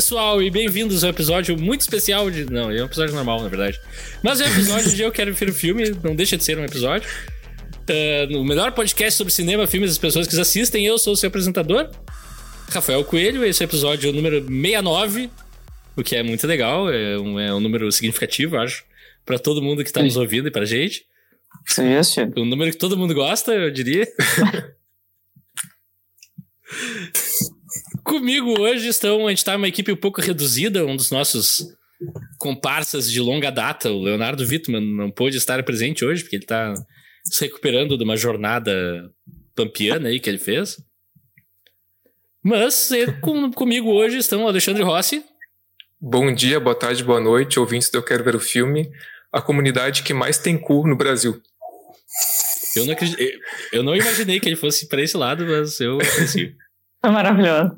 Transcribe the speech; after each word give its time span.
pessoal, 0.00 0.42
e 0.42 0.50
bem-vindos 0.50 1.04
ao 1.04 1.10
episódio 1.10 1.58
muito 1.58 1.82
especial 1.82 2.30
de. 2.30 2.50
Não, 2.50 2.70
é 2.70 2.82
um 2.82 2.86
episódio 2.86 3.14
normal, 3.14 3.42
na 3.42 3.48
verdade. 3.50 3.78
Mas 4.22 4.40
é 4.40 4.46
um 4.46 4.50
episódio 4.50 4.90
de 4.94 5.02
Eu 5.02 5.12
Quero 5.12 5.34
Ver 5.34 5.50
o 5.50 5.52
Filme, 5.52 5.90
não 6.02 6.16
deixa 6.16 6.38
de 6.38 6.42
ser 6.42 6.58
um 6.58 6.64
episódio. 6.64 7.06
Uh, 7.82 8.32
no 8.32 8.42
melhor 8.42 8.72
podcast 8.72 9.18
sobre 9.18 9.30
cinema, 9.30 9.66
filmes 9.66 9.90
e 9.90 9.92
as 9.92 9.98
pessoas 9.98 10.26
que 10.26 10.40
assistem, 10.40 10.86
eu 10.86 10.96
sou 10.96 11.12
o 11.12 11.16
seu 11.18 11.28
apresentador, 11.28 11.90
Rafael 12.70 13.04
Coelho. 13.04 13.44
Esse 13.44 13.62
é 13.62 13.66
o 13.66 13.68
episódio 13.68 14.10
número 14.10 14.40
69, 14.40 15.28
o 15.94 16.02
que 16.02 16.16
é 16.16 16.22
muito 16.22 16.46
legal, 16.46 16.90
é 16.90 17.18
um, 17.18 17.38
é 17.38 17.54
um 17.54 17.60
número 17.60 17.92
significativo, 17.92 18.56
acho, 18.56 18.84
para 19.26 19.38
todo 19.38 19.60
mundo 19.60 19.84
que 19.84 19.92
tá 19.92 20.02
nos 20.02 20.16
ouvindo 20.16 20.48
e 20.48 20.50
pra 20.50 20.64
gente. 20.64 21.04
Sim, 21.66 22.02
sim. 22.02 22.32
Um 22.38 22.46
número 22.46 22.70
que 22.70 22.78
todo 22.78 22.96
mundo 22.96 23.12
gosta, 23.12 23.52
eu 23.52 23.70
diria. 23.70 24.08
Comigo 28.04 28.60
hoje 28.60 28.88
estão, 28.88 29.26
a 29.26 29.30
gente 29.30 29.44
tá 29.44 29.56
uma 29.56 29.68
equipe 29.68 29.92
um 29.92 29.96
pouco 29.96 30.20
reduzida, 30.20 30.84
um 30.84 30.96
dos 30.96 31.10
nossos 31.10 31.66
comparsas 32.38 33.10
de 33.10 33.20
longa 33.20 33.50
data, 33.50 33.90
o 33.90 34.02
Leonardo 34.02 34.42
Wittmann, 34.42 34.80
não 34.80 35.10
pôde 35.10 35.36
estar 35.36 35.62
presente 35.62 36.04
hoje, 36.04 36.22
porque 36.22 36.36
ele 36.36 36.46
tá 36.46 36.74
se 37.24 37.44
recuperando 37.44 37.96
de 37.96 38.04
uma 38.04 38.16
jornada 38.16 39.10
pampiana 39.54 40.08
aí 40.08 40.18
que 40.18 40.30
ele 40.30 40.38
fez. 40.38 40.76
Mas 42.42 42.90
com, 43.20 43.50
comigo 43.52 43.90
hoje 43.90 44.16
estão 44.16 44.44
o 44.44 44.48
Alexandre 44.48 44.82
Rossi. 44.82 45.22
Bom 46.00 46.32
dia, 46.32 46.58
boa 46.58 46.74
tarde, 46.74 47.04
boa 47.04 47.20
noite, 47.20 47.60
ouvintes 47.60 47.90
do 47.90 47.98
Eu 47.98 48.02
Quero 48.02 48.24
Ver 48.24 48.34
o 48.34 48.40
Filme, 48.40 48.90
a 49.30 49.42
comunidade 49.42 50.02
que 50.02 50.14
mais 50.14 50.38
tem 50.38 50.56
cu 50.56 50.86
no 50.86 50.96
Brasil. 50.96 51.40
Eu 52.74 52.86
não, 52.86 52.92
acredito, 52.92 53.18
eu 53.72 53.82
não 53.82 53.94
imaginei 53.94 54.40
que 54.40 54.48
ele 54.48 54.56
fosse 54.56 54.88
para 54.88 55.02
esse 55.02 55.16
lado, 55.16 55.44
mas 55.46 55.78
eu 55.80 55.96
aprecio. 55.96 56.54
Foi 57.00 57.10
maravilhoso. 57.12 57.76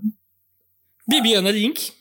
Bibiana 1.12 1.50
Link. 1.50 1.92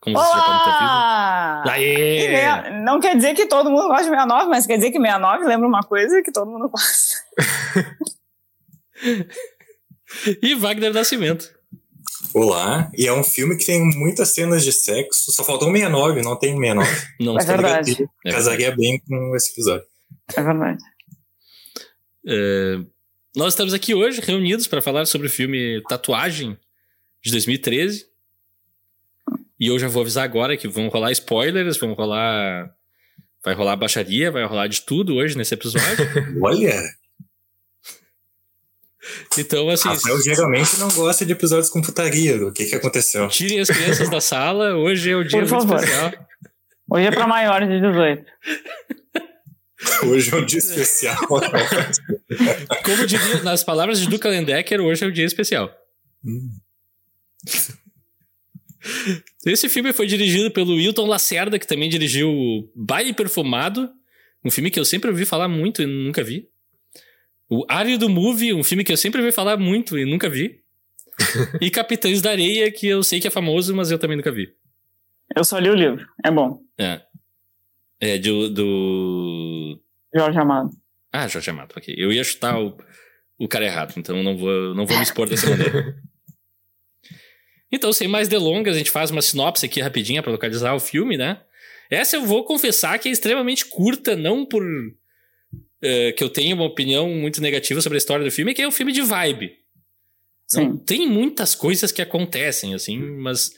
Como 0.00 0.18
Olá! 0.18 0.26
você 0.26 0.36
já 0.36 0.44
pode 0.44 1.64
ter 1.64 1.70
Aê! 1.70 2.82
Não 2.82 3.00
quer 3.00 3.16
dizer 3.16 3.34
que 3.34 3.46
todo 3.46 3.70
mundo 3.70 3.88
gosta 3.88 4.04
de 4.04 4.10
69, 4.10 4.50
mas 4.50 4.66
quer 4.66 4.76
dizer 4.76 4.90
que 4.90 4.98
69 4.98 5.46
lembra 5.46 5.66
uma 5.66 5.82
coisa 5.82 6.22
que 6.22 6.30
todo 6.30 6.50
mundo 6.50 6.68
gosta. 6.68 7.16
e 10.42 10.54
Wagner 10.54 10.92
Nascimento. 10.92 11.56
Olá, 12.34 12.90
e 12.94 13.06
é 13.06 13.12
um 13.12 13.24
filme 13.24 13.56
que 13.56 13.64
tem 13.64 13.82
muitas 13.96 14.34
cenas 14.34 14.62
de 14.62 14.72
sexo, 14.72 15.32
só 15.32 15.42
faltou 15.42 15.72
69, 15.72 16.20
não 16.20 16.38
tem 16.38 16.54
69. 16.54 17.06
Não, 17.18 17.38
é 17.38 17.44
verdade. 17.44 18.08
É 18.26 18.30
casaria 18.30 18.76
bem 18.76 19.00
com 19.08 19.34
esse 19.34 19.52
episódio. 19.52 19.86
É 20.36 20.42
verdade. 20.42 20.78
É, 22.26 22.78
nós 23.34 23.54
estamos 23.54 23.72
aqui 23.72 23.94
hoje 23.94 24.20
reunidos 24.20 24.66
para 24.66 24.82
falar 24.82 25.06
sobre 25.06 25.28
o 25.28 25.30
filme 25.30 25.82
Tatuagem, 25.88 26.58
de 27.22 27.30
2013. 27.30 28.07
E 29.58 29.66
eu 29.66 29.78
já 29.78 29.88
vou 29.88 30.02
avisar 30.02 30.24
agora 30.24 30.56
que 30.56 30.68
vão 30.68 30.88
rolar 30.88 31.10
spoilers, 31.12 31.78
vão 31.78 31.94
rolar. 31.94 32.70
Vai 33.44 33.54
rolar 33.54 33.76
baixaria, 33.76 34.30
vai 34.30 34.44
rolar 34.44 34.66
de 34.66 34.82
tudo 34.82 35.14
hoje 35.14 35.36
nesse 35.36 35.54
episódio. 35.54 36.06
Olha! 36.42 36.82
Então, 39.38 39.68
assim. 39.70 39.88
Rafael 39.88 40.20
geralmente 40.20 40.78
não 40.78 40.88
gosta 40.90 41.24
de 41.24 41.32
episódios 41.32 41.70
com 41.70 41.80
putaria. 41.80 42.36
O 42.46 42.52
que, 42.52 42.66
que 42.66 42.74
aconteceu? 42.74 43.28
Tirem 43.28 43.60
as 43.60 43.68
crianças 43.68 44.10
da 44.10 44.20
sala, 44.20 44.74
hoje 44.74 45.10
é 45.10 45.16
o 45.16 45.24
dia 45.24 45.40
Por 45.40 45.48
muito 45.48 45.66
favor. 45.66 45.76
especial. 45.76 46.12
Hoje 46.90 47.06
é 47.06 47.10
para 47.10 47.26
maiores 47.26 47.68
de 47.68 47.80
18. 47.80 48.24
Hoje 50.04 50.34
é 50.34 50.36
um 50.36 50.44
dia 50.44 50.58
especial. 50.58 51.16
Como 52.84 53.06
diria, 53.06 53.42
nas 53.42 53.62
palavras 53.62 54.00
de 54.00 54.08
Duca 54.08 54.28
Lendecker, 54.28 54.80
hoje 54.80 55.04
é 55.04 55.08
um 55.08 55.12
dia 55.12 55.24
especial. 55.24 55.70
Hum. 56.24 56.50
Esse 59.44 59.68
filme 59.68 59.92
foi 59.92 60.06
dirigido 60.06 60.50
pelo 60.50 60.74
Wilton 60.74 61.06
Lacerda, 61.06 61.58
que 61.58 61.66
também 61.66 61.88
dirigiu 61.88 62.30
Baile 62.74 63.12
Perfumado, 63.12 63.90
um 64.44 64.50
filme 64.50 64.70
que 64.70 64.78
eu 64.78 64.84
sempre 64.84 65.10
ouvi 65.10 65.24
falar 65.24 65.48
muito 65.48 65.82
e 65.82 65.86
nunca 65.86 66.22
vi. 66.22 66.48
O 67.50 67.64
Árido 67.68 68.08
Movie, 68.08 68.52
um 68.52 68.62
filme 68.62 68.84
que 68.84 68.92
eu 68.92 68.96
sempre 68.96 69.20
ouvi 69.20 69.32
falar 69.32 69.56
muito 69.56 69.98
e 69.98 70.04
nunca 70.04 70.28
vi. 70.28 70.60
e 71.60 71.70
Capitães 71.70 72.20
da 72.20 72.30
Areia, 72.30 72.70
que 72.70 72.86
eu 72.86 73.02
sei 73.02 73.20
que 73.20 73.26
é 73.26 73.30
famoso, 73.30 73.74
mas 73.74 73.90
eu 73.90 73.98
também 73.98 74.16
nunca 74.16 74.30
vi. 74.30 74.52
Eu 75.34 75.44
só 75.44 75.58
li 75.58 75.68
o 75.68 75.74
livro, 75.74 76.06
é 76.24 76.30
bom. 76.30 76.60
É. 76.78 77.00
É, 78.00 78.18
do. 78.18 78.48
do... 78.48 79.80
Jorge 80.14 80.38
Amado. 80.38 80.70
Ah, 81.12 81.26
Jorge 81.26 81.50
Amado, 81.50 81.74
ok. 81.76 81.94
Eu 81.98 82.12
ia 82.12 82.22
chutar 82.22 82.58
o, 82.60 82.76
o 83.38 83.48
cara 83.48 83.64
errado, 83.64 83.94
então 83.96 84.22
não 84.22 84.36
vou, 84.36 84.74
não 84.74 84.86
vou 84.86 84.96
me 84.96 85.02
expor 85.02 85.28
dessa 85.28 85.48
maneira. 85.50 85.96
Então, 87.70 87.92
sem 87.92 88.08
mais 88.08 88.28
delongas, 88.28 88.74
a 88.74 88.78
gente 88.78 88.90
faz 88.90 89.10
uma 89.10 89.20
sinopse 89.20 89.66
aqui 89.66 89.80
rapidinha 89.80 90.22
para 90.22 90.32
localizar 90.32 90.74
o 90.74 90.80
filme, 90.80 91.16
né? 91.16 91.40
Essa 91.90 92.16
eu 92.16 92.24
vou 92.24 92.44
confessar 92.44 92.98
que 92.98 93.08
é 93.08 93.12
extremamente 93.12 93.66
curta, 93.66 94.16
não 94.16 94.44
por 94.44 94.62
uh, 94.64 96.12
que 96.16 96.22
eu 96.22 96.28
tenha 96.28 96.54
uma 96.54 96.64
opinião 96.64 97.08
muito 97.10 97.40
negativa 97.40 97.80
sobre 97.80 97.96
a 97.96 97.98
história 97.98 98.24
do 98.24 98.30
filme, 98.30 98.54
que 98.54 98.62
é 98.62 98.68
um 98.68 98.72
filme 98.72 98.92
de 98.92 99.02
vibe. 99.02 99.52
Sim. 100.46 100.60
Não, 100.60 100.76
tem 100.78 101.06
muitas 101.06 101.54
coisas 101.54 101.92
que 101.92 102.00
acontecem, 102.00 102.74
assim, 102.74 102.98
mas 102.98 103.52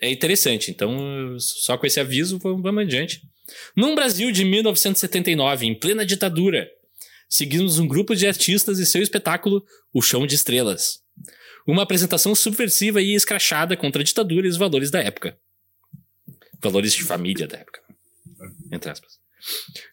é 0.00 0.08
interessante. 0.08 0.70
Então, 0.70 1.36
só 1.38 1.76
com 1.76 1.86
esse 1.86 1.98
aviso, 1.98 2.38
vamos, 2.38 2.62
vamos 2.62 2.82
adiante. 2.82 3.22
Num 3.76 3.96
Brasil 3.96 4.30
de 4.30 4.44
1979, 4.44 5.66
em 5.66 5.74
plena 5.74 6.06
ditadura, 6.06 6.70
seguimos 7.28 7.80
um 7.80 7.86
grupo 7.86 8.14
de 8.14 8.28
artistas 8.28 8.78
e 8.78 8.86
seu 8.86 9.02
espetáculo 9.02 9.64
O 9.92 10.00
Chão 10.00 10.24
de 10.24 10.36
Estrelas 10.36 11.00
uma 11.70 11.82
apresentação 11.82 12.34
subversiva 12.34 13.00
e 13.00 13.14
escrachada 13.14 13.76
contra 13.76 14.02
a 14.02 14.04
ditadura 14.04 14.46
e 14.46 14.50
os 14.50 14.56
valores 14.56 14.90
da 14.90 15.00
época. 15.00 15.38
Valores 16.60 16.92
de 16.92 17.04
família 17.04 17.46
da 17.46 17.58
época. 17.58 17.80
Entre 18.70 18.90
aspas. 18.90 19.18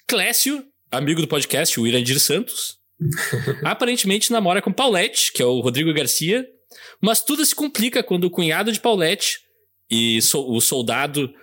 Clécio, 0.08 0.66
amigo 0.92 1.22
do 1.22 1.28
podcast, 1.28 1.80
o 1.80 1.88
Irandir 1.88 2.20
Santos, 2.20 2.78
aparentemente 3.64 4.32
namora 4.32 4.62
com 4.62 4.72
Paulette, 4.72 5.32
que 5.32 5.42
é 5.42 5.46
o 5.46 5.60
Rodrigo 5.60 5.94
Garcia, 5.94 6.48
mas 7.02 7.22
tudo 7.22 7.46
se 7.46 7.56
complica 7.56 8.04
quando 8.04 8.26
o 8.26 8.32
cunhado 8.32 8.72
de 8.72 8.80
Paulette 8.80 9.40
e 9.90 10.22
so 10.22 10.50
o 10.50 10.60
soldado 10.60 11.34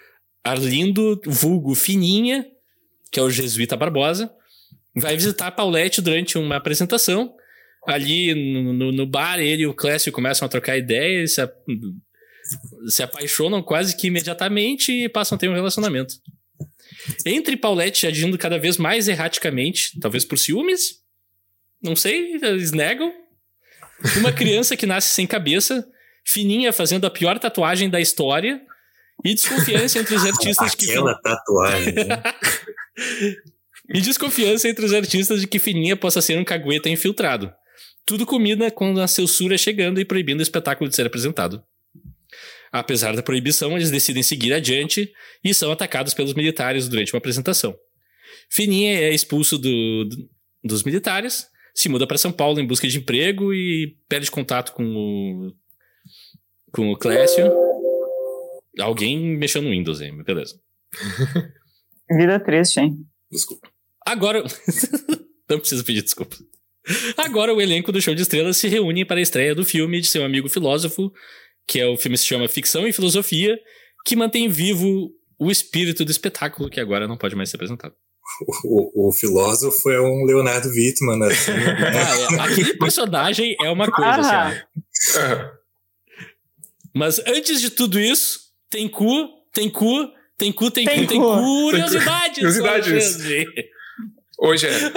Arlindo, 0.42 1.20
vulgo 1.24 1.74
Fininha, 1.74 2.46
que 3.10 3.18
é 3.18 3.22
o 3.22 3.30
jesuíta 3.30 3.76
Barbosa, 3.76 4.30
vai 4.94 5.16
visitar 5.16 5.50
Paulette 5.52 6.02
durante 6.02 6.36
uma 6.36 6.56
apresentação 6.56 7.34
ali 7.86 8.34
no, 8.34 8.92
no, 8.92 9.06
bar, 9.06 9.38
ele 9.38 9.62
e 9.62 9.66
o 9.66 9.74
Clécio 9.74 10.12
começam 10.12 10.46
a 10.46 10.48
trocar 10.48 10.76
ideias, 10.76 11.34
se, 11.34 11.40
a, 11.40 11.50
se 12.88 13.02
apaixonam 13.02 13.62
quase 13.62 13.96
que 13.96 14.06
imediatamente 14.06 14.92
e 14.92 15.08
passam 15.08 15.36
a 15.36 15.38
ter 15.38 15.48
um 15.48 15.54
relacionamento. 15.54 16.14
Entre 17.26 17.56
Paulette 17.56 18.06
agindo 18.06 18.38
cada 18.38 18.58
vez 18.58 18.76
mais 18.76 19.08
erraticamente, 19.08 19.98
talvez 20.00 20.24
por 20.24 20.38
ciúmes, 20.38 21.00
não 21.82 21.94
sei, 21.94 22.34
eles 22.42 22.72
negam. 22.72 23.12
Uma 24.16 24.32
criança 24.32 24.76
que 24.76 24.86
nasce 24.86 25.14
sem 25.14 25.26
cabeça, 25.26 25.86
fininha 26.26 26.72
fazendo 26.72 27.06
a 27.06 27.10
pior 27.10 27.38
tatuagem 27.38 27.90
da 27.90 28.00
história 28.00 28.60
e 29.24 29.34
desconfiança 29.34 29.98
entre 29.98 30.14
os 30.14 30.24
artistas 30.24 30.72
Aquela 30.72 30.76
que. 30.76 30.90
Aquela 30.90 31.14
tatuagem. 31.20 31.94
Né? 31.94 32.22
e 33.92 34.00
desconfiança 34.00 34.68
entre 34.68 34.84
os 34.84 34.92
artistas 34.92 35.40
de 35.40 35.46
que 35.46 35.58
Fininha 35.58 35.96
possa 35.96 36.20
ser 36.20 36.38
um 36.38 36.44
cagueta 36.44 36.88
infiltrado. 36.88 37.52
Tudo 38.06 38.26
combina 38.26 38.70
com 38.70 38.98
a 38.98 39.06
censura 39.06 39.56
chegando 39.56 40.00
e 40.00 40.04
proibindo 40.04 40.40
o 40.40 40.42
espetáculo 40.42 40.88
de 40.88 40.96
ser 40.96 41.06
apresentado. 41.06 41.62
Apesar 42.70 43.14
da 43.14 43.22
proibição, 43.22 43.76
eles 43.76 43.90
decidem 43.90 44.22
seguir 44.22 44.52
adiante 44.52 45.12
e 45.42 45.54
são 45.54 45.70
atacados 45.70 46.12
pelos 46.12 46.34
militares 46.34 46.88
durante 46.88 47.12
uma 47.14 47.18
apresentação. 47.18 47.76
Fininha 48.50 48.98
é 48.98 49.14
expulso 49.14 49.56
do, 49.56 50.04
do, 50.04 50.28
dos 50.62 50.82
militares, 50.82 51.48
se 51.74 51.88
muda 51.88 52.06
para 52.06 52.18
São 52.18 52.32
Paulo 52.32 52.60
em 52.60 52.66
busca 52.66 52.86
de 52.88 52.98
emprego 52.98 53.54
e 53.54 53.96
perde 54.08 54.30
contato 54.30 54.72
com 54.72 54.84
o, 54.84 55.52
com 56.72 56.90
o 56.90 56.96
Clécio. 56.96 57.52
Alguém 58.78 59.36
mexeu 59.36 59.62
no 59.62 59.70
Windows 59.70 60.00
aí, 60.00 60.10
beleza. 60.24 60.60
Vida 62.10 62.38
triste, 62.40 62.80
hein? 62.80 62.98
Desculpa. 63.30 63.70
Agora. 64.04 64.42
Não 65.48 65.58
precisa 65.58 65.84
pedir 65.84 66.02
desculpa. 66.02 66.36
Agora 67.16 67.54
o 67.54 67.60
elenco 67.60 67.90
do 67.90 68.00
Show 68.00 68.14
de 68.14 68.22
Estrelas 68.22 68.56
se 68.56 68.68
reúne 68.68 69.04
para 69.04 69.18
a 69.18 69.22
estreia 69.22 69.54
do 69.54 69.64
filme 69.64 70.00
de 70.00 70.06
seu 70.06 70.24
amigo 70.24 70.48
filósofo, 70.48 71.12
que 71.66 71.80
é 71.80 71.86
o 71.86 71.96
filme 71.96 72.18
se 72.18 72.26
chama 72.26 72.48
Ficção 72.48 72.86
e 72.86 72.92
Filosofia, 72.92 73.58
que 74.04 74.14
mantém 74.14 74.48
vivo 74.48 75.10
o 75.38 75.50
espírito 75.50 76.04
do 76.04 76.10
espetáculo 76.10 76.70
que 76.70 76.80
agora 76.80 77.08
não 77.08 77.16
pode 77.16 77.34
mais 77.34 77.50
ser 77.50 77.56
apresentado. 77.56 77.94
O, 78.64 79.08
o, 79.08 79.12
filósofo 79.12 79.90
é 79.90 80.00
um 80.00 80.24
Leonardo 80.24 80.68
Wittmann, 80.68 81.18
né? 81.18 81.28
ah, 82.34 82.34
é, 82.34 82.40
aquele 82.40 82.74
personagem 82.74 83.54
é 83.60 83.70
uma 83.70 83.90
coisa, 83.90 84.46
assim. 84.46 84.60
Mas 86.94 87.18
antes 87.26 87.60
de 87.60 87.70
tudo 87.70 88.00
isso, 88.00 88.40
tem 88.70 88.88
cu, 88.88 89.28
tem 89.52 89.68
cu, 89.68 90.10
tem 90.38 90.52
cu, 90.52 90.70
tem, 90.70 90.86
tem 90.86 91.02
cu, 91.02 91.06
tem 91.06 91.20
curiosidades. 91.20 92.38
Curiosidades. 92.38 93.16
Hoje 94.38 94.66
é 94.66 94.90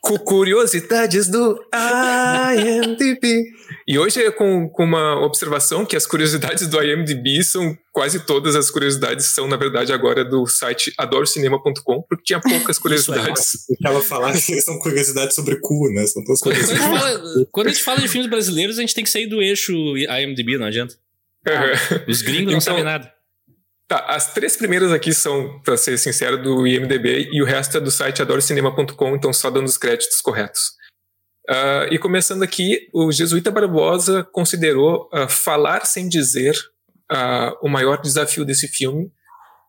cuco. 0.00 0.24
Curiosidades 0.24 1.28
do 1.28 1.60
IMDb. 2.56 3.44
E 3.86 3.98
hoje 3.98 4.22
é 4.22 4.30
com, 4.30 4.68
com 4.68 4.84
uma 4.84 5.20
observação 5.24 5.84
que 5.84 5.96
as 5.96 6.06
curiosidades 6.06 6.66
do 6.66 6.82
IMDb 6.82 7.42
são 7.42 7.76
quase 7.92 8.20
todas 8.20 8.54
as 8.56 8.70
curiosidades 8.70 9.26
são, 9.26 9.46
na 9.46 9.56
verdade, 9.56 9.92
agora 9.92 10.24
do 10.24 10.46
site 10.46 10.92
adorocinema.com, 10.96 12.02
porque 12.08 12.24
tinha 12.24 12.40
poucas 12.40 12.78
curiosidades. 12.78 13.66
ela 13.84 14.00
falar 14.00 14.32
que 14.32 14.60
são 14.60 14.78
curiosidades 14.78 15.34
sobre 15.34 15.56
cu, 15.60 15.92
né? 15.92 16.06
São 16.06 16.24
todas 16.24 16.40
quando, 16.40 16.56
a 16.56 16.76
fala, 16.76 17.46
quando 17.50 17.66
a 17.66 17.70
gente 17.70 17.82
fala 17.82 18.00
de 18.00 18.08
filmes 18.08 18.30
brasileiros, 18.30 18.78
a 18.78 18.80
gente 18.80 18.94
tem 18.94 19.04
que 19.04 19.10
sair 19.10 19.26
do 19.26 19.42
eixo 19.42 19.72
IMDb, 19.96 20.56
não 20.56 20.66
adianta. 20.66 20.94
Ah, 21.46 22.04
os 22.06 22.22
gringos 22.22 22.42
então, 22.42 22.54
não 22.54 22.60
sabem 22.60 22.84
nada. 22.84 23.19
Tá, 23.90 24.04
as 24.06 24.32
três 24.32 24.56
primeiras 24.56 24.92
aqui 24.92 25.12
são, 25.12 25.60
para 25.64 25.76
ser 25.76 25.98
sincero, 25.98 26.40
do 26.40 26.64
IMDB 26.64 27.28
e 27.32 27.42
o 27.42 27.44
resto 27.44 27.76
é 27.76 27.80
do 27.80 27.90
site 27.90 28.22
adorocinema.com, 28.22 29.16
então 29.16 29.32
só 29.32 29.50
dando 29.50 29.66
os 29.66 29.76
créditos 29.76 30.20
corretos. 30.20 30.60
Uh, 31.50 31.92
e 31.92 31.98
começando 31.98 32.44
aqui, 32.44 32.86
o 32.94 33.10
Jesuíta 33.10 33.50
Barbosa 33.50 34.22
considerou 34.32 35.10
uh, 35.12 35.28
falar 35.28 35.86
sem 35.86 36.08
dizer 36.08 36.54
uh, 37.10 37.58
o 37.60 37.68
maior 37.68 38.00
desafio 38.00 38.44
desse 38.44 38.68
filme, 38.68 39.10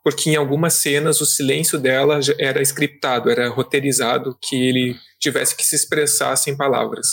porque 0.03 0.29
em 0.29 0.35
algumas 0.35 0.75
cenas 0.75 1.19
o 1.19 1.25
silêncio 1.25 1.79
dela 1.79 2.19
era 2.38 2.62
scriptado, 2.62 3.27
era 3.27 3.50
roteirizado, 3.50 4.38
que 4.39 4.56
ele 4.56 4.95
tivesse 5.19 5.56
que 5.56 5.65
se 5.65 5.75
expressar 5.75 6.35
sem 6.35 6.56
palavras. 6.56 7.07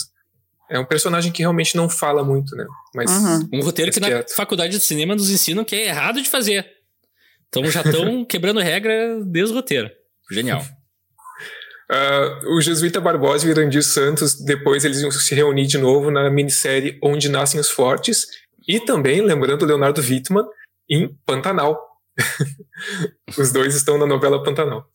É 0.69 0.79
um 0.79 0.85
personagem 0.85 1.31
que 1.31 1.41
realmente 1.41 1.75
não 1.75 1.89
fala 1.89 2.23
muito, 2.23 2.55
né? 2.55 2.67
Mas 2.93 3.09
uhum. 3.09 3.49
Um 3.53 3.61
roteiro 3.63 3.91
que 3.91 3.99
na 3.99 4.23
faculdade 4.35 4.77
de 4.77 4.85
cinema 4.85 5.15
nos 5.15 5.31
ensinam 5.31 5.65
que 5.65 5.75
é 5.75 5.87
errado 5.87 6.21
de 6.21 6.29
fazer. 6.29 6.77
Então 7.49 7.65
já 7.69 7.81
estão 7.81 8.23
quebrando 8.25 8.59
regra 8.59 9.23
desde 9.25 9.53
o 9.53 9.55
roteiro. 9.57 9.89
Genial. 10.31 10.61
Uh, 11.91 12.47
o 12.55 12.61
Jesuíta 12.61 13.01
Barbosa 13.01 13.45
e 13.45 13.49
o 13.49 13.51
Irandir 13.51 13.83
Santos, 13.83 14.35
depois 14.35 14.85
eles 14.85 15.01
iam 15.01 15.11
se 15.11 15.35
reunir 15.35 15.67
de 15.67 15.77
novo 15.77 16.11
na 16.11 16.29
minissérie 16.29 16.97
Onde 17.03 17.29
Nascem 17.29 17.59
os 17.59 17.69
Fortes, 17.69 18.27
e 18.67 18.79
também, 18.79 19.21
lembrando 19.21 19.65
Leonardo 19.65 19.99
Wittmann, 19.99 20.45
em 20.89 21.07
Pantanal. 21.25 21.89
os 23.37 23.51
dois 23.51 23.75
estão 23.75 23.97
na 23.97 24.05
novela 24.05 24.43
Pantanal. 24.43 24.87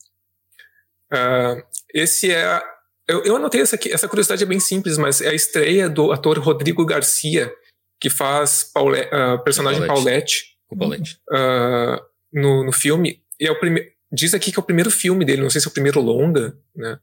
Uh, 1.13 1.63
esse 1.93 2.31
é. 2.31 2.63
Eu, 3.07 3.23
eu 3.25 3.37
anotei 3.37 3.61
essa 3.61 3.77
aqui, 3.77 3.93
essa 3.93 4.09
curiosidade 4.09 4.45
é 4.45 4.47
bem 4.47 4.61
simples, 4.61 4.97
mas 4.97 5.21
é 5.21 5.29
a 5.29 5.35
estreia 5.35 5.89
do 5.89 6.13
ator 6.13 6.39
Rodrigo 6.39 6.87
Garcia, 6.87 7.53
que 8.01 8.09
faz 8.09 8.65
Paule, 8.65 9.01
uh, 9.01 9.43
personagem 9.43 9.87
Paulette. 9.87 10.57
Paulette. 10.79 11.19
Uh, 11.31 12.14
no, 12.35 12.65
no 12.65 12.73
filme. 12.73 13.23
E 13.41 13.47
é 13.47 13.51
o 13.51 13.59
primeiro. 13.59 13.89
Diz 14.13 14.35
aqui 14.35 14.53
que 14.53 14.59
é 14.59 14.63
o 14.63 14.65
primeiro 14.65 14.91
filme 14.91 15.25
dele, 15.25 15.43
não 15.43 15.51
sei 15.51 15.61
se 15.61 15.67
é 15.67 15.71
o 15.71 15.73
primeiro 15.73 16.01
longa, 16.01 16.57
né? 16.77 16.99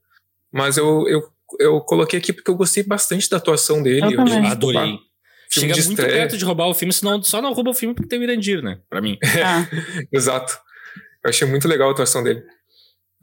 Mas 0.50 0.76
eu, 0.76 1.06
eu, 1.08 1.22
eu 1.58 1.80
coloquei 1.80 2.18
aqui 2.18 2.32
porque 2.32 2.50
eu 2.50 2.54
gostei 2.54 2.82
bastante 2.82 3.28
da 3.28 3.38
atuação 3.38 3.82
dele. 3.82 4.14
Eu, 4.14 4.26
eu 4.26 4.46
adorei. 4.46 4.98
Chega 5.50 5.74
muito 5.74 5.90
estreia. 5.90 6.12
perto 6.12 6.38
de 6.38 6.44
roubar 6.44 6.68
o 6.68 6.74
filme, 6.74 6.92
senão 6.92 7.22
só 7.22 7.42
não 7.42 7.52
rouba 7.52 7.70
o 7.70 7.74
filme 7.74 7.94
porque 7.94 8.08
tem 8.08 8.18
o 8.18 8.22
Irandir, 8.22 8.62
né? 8.62 8.80
Pra 8.88 9.02
mim. 9.02 9.18
Ah. 9.44 9.68
Exato. 10.10 10.58
Eu 11.22 11.28
achei 11.28 11.46
muito 11.46 11.68
legal 11.68 11.88
a 11.88 11.92
atuação 11.92 12.22
dele. 12.22 12.42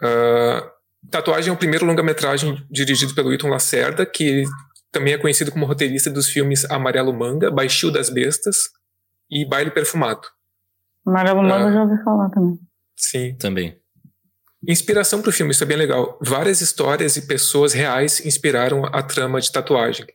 Uh, 0.02 0.70
Tatuagem 1.10 1.50
é 1.50 1.54
o 1.54 1.58
primeiro 1.58 1.86
longa-metragem 1.86 2.64
dirigido 2.70 3.16
pelo 3.16 3.30
Wilton 3.30 3.50
Lacerda, 3.50 4.06
que 4.06 4.44
também 4.92 5.14
é 5.14 5.18
conhecido 5.18 5.52
como 5.52 5.66
roteirista 5.66 6.10
dos 6.10 6.28
filmes 6.28 6.66
Amarelo 6.66 7.14
Manga, 7.14 7.50
Baixio 7.50 7.92
das 7.92 8.10
Bestas 8.10 8.70
e 9.30 9.46
Baile 9.46 9.72
Perfumado. 9.72 10.28
Amarelo 11.10 11.44
Manga 11.44 11.70
uh, 11.70 11.74
já 11.74 11.84
ouvi 11.84 12.04
falar 12.04 12.30
também. 12.30 12.60
Sim. 12.96 13.36
Também. 13.36 13.76
Inspiração 14.68 15.22
para 15.22 15.30
o 15.30 15.34
filme, 15.34 15.52
isso 15.52 15.64
é 15.64 15.68
bem 15.68 15.78
legal. 15.78 16.20
Várias 16.22 16.62
histórias 16.62 17.16
e 17.16 17.26
pessoas 17.26 17.74
reais 17.74 18.26
inspiraram 18.26 18.86
a 18.86 19.02
trama 19.02 19.40
de 19.40 19.52
tatuagem. 19.52 20.06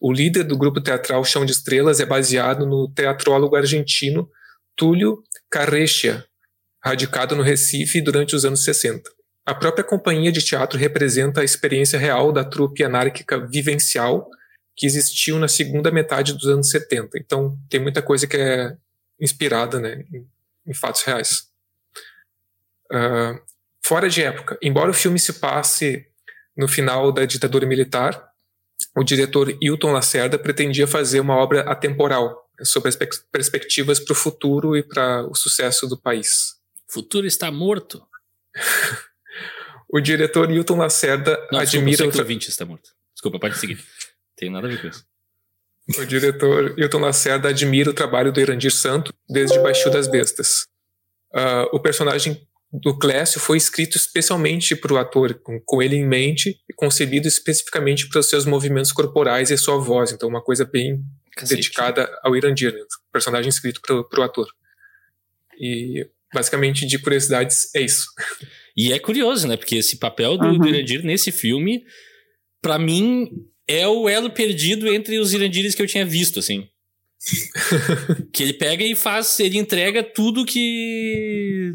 O 0.00 0.12
líder 0.12 0.42
do 0.42 0.58
grupo 0.58 0.80
teatral 0.80 1.24
Chão 1.24 1.44
de 1.44 1.52
Estrelas 1.52 2.00
é 2.00 2.06
baseado 2.06 2.66
no 2.66 2.88
teatrólogo 2.88 3.54
argentino 3.54 4.28
Túlio 4.76 5.22
Carrechia, 5.48 6.24
radicado 6.84 7.36
no 7.36 7.42
Recife 7.42 8.00
durante 8.00 8.34
os 8.34 8.44
anos 8.44 8.64
60. 8.64 9.08
A 9.46 9.54
própria 9.54 9.84
companhia 9.84 10.32
de 10.32 10.44
teatro 10.44 10.78
representa 10.78 11.40
a 11.40 11.44
experiência 11.44 11.98
real 11.98 12.32
da 12.32 12.44
trupe 12.44 12.82
anárquica 12.82 13.46
vivencial 13.46 14.28
que 14.76 14.86
existiu 14.86 15.38
na 15.38 15.46
segunda 15.46 15.90
metade 15.92 16.32
dos 16.32 16.46
anos 16.46 16.70
70. 16.70 17.18
Então, 17.18 17.56
tem 17.68 17.80
muita 17.80 18.02
coisa 18.02 18.26
que 18.26 18.36
é 18.36 18.76
inspirada 19.20 19.78
né, 19.78 20.04
em, 20.66 20.74
fatos 20.74 21.02
reais. 21.02 21.48
Uh, 22.90 23.40
fora 23.84 24.08
de 24.08 24.22
época, 24.22 24.58
embora 24.62 24.90
o 24.90 24.94
filme 24.94 25.18
se 25.18 25.34
passe 25.34 26.06
no 26.56 26.68
final 26.68 27.10
da 27.10 27.24
ditadura 27.24 27.66
militar, 27.66 28.32
o 28.96 29.02
diretor 29.02 29.56
Hilton 29.60 29.92
Lacerda 29.92 30.38
pretendia 30.38 30.86
fazer 30.86 31.20
uma 31.20 31.36
obra 31.36 31.62
atemporal 31.62 32.48
sobre 32.62 32.88
as 32.90 32.96
perspectivas 32.96 33.98
para 33.98 34.12
o 34.12 34.16
futuro 34.16 34.76
e 34.76 34.82
para 34.82 35.26
o 35.26 35.34
sucesso 35.34 35.86
do 35.86 35.96
país. 35.96 36.56
O 36.88 36.92
futuro 36.92 37.26
está 37.26 37.50
morto. 37.50 38.02
o 39.88 40.00
diretor 40.00 40.50
Hilton 40.50 40.76
Lacerda 40.76 41.38
Não, 41.50 41.60
admira. 41.60 42.04
Desculpa, 42.04 42.22
o 42.22 42.24
20 42.24 42.48
está 42.48 42.64
morto. 42.64 42.90
Desculpa, 43.14 43.38
pode 43.38 43.58
seguir. 43.58 43.82
Tem 44.36 44.50
nada 44.50 44.66
a 44.66 44.70
ver 44.70 44.80
com 44.80 44.88
isso. 44.88 45.06
O 45.98 46.04
diretor 46.04 46.78
Hilton 46.78 46.98
Lacerda 46.98 47.48
admira 47.48 47.90
o 47.90 47.94
trabalho 47.94 48.32
do 48.32 48.40
Irandir 48.40 48.72
Santo 48.72 49.12
desde 49.28 49.58
Baixo 49.58 49.90
das 49.90 50.06
Bestas. 50.06 50.66
Uh, 51.34 51.68
o 51.72 51.80
personagem 51.80 52.46
do 52.72 52.96
Clécio 52.96 53.38
foi 53.38 53.58
escrito 53.58 53.96
especialmente 53.96 54.74
para 54.74 54.94
o 54.94 54.96
ator, 54.96 55.34
com, 55.34 55.60
com, 55.60 55.82
ele 55.82 55.96
em 55.96 56.06
mente, 56.06 56.56
e 56.68 56.72
concebido 56.72 57.28
especificamente 57.28 58.08
para 58.08 58.20
os 58.20 58.28
seus 58.28 58.46
movimentos 58.46 58.92
corporais 58.92 59.50
e 59.50 59.58
sua 59.58 59.78
voz. 59.78 60.12
Então, 60.12 60.28
uma 60.28 60.42
coisa 60.42 60.64
bem 60.64 61.04
Cacete. 61.36 61.56
dedicada 61.56 62.08
ao 62.22 62.34
Irandir, 62.34 62.72
né? 62.72 62.80
personagem 63.12 63.50
escrito 63.50 63.80
para 63.82 64.20
o 64.20 64.22
ator. 64.22 64.46
E, 65.60 66.08
basicamente, 66.32 66.86
de 66.86 66.98
curiosidades, 66.98 67.74
é 67.74 67.80
isso. 67.80 68.06
E 68.74 68.92
é 68.92 68.98
curioso, 68.98 69.46
né? 69.46 69.56
Porque 69.58 69.76
esse 69.76 69.98
papel 69.98 70.38
do, 70.38 70.46
uhum. 70.46 70.58
do 70.58 70.68
Irandir 70.68 71.04
nesse 71.04 71.30
filme, 71.30 71.84
para 72.62 72.78
mim, 72.78 73.28
é 73.72 73.88
o 73.88 74.08
elo 74.08 74.30
perdido 74.30 74.92
entre 74.92 75.18
os 75.18 75.32
Irandires 75.32 75.74
que 75.74 75.82
eu 75.82 75.86
tinha 75.86 76.04
visto, 76.04 76.38
assim. 76.38 76.68
que 78.32 78.42
ele 78.42 78.52
pega 78.52 78.84
e 78.84 78.94
faz, 78.94 79.38
ele 79.40 79.58
entrega 79.58 80.02
tudo 80.02 80.44
que 80.44 81.74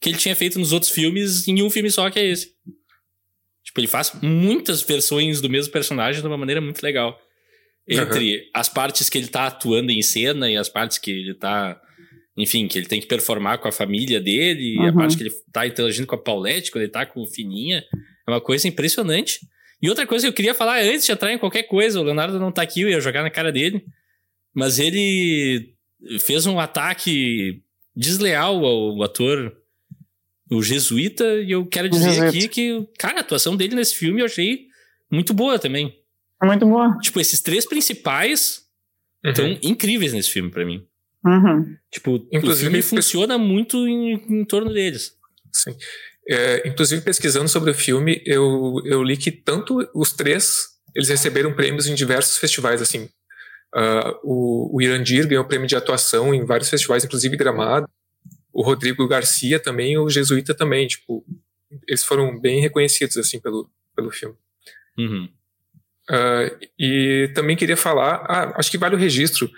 que 0.00 0.08
ele 0.08 0.18
tinha 0.18 0.34
feito 0.34 0.58
nos 0.58 0.72
outros 0.72 0.90
filmes 0.90 1.46
em 1.46 1.62
um 1.62 1.70
filme 1.70 1.88
só, 1.88 2.10
que 2.10 2.18
é 2.18 2.26
esse. 2.26 2.52
Tipo, 3.62 3.80
ele 3.80 3.86
faz 3.86 4.12
muitas 4.20 4.82
versões 4.82 5.40
do 5.40 5.48
mesmo 5.48 5.72
personagem 5.72 6.20
de 6.20 6.26
uma 6.26 6.36
maneira 6.36 6.60
muito 6.60 6.82
legal. 6.82 7.16
Entre 7.88 8.36
uhum. 8.36 8.42
as 8.52 8.68
partes 8.68 9.08
que 9.08 9.16
ele 9.16 9.28
tá 9.28 9.46
atuando 9.46 9.92
em 9.92 10.02
cena 10.02 10.50
e 10.50 10.56
as 10.56 10.68
partes 10.68 10.98
que 10.98 11.10
ele 11.10 11.34
tá. 11.34 11.80
Enfim, 12.36 12.66
que 12.66 12.78
ele 12.78 12.86
tem 12.86 13.00
que 13.00 13.06
performar 13.06 13.58
com 13.58 13.68
a 13.68 13.72
família 13.72 14.20
dele, 14.20 14.76
uhum. 14.76 14.86
e 14.86 14.88
a 14.88 14.92
parte 14.92 15.16
que 15.16 15.22
ele 15.22 15.34
tá 15.52 15.66
interagindo 15.66 16.06
com 16.06 16.16
a 16.16 16.22
Paulette, 16.22 16.72
quando 16.72 16.82
ele 16.82 16.92
tá 16.92 17.06
com 17.06 17.22
o 17.22 17.26
Fininha. 17.26 17.84
É 18.26 18.30
uma 18.30 18.40
coisa 18.40 18.66
impressionante. 18.66 19.38
E 19.82 19.88
outra 19.88 20.06
coisa 20.06 20.24
que 20.24 20.28
eu 20.28 20.34
queria 20.34 20.54
falar 20.54 20.80
antes 20.80 21.04
de 21.04 21.12
entrar 21.12 21.32
em 21.32 21.38
qualquer 21.38 21.64
coisa, 21.64 22.00
o 22.00 22.04
Leonardo 22.04 22.38
não 22.38 22.52
tá 22.52 22.62
aqui, 22.62 22.82
eu 22.82 22.88
ia 22.88 23.00
jogar 23.00 23.22
na 23.22 23.30
cara 23.30 23.50
dele. 23.50 23.84
Mas 24.54 24.78
ele 24.78 25.74
fez 26.20 26.46
um 26.46 26.60
ataque 26.60 27.62
desleal 27.94 28.64
ao 28.64 29.02
ator 29.02 29.56
o 30.50 30.62
Jesuíta, 30.62 31.24
e 31.42 31.50
eu 31.50 31.66
quero 31.66 31.88
dizer 31.88 32.22
aqui 32.24 32.46
que, 32.46 32.86
cara, 32.98 33.18
a 33.18 33.20
atuação 33.20 33.56
dele 33.56 33.74
nesse 33.74 33.96
filme 33.96 34.20
eu 34.20 34.26
achei 34.26 34.66
muito 35.10 35.32
boa 35.32 35.58
também. 35.58 35.98
É 36.42 36.46
muito 36.46 36.66
boa. 36.66 36.98
Tipo, 37.00 37.20
esses 37.20 37.40
três 37.40 37.66
principais 37.66 38.66
estão 39.24 39.46
uhum. 39.46 39.58
incríveis 39.62 40.12
nesse 40.12 40.30
filme 40.30 40.50
para 40.50 40.64
mim. 40.64 40.84
Uhum. 41.24 41.76
Tipo, 41.90 42.26
Inclusive, 42.32 42.50
o 42.50 42.70
filme 42.70 42.82
funciona 42.82 43.38
muito 43.38 43.88
em, 43.88 44.14
em 44.14 44.44
torno 44.44 44.72
deles. 44.72 45.16
Sim. 45.52 45.74
É, 46.28 46.68
inclusive, 46.68 47.02
pesquisando 47.02 47.48
sobre 47.48 47.70
o 47.70 47.74
filme, 47.74 48.22
eu, 48.24 48.80
eu 48.84 49.02
li 49.02 49.16
que 49.16 49.30
tanto 49.30 49.88
os 49.94 50.12
três, 50.12 50.68
eles 50.94 51.08
receberam 51.08 51.54
prêmios 51.54 51.86
em 51.86 51.94
diversos 51.94 52.38
festivais, 52.38 52.80
assim. 52.80 53.08
Uh, 53.74 54.18
o, 54.22 54.76
o 54.76 54.82
Irandir 54.82 55.26
ganhou 55.26 55.44
prêmio 55.44 55.66
de 55.66 55.74
atuação 55.74 56.34
em 56.34 56.44
vários 56.44 56.68
festivais, 56.68 57.04
inclusive 57.04 57.36
Gramado 57.36 57.88
o 58.52 58.62
Rodrigo 58.62 59.08
Garcia 59.08 59.58
também, 59.58 59.96
o 59.96 60.10
Jesuíta 60.10 60.54
também, 60.54 60.86
tipo, 60.86 61.24
eles 61.88 62.04
foram 62.04 62.38
bem 62.38 62.60
reconhecidos, 62.60 63.16
assim, 63.16 63.40
pelo, 63.40 63.70
pelo 63.96 64.10
filme. 64.10 64.36
Uhum. 64.98 65.28
Uh, 66.10 66.68
e 66.78 67.30
também 67.34 67.56
queria 67.56 67.76
falar, 67.76 68.26
ah, 68.28 68.52
acho 68.58 68.70
que 68.70 68.76
vale 68.76 68.94
o 68.94 68.98
registro, 68.98 69.50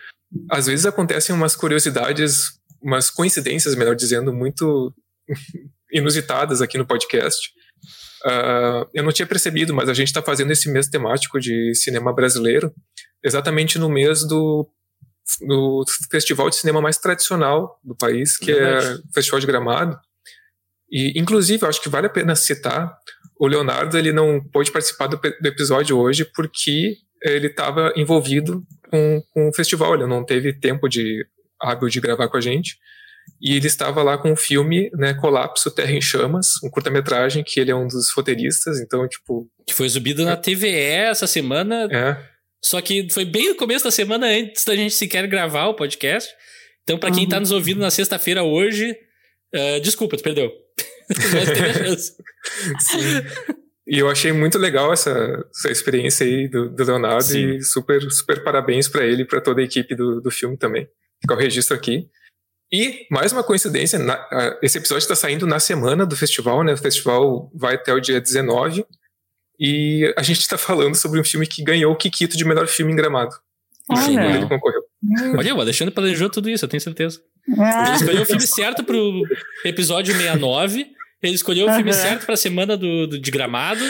às 0.49 0.67
vezes 0.67 0.87
acontecem 0.87 1.35
umas 1.35 1.57
curiosidades, 1.57 2.61
umas 2.81 3.11
coincidências, 3.11 3.75
melhor 3.75 3.97
dizendo, 3.97 4.33
muito 4.33 4.95
inusitadas 5.95 6.61
aqui 6.61 6.77
no 6.77 6.87
podcast. 6.87 7.51
Uh, 8.25 8.89
eu 8.93 9.03
não 9.03 9.13
tinha 9.13 9.27
percebido, 9.27 9.73
mas 9.75 9.89
a 9.89 9.95
gente 9.95 10.09
está 10.09 10.23
fazendo 10.23 10.51
esse 10.51 10.71
mês 10.71 10.89
temático 10.89 11.39
de 11.39 11.75
cinema 11.75 12.13
brasileiro, 12.13 12.75
exatamente 13.23 13.79
no 13.79 13.89
mês 13.89 14.27
do 14.27 14.69
no 15.41 15.83
festival 16.11 16.51
de 16.51 16.57
cinema 16.57 16.83
mais 16.83 16.99
tradicional 16.99 17.81
do 17.83 17.97
país, 17.97 18.37
que 18.37 18.53
é, 18.53 18.59
é 18.59 18.95
o 18.95 19.13
Festival 19.15 19.41
de 19.41 19.47
Gramado. 19.47 19.99
E, 20.91 21.19
inclusive, 21.19 21.65
eu 21.65 21.69
acho 21.69 21.83
que 21.83 21.89
vale 21.89 22.07
a 22.07 22.11
pena 22.11 22.37
citar, 22.37 22.95
o 23.39 23.47
Leonardo 23.47 23.97
ele 23.97 24.13
não 24.13 24.39
pôde 24.53 24.71
participar 24.71 25.07
do, 25.07 25.17
do 25.17 25.49
episódio 25.49 25.99
hoje 25.99 26.27
porque 26.27 26.97
ele 27.23 27.47
estava 27.47 27.93
envolvido 27.97 28.63
com, 28.91 29.23
com 29.33 29.49
o 29.49 29.55
festival, 29.55 29.95
ele 29.95 30.07
não 30.07 30.25
teve 30.25 30.53
tempo 30.53 30.89
de 30.89 31.27
hábil 31.61 31.89
de 31.89 32.01
gravar 32.01 32.29
com 32.29 32.37
a 32.37 32.41
gente. 32.41 32.79
E 33.41 33.57
ele 33.57 33.67
estava 33.67 34.03
lá 34.03 34.17
com 34.17 34.33
o 34.33 34.37
filme, 34.37 34.91
né, 34.95 35.15
Colapso 35.15 35.71
Terra 35.71 35.93
em 35.93 36.01
Chamas, 36.01 36.53
um 36.63 36.71
curta-metragem 36.71 37.45
que 37.45 37.61
ele 37.61 37.71
é 37.71 37.75
um 37.75 37.87
dos 37.87 38.11
roteiristas, 38.13 38.81
então, 38.81 39.07
tipo... 39.07 39.47
Que 39.67 39.75
foi 39.75 39.87
exibido 39.87 40.25
na 40.25 40.37
TVE 40.37 40.69
essa 40.69 41.27
semana. 41.27 41.89
É. 41.93 42.17
Só 42.63 42.81
que 42.81 43.07
foi 43.11 43.27
bem 43.27 43.51
no 43.51 43.55
começo 43.55 43.85
da 43.85 43.91
semana, 43.91 44.27
antes 44.27 44.65
da 44.65 44.75
gente 44.75 44.95
sequer 44.95 45.27
gravar 45.27 45.67
o 45.67 45.75
podcast. 45.75 46.33
Então, 46.83 46.99
para 46.99 47.11
quem 47.11 47.29
tá 47.29 47.39
nos 47.39 47.51
ouvindo 47.51 47.81
na 47.81 47.91
sexta-feira 47.91 48.43
hoje, 48.43 48.97
uh, 49.55 49.81
desculpa, 49.83 50.17
tu 50.17 50.23
perdeu. 50.23 50.51
Mas 51.09 51.51
teve 51.51 51.69
a 51.69 51.75
chance. 51.75 52.13
Sim. 52.81 53.55
E 53.87 53.99
eu 53.99 54.09
achei 54.09 54.33
muito 54.33 54.59
legal 54.59 54.93
essa, 54.93 55.45
essa 55.55 55.71
experiência 55.71 56.25
aí 56.25 56.49
do, 56.49 56.71
do 56.71 56.85
Leonardo 56.85 57.25
Sim. 57.25 57.57
e 57.57 57.63
super, 57.63 58.01
super 58.11 58.43
parabéns 58.43 58.89
para 58.89 59.05
ele 59.05 59.23
e 59.23 59.27
para 59.27 59.43
toda 59.43 59.61
a 59.61 59.65
equipe 59.65 59.95
do, 59.95 60.21
do 60.21 60.31
filme 60.31 60.57
também. 60.57 60.89
Fica 61.21 61.35
o 61.35 61.39
registro 61.39 61.77
aqui. 61.77 62.09
E, 62.73 63.07
mais 63.11 63.33
uma 63.33 63.45
coincidência, 63.45 63.99
na, 63.99 64.15
uh, 64.15 64.59
esse 64.63 64.79
episódio 64.79 65.03
está 65.03 65.15
saindo 65.15 65.47
na 65.47 65.61
semana 65.61 66.05
do 66.05 66.17
festival, 66.17 66.65
né? 66.65 66.73
O 66.73 66.79
festival 66.79 67.51
vai 67.55 67.75
até 67.75 67.93
o 67.93 68.01
dia 68.01 68.21
19. 68.21 68.85
E 69.59 70.13
a 70.17 70.23
gente 70.23 70.41
está 70.41 70.59
falando 70.59 70.95
sobre 70.95 71.21
um 71.21 71.25
filme 71.25 71.47
que 71.47 71.63
ganhou 71.63 71.93
o 71.93 71.97
Kikito 71.97 72.37
de 72.37 72.45
melhor 72.45 72.67
filme 72.67 72.93
em 72.93 72.97
Gramado. 72.97 73.35
Olha. 73.89 74.37
Ele 74.37 74.49
concorreu. 74.49 74.83
Olha, 75.37 75.55
o 75.55 75.61
Alexandre 75.61 75.95
planejou 75.95 76.31
tudo 76.31 76.49
isso, 76.49 76.65
eu 76.65 76.69
tenho 76.69 76.81
certeza. 76.81 77.21
Ah. 77.59 77.89
Ele 77.89 77.97
escolheu 77.97 78.23
o 78.23 78.27
filme 78.27 78.47
certo 78.47 78.83
pro 78.83 79.23
episódio 79.65 80.15
69. 80.15 80.87
Ele 81.23 81.35
escolheu 81.35 81.69
o 81.69 81.73
filme 81.73 81.93
certo 81.93 82.27
pra 82.27 82.37
semana 82.37 82.77
do, 82.77 83.07
do 83.07 83.19
de 83.19 83.31
gramado. 83.31 83.85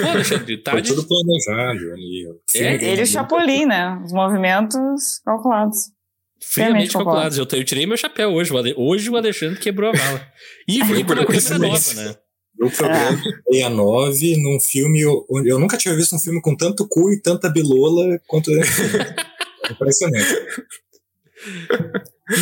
Pô, 0.00 0.08
Alexandre, 0.08 0.58
tá 0.58 0.72
Foi 0.72 0.82
de... 0.82 0.88
tudo 0.88 1.06
planejado 1.06 1.92
ali. 1.92 2.26
É, 2.54 2.74
ele 2.74 3.00
e 3.00 3.04
o 3.04 3.06
Chapolin, 3.06 3.66
né? 3.66 4.00
Os 4.04 4.12
movimentos 4.12 5.20
calculados. 5.24 5.92
Friamente 6.40 6.92
calculados. 6.92 7.38
Eu, 7.38 7.46
eu, 7.50 7.64
tirei 7.64 7.86
meu 7.86 7.96
chapéu 7.96 8.30
hoje. 8.30 8.52
Hoje 8.76 9.10
o 9.10 9.16
Alexandre 9.16 9.58
quebrou 9.58 9.90
a 9.90 9.96
mala. 9.96 10.26
E 10.66 10.82
veio 10.84 11.04
com 11.04 11.12
uma 11.12 11.26
câmera 11.26 11.58
nova, 11.58 11.94
né? 11.94 12.16
O 12.60 12.70
problema 12.70 13.20
é 13.52 13.52
69 13.52 14.36
num 14.36 14.58
filme 14.60 15.04
onde 15.30 15.48
eu 15.48 15.58
nunca 15.58 15.76
tinha 15.76 15.94
visto 15.94 16.16
um 16.16 16.18
filme 16.18 16.40
com 16.40 16.56
tanto 16.56 16.86
cu 16.88 17.12
e 17.12 17.20
tanta 17.20 17.48
bilola 17.48 18.18
quanto 18.26 18.50
Impressionante. 19.70 20.34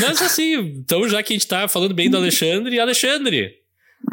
Mas 0.00 0.22
assim, 0.22 0.54
então 0.54 1.06
já 1.08 1.22
que 1.22 1.34
a 1.34 1.36
gente 1.36 1.46
tá 1.46 1.68
falando 1.68 1.94
bem 1.94 2.08
do 2.08 2.16
Alexandre, 2.16 2.80
Alexandre, 2.80 3.56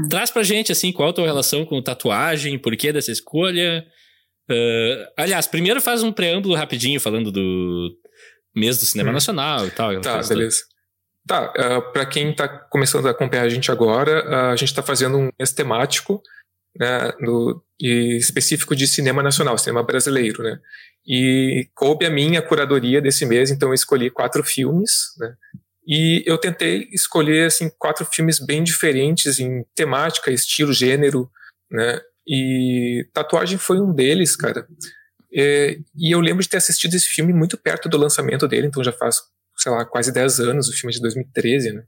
traz 0.09 0.29
pra 0.29 0.43
gente 0.43 0.71
assim, 0.71 0.91
qual 0.91 1.09
a 1.09 1.13
tua 1.13 1.25
relação 1.25 1.65
com 1.65 1.81
tatuagem, 1.81 2.59
por 2.59 2.75
que 2.75 2.91
dessa 2.91 3.11
escolha? 3.11 3.85
Uh, 4.49 5.07
aliás, 5.15 5.47
primeiro 5.47 5.81
faz 5.81 6.03
um 6.03 6.11
preâmbulo 6.11 6.55
rapidinho 6.55 6.99
falando 6.99 7.31
do 7.31 7.95
mês 8.55 8.77
do 8.77 8.85
cinema 8.85 9.09
hum. 9.09 9.13
nacional 9.13 9.67
e 9.67 9.71
tal. 9.71 10.01
Tá, 10.01 10.21
beleza. 10.23 10.63
Tá, 11.25 11.53
uh, 11.53 11.93
pra 11.93 12.05
quem 12.05 12.35
tá 12.35 12.47
começando 12.47 13.07
a 13.07 13.11
acompanhar 13.11 13.43
a 13.43 13.49
gente 13.49 13.71
agora, 13.71 14.25
uh, 14.27 14.51
a 14.51 14.55
gente 14.55 14.73
tá 14.73 14.83
fazendo 14.83 15.17
um 15.17 15.29
mês 15.39 15.53
temático, 15.53 16.21
né, 16.77 17.13
no, 17.19 17.63
específico 17.79 18.75
de 18.75 18.87
cinema 18.87 19.21
nacional, 19.21 19.57
cinema 19.57 19.83
brasileiro, 19.83 20.43
né? 20.43 20.59
E 21.05 21.69
coube 21.75 22.05
a 22.05 22.09
minha 22.09 22.41
curadoria 22.41 23.01
desse 23.01 23.25
mês, 23.25 23.51
então 23.51 23.69
eu 23.69 23.73
escolhi 23.73 24.09
quatro 24.09 24.43
filmes, 24.43 25.13
né? 25.19 25.35
E 25.85 26.23
eu 26.25 26.37
tentei 26.37 26.87
escolher 26.93 27.47
assim 27.47 27.69
quatro 27.77 28.05
filmes 28.05 28.39
bem 28.39 28.63
diferentes 28.63 29.39
em 29.39 29.65
temática, 29.75 30.31
estilo, 30.31 30.71
gênero, 30.71 31.29
né? 31.69 31.99
E 32.25 33.05
Tatuagem 33.13 33.57
foi 33.57 33.81
um 33.81 33.93
deles, 33.93 34.35
cara. 34.35 34.65
É, 35.35 35.77
e 35.95 36.13
eu 36.13 36.19
lembro 36.19 36.43
de 36.43 36.49
ter 36.49 36.57
assistido 36.57 36.93
esse 36.93 37.07
filme 37.07 37.33
muito 37.33 37.57
perto 37.57 37.89
do 37.89 37.97
lançamento 37.97 38.47
dele, 38.47 38.67
então 38.67 38.83
já 38.83 38.91
faz, 38.91 39.17
sei 39.57 39.71
lá, 39.71 39.83
quase 39.85 40.11
10 40.11 40.39
anos, 40.39 40.69
o 40.69 40.73
filme 40.73 40.93
é 40.93 40.95
de 40.95 41.01
2013, 41.01 41.73
né? 41.73 41.83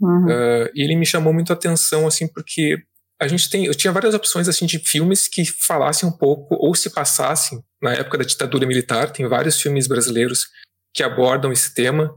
Uhum. 0.00 0.26
Uh, 0.26 0.70
e 0.74 0.82
ele 0.82 0.94
me 0.94 1.06
chamou 1.06 1.32
muito 1.32 1.52
a 1.52 1.56
atenção, 1.56 2.06
assim, 2.06 2.28
porque 2.28 2.78
a 3.20 3.26
gente 3.26 3.48
tem, 3.48 3.64
eu 3.64 3.74
tinha 3.74 3.92
várias 3.92 4.14
opções 4.14 4.46
assim 4.46 4.66
de 4.66 4.78
filmes 4.78 5.26
que 5.26 5.44
falassem 5.44 6.08
um 6.08 6.12
pouco 6.12 6.54
ou 6.54 6.74
se 6.74 6.90
passassem 6.90 7.64
na 7.80 7.94
época 7.94 8.18
da 8.18 8.24
ditadura 8.24 8.66
militar. 8.66 9.10
Tem 9.10 9.26
vários 9.26 9.60
filmes 9.60 9.86
brasileiros 9.86 10.48
que 10.92 11.02
abordam 11.02 11.50
esse 11.50 11.72
tema 11.74 12.14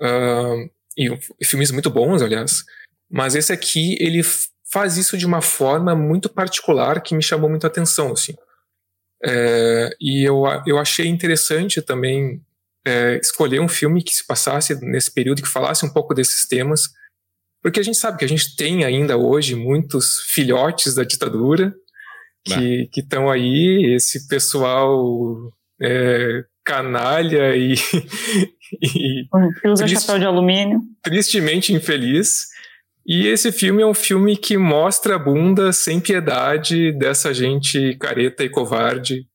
uh, 0.00 0.70
e, 0.98 1.08
e, 1.40 1.44
filmes 1.44 1.70
muito 1.70 1.90
bons, 1.90 2.22
aliás. 2.22 2.64
Mas 3.08 3.36
esse 3.36 3.52
aqui 3.52 3.96
ele 4.00 4.20
faz 4.68 4.96
isso 4.96 5.16
de 5.16 5.24
uma 5.24 5.40
forma 5.40 5.94
muito 5.94 6.28
particular 6.28 7.00
que 7.00 7.14
me 7.14 7.22
chamou 7.22 7.48
muito 7.48 7.64
a 7.64 7.68
atenção, 7.68 8.12
assim. 8.12 8.34
É, 9.24 9.90
e 10.00 10.24
eu, 10.24 10.44
eu 10.66 10.78
achei 10.78 11.06
interessante 11.06 11.80
também 11.80 12.42
é, 12.86 13.18
escolher 13.18 13.60
um 13.60 13.68
filme 13.68 14.02
que 14.02 14.14
se 14.14 14.26
passasse 14.26 14.74
nesse 14.82 15.12
período 15.12 15.42
que 15.42 15.48
falasse 15.48 15.84
um 15.84 15.92
pouco 15.92 16.14
desses 16.14 16.46
temas 16.46 16.90
porque 17.66 17.80
a 17.80 17.82
gente 17.82 17.98
sabe 17.98 18.18
que 18.18 18.24
a 18.24 18.28
gente 18.28 18.54
tem 18.54 18.84
ainda 18.84 19.16
hoje 19.16 19.56
muitos 19.56 20.20
filhotes 20.32 20.94
da 20.94 21.02
ditadura 21.02 21.74
que 22.44 22.88
estão 22.94 23.28
aí, 23.28 23.92
esse 23.96 24.28
pessoal 24.28 25.52
é, 25.82 26.44
canalha 26.64 27.56
e, 27.56 27.74
e 28.80 29.26
que 29.60 29.68
usa 29.68 29.84
triste, 29.84 30.00
chapéu 30.00 30.20
de 30.20 30.26
alumínio. 30.26 30.80
Tristemente 31.02 31.72
infeliz. 31.72 32.46
E 33.06 33.26
esse 33.26 33.52
filme 33.52 33.82
é 33.82 33.86
um 33.86 33.94
filme 33.94 34.36
que 34.36 34.56
mostra 34.56 35.14
a 35.14 35.18
bunda 35.18 35.72
sem 35.72 36.00
piedade 36.00 36.92
dessa 36.92 37.32
gente 37.32 37.96
careta 37.96 38.42
e 38.42 38.48
covarde. 38.48 39.28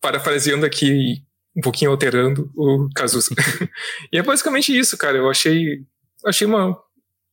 Parafraseando 0.00 0.64
aqui, 0.64 1.22
um 1.56 1.60
pouquinho 1.60 1.90
alterando 1.90 2.50
o 2.54 2.88
Cazuza. 2.94 3.34
e 4.12 4.18
é 4.18 4.22
basicamente 4.22 4.76
isso, 4.76 4.96
cara. 4.96 5.18
Eu 5.18 5.28
achei, 5.28 5.84
achei 6.24 6.46
uma 6.46 6.80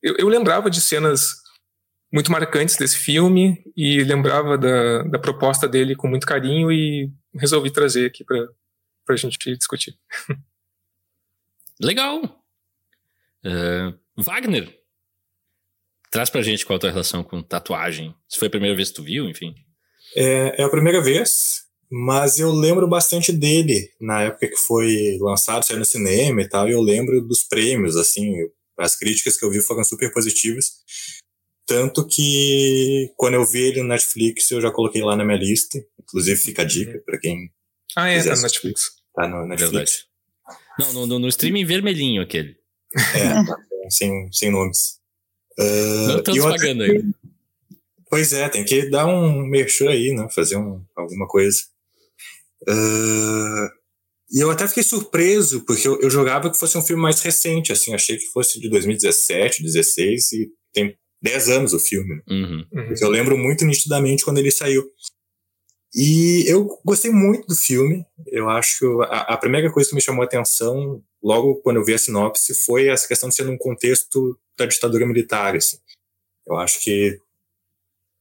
eu, 0.03 0.15
eu 0.17 0.27
lembrava 0.27 0.69
de 0.69 0.81
cenas 0.81 1.41
muito 2.11 2.31
marcantes 2.31 2.75
desse 2.75 2.97
filme 2.97 3.63
e 3.75 4.03
lembrava 4.03 4.57
da, 4.57 5.03
da 5.03 5.17
proposta 5.17 5.67
dele 5.67 5.95
com 5.95 6.09
muito 6.09 6.27
carinho 6.27 6.71
e 6.71 7.09
resolvi 7.33 7.71
trazer 7.71 8.05
aqui 8.05 8.23
para 8.25 8.49
a 9.09 9.15
gente 9.15 9.37
discutir. 9.55 9.97
Legal! 11.81 12.21
Uh, 13.45 13.97
Wagner, 14.21 14.77
traz 16.13 16.29
pra 16.29 16.43
gente 16.43 16.63
qual 16.63 16.77
a 16.77 16.79
tua 16.79 16.91
relação 16.91 17.23
com 17.23 17.41
tatuagem. 17.41 18.13
Se 18.29 18.37
foi 18.37 18.47
a 18.47 18.51
primeira 18.51 18.75
vez 18.75 18.89
que 18.89 18.95
tu 18.95 19.03
viu, 19.03 19.27
enfim. 19.27 19.55
É, 20.15 20.61
é 20.61 20.63
a 20.63 20.69
primeira 20.69 21.01
vez, 21.01 21.63
mas 21.91 22.37
eu 22.37 22.51
lembro 22.51 22.87
bastante 22.87 23.31
dele 23.31 23.89
na 23.99 24.21
época 24.21 24.47
que 24.47 24.57
foi 24.57 25.17
lançado, 25.19 25.63
saiu 25.63 25.79
no 25.79 25.85
cinema 25.85 26.39
e 26.39 26.47
tal, 26.47 26.69
e 26.69 26.71
eu 26.71 26.81
lembro 26.81 27.19
dos 27.19 27.43
prêmios, 27.43 27.97
assim, 27.97 28.31
as 28.77 28.95
críticas 28.95 29.37
que 29.37 29.43
eu 29.43 29.49
vi 29.49 29.59
foram 29.59 29.83
super 29.83 30.13
positivas. 30.13 30.65
Tanto 31.65 32.07
que 32.07 33.11
quando 33.17 33.33
eu 33.33 33.45
vi 33.45 33.61
ele 33.61 33.81
no 33.81 33.87
Netflix, 33.87 34.51
eu 34.51 34.61
já 34.61 34.69
coloquei 34.69 35.01
lá 35.01 35.15
na 35.15 35.25
minha 35.25 35.37
lista. 35.37 35.79
Inclusive, 35.99 36.39
fica 36.39 36.61
a 36.61 36.65
dica 36.65 37.01
para 37.03 37.19
quem. 37.19 37.49
Ah, 37.95 38.09
é, 38.09 38.21
tá 38.21 38.35
no 38.35 38.41
Netflix. 38.41 38.81
Tá 39.15 39.27
no 39.27 39.47
Netflix. 39.47 40.05
Não, 40.77 40.93
no, 40.93 41.07
no, 41.07 41.19
no, 41.19 41.27
streaming 41.29 41.65
vermelhinho 41.65 42.21
aquele. 42.21 42.55
É, 43.15 43.45
tá, 43.45 43.57
sem, 43.89 44.31
sem 44.31 44.51
nomes. 44.51 45.01
Uh, 45.59 46.07
Não 46.07 46.17
estamos 46.17 46.43
pagando 46.43 46.83
aí. 46.83 47.03
Pois 48.09 48.33
é, 48.33 48.47
tem 48.47 48.63
que 48.63 48.89
dar 48.89 49.07
um 49.07 49.45
merchan 49.45 49.89
aí, 49.89 50.13
né? 50.13 50.27
Fazer 50.29 50.57
um, 50.57 50.83
alguma 50.95 51.27
coisa. 51.27 51.63
Uh, 52.67 53.67
e 54.31 54.39
eu 54.39 54.49
até 54.49 54.67
fiquei 54.67 54.83
surpreso, 54.83 55.65
porque 55.65 55.87
eu, 55.87 55.99
eu 56.01 56.09
jogava 56.09 56.49
que 56.49 56.57
fosse 56.57 56.77
um 56.77 56.81
filme 56.81 57.01
mais 57.01 57.21
recente, 57.21 57.71
assim, 57.71 57.93
achei 57.93 58.17
que 58.17 58.25
fosse 58.27 58.59
de 58.59 58.69
2017, 58.69 59.61
2016, 59.61 60.31
e 60.33 60.51
tem 60.73 60.97
10 61.21 61.49
anos 61.49 61.73
o 61.73 61.79
filme. 61.79 62.21
Uhum. 62.29 62.65
Uhum. 62.73 62.93
Eu 62.99 63.09
lembro 63.09 63.37
muito 63.37 63.63
nitidamente 63.65 64.25
quando 64.25 64.39
ele 64.39 64.51
saiu. 64.51 64.83
E 65.95 66.43
eu 66.47 66.67
gostei 66.83 67.11
muito 67.11 67.47
do 67.47 67.55
filme. 67.55 68.03
Eu 68.27 68.49
acho 68.49 68.79
que 68.79 68.85
a, 69.03 69.33
a, 69.33 69.37
primeira 69.37 69.71
coisa 69.71 69.89
que 69.89 69.95
me 69.95 70.01
chamou 70.01 70.23
a 70.23 70.25
atenção, 70.25 71.03
logo 71.21 71.61
quando 71.61 71.77
eu 71.77 71.85
vi 71.85 71.93
a 71.93 71.97
sinopse, 71.99 72.53
foi 72.65 72.87
essa 72.87 73.07
questão 73.07 73.29
de 73.29 73.35
ser 73.35 73.45
num 73.45 73.57
contexto 73.57 74.37
da 74.57 74.65
ditadura 74.65 75.05
militar. 75.05 75.55
Assim. 75.55 75.77
Eu 76.45 76.57
acho 76.57 76.81
que 76.81 77.17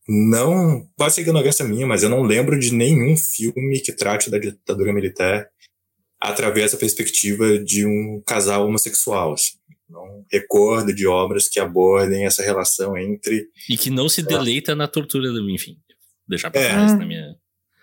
não. 0.09 0.89
Pode 0.97 1.15
ser 1.15 1.23
ignorância 1.23 1.65
minha, 1.65 1.87
mas 1.87 2.03
eu 2.03 2.09
não 2.09 2.23
lembro 2.23 2.59
de 2.59 2.73
nenhum 2.73 3.17
filme 3.17 3.81
que 3.81 3.93
trate 3.93 4.31
da 4.31 4.39
ditadura 4.39 4.93
militar 4.93 5.49
através 6.21 6.73
da 6.73 6.79
perspectiva 6.79 7.59
de 7.59 7.85
um 7.87 8.23
casal 8.27 8.67
homossexual. 8.67 9.35
Assim. 9.35 9.59
Não 9.89 10.25
recordo 10.31 10.95
de 10.95 11.07
obras 11.07 11.49
que 11.49 11.61
abordem 11.61 12.25
essa 12.25 12.43
relação 12.43 12.97
entre. 12.97 13.49
E 13.69 13.77
que 13.77 13.91
não 13.91 14.09
se 14.09 14.23
deleita 14.23 14.75
na 14.75 14.89
tortura 14.89 15.31
do. 15.31 15.51
Enfim, 15.51 15.77
deixar 16.27 16.51
pra 16.51 16.61
é. 16.61 16.71
trás 16.71 16.99
na 16.99 17.05
minha. 17.05 17.37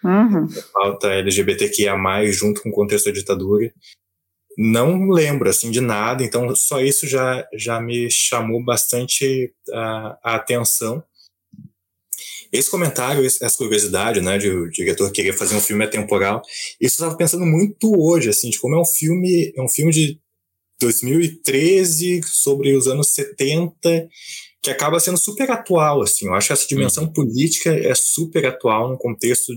Uhum. 0.03 0.47
Falta 0.71 1.07
LGBTQIA, 1.07 1.95
junto 2.31 2.61
com 2.61 2.69
o 2.69 2.73
contexto 2.73 3.05
da 3.05 3.11
ditadura. 3.11 3.71
Não 4.61 5.07
lembro 5.09 5.49
assim 5.49 5.71
de 5.71 5.79
nada, 5.79 6.21
então 6.21 6.53
só 6.53 6.81
isso 6.81 7.07
já, 7.07 7.47
já 7.53 7.79
me 7.79 8.11
chamou 8.11 8.61
bastante 8.61 9.53
a, 9.71 10.19
a 10.21 10.35
atenção. 10.35 11.01
Esse 12.51 12.69
comentário, 12.69 13.25
essa 13.25 13.57
curiosidade, 13.57 14.19
né, 14.19 14.37
de 14.37 14.49
o 14.49 14.69
diretor 14.69 15.09
querer 15.13 15.31
fazer 15.31 15.55
um 15.55 15.61
filme 15.61 15.85
atemporal, 15.85 16.41
isso 16.81 16.95
eu 16.95 17.05
estava 17.05 17.15
pensando 17.15 17.45
muito 17.45 17.89
hoje, 17.97 18.27
assim, 18.27 18.49
de 18.49 18.59
como 18.59 18.75
é 18.75 18.81
um 18.81 18.85
filme, 18.85 19.53
é 19.55 19.61
um 19.61 19.69
filme 19.69 19.93
de 19.93 20.19
2013 20.81 22.21
sobre 22.25 22.75
os 22.75 22.85
anos 22.85 23.13
70 23.13 24.09
que 24.61 24.69
acaba 24.69 24.99
sendo 24.99 25.17
super 25.17 25.49
atual, 25.51 26.01
assim. 26.01 26.25
Eu 26.27 26.33
acho 26.33 26.47
que 26.47 26.53
essa 26.53 26.67
dimensão 26.67 27.05
uhum. 27.05 27.13
política 27.13 27.69
é 27.69 27.95
super 27.95 28.45
atual 28.45 28.89
no 28.89 28.97
contexto 28.97 29.53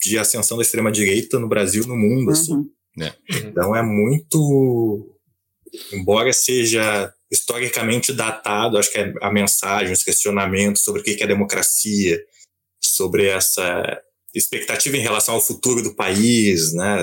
de 0.00 0.16
ascensão 0.16 0.56
da 0.56 0.62
extrema 0.62 0.90
direita 0.90 1.38
no 1.38 1.48
Brasil, 1.48 1.86
no 1.86 1.96
mundo, 1.96 2.30
assim. 2.30 2.52
uhum. 2.54 2.60
assim. 2.60 2.81
É. 3.00 3.12
Então 3.30 3.74
é 3.74 3.82
muito, 3.82 5.18
embora 5.92 6.32
seja 6.32 7.12
historicamente 7.30 8.12
datado, 8.12 8.76
acho 8.76 8.92
que 8.92 8.98
é 8.98 9.12
a 9.22 9.32
mensagem, 9.32 9.92
os 9.92 10.04
questionamentos 10.04 10.82
sobre 10.82 11.00
o 11.00 11.04
que 11.04 11.22
é 11.22 11.26
democracia, 11.26 12.22
sobre 12.82 13.26
essa 13.26 14.02
expectativa 14.34 14.96
em 14.96 15.00
relação 15.00 15.34
ao 15.34 15.40
futuro 15.40 15.82
do 15.82 15.94
país, 15.94 16.74
né? 16.74 17.02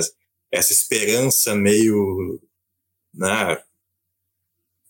Essa 0.51 0.74
esperança 0.74 1.55
meio, 1.55 2.39
né? 3.13 3.58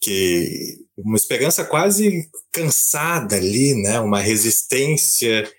Que 0.01 0.77
uma 0.97 1.15
esperança 1.15 1.63
quase 1.63 2.29
cansada 2.51 3.35
ali, 3.35 3.75
né? 3.81 3.99
Uma 3.99 4.19
resistência 4.19 5.49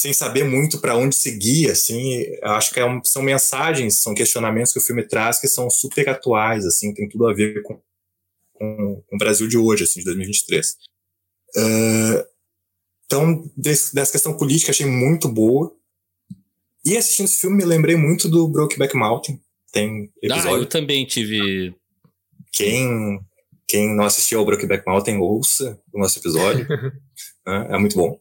sem 0.00 0.12
saber 0.12 0.44
muito 0.44 0.80
para 0.80 0.96
onde 0.96 1.16
seguir, 1.16 1.70
assim, 1.70 2.24
acho 2.42 2.72
que 2.72 2.80
é 2.80 2.84
um, 2.84 3.02
são 3.04 3.22
mensagens, 3.22 4.00
são 4.00 4.14
questionamentos 4.14 4.72
que 4.72 4.78
o 4.78 4.82
filme 4.82 5.06
traz 5.06 5.40
que 5.40 5.48
são 5.48 5.68
super 5.68 6.08
atuais, 6.08 6.64
assim, 6.64 6.94
tem 6.94 7.08
tudo 7.08 7.26
a 7.26 7.34
ver 7.34 7.62
com 7.62 7.80
com, 8.58 9.02
com 9.06 9.16
o 9.16 9.18
Brasil 9.18 9.46
de 9.46 9.56
hoje, 9.56 9.84
assim, 9.84 10.00
de 10.00 10.06
2023. 10.06 10.76
Uh, 11.56 12.26
então, 13.06 13.50
desse, 13.56 13.94
dessa 13.94 14.12
questão 14.12 14.36
política, 14.36 14.70
achei 14.70 14.86
muito 14.86 15.28
boa. 15.28 15.72
E 16.84 16.96
assistindo 16.96 17.26
esse 17.26 17.40
filme, 17.40 17.56
me 17.56 17.64
lembrei 17.64 17.96
muito 17.96 18.28
do 18.28 18.48
Brokeback 18.48 18.96
Mountain. 18.96 19.40
Tem 19.72 20.10
episódio. 20.22 20.50
Ah, 20.50 20.58
eu 20.58 20.66
também 20.66 21.06
tive. 21.06 21.74
Quem, 22.52 23.20
quem 23.66 23.94
não 23.94 24.04
assistiu 24.04 24.40
ao 24.40 24.46
Brokeback 24.46 24.84
Mountain, 24.86 25.18
ouça 25.18 25.80
o 25.92 25.98
nosso 25.98 26.18
episódio. 26.18 26.66
é, 27.46 27.74
é 27.74 27.78
muito 27.78 27.96
bom. 27.96 28.18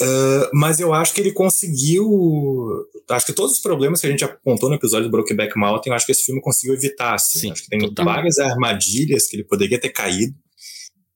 Uh, 0.00 0.48
mas 0.54 0.80
eu 0.80 0.92
acho 0.92 1.14
que 1.14 1.20
ele 1.20 1.32
conseguiu. 1.32 2.04
Acho 3.10 3.26
que 3.26 3.32
todos 3.32 3.52
os 3.52 3.60
problemas 3.60 4.00
que 4.00 4.06
a 4.06 4.10
gente 4.10 4.24
apontou 4.24 4.68
no 4.68 4.74
episódio 4.74 5.08
do 5.08 5.10
Brokeback 5.10 5.56
Mountain, 5.56 5.90
eu 5.90 5.96
acho 5.96 6.06
que 6.06 6.12
esse 6.12 6.24
filme 6.24 6.40
conseguiu 6.40 6.74
evitar. 6.74 7.14
Assim. 7.14 7.38
Sim, 7.38 7.50
acho 7.52 7.62
que 7.62 7.68
tem 7.68 7.80
total. 7.80 8.04
várias 8.06 8.38
armadilhas 8.38 9.28
que 9.28 9.36
ele 9.36 9.44
poderia 9.44 9.78
ter 9.78 9.90
caído 9.90 10.34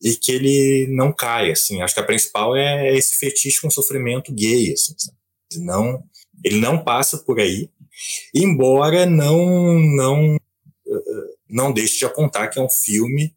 e 0.03 0.15
que 0.15 0.31
ele 0.31 0.87
não 0.91 1.13
cai. 1.13 1.51
Assim. 1.51 1.81
Acho 1.81 1.95
que 1.95 2.01
a 2.01 2.05
principal 2.05 2.57
é 2.57 2.97
esse 2.97 3.19
fetiche 3.19 3.61
com 3.61 3.71
sofrimento 3.71 4.33
gay. 4.33 4.73
Assim, 4.73 4.95
não, 5.57 6.03
ele 6.45 6.61
não 6.61 6.83
passa 6.83 7.19
por 7.19 7.41
aí, 7.41 7.71
embora 8.35 9.07
não, 9.07 9.79
não, 9.81 10.37
não 11.49 11.73
deixe 11.73 11.99
de 11.99 12.05
apontar 12.05 12.51
que 12.51 12.59
é 12.59 12.63
um 12.63 12.71
filme 12.71 13.35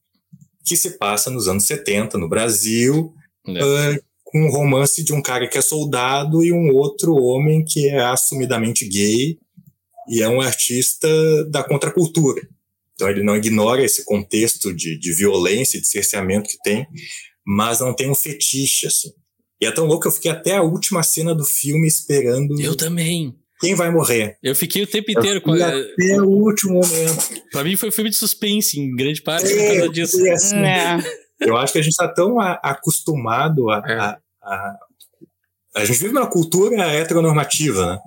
que 0.65 0.75
se 0.75 0.98
passa 0.98 1.31
nos 1.31 1.48
anos 1.48 1.65
70 1.65 2.17
no 2.17 2.29
Brasil. 2.29 3.13
É. 3.48 3.63
Uh, 3.63 4.08
com 4.31 4.45
um 4.45 4.51
romance 4.51 5.03
de 5.03 5.12
um 5.12 5.24
cara 5.24 5.48
que 5.48 5.57
é 5.57 5.62
soldado 5.62 6.43
e 6.43 6.51
um 6.51 6.71
outro 6.75 7.15
homem 7.15 7.65
que 7.65 7.89
é 7.89 8.00
assumidamente 8.00 8.88
gay 8.88 9.39
e 10.07 10.21
é 10.21 10.29
um 10.29 10.39
artista 10.39 11.07
da 11.45 11.63
contracultura. 11.63 12.39
Então 12.93 13.09
ele 13.09 13.24
não 13.24 13.36
ignora 13.36 13.83
esse 13.83 14.05
contexto 14.05 14.71
de, 14.71 15.00
de 15.00 15.13
violência 15.13 15.77
e 15.77 15.81
de 15.81 15.88
cerceamento 15.88 16.48
que 16.48 16.62
tem, 16.62 16.86
mas 17.43 17.80
não 17.80 17.95
tem 17.95 18.10
um 18.10 18.15
fetiche, 18.15 18.86
assim. 18.86 19.10
E 19.60 19.65
é 19.65 19.71
tão 19.71 19.86
louco 19.86 20.03
que 20.03 20.08
eu 20.10 20.12
fiquei 20.12 20.30
até 20.30 20.58
a 20.58 20.62
última 20.62 21.01
cena 21.01 21.34
do 21.34 21.43
filme 21.43 21.88
esperando. 21.88 22.60
Eu 22.62 22.75
também. 22.75 23.36
Quem 23.60 23.73
vai 23.73 23.91
morrer? 23.91 24.38
Eu 24.43 24.56
fiquei 24.56 24.84
o 24.84 24.88
tempo 24.88 25.12
inteiro 25.12 25.41
com 25.41 25.51
Até 25.53 26.21
o 26.21 26.30
último 26.30 26.75
momento. 26.75 27.41
pra 27.51 27.63
mim 27.63 27.75
foi 27.75 27.89
um 27.89 27.91
filme 27.91 28.12
de 28.12 28.15
suspense, 28.15 28.80
em 28.80 28.95
grande 28.95 29.21
parte, 29.21 29.51
é, 29.51 29.56
por 29.56 29.77
causa 29.80 29.89
disso. 29.89 30.27
É 30.27 30.32
assim, 30.32 30.56
é. 30.56 30.97
Eu 31.39 31.58
acho 31.58 31.73
que 31.73 31.80
a 31.80 31.82
gente 31.82 31.91
está 31.91 32.08
tão 32.08 32.39
a, 32.39 32.53
acostumado 32.63 33.69
a, 33.69 33.84
é. 33.86 33.93
a, 33.93 34.19
a, 34.43 34.78
a, 35.78 35.86
gente 35.86 35.99
vive 35.99 36.17
uma 36.17 36.30
cultura 36.30 36.75
heteronormativa, 36.88 37.86
né? 37.86 37.99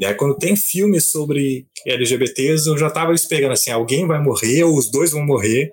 E 0.00 0.06
aí, 0.06 0.14
quando 0.14 0.36
tem 0.36 0.54
filmes 0.54 1.10
sobre 1.10 1.66
LGBTs, 1.84 2.68
eu 2.68 2.78
já 2.78 2.86
estava 2.86 3.12
esperando 3.12 3.52
assim, 3.52 3.70
alguém 3.70 4.06
vai 4.06 4.22
morrer, 4.22 4.62
ou 4.62 4.76
os 4.76 4.90
dois 4.90 5.10
vão 5.10 5.26
morrer. 5.26 5.72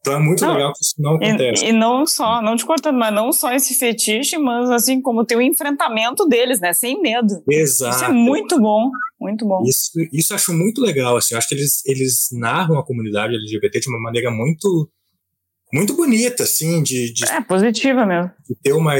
Então 0.00 0.14
é 0.14 0.18
muito 0.18 0.44
não, 0.44 0.54
legal 0.54 0.72
que 0.72 0.82
isso 0.82 0.94
não 0.98 1.16
acontece. 1.16 1.64
E, 1.64 1.68
e, 1.68 1.72
não 1.72 2.06
só, 2.06 2.40
não 2.40 2.56
te 2.56 2.64
cortando, 2.64 2.96
mas 2.96 3.12
não 3.12 3.32
só 3.32 3.52
esse 3.52 3.74
fetiche, 3.74 4.38
mas 4.38 4.70
assim 4.70 5.02
como 5.02 5.24
tem 5.24 5.36
o 5.36 5.42
enfrentamento 5.42 6.26
deles, 6.26 6.60
né? 6.60 6.72
Sem 6.72 7.00
medo. 7.02 7.42
Exato. 7.48 7.96
Isso 7.96 8.04
é 8.04 8.08
muito 8.08 8.58
bom, 8.58 8.90
muito 9.20 9.46
bom. 9.46 9.62
Isso, 9.66 9.90
isso 10.12 10.32
eu 10.32 10.36
acho 10.36 10.52
muito 10.54 10.80
legal, 10.80 11.16
assim. 11.16 11.34
Eu 11.34 11.38
acho 11.38 11.48
que 11.48 11.54
eles, 11.54 11.84
eles 11.84 12.28
narram 12.32 12.78
a 12.78 12.86
comunidade 12.86 13.34
LGBT 13.34 13.80
de 13.80 13.88
uma 13.88 14.00
maneira 14.00 14.30
muito 14.30 14.88
muito 15.72 15.94
bonita, 15.94 16.44
assim, 16.44 16.82
de, 16.82 17.12
de 17.12 17.24
é 17.26 17.42
positiva 17.42 18.06
mesmo, 18.06 18.30
de 18.48 18.54
ter 18.62 18.72
uma 18.72 18.94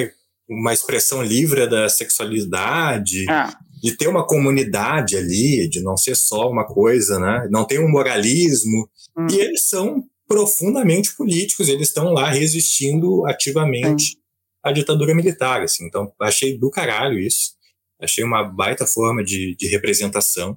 uma 0.48 0.72
expressão 0.72 1.22
livre 1.22 1.66
da 1.68 1.88
sexualidade, 1.88 3.28
ah. 3.28 3.56
de 3.82 3.96
ter 3.96 4.08
uma 4.08 4.26
comunidade 4.26 5.16
ali, 5.16 5.68
de 5.68 5.82
não 5.82 5.96
ser 5.96 6.16
só 6.16 6.48
uma 6.50 6.66
coisa, 6.66 7.18
né? 7.18 7.46
Não 7.50 7.64
tem 7.64 7.78
um 7.78 7.90
moralismo. 7.90 8.88
Hum. 9.16 9.26
E 9.30 9.38
eles 9.38 9.68
são 9.68 10.02
profundamente 10.26 11.14
políticos, 11.16 11.68
eles 11.68 11.88
estão 11.88 12.12
lá 12.12 12.30
resistindo 12.30 13.26
ativamente 13.26 14.16
hum. 14.16 14.20
à 14.64 14.72
ditadura 14.72 15.14
militar, 15.14 15.62
assim. 15.62 15.86
Então, 15.86 16.10
achei 16.20 16.58
do 16.58 16.70
caralho 16.70 17.18
isso. 17.18 17.56
Achei 18.00 18.22
uma 18.22 18.44
baita 18.44 18.86
forma 18.86 19.24
de, 19.24 19.56
de 19.56 19.66
representação. 19.66 20.56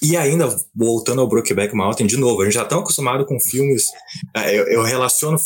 E 0.00 0.16
ainda, 0.16 0.56
voltando 0.74 1.20
ao 1.20 1.28
Brokeback 1.28 1.74
Mountain, 1.74 2.06
de 2.06 2.16
novo, 2.16 2.42
a 2.42 2.44
gente 2.44 2.54
já 2.54 2.62
está 2.62 2.76
acostumado 2.76 3.24
com 3.26 3.38
filmes. 3.38 3.86
É, 4.34 4.56
eu, 4.56 4.66
eu 4.68 4.82
relaciono, 4.82 5.36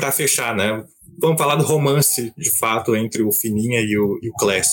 para 0.00 0.10
fechar, 0.10 0.56
né? 0.56 0.82
Vamos 1.18 1.38
falar 1.38 1.56
do 1.56 1.64
romance, 1.64 2.32
de 2.36 2.58
fato, 2.58 2.94
entre 2.94 3.22
o 3.22 3.32
Fininha 3.32 3.80
e 3.80 3.96
o, 3.96 4.18
e 4.22 4.28
o 4.28 4.32
Class. 4.34 4.68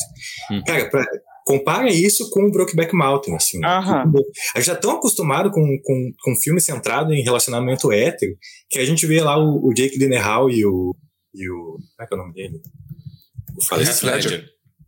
Hum. 0.51 0.61
Cara, 0.65 0.89
pra, 0.89 1.05
compara 1.45 1.89
isso 1.89 2.29
com 2.29 2.45
o 2.45 2.51
Brokeback 2.51 2.93
Mountain, 2.93 3.35
assim. 3.35 3.59
Né? 3.59 3.67
A 3.67 4.59
gente 4.59 4.67
já 4.67 4.75
tão 4.75 4.91
acostumado 4.91 5.49
com, 5.49 5.61
com, 5.83 6.11
com 6.21 6.35
filme 6.35 6.59
centrado 6.59 7.13
em 7.13 7.23
relacionamento 7.23 7.91
hétero, 7.91 8.33
que 8.69 8.79
a 8.79 8.85
gente 8.85 9.05
vê 9.07 9.21
lá 9.21 9.37
o, 9.37 9.65
o 9.65 9.73
Jake 9.73 9.97
Gyllenhaal 9.97 10.49
e 10.49 10.65
o, 10.65 10.93
e 11.33 11.49
o... 11.49 11.77
Como 11.77 12.01
é 12.01 12.05
que 12.05 12.13
é 12.13 12.17
o 12.17 12.19
nome 12.19 12.33
dele? 12.33 12.61
O 13.57 13.65
falecido 13.65 14.11
Ledger. 14.11 14.45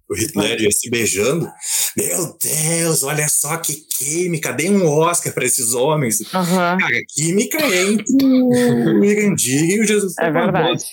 O 0.09 0.15
Heath 0.15 0.35
Ledger 0.35 0.71
se 0.73 0.89
beijando. 0.89 1.47
Meu 1.95 2.35
Deus, 2.41 3.03
olha 3.03 3.27
só 3.29 3.57
que 3.57 3.75
química. 3.97 4.51
Dei 4.51 4.69
um 4.69 4.87
Oscar 4.87 5.31
para 5.33 5.45
esses 5.45 5.73
homens. 5.73 6.19
Uhum. 6.21 6.77
Cara, 6.77 7.01
química 7.13 7.57
entre 7.63 8.25
o 8.25 9.05
Irandir 9.05 9.63
e 9.63 9.81
o 9.81 9.85
Jesus. 9.85 10.15
É 10.19 10.31
verdade. 10.31 10.83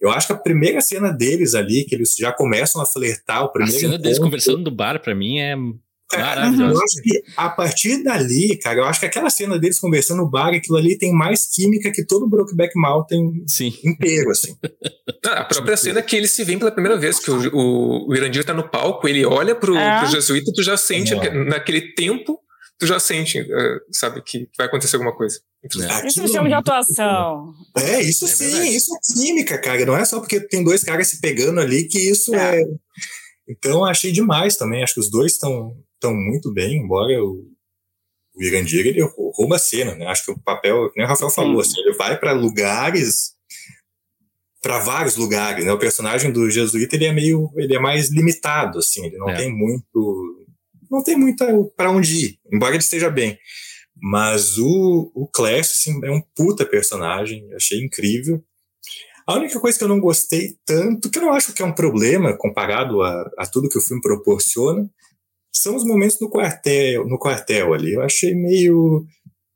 Eu 0.00 0.10
acho 0.10 0.26
que 0.26 0.32
a 0.32 0.36
primeira 0.36 0.80
cena 0.80 1.12
deles 1.12 1.54
ali, 1.54 1.84
que 1.84 1.94
eles 1.94 2.14
já 2.18 2.32
começam 2.32 2.80
a 2.80 2.86
flertar, 2.86 3.44
o 3.44 3.52
primeiro. 3.52 3.76
A 3.76 3.80
cena 3.80 3.94
encontro, 3.94 4.02
deles 4.02 4.18
conversando 4.18 4.58
no 4.58 4.70
bar, 4.70 5.00
para 5.00 5.14
mim, 5.14 5.38
é 5.38 5.54
maravilhoso. 6.12 6.74
Eu 6.74 6.82
acho 6.82 7.02
que 7.02 7.22
a 7.36 7.48
partir 7.48 8.02
dali, 8.02 8.58
cara, 8.58 8.80
eu 8.80 8.84
acho 8.84 9.00
que 9.00 9.06
aquela 9.06 9.30
cena 9.30 9.58
deles 9.58 9.78
conversando 9.78 10.18
no 10.18 10.30
bar, 10.30 10.54
aquilo 10.54 10.76
ali 10.76 10.98
tem 10.98 11.12
mais 11.12 11.46
química 11.46 11.90
que 11.90 12.04
todo 12.04 12.24
o 12.24 12.28
Brokeback 12.28 12.72
Mountain 12.76 13.44
Sim. 13.46 13.72
inteiro, 13.84 14.30
assim. 14.30 14.56
Ah, 15.24 15.42
a 15.42 15.44
própria 15.44 15.76
cena 15.76 16.02
que 16.02 16.16
eles 16.16 16.32
se 16.32 16.42
veem 16.42 16.58
pela 16.58 16.72
primeira 16.72 16.98
vez, 16.98 17.20
que 17.20 17.30
o, 17.30 17.54
o, 17.54 18.08
o 18.10 18.16
Irandir 18.16 18.44
tá 18.44 18.52
no 18.52 18.68
palco, 18.68 19.06
ele 19.06 19.24
olha 19.24 19.54
pro, 19.54 19.76
é. 19.76 20.00
pro 20.00 20.10
jesuíta, 20.10 20.50
tu 20.52 20.64
já 20.64 20.76
sente 20.76 21.14
é. 21.14 21.44
naquele 21.44 21.94
tempo 21.94 22.40
tu 22.82 22.86
já 22.86 22.98
sente, 22.98 23.40
uh, 23.40 23.80
sabe, 23.92 24.20
que 24.22 24.48
vai 24.58 24.66
acontecer 24.66 24.96
alguma 24.96 25.14
coisa. 25.14 25.38
É. 25.64 26.06
Isso 26.08 26.26
chama 26.26 26.48
de 26.48 26.54
atuação. 26.54 27.54
É, 27.76 28.00
isso 28.00 28.24
é 28.24 28.28
sim, 28.28 28.50
verdade. 28.50 28.76
isso 28.76 28.92
é 28.94 28.98
química, 29.14 29.58
cara. 29.58 29.86
Não 29.86 29.96
é 29.96 30.04
só 30.04 30.18
porque 30.18 30.40
tem 30.40 30.64
dois 30.64 30.82
caras 30.82 31.06
se 31.06 31.20
pegando 31.20 31.60
ali 31.60 31.84
que 31.84 31.98
isso 31.98 32.34
é. 32.34 32.60
é... 32.60 32.64
Então 33.48 33.84
achei 33.84 34.10
demais 34.10 34.56
também. 34.56 34.82
Acho 34.82 34.94
que 34.94 35.00
os 35.00 35.10
dois 35.10 35.32
estão 35.32 35.76
tão 36.00 36.14
muito 36.14 36.52
bem, 36.52 36.78
embora 36.78 37.12
o, 37.22 37.46
o 38.34 38.42
Irandir 38.42 38.86
ele 38.86 39.02
rouba 39.02 39.54
a 39.54 39.58
cena, 39.58 39.94
né? 39.94 40.06
Acho 40.06 40.24
que 40.24 40.30
o 40.32 40.38
papel, 40.38 40.90
nem 40.96 41.06
o 41.06 41.08
Rafael 41.08 41.30
falou, 41.30 41.60
assim, 41.60 41.80
ele 41.80 41.92
vai 41.92 42.18
para 42.18 42.32
lugares 42.32 43.32
para 44.60 44.78
vários 44.78 45.16
lugares, 45.16 45.64
né? 45.64 45.72
O 45.72 45.78
personagem 45.78 46.32
do 46.32 46.48
jesuíta 46.50 46.94
ele 46.96 47.04
é 47.04 47.12
meio, 47.12 47.50
ele 47.56 47.74
é 47.74 47.80
mais 47.80 48.10
limitado, 48.10 48.78
assim, 48.78 49.04
ele 49.06 49.16
não 49.16 49.28
é. 49.28 49.36
tem 49.36 49.52
muito 49.52 50.38
não 50.90 51.02
tem 51.02 51.16
muito 51.16 51.72
para 51.74 51.90
onde 51.90 52.26
ir, 52.26 52.38
embora 52.52 52.74
ele 52.74 52.82
esteja 52.82 53.08
bem. 53.08 53.38
Mas 54.02 54.58
o, 54.58 55.12
o 55.14 55.28
Clash, 55.28 55.74
assim, 55.74 56.00
é 56.04 56.10
um 56.10 56.20
puta 56.34 56.66
personagem, 56.66 57.48
achei 57.54 57.78
incrível. 57.78 58.42
A 59.24 59.36
única 59.36 59.60
coisa 59.60 59.78
que 59.78 59.84
eu 59.84 59.88
não 59.88 60.00
gostei 60.00 60.56
tanto, 60.66 61.08
que 61.08 61.18
eu 61.18 61.22
não 61.22 61.32
acho 61.32 61.52
que 61.52 61.62
é 61.62 61.64
um 61.64 61.74
problema 61.74 62.36
comparado 62.36 63.00
a, 63.00 63.30
a 63.38 63.46
tudo 63.46 63.68
que 63.68 63.78
o 63.78 63.80
filme 63.80 64.02
proporciona, 64.02 64.90
são 65.54 65.76
os 65.76 65.84
momentos 65.84 66.18
no 66.20 66.28
quartel, 66.28 67.06
no 67.06 67.16
quartel 67.16 67.72
ali. 67.72 67.92
Eu 67.92 68.02
achei 68.02 68.34
meio. 68.34 69.06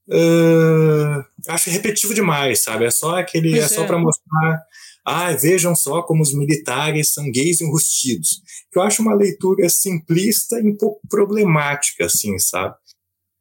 Uh, 0.08 1.24
acho 1.48 1.68
repetitivo 1.68 2.14
demais, 2.14 2.62
sabe? 2.62 2.84
É 2.84 2.90
só 2.92 3.18
aquele. 3.18 3.50
Pois 3.50 3.64
é 3.64 3.68
só 3.68 3.84
para 3.84 3.98
mostrar. 3.98 4.62
Ah, 5.04 5.32
vejam 5.32 5.74
só 5.74 6.02
como 6.02 6.22
os 6.22 6.32
militares 6.32 7.12
são 7.12 7.28
gays 7.32 7.60
enrustidos. 7.60 8.40
Que 8.70 8.78
eu 8.78 8.82
acho 8.82 9.02
uma 9.02 9.14
leitura 9.14 9.68
simplista 9.68 10.60
e 10.60 10.68
um 10.68 10.76
pouco 10.76 11.00
problemática, 11.08 12.06
assim, 12.06 12.38
sabe? 12.38 12.76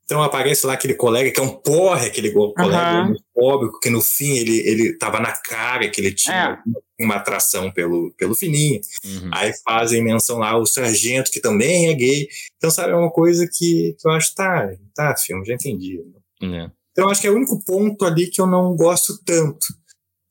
Então 0.05 0.21
aparece 0.21 0.67
lá 0.67 0.73
aquele 0.73 0.93
colega 0.93 1.31
que 1.31 1.39
é 1.39 1.43
um 1.43 1.49
porre, 1.49 2.07
aquele 2.07 2.31
colega 2.31 3.07
uhum. 3.07 3.15
pobre, 3.33 3.69
que 3.81 3.89
no 3.89 4.01
fim 4.01 4.37
ele, 4.37 4.59
ele 4.59 4.97
tava 4.97 5.19
na 5.19 5.31
cara 5.31 5.89
que 5.89 5.99
ele 5.99 6.13
tinha 6.13 6.63
é. 6.63 7.03
uma 7.03 7.15
atração 7.15 7.71
pelo, 7.71 8.13
pelo 8.15 8.35
fininho. 8.35 8.79
Uhum. 9.03 9.31
Aí 9.33 9.51
fazem 9.63 10.03
menção 10.03 10.37
lá 10.37 10.55
o 10.57 10.65
sargento, 10.65 11.31
que 11.31 11.41
também 11.41 11.89
é 11.89 11.93
gay. 11.95 12.27
Então, 12.57 12.69
sabe, 12.69 12.91
é 12.91 12.95
uma 12.95 13.11
coisa 13.11 13.47
que, 13.51 13.95
que 13.99 14.07
eu 14.07 14.11
acho, 14.11 14.35
tá, 14.35 14.69
tá, 14.93 15.15
filme, 15.17 15.43
já 15.43 15.55
entendi. 15.55 15.99
É. 16.43 16.69
Então, 16.91 17.09
acho 17.09 17.21
que 17.21 17.27
é 17.27 17.31
o 17.31 17.35
único 17.35 17.63
ponto 17.65 18.05
ali 18.05 18.27
que 18.27 18.39
eu 18.39 18.45
não 18.45 18.75
gosto 18.75 19.17
tanto. 19.25 19.65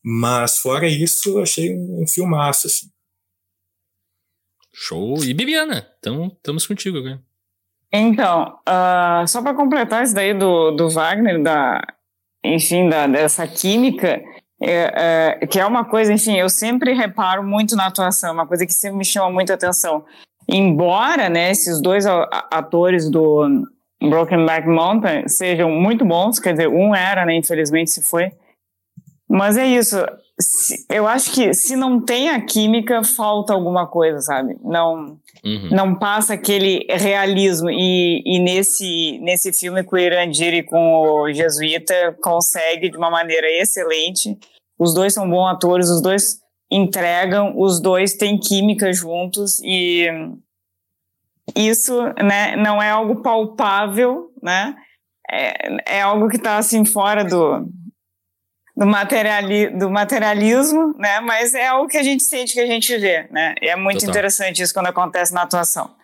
Mas, 0.05 0.59
fora 0.59 0.87
isso, 0.87 1.39
achei 1.41 1.75
um, 1.75 2.03
um 2.03 2.07
filmaço, 2.07 2.69
assim. 2.69 2.89
Show! 4.73 5.25
E 5.25 5.35
Bibiana, 5.35 5.89
então 5.99 6.27
estamos 6.27 6.67
contigo 6.67 6.99
agora. 6.99 7.24
Então, 7.97 8.59
uh, 8.69 9.25
só 9.29 9.41
para 9.41 9.55
completar 9.55 10.03
isso 10.03 10.13
daí 10.13 10.35
do, 10.35 10.73
do 10.73 10.91
Wagner, 10.91 11.41
da, 11.41 11.81
enfim, 12.45 12.89
da, 12.89 13.07
dessa 13.07 13.47
química, 13.47 14.21
é, 14.61 15.39
é, 15.41 15.47
que 15.47 15.61
é 15.61 15.65
uma 15.65 15.85
coisa, 15.85 16.13
enfim, 16.13 16.37
eu 16.37 16.49
sempre 16.49 16.93
reparo 16.93 17.45
muito 17.45 17.77
na 17.77 17.87
atuação, 17.87 18.33
uma 18.33 18.49
coisa 18.49 18.67
que 18.67 18.73
sempre 18.73 18.99
me 18.99 19.05
chama 19.05 19.31
muita 19.31 19.55
atenção. 19.55 20.05
Embora, 20.49 21.29
né, 21.29 21.53
esses 21.53 21.81
dois 21.81 22.05
atores 22.51 23.09
do 23.09 23.63
Broken 24.03 24.45
Back 24.45 24.67
Mountain 24.67 25.29
sejam 25.29 25.71
muito 25.71 26.05
bons, 26.05 26.41
quer 26.41 26.51
dizer, 26.51 26.67
um 26.67 26.97
era, 26.97 27.25
né, 27.25 27.37
infelizmente 27.37 27.93
se 27.93 28.03
foi, 28.03 28.33
mas 29.29 29.57
é 29.57 29.67
isso, 29.67 30.05
eu 30.91 31.07
acho 31.07 31.33
que 31.33 31.55
se 31.55 31.77
não 31.77 32.01
tem 32.01 32.29
a 32.29 32.41
química, 32.41 33.05
falta 33.05 33.53
alguma 33.53 33.87
coisa, 33.87 34.21
sabe? 34.21 34.57
Não 34.63 35.19
uhum. 35.45 35.69
não 35.71 35.95
passa 35.95 36.35
aquele 36.35 36.85
realismo. 36.91 37.71
E, 37.71 38.21
e 38.27 38.41
nesse, 38.41 39.19
nesse 39.21 39.53
filme 39.53 39.85
com 39.85 39.95
o 39.95 39.99
Irandir 39.99 40.53
e 40.55 40.63
com 40.63 41.01
o 41.01 41.33
Jesuíta 41.33 42.17
consegue 42.21 42.91
de 42.91 42.97
uma 42.97 43.11
maneira 43.11 43.47
excelente. 43.49 44.37
Os 44.77 44.93
dois 44.93 45.15
são 45.15 45.29
bons 45.31 45.47
atores, 45.47 45.89
os 45.89 46.03
dois 46.03 46.41
entregam, 46.71 47.55
os 47.57 47.81
dois 47.81 48.15
têm 48.15 48.37
química 48.37 48.93
juntos 48.93 49.61
e 49.63 50.09
isso 51.55 52.03
né, 52.21 52.57
não 52.57 52.83
é 52.83 52.91
algo 52.91 53.23
palpável, 53.23 54.33
né? 54.43 54.75
É, 55.31 55.99
é 55.99 56.03
algo 56.03 56.29
que 56.29 56.37
está 56.37 56.59
assim 56.59 56.85
fora 56.85 57.25
do, 57.25 57.69
do, 58.77 58.87
materiali 58.87 59.71
do 59.71 59.91
materialismo, 59.91 60.95
né? 60.99 61.21
Mas 61.21 61.55
é 61.55 61.67
algo 61.67 61.89
que 61.89 61.97
a 61.97 62.03
gente 62.03 62.23
sente, 62.25 62.55
que 62.55 62.61
a 62.61 62.67
gente 62.67 62.97
vê, 62.99 63.29
né? 63.31 63.55
E 63.61 63.69
é 63.69 63.77
muito 63.77 64.01
Total. 64.01 64.11
interessante 64.11 64.63
isso 64.63 64.75
quando 64.75 64.87
acontece 64.87 65.33
na 65.33 65.43
atuação. 65.43 65.95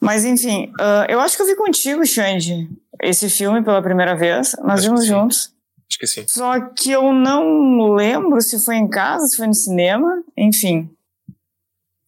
Mas 0.00 0.24
enfim, 0.24 0.72
uh, 0.78 1.06
eu 1.08 1.20
acho 1.20 1.36
que 1.36 1.42
eu 1.42 1.46
vi 1.46 1.56
contigo, 1.56 2.06
Xande, 2.06 2.68
esse 3.02 3.30
filme 3.30 3.62
pela 3.62 3.82
primeira 3.82 4.14
vez. 4.14 4.54
Nós 4.62 4.80
acho 4.80 4.88
vimos 4.88 5.06
juntos. 5.06 5.54
Acho 5.88 5.98
que 5.98 6.06
sim. 6.06 6.26
Só 6.28 6.60
que 6.60 6.90
eu 6.90 7.12
não 7.12 7.94
lembro 7.94 8.40
se 8.40 8.58
foi 8.64 8.76
em 8.76 8.88
casa, 8.88 9.26
se 9.26 9.36
foi 9.36 9.46
no 9.46 9.54
cinema, 9.54 10.22
enfim. 10.36 10.90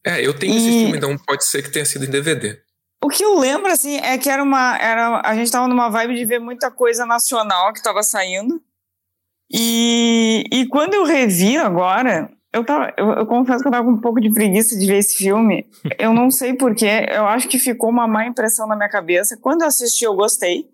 É, 0.05 0.25
eu 0.25 0.35
tenho 0.35 0.53
e... 0.53 0.57
esse 0.57 0.69
filme, 0.69 0.99
então 0.99 1.17
pode 1.19 1.45
ser 1.45 1.63
que 1.63 1.71
tenha 1.71 1.85
sido 1.85 2.05
em 2.05 2.11
DVD. 2.11 2.61
O 3.03 3.09
que 3.09 3.25
eu 3.25 3.39
lembro, 3.39 3.71
assim, 3.71 3.97
é 3.99 4.19
que 4.19 4.29
era 4.29 4.43
uma. 4.43 4.77
Era, 4.79 5.23
a 5.25 5.35
gente 5.35 5.51
tava 5.51 5.69
numa 5.69 5.89
vibe 5.89 6.17
de 6.17 6.25
ver 6.25 6.41
muita 6.41 6.71
coisa 6.71 7.07
nacional 7.07 7.73
que 7.73 7.83
tava 7.83 8.03
saindo. 8.03 8.61
E, 9.51 10.45
e 10.53 10.67
quando 10.67 10.95
eu 10.95 11.05
revi 11.05 11.57
agora, 11.57 12.31
eu, 12.53 12.65
tava, 12.65 12.93
eu, 12.97 13.13
eu, 13.13 13.27
confesso 13.27 13.63
que 13.63 13.69
eu 13.69 13.73
tava 13.73 13.85
com 13.85 13.93
um 13.93 14.01
pouco 14.01 14.21
de 14.21 14.31
preguiça 14.33 14.79
de 14.79 14.87
ver 14.87 14.99
esse 14.99 15.17
filme. 15.17 15.67
Eu 15.99 16.13
não 16.13 16.31
sei 16.31 16.55
porquê, 16.55 17.07
eu 17.09 17.27
acho 17.27 17.49
que 17.49 17.59
ficou 17.59 17.91
uma 17.91 18.07
má 18.07 18.27
impressão 18.27 18.67
na 18.67 18.77
minha 18.77 18.89
cabeça. 18.89 19.37
Quando 19.41 19.63
eu 19.63 19.69
assisti, 19.69 20.05
eu 20.05 20.15
gostei. 20.15 20.69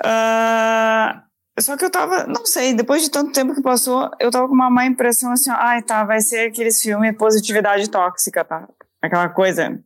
Uh, 0.00 1.20
só 1.60 1.76
que 1.76 1.84
eu 1.84 1.90
tava, 1.90 2.26
não 2.26 2.46
sei, 2.46 2.72
depois 2.72 3.02
de 3.02 3.10
tanto 3.10 3.32
tempo 3.32 3.54
que 3.54 3.62
passou, 3.62 4.10
eu 4.18 4.30
tava 4.30 4.48
com 4.48 4.54
uma 4.54 4.70
má 4.70 4.86
impressão 4.86 5.32
assim, 5.32 5.50
ai 5.50 5.78
ah, 5.78 5.82
tá, 5.82 6.04
vai 6.04 6.20
ser 6.20 6.48
aqueles 6.48 6.80
filmes 6.80 7.16
positividade 7.16 7.90
tóxica, 7.90 8.42
tá? 8.44 8.66
Aquela 9.02 9.28
coisa. 9.28 9.78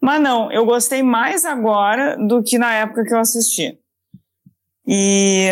Mas 0.00 0.20
não, 0.20 0.50
eu 0.52 0.64
gostei 0.64 1.02
mais 1.02 1.44
agora 1.44 2.16
do 2.16 2.42
que 2.42 2.58
na 2.58 2.72
época 2.72 3.04
que 3.04 3.12
eu 3.12 3.18
assisti. 3.18 3.78
E 4.86 5.48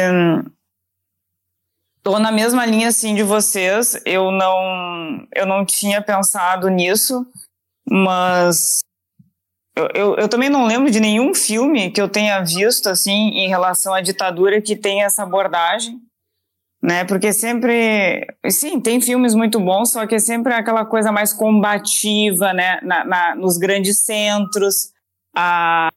Tô 2.02 2.18
na 2.18 2.32
mesma 2.32 2.64
linha 2.64 2.88
assim 2.88 3.14
de 3.14 3.22
vocês. 3.22 4.00
Eu 4.06 4.30
não, 4.30 5.26
eu 5.34 5.46
não 5.46 5.64
tinha 5.64 6.00
pensado 6.00 6.68
nisso, 6.68 7.26
mas 7.88 8.80
eu, 9.76 9.88
eu, 9.94 10.16
eu, 10.16 10.28
também 10.28 10.48
não 10.48 10.66
lembro 10.66 10.90
de 10.90 10.98
nenhum 10.98 11.34
filme 11.34 11.90
que 11.90 12.00
eu 12.00 12.08
tenha 12.08 12.40
visto 12.42 12.88
assim 12.88 13.30
em 13.30 13.48
relação 13.48 13.92
à 13.92 14.00
ditadura 14.00 14.60
que 14.62 14.76
tenha 14.76 15.04
essa 15.04 15.22
abordagem, 15.22 16.00
né? 16.82 17.04
Porque 17.04 17.32
sempre, 17.32 18.26
sim, 18.50 18.80
tem 18.80 19.00
filmes 19.00 19.34
muito 19.34 19.60
bons, 19.60 19.92
só 19.92 20.06
que 20.06 20.14
é 20.14 20.18
sempre 20.18 20.54
aquela 20.54 20.86
coisa 20.86 21.12
mais 21.12 21.32
combativa, 21.32 22.52
né? 22.54 22.80
Na, 22.82 23.04
na 23.04 23.34
nos 23.34 23.58
grandes 23.58 24.00
centros, 24.00 24.90
a 25.36 25.90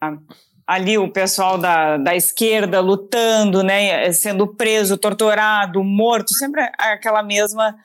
ali 0.65 0.97
o 0.97 1.12
pessoal 1.12 1.58
da, 1.58 1.97
da 1.97 2.15
esquerda 2.15 2.80
lutando, 2.80 3.63
né, 3.63 4.12
sendo 4.12 4.47
preso, 4.47 4.97
torturado, 4.97 5.84
morto, 5.84 6.34
sempre 6.34 6.62
aquela 6.78 7.21
mesma, 7.21 7.76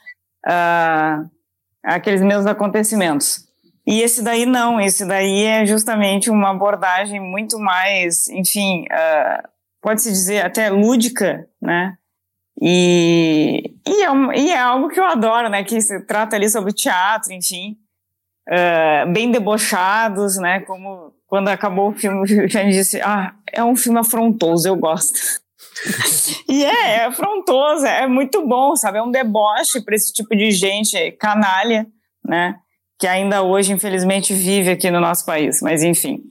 uh, 0.46 1.30
aqueles 1.82 2.22
mesmos 2.22 2.46
acontecimentos. 2.46 3.46
E 3.86 4.00
esse 4.02 4.22
daí 4.22 4.46
não, 4.46 4.80
esse 4.80 5.06
daí 5.06 5.44
é 5.44 5.66
justamente 5.66 6.30
uma 6.30 6.50
abordagem 6.50 7.20
muito 7.20 7.58
mais, 7.58 8.28
enfim, 8.28 8.84
uh, 8.84 9.48
pode-se 9.80 10.10
dizer 10.10 10.44
até 10.44 10.70
lúdica, 10.70 11.48
né, 11.60 11.96
e, 12.60 13.74
e, 13.86 14.02
é, 14.02 14.38
e 14.38 14.50
é 14.50 14.58
algo 14.58 14.88
que 14.88 14.98
eu 14.98 15.04
adoro, 15.04 15.48
né, 15.48 15.62
que 15.62 15.80
se 15.80 16.00
trata 16.00 16.36
ali 16.36 16.48
sobre 16.48 16.72
teatro, 16.72 17.32
enfim, 17.32 17.76
uh, 18.48 19.10
bem 19.12 19.30
debochados, 19.30 20.36
né, 20.36 20.60
como 20.60 21.12
quando 21.28 21.48
acabou 21.48 21.90
o 21.90 21.94
filme, 21.94 22.20
o 22.20 22.48
Jane 22.48 22.72
disse: 22.72 23.00
Ah, 23.02 23.34
é 23.52 23.62
um 23.62 23.76
filme 23.76 24.00
afrontoso, 24.00 24.66
eu 24.66 24.74
gosto. 24.74 25.20
e 26.48 26.64
é, 26.64 26.96
é 26.96 27.04
afrontoso, 27.04 27.84
é 27.84 28.06
muito 28.08 28.44
bom, 28.46 28.74
sabe? 28.74 28.98
É 28.98 29.02
um 29.02 29.10
deboche 29.10 29.82
para 29.84 29.94
esse 29.94 30.12
tipo 30.12 30.34
de 30.34 30.50
gente 30.50 31.12
canalha, 31.12 31.86
né? 32.24 32.56
Que 32.98 33.06
ainda 33.06 33.42
hoje, 33.42 33.72
infelizmente, 33.72 34.32
vive 34.32 34.70
aqui 34.70 34.90
no 34.90 35.00
nosso 35.00 35.24
país. 35.26 35.60
Mas, 35.60 35.82
enfim, 35.82 36.22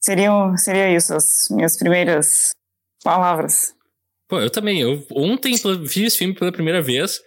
seria, 0.00 0.30
seria 0.56 0.90
isso, 0.90 1.14
as 1.14 1.46
minhas 1.50 1.76
primeiras 1.76 2.50
palavras. 3.04 3.74
Pô, 4.26 4.40
eu 4.40 4.50
também. 4.50 4.80
Eu 4.80 5.04
ontem 5.12 5.54
vi 5.82 6.04
esse 6.04 6.16
filme 6.16 6.34
pela 6.34 6.50
primeira 6.50 6.80
vez. 6.80 7.20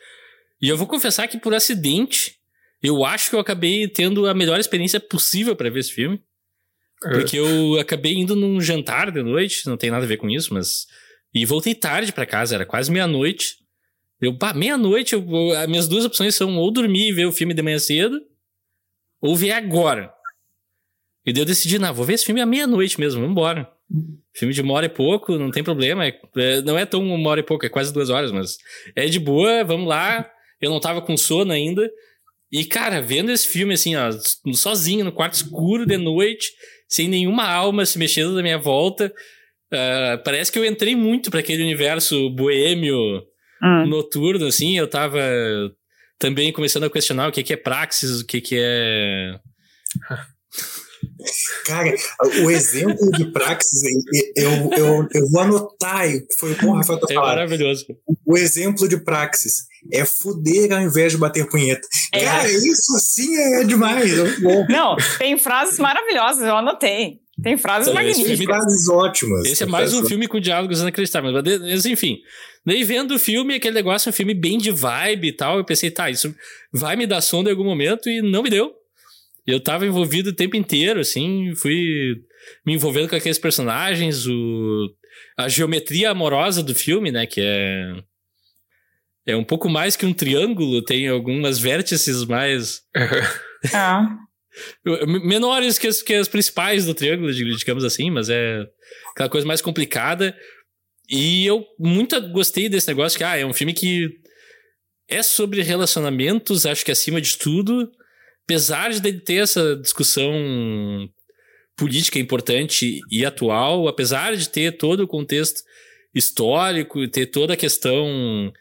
E 0.60 0.68
eu 0.68 0.78
vou 0.78 0.88
confessar 0.88 1.28
que, 1.28 1.40
por 1.40 1.54
acidente, 1.54 2.36
eu 2.82 3.06
acho 3.06 3.30
que 3.30 3.36
eu 3.36 3.40
acabei 3.40 3.88
tendo 3.88 4.28
a 4.28 4.34
melhor 4.34 4.60
experiência 4.60 5.00
possível 5.00 5.56
para 5.56 5.70
ver 5.70 5.80
esse 5.80 5.94
filme. 5.94 6.22
Porque 7.02 7.38
eu 7.38 7.80
acabei 7.80 8.14
indo 8.14 8.36
num 8.36 8.62
jantar 8.62 9.12
de 9.12 9.24
noite, 9.24 9.68
não 9.68 9.76
tem 9.76 9.90
nada 9.90 10.06
a 10.06 10.08
ver 10.08 10.18
com 10.18 10.30
isso, 10.30 10.54
mas. 10.54 10.86
E 11.34 11.46
voltei 11.46 11.74
tarde 11.74 12.12
para 12.12 12.26
casa, 12.26 12.56
era 12.56 12.66
quase 12.66 12.92
meia-noite. 12.92 13.56
Eu, 14.20 14.38
pá, 14.38 14.54
meia-noite, 14.54 15.16
as 15.16 15.68
minhas 15.68 15.88
duas 15.88 16.06
opções 16.06 16.36
são 16.36 16.58
ou 16.58 16.72
dormir 16.72 17.10
e 17.10 17.14
ver 17.14 17.26
o 17.26 17.32
filme 17.32 17.54
de 17.54 17.62
manhã 17.62 17.80
cedo, 17.80 18.22
ou 19.20 19.36
ver 19.36 19.52
agora. 19.52 20.14
E 21.26 21.34
daí 21.34 21.42
eu 21.42 21.46
decidi, 21.46 21.80
não, 21.80 21.94
vou 21.94 22.06
ver 22.06 22.14
esse 22.14 22.26
filme 22.26 22.42
à 22.42 22.46
meia-noite 22.46 23.00
mesmo, 23.00 23.22
vambora. 23.22 23.68
Filme 24.34 24.54
de 24.54 24.62
uma 24.62 24.74
hora 24.74 24.86
e 24.86 24.90
pouco, 24.90 25.38
não 25.38 25.50
tem 25.50 25.64
problema. 25.64 26.06
É, 26.06 26.20
é, 26.38 26.62
não 26.62 26.78
é 26.78 26.86
tão 26.86 27.04
uma 27.04 27.30
hora 27.30 27.40
e 27.40 27.44
pouco, 27.44 27.66
é 27.66 27.70
quase 27.70 27.92
duas 27.92 28.10
horas, 28.10 28.32
mas 28.32 28.58
é 28.96 29.06
de 29.06 29.20
boa, 29.20 29.64
vamos 29.64 29.88
lá. 29.88 30.30
Eu 30.60 30.70
não 30.70 30.80
tava 30.80 31.02
com 31.02 31.18
sono 31.18 31.52
ainda. 31.52 31.90
E, 32.52 32.66
cara, 32.66 33.02
vendo 33.02 33.32
esse 33.32 33.48
filme 33.48 33.74
assim, 33.74 33.96
ó, 33.96 34.12
sozinho, 34.54 35.06
no 35.06 35.12
quarto 35.12 35.36
escuro 35.36 35.86
de 35.86 35.98
noite, 35.98 36.52
sem 36.92 37.08
nenhuma 37.08 37.48
alma 37.48 37.86
se 37.86 37.98
mexendo 37.98 38.34
na 38.34 38.42
minha 38.42 38.58
volta. 38.58 39.12
Uh, 39.74 40.22
parece 40.26 40.52
que 40.52 40.60
eu 40.60 40.66
entrei 40.66 40.96
muito 40.96 41.32
para 41.32 41.40
aquele 41.40 41.64
universo 41.64 42.30
boêmio 42.32 42.98
hum. 43.64 43.88
noturno, 43.88 44.46
assim. 44.46 44.78
Eu 44.78 44.88
tava 44.88 45.22
também 46.20 46.52
começando 46.52 46.84
a 46.84 46.90
questionar 46.90 47.30
o 47.30 47.32
que, 47.32 47.42
que 47.42 47.54
é 47.54 47.58
praxis, 47.58 48.20
o 48.20 48.26
que, 48.28 48.42
que 48.42 48.58
é. 48.60 49.40
Cara, 51.66 51.94
o 52.44 52.52
exemplo 52.52 53.12
de 53.12 53.32
praxis, 53.32 53.82
eu, 54.36 54.52
eu, 54.78 55.08
eu 55.14 55.30
vou 55.30 55.42
anotar, 55.42 56.08
foi 56.38 56.56
bom, 56.56 56.74
Rafael, 56.74 57.00
tá 57.00 57.08
É 57.10 57.16
maravilhoso. 57.16 57.86
O 58.26 58.38
exemplo 58.38 58.88
de 58.88 58.98
praxis 58.98 59.66
é 59.92 60.06
fuder 60.06 60.72
ao 60.72 60.82
invés 60.82 61.12
de 61.12 61.18
bater 61.18 61.48
punheta. 61.48 61.88
É. 62.14 62.24
Cara, 62.24 62.52
isso 62.52 62.96
assim 62.96 63.36
é 63.36 63.64
demais. 63.64 64.12
É 64.18 64.40
Não, 64.70 64.96
tem 65.18 65.38
frases 65.38 65.80
maravilhosas, 65.80 66.46
eu 66.46 66.56
anotei. 66.56 67.20
Tem 67.42 67.58
frases 67.58 67.88
então, 67.88 67.96
magníficas. 67.96 68.38
Tem 68.38 68.46
frases 68.46 68.90
ótimas. 68.90 69.46
Esse 69.46 69.64
é 69.64 69.66
mais 69.66 69.94
um 69.94 70.06
filme 70.06 70.28
com 70.28 70.40
diálogos 70.40 70.80
inacreditáveis. 70.82 71.34
Mas, 71.34 71.86
enfim, 71.86 72.20
daí 72.66 72.84
vendo 72.84 73.16
o 73.16 73.20
filme, 73.20 73.56
aquele 73.56 73.74
negócio, 73.74 74.10
um 74.10 74.14
filme 74.14 74.34
bem 74.34 74.58
de 74.58 74.70
vibe 74.70 75.30
e 75.30 75.34
tal, 75.34 75.58
eu 75.58 75.66
pensei, 75.66 75.90
tá, 75.90 76.10
isso 76.10 76.34
vai 76.72 76.96
me 76.96 77.08
dar 77.08 77.22
sono 77.22 77.48
em 77.48 77.52
algum 77.52 77.64
momento 77.64 78.10
e 78.10 78.22
não 78.22 78.44
me 78.44 78.50
deu. 78.50 78.72
Eu 79.46 79.60
tava 79.60 79.86
envolvido 79.86 80.30
o 80.30 80.36
tempo 80.36 80.56
inteiro, 80.56 81.00
assim, 81.00 81.54
fui 81.56 82.16
me 82.66 82.74
envolvendo 82.74 83.10
com 83.10 83.16
aqueles 83.16 83.40
personagens, 83.40 84.28
o, 84.28 84.90
a 85.38 85.50
geometria 85.50 86.12
amorosa 86.12 86.62
do 86.62 86.76
filme, 86.76 87.12
né, 87.12 87.26
que 87.26 87.42
é 87.42 87.94
é 89.26 89.36
um 89.36 89.44
pouco 89.44 89.70
mais 89.70 89.96
que 89.96 90.06
um 90.06 90.14
triângulo, 90.14 90.84
tem 90.84 91.08
algumas 91.08 91.60
vértices 91.60 92.26
mais 92.26 92.82
ah. 93.74 94.18
menores 95.24 95.78
que 95.78 95.88
as, 95.88 96.02
que 96.02 96.14
as 96.14 96.28
principais 96.28 96.86
do 96.86 96.94
triângulo, 96.94 97.32
digamos 97.32 97.84
assim, 97.84 98.10
mas 98.10 98.30
é 98.30 98.66
aquela 99.14 99.30
coisa 99.30 99.46
mais 99.46 99.62
complicada. 99.62 100.36
E 101.10 101.46
eu 101.46 101.66
muito 101.78 102.20
gostei 102.30 102.68
desse 102.68 102.88
negócio 102.88 103.18
que 103.18 103.24
ah, 103.24 103.38
é 103.38 103.46
um 103.46 103.54
filme 103.54 103.74
que 103.74 104.10
é 105.08 105.22
sobre 105.22 105.62
relacionamentos, 105.62 106.66
acho 106.66 106.86
que 106.86 106.92
acima 106.92 107.20
de 107.22 107.38
tudo, 107.38 107.92
apesar 108.46 108.92
de 108.92 109.14
ter 109.14 109.44
essa 109.44 109.76
discussão 109.76 110.34
política 111.76 112.20
importante 112.20 113.00
e 113.10 113.26
atual, 113.26 113.88
apesar 113.88 114.36
de 114.36 114.50
ter 114.50 114.78
todo 114.78 115.02
o 115.02 115.08
contexto 115.08 115.64
histórico, 116.14 117.08
ter 117.08 117.28
toda 117.28 117.54
a 117.54 117.58
questão 117.58 118.54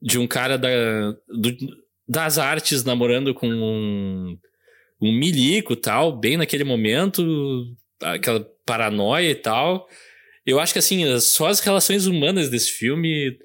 de 0.00 0.18
um 0.18 0.26
cara 0.26 0.56
da, 0.56 1.12
do, 1.28 1.56
das 2.08 2.38
artes 2.38 2.84
namorando 2.84 3.34
com 3.34 3.48
um, 3.48 4.38
um 5.00 5.12
milico 5.12 5.74
tal, 5.74 6.18
bem 6.18 6.36
naquele 6.36 6.64
momento, 6.64 7.66
aquela 8.00 8.46
paranoia 8.64 9.30
e 9.30 9.34
tal. 9.34 9.86
Eu 10.46 10.60
acho 10.60 10.72
que 10.72 10.78
assim, 10.78 11.18
só 11.20 11.48
as 11.48 11.60
relações 11.60 12.06
humanas 12.06 12.48
desse 12.48 12.70
filme 12.70 13.36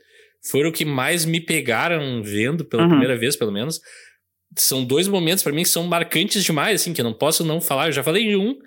foram 0.42 0.70
o 0.70 0.74
que 0.74 0.86
mais 0.86 1.26
me 1.26 1.42
pegaram 1.42 2.22
vendo 2.24 2.64
pela 2.64 2.84
uhum. 2.84 2.90
primeira 2.90 3.18
vez, 3.18 3.36
pelo 3.36 3.52
menos 3.52 3.82
são 4.58 4.84
dois 4.84 5.08
momentos 5.08 5.44
para 5.44 5.54
mim 5.54 5.64
que 5.64 5.70
são 5.70 5.86
marcantes 5.86 6.44
demais, 6.44 6.82
assim, 6.82 6.94
que 6.94 7.02
eu 7.02 7.06
não 7.06 7.14
posso 7.14 7.44
não 7.44 7.62
falar. 7.62 7.88
Eu 7.88 7.92
já 7.92 8.04
falei 8.04 8.28
de 8.28 8.36
um, 8.36 8.58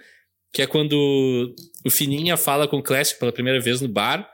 que 0.52 0.62
é 0.62 0.66
quando 0.66 1.54
o 1.84 1.90
Fininha 1.90 2.36
fala 2.36 2.68
com 2.68 2.78
o 2.78 2.82
Classic 2.82 3.18
pela 3.18 3.32
primeira 3.32 3.60
vez 3.60 3.80
no 3.80 3.88
bar, 3.88 4.28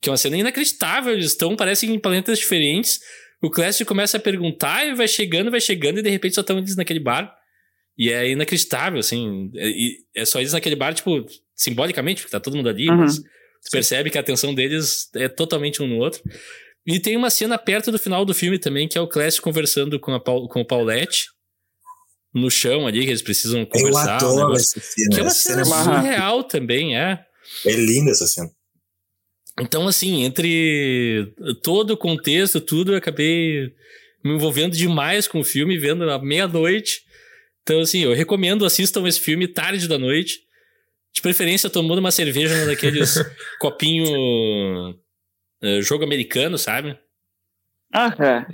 que 0.00 0.08
é 0.08 0.12
uma 0.12 0.16
cena 0.16 0.36
inacreditável. 0.36 1.12
Eles 1.12 1.26
estão, 1.26 1.56
parecem 1.56 1.92
em 1.94 1.98
planetas 1.98 2.38
diferentes. 2.38 3.00
O 3.42 3.50
Classic 3.50 3.86
começa 3.86 4.16
a 4.16 4.20
perguntar 4.20 4.86
e 4.86 4.94
vai 4.94 5.08
chegando, 5.08 5.50
vai 5.50 5.60
chegando, 5.60 5.98
e 5.98 6.02
de 6.02 6.10
repente 6.10 6.34
só 6.34 6.40
estão 6.40 6.58
eles 6.58 6.76
naquele 6.76 7.00
bar. 7.00 7.34
E 7.98 8.10
é 8.10 8.30
inacreditável, 8.30 8.98
assim. 8.98 9.50
É, 9.56 10.22
é 10.22 10.24
só 10.24 10.38
eles 10.38 10.52
naquele 10.52 10.76
bar, 10.76 10.94
tipo, 10.94 11.24
simbolicamente, 11.54 12.22
porque 12.22 12.32
tá 12.32 12.40
todo 12.40 12.56
mundo 12.56 12.68
ali, 12.68 12.88
uhum. 12.88 12.98
mas 12.98 13.16
você 13.60 13.70
percebe 13.70 14.10
que 14.10 14.18
a 14.18 14.20
atenção 14.20 14.54
deles 14.54 15.10
é 15.14 15.28
totalmente 15.28 15.82
um 15.82 15.86
no 15.86 15.96
outro. 15.96 16.22
E 16.86 17.00
tem 17.00 17.16
uma 17.16 17.30
cena 17.30 17.58
perto 17.58 17.90
do 17.90 17.98
final 17.98 18.24
do 18.24 18.32
filme 18.32 18.58
também, 18.58 18.86
que 18.86 18.96
é 18.96 19.00
o 19.00 19.08
Clash 19.08 19.40
conversando 19.40 19.98
com, 19.98 20.14
a 20.14 20.20
Paul, 20.20 20.48
com 20.48 20.60
o 20.60 20.64
Paulette 20.64 21.26
no 22.32 22.50
chão 22.50 22.86
ali, 22.86 23.00
que 23.00 23.10
eles 23.10 23.22
precisam 23.22 23.64
conversar. 23.64 24.22
Eu 24.22 24.28
adoro 24.28 24.52
um 24.52 24.54
essa 24.54 24.78
cena. 24.78 25.14
Que 25.14 25.20
é 25.20 25.22
uma 25.22 25.30
cena, 25.30 25.64
cena 25.64 25.84
surreal 25.84 26.44
também, 26.44 26.96
é. 26.96 27.24
É 27.64 27.72
linda 27.72 28.12
essa 28.12 28.26
cena. 28.26 28.50
Então, 29.58 29.88
assim, 29.88 30.22
entre 30.22 31.34
todo 31.62 31.92
o 31.92 31.96
contexto, 31.96 32.60
tudo, 32.60 32.92
eu 32.92 32.98
acabei 32.98 33.72
me 34.22 34.34
envolvendo 34.34 34.76
demais 34.76 35.26
com 35.26 35.40
o 35.40 35.44
filme, 35.44 35.78
vendo 35.78 36.08
à 36.08 36.22
meia-noite. 36.22 37.00
Então, 37.62 37.80
assim, 37.80 38.04
eu 38.04 38.12
recomendo 38.12 38.66
assistam 38.66 39.08
esse 39.08 39.18
filme 39.18 39.48
tarde 39.48 39.88
da 39.88 39.98
noite. 39.98 40.40
De 41.14 41.22
preferência, 41.22 41.70
tomando 41.70 41.98
uma 41.98 42.10
cerveja 42.10 42.66
daqueles 42.66 43.14
copinho 43.58 44.94
uh, 45.62 45.82
jogo 45.82 46.04
americano, 46.04 46.58
sabe? 46.58 46.98
Aham. 47.94 48.46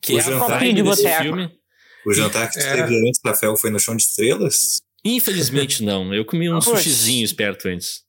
Que 0.00 0.14
o 0.14 0.18
é 0.18 0.22
jantar, 0.22 0.52
a 0.52 0.58
vibe 0.58 0.82
desse 0.82 1.18
filme. 1.18 1.50
O 2.06 2.12
jantar 2.12 2.48
que 2.48 2.58
tu 2.58 2.64
é. 2.64 2.76
teve 2.76 3.08
antes, 3.08 3.20
Rafael, 3.24 3.56
foi 3.56 3.70
no 3.70 3.80
Chão 3.80 3.96
de 3.96 4.02
Estrelas? 4.02 4.80
Infelizmente 5.04 5.82
não. 5.82 6.12
Eu 6.14 6.24
comi 6.24 6.50
um 6.50 6.60
sushizinho 6.60 7.24
esperto 7.24 7.68
antes. 7.68 8.06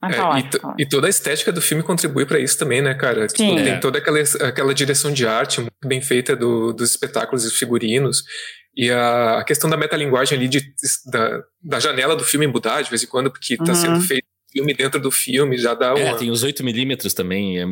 Ah, 0.00 0.10
tá 0.10 0.38
é, 0.38 0.40
e, 0.78 0.82
e, 0.82 0.88
toda 0.88 1.08
a 1.08 1.10
estética 1.10 1.50
do 1.50 1.60
filme 1.60 1.82
contribui 1.82 2.24
para 2.24 2.38
isso 2.38 2.56
também, 2.56 2.80
né, 2.80 2.94
cara? 2.94 3.26
Tipo, 3.26 3.38
Sim. 3.38 3.56
tem 3.56 3.72
é. 3.72 3.78
toda 3.78 3.98
aquela, 3.98 4.20
aquela 4.20 4.72
direção 4.72 5.12
de 5.12 5.26
arte 5.26 5.60
muito 5.60 5.74
bem 5.84 6.00
feita 6.00 6.36
do, 6.36 6.72
dos 6.72 6.90
espetáculos 6.90 7.44
e 7.44 7.50
figurinos. 7.50 8.22
E 8.76 8.92
a, 8.92 9.38
a 9.38 9.44
questão 9.44 9.68
da 9.68 9.76
metalinguagem 9.76 10.38
ali 10.38 10.46
de, 10.46 10.72
da, 11.06 11.42
da 11.60 11.80
janela 11.80 12.14
do 12.14 12.22
filme 12.22 12.46
mudar 12.46 12.80
de 12.82 12.90
vez 12.90 13.02
em 13.02 13.08
quando, 13.08 13.28
porque 13.28 13.54
está 13.54 13.72
uhum. 13.72 13.74
sendo 13.74 14.00
feito 14.02 14.26
filme 14.52 14.74
dentro 14.74 15.00
do 15.00 15.10
filme, 15.10 15.58
já 15.58 15.74
dá 15.74 15.94
É, 15.96 16.14
tem 16.14 16.30
os 16.30 16.44
8mm 16.44 17.12
também. 17.14 17.60
É, 17.60 17.66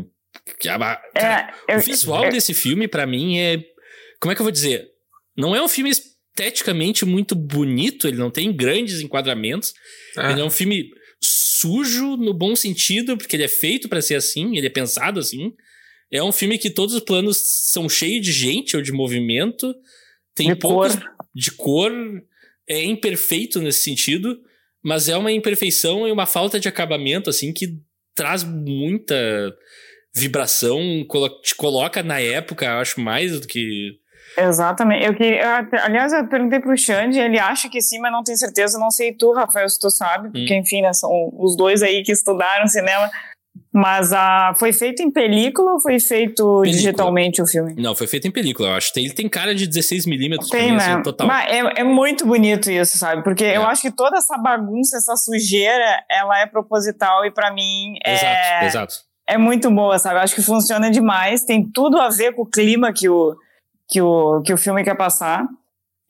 cara, 0.63 1.03
é, 1.69 1.77
o 1.77 1.81
visual 1.81 2.25
eu, 2.25 2.31
desse 2.31 2.55
filme, 2.55 2.87
para 2.89 3.07
mim, 3.07 3.39
é. 3.39 3.63
Como 4.21 4.33
é 4.33 4.35
que 4.35 4.41
eu 4.41 4.45
vou 4.45 4.53
dizer? 4.53 4.89
Não 5.37 5.55
é 5.55 5.63
um 5.63 5.69
filme 5.69 5.91
esteticamente 5.91 7.05
muito 7.05 7.35
bonito, 7.35 8.07
ele 8.07 8.17
não 8.17 8.31
tem 8.31 8.55
grandes 8.55 9.01
enquadramentos. 9.01 9.75
É. 10.17 10.33
Ele 10.33 10.41
é 10.41 10.45
um 10.45 10.51
filme 10.51 10.91
sujo 11.23 12.17
no 12.17 12.35
bom 12.35 12.55
sentido, 12.55 13.17
porque 13.17 13.37
ele 13.37 13.45
é 13.45 13.49
feito 13.49 13.89
para 13.89 14.03
ser 14.03 14.15
assim, 14.15 14.57
ele 14.57 14.67
é 14.67 14.71
pensado 14.71 15.21
assim. 15.21 15.53
É 16.11 16.23
um 16.23 16.33
filme 16.33 16.59
que 16.59 16.71
todos 16.71 16.95
os 16.95 17.01
planos 17.01 17.39
são 17.71 17.89
cheios 17.89 18.25
de 18.25 18.33
gente 18.33 18.77
ou 18.77 18.83
de 18.83 18.93
movimento, 18.93 19.75
tem 20.35 20.49
de 20.49 20.57
poucos 20.57 20.95
cor. 20.95 21.05
de 21.35 21.51
cor, 21.53 21.93
é 22.69 22.85
imperfeito 22.85 23.61
nesse 23.61 23.81
sentido 23.81 24.39
mas 24.87 25.09
é 25.09 25.17
uma 25.17 25.33
imperfeição 25.33 26.07
e 26.07 26.13
uma 26.13 26.27
falta 26.27 26.61
de 26.61 26.69
acabamento, 26.69 27.29
assim, 27.29 27.53
que 27.53 27.81
traz 28.15 28.45
muita 28.45 29.17
vibração, 30.15 30.79
te 31.43 31.57
coloca 31.57 32.05
na 32.05 32.21
época, 32.21 32.65
eu 32.65 32.79
acho, 32.79 33.01
mais 33.01 33.41
do 33.41 33.49
que. 33.49 33.99
Exatamente. 34.39 35.05
Eu 35.05 35.13
queria, 35.17 35.69
aliás, 35.83 36.13
eu 36.13 36.29
perguntei 36.29 36.61
pro 36.61 36.77
Xande, 36.79 37.19
ele 37.19 37.37
acha 37.37 37.69
que 37.69 37.81
sim, 37.81 37.99
mas 37.99 38.13
não 38.13 38.23
tenho 38.23 38.39
certeza. 38.39 38.79
Não 38.79 38.93
sei 38.93 39.13
tu, 39.13 39.33
Rafael, 39.33 39.69
se 39.69 39.81
tu 39.81 39.91
sabe, 39.91 40.31
porque, 40.31 40.55
hum. 40.55 40.59
enfim, 40.59 40.83
né, 40.83 40.93
são 40.93 41.11
os 41.37 41.57
dois 41.57 41.83
aí 41.83 42.05
que 42.05 42.13
estudaram 42.13 42.69
cinema. 42.69 43.11
Mas 43.73 44.13
a, 44.13 44.55
foi 44.59 44.73
feito 44.73 45.03
em 45.03 45.11
película 45.11 45.73
ou 45.73 45.81
foi 45.81 46.01
feito 46.01 46.37
película. 46.37 46.67
digitalmente 46.67 47.43
o 47.43 47.47
filme? 47.47 47.75
Não, 47.77 47.95
foi 47.95 48.07
feito 48.07 48.27
em 48.27 48.31
película, 48.31 48.69
eu 48.69 48.75
acho. 48.75 48.91
Ele 48.97 49.13
tem 49.13 49.29
cara 49.29 49.55
de 49.55 49.69
16mm 49.69 50.07
tem, 50.51 50.71
mim, 50.71 50.77
assim, 50.77 50.89
né? 50.89 50.95
assim, 50.95 51.03
total. 51.03 51.27
Mas 51.27 51.53
é, 51.53 51.81
é, 51.81 51.85
muito 51.85 52.27
bonito 52.27 52.71
isso, 52.71 52.97
sabe? 52.99 53.23
Porque 53.23 53.45
é. 53.45 53.57
eu 53.57 53.67
acho 53.67 53.83
que 53.83 53.91
toda 53.91 54.19
essa 54.19 54.39
bagunça, 54.39 54.97
essa 54.97 55.17
sujeira, 55.17 56.05
ela 56.11 56.39
é 56.41 56.47
proposital 56.47 57.25
e 57.25 57.31
para 57.31 57.53
mim 57.53 57.95
é... 58.05 58.15
Exato, 58.15 58.65
exato. 58.65 58.95
É 59.29 59.37
muito 59.37 59.71
boa, 59.71 59.99
sabe? 59.99 60.17
Eu 60.17 60.23
acho 60.23 60.35
que 60.35 60.43
funciona 60.43 60.91
demais, 60.91 61.45
tem 61.45 61.65
tudo 61.65 61.99
a 61.99 62.09
ver 62.09 62.33
com 62.33 62.43
o 62.43 62.47
clima 62.47 62.93
que 62.93 63.09
o, 63.09 63.37
que 63.89 64.01
o, 64.01 64.41
que 64.43 64.53
o 64.53 64.59
filme 64.59 64.85
quer 64.85 64.97
passar. 64.97 65.45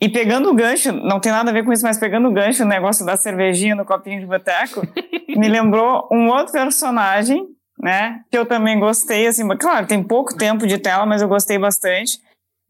E 0.00 0.08
pegando 0.10 0.50
o 0.50 0.54
gancho, 0.54 0.92
não 0.92 1.18
tem 1.18 1.32
nada 1.32 1.50
a 1.50 1.54
ver 1.54 1.64
com 1.64 1.72
isso, 1.72 1.82
mas 1.82 1.96
pegando 1.96 2.28
o 2.28 2.32
gancho, 2.32 2.62
o 2.62 2.66
negócio 2.66 3.04
da 3.06 3.16
cervejinha 3.16 3.74
no 3.74 3.86
copinho 3.86 4.20
de 4.20 4.26
boteco, 4.26 4.86
me 5.36 5.48
lembrou 5.48 6.08
um 6.10 6.28
outro 6.28 6.52
personagem 6.52 7.46
né? 7.78 8.20
Que 8.30 8.38
eu 8.38 8.46
também 8.46 8.78
gostei, 8.78 9.26
assim, 9.26 9.46
claro, 9.58 9.86
tem 9.86 10.02
pouco 10.02 10.36
tempo 10.36 10.66
de 10.66 10.78
tela, 10.78 11.04
mas 11.04 11.22
eu 11.22 11.28
gostei 11.28 11.58
bastante. 11.58 12.18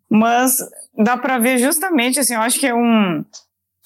Mas 0.09 0.59
dá 0.97 1.16
para 1.16 1.38
ver 1.38 1.59
justamente, 1.59 2.21
assim, 2.21 2.35
eu 2.35 2.40
acho 2.40 2.59
que 2.59 2.66
é 2.66 2.75
um, 2.75 3.25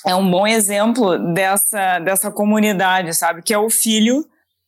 é 0.06 0.14
um 0.14 0.30
bom 0.30 0.46
exemplo 0.46 1.18
dessa, 1.35 1.98
dessa 1.98 2.30
comunidade, 2.30 3.14
sabe? 3.14 3.42
Que 3.42 3.54
é 3.54 3.59
o 3.59 3.70
filho 3.70 4.24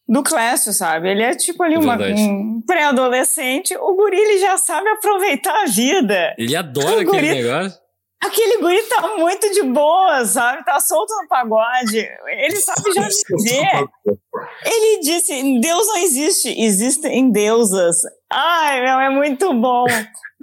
do 0.09 0.23
Clécio, 0.23 0.73
sabe? 0.73 1.11
Ele 1.11 1.23
é 1.23 1.35
tipo 1.35 1.63
ali 1.63 1.77
uma, 1.77 1.97
um 1.97 2.63
pré-adolescente. 2.67 3.77
O 3.77 3.95
guri, 3.95 4.17
ele 4.17 4.39
já 4.39 4.59
sabe 4.59 4.89
aproveitar 4.89 5.63
a 5.63 5.67
vida. 5.67 6.35
Ele 6.37 6.57
adora 6.57 7.03
aquele 7.03 7.05
guri, 7.05 7.43
negócio. 7.43 7.82
Aquele 8.23 8.59
guri 8.59 8.81
tá 8.85 9.17
muito 9.17 9.51
de 9.53 9.63
boa, 9.65 10.25
sabe? 10.25 10.65
Tá 10.65 10.79
solto 10.79 11.13
no 11.21 11.29
pagode. 11.29 11.99
Ele 11.99 12.57
sabe 12.57 12.93
já 12.93 13.09
viver. 13.29 13.89
Ele 14.65 15.01
disse: 15.01 15.61
Deus 15.61 15.87
não 15.89 15.97
existe, 15.97 16.49
existem 16.57 17.31
deusas. 17.33 17.97
Ai, 18.31 18.81
meu, 18.81 19.01
é 19.01 19.11
muito 19.11 19.53
bom. 19.55 19.87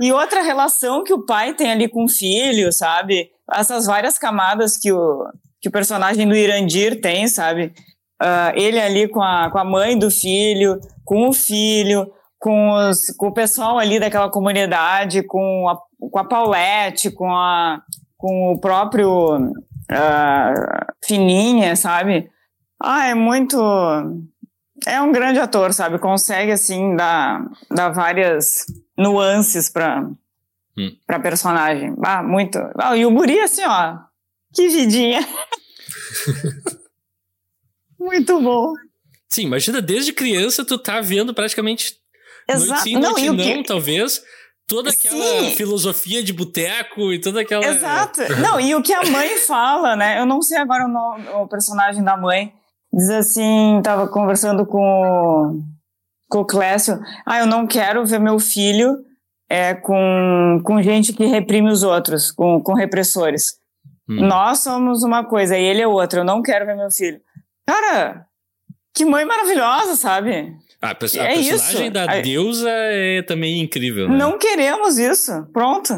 E 0.02 0.12
outra 0.12 0.42
relação 0.42 1.04
que 1.04 1.14
o 1.14 1.26
pai 1.26 1.54
tem 1.54 1.72
ali 1.72 1.88
com 1.88 2.04
o 2.04 2.10
filho, 2.10 2.72
sabe? 2.72 3.30
Essas 3.52 3.86
várias 3.86 4.20
camadas 4.20 4.78
que 4.78 4.92
o, 4.92 5.26
que 5.62 5.70
o 5.70 5.72
personagem 5.72 6.28
do 6.28 6.36
Irandir 6.36 7.00
tem, 7.00 7.28
sabe? 7.28 7.74
Uh, 8.22 8.52
ele 8.56 8.80
ali 8.80 9.08
com 9.08 9.22
a, 9.22 9.50
com 9.50 9.58
a 9.58 9.64
mãe 9.64 9.98
do 9.98 10.12
filho, 10.12 10.80
com 11.06 11.30
o 11.30 11.34
filho, 11.34 12.12
com, 12.38 12.72
os, 12.72 13.08
com 13.18 13.28
o 13.28 13.34
pessoal 13.34 13.80
ali 13.80 14.00
daquela 14.00 14.30
comunidade, 14.30 15.24
com 15.24 15.68
a, 15.70 15.78
com 16.00 16.20
a 16.20 16.24
Paulette, 16.24 17.12
com, 17.12 17.32
a, 17.32 17.82
com 18.18 18.54
o 18.54 18.60
próprio 18.60 19.38
uh, 19.38 20.86
Fininha, 21.06 21.76
sabe? 21.76 22.30
Ah, 22.82 23.08
é 23.08 23.14
muito. 23.14 23.58
É 24.88 25.02
um 25.02 25.12
grande 25.12 25.40
ator, 25.40 25.74
sabe? 25.74 26.00
Consegue, 26.00 26.52
assim, 26.52 26.96
dar, 26.96 27.46
dar 27.70 27.90
várias 27.90 28.66
nuances 28.98 29.70
pra, 29.70 30.02
Hum. 30.78 30.96
pra 31.06 31.20
personagem. 31.20 31.94
Ah, 32.04 32.24
muito. 32.24 32.58
Ah, 32.78 32.96
e 32.96 33.06
o 33.06 33.12
guri, 33.12 33.40
assim, 33.42 33.64
ó, 33.66 33.98
que 34.54 34.70
vidinha. 34.70 35.20
muito 38.00 38.40
bom. 38.40 38.74
Sim, 39.28 39.44
imagina, 39.44 39.82
desde 39.82 40.14
criança 40.14 40.66
tu 40.66 40.78
tá 40.78 41.02
vendo 41.02 41.34
praticamente 41.34 41.98
noite 42.48 42.64
Exato. 42.64 42.82
sim, 42.82 42.94
Não, 42.94 43.12
noite 43.12 43.26
e 43.26 43.30
o 43.30 43.34
não, 43.34 43.44
que... 43.44 43.64
talvez. 43.64 44.22
Toda 44.70 44.92
aquela 44.92 45.16
Sim. 45.42 45.56
filosofia 45.56 46.24
de 46.24 46.32
boteco 46.32 47.12
e 47.12 47.20
toda 47.20 47.42
aquela... 47.42 47.66
Exato. 47.66 48.22
Não, 48.40 48.60
e 48.60 48.76
o 48.76 48.84
que 48.84 48.94
a 48.94 49.04
mãe 49.10 49.38
fala, 49.46 49.96
né? 49.96 50.20
Eu 50.20 50.26
não 50.28 50.42
sei 50.42 50.60
agora 50.60 50.86
o, 50.86 50.88
nome, 50.88 51.28
o 51.30 51.48
personagem 51.48 52.04
da 52.04 52.16
mãe. 52.16 52.54
Diz 52.94 53.10
assim, 53.10 53.82
tava 53.84 54.08
conversando 54.08 54.66
com, 54.66 54.80
o- 54.80 55.62
com 56.30 56.40
o 56.40 56.46
Clécio. 56.46 57.00
Ah, 57.26 57.40
eu 57.40 57.46
não 57.48 57.66
quero 57.68 58.06
ver 58.06 58.20
meu 58.20 58.40
filho 58.40 58.96
é, 59.50 59.74
com, 59.74 60.62
com 60.64 60.82
gente 60.82 61.14
que 61.14 61.26
reprime 61.26 61.70
os 61.72 61.82
outros, 61.84 62.32
com, 62.32 62.62
com 62.62 62.74
repressores. 62.76 63.58
Hum. 64.08 64.28
Nós 64.28 64.60
somos 64.60 65.04
uma 65.04 65.24
coisa 65.26 65.58
e 65.58 65.64
ele 65.64 65.82
é 65.82 65.88
outra. 65.88 66.20
Eu 66.22 66.26
não 66.26 66.42
quero 66.42 66.66
ver 66.66 66.76
meu 66.76 66.92
filho. 66.92 67.20
Cara, 67.68 68.26
que 68.94 69.06
mãe 69.06 69.26
maravilhosa, 69.26 69.96
sabe? 69.96 70.54
Ah, 70.82 70.92
a 70.92 70.96
perso- 70.96 71.20
É 71.20 71.24
a 71.24 71.28
personagem 71.36 71.86
isso. 71.86 71.92
da 71.92 72.10
Aí- 72.12 72.22
deusa 72.22 72.70
é 72.70 73.22
também 73.24 73.60
incrível, 73.60 74.08
né? 74.08 74.18
Não 74.18 74.38
queremos 74.38 74.98
isso. 74.98 75.32
Pronto. 75.52 75.94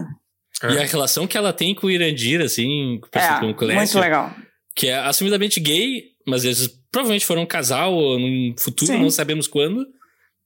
E 0.63 0.77
a 0.77 0.83
relação 0.85 1.25
que 1.27 1.37
ela 1.37 1.51
tem 1.53 1.73
com 1.73 1.87
o 1.87 1.91
Irandir, 1.91 2.41
assim, 2.41 2.99
com, 3.01 3.19
É, 3.19 3.39
com 3.39 3.49
o 3.49 3.55
Clécio, 3.55 3.77
muito 3.77 3.99
legal. 3.99 4.31
que 4.75 4.87
é 4.87 4.95
assumidamente 4.99 5.59
gay, 5.59 6.03
mas 6.27 6.43
eles 6.45 6.67
provavelmente 6.91 7.25
foram 7.25 7.43
um 7.43 7.47
casal 7.47 7.91
num 8.19 8.53
futuro, 8.59 8.91
Sim. 8.91 8.99
não 9.01 9.09
sabemos 9.09 9.47
quando. 9.47 9.85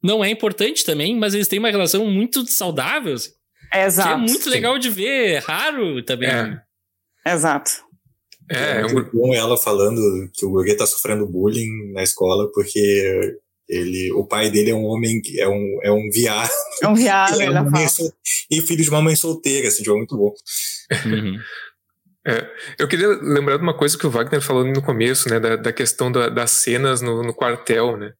Não 0.03 0.23
é 0.23 0.29
importante 0.29 0.85
também, 0.85 1.17
mas 1.17 1.33
eles 1.33 1.47
têm 1.47 1.59
uma 1.59 1.71
relação 1.71 2.05
muito 2.05 2.45
saudável, 2.49 3.13
assim, 3.15 3.31
que 3.71 3.77
é 3.77 3.85
Exato. 3.85 4.19
muito 4.19 4.49
legal 4.49 4.77
de 4.77 4.89
ver, 4.89 5.31
é 5.35 5.37
raro 5.39 6.01
também. 6.03 6.29
É. 6.29 6.61
Exato. 7.33 7.71
É, 8.51 8.81
é 8.81 8.87
muito 8.87 9.09
bom 9.11 9.33
ela 9.33 9.57
falando 9.57 9.99
que 10.33 10.45
o 10.45 10.51
Gurguê 10.51 10.75
tá 10.75 10.85
sofrendo 10.85 11.25
bullying 11.25 11.91
na 11.93 12.03
escola 12.03 12.49
porque 12.53 13.33
ele, 13.67 14.11
o 14.13 14.25
pai 14.25 14.49
dele 14.51 14.69
é 14.71 14.75
um 14.75 14.83
homem, 14.85 15.21
é 15.37 15.47
um, 15.47 15.79
é 15.83 15.91
um 15.91 16.09
viado 16.11 16.51
É 16.83 16.87
um 16.87 16.93
viado, 16.95 17.39
e, 17.39 17.41
é 17.43 17.45
ela 17.45 17.61
uma 17.61 17.71
fala. 17.71 17.87
sol- 17.87 18.13
e 18.51 18.61
filho 18.61 18.83
de 18.83 18.89
uma 18.89 19.01
mãe 19.01 19.15
solteira, 19.15 19.67
assim, 19.67 19.83
tipo, 19.83 19.93
é 19.95 19.97
muito 19.97 20.15
bom. 20.17 20.33
Uhum. 21.05 21.39
Eu 22.79 22.87
queria 22.87 23.07
lembrar 23.07 23.57
de 23.57 23.63
uma 23.63 23.73
coisa 23.77 23.97
que 23.97 24.07
o 24.07 24.09
Wagner 24.09 24.41
falou 24.41 24.63
no 24.65 24.81
começo, 24.81 25.29
né, 25.29 25.39
da, 25.39 25.55
da 25.55 25.71
questão 25.71 26.11
da- 26.11 26.29
das 26.29 26.51
cenas 26.51 27.01
no, 27.01 27.21
no 27.21 27.33
quartel, 27.33 27.97
né. 27.97 28.13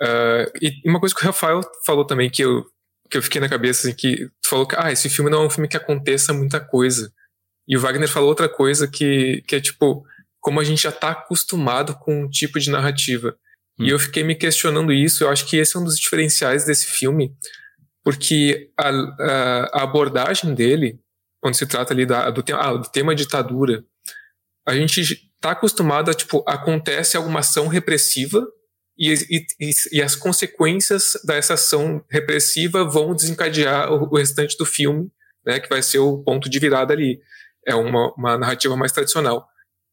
Ah, 0.00 0.50
e 0.60 0.88
uma 0.88 0.98
coisa 1.00 1.14
que 1.14 1.22
o 1.22 1.24
Rafael 1.26 1.60
falou 1.86 2.04
também 2.04 2.28
que 2.30 2.42
eu, 2.42 2.64
que 3.10 3.16
eu 3.18 3.22
fiquei 3.22 3.40
na 3.40 3.48
cabeça, 3.48 3.86
assim, 3.88 3.96
que 3.96 4.26
tu 4.42 4.48
falou 4.48 4.66
que 4.66 4.74
ah, 4.78 4.90
esse 4.92 5.08
filme 5.08 5.30
não 5.30 5.42
é 5.42 5.46
um 5.46 5.50
filme 5.50 5.68
que 5.68 5.76
aconteça 5.76 6.32
muita 6.32 6.60
coisa. 6.60 7.12
E 7.66 7.76
o 7.76 7.80
Wagner 7.80 8.08
falou 8.08 8.28
outra 8.28 8.48
coisa 8.48 8.88
que, 8.88 9.42
que 9.46 9.56
é 9.56 9.60
tipo, 9.60 10.04
como 10.40 10.58
a 10.60 10.64
gente 10.64 10.82
já 10.82 10.90
tá 10.92 11.10
acostumado 11.10 11.94
com 11.96 12.22
um 12.24 12.28
tipo 12.28 12.58
de 12.58 12.70
narrativa. 12.70 13.36
Hum. 13.78 13.84
E 13.84 13.90
eu 13.90 13.98
fiquei 13.98 14.22
me 14.24 14.34
questionando 14.34 14.92
isso, 14.92 15.24
eu 15.24 15.28
acho 15.28 15.46
que 15.46 15.56
esse 15.56 15.76
é 15.76 15.80
um 15.80 15.84
dos 15.84 15.98
diferenciais 15.98 16.64
desse 16.64 16.86
filme, 16.86 17.34
porque 18.04 18.70
a, 18.78 18.88
a, 18.88 19.80
a 19.80 19.82
abordagem 19.82 20.54
dele, 20.54 21.00
quando 21.40 21.54
se 21.54 21.66
trata 21.66 21.92
ali 21.92 22.06
da, 22.06 22.30
do, 22.30 22.42
tema, 22.42 22.60
ah, 22.60 22.72
do 22.74 22.90
tema 22.90 23.14
ditadura, 23.14 23.84
a 24.66 24.74
gente 24.74 25.00
está 25.00 25.52
acostumado 25.52 26.10
a, 26.10 26.14
tipo, 26.14 26.42
acontece 26.46 27.16
alguma 27.16 27.40
ação 27.40 27.68
repressiva 27.68 28.46
e, 28.98 29.12
e, 29.12 29.46
e, 29.60 29.70
e 29.92 30.02
as 30.02 30.16
consequências 30.16 31.12
dessa 31.24 31.54
ação 31.54 32.04
repressiva 32.10 32.84
vão 32.84 33.14
desencadear 33.14 33.92
o, 33.92 34.08
o 34.10 34.16
restante 34.16 34.56
do 34.58 34.66
filme, 34.66 35.10
né, 35.46 35.60
que 35.60 35.68
vai 35.68 35.82
ser 35.82 36.00
o 36.00 36.18
ponto 36.18 36.50
de 36.50 36.58
virada 36.58 36.92
ali. 36.92 37.20
É 37.66 37.74
uma, 37.74 38.12
uma 38.14 38.36
narrativa 38.36 38.76
mais 38.76 38.92
tradicional. 38.92 39.46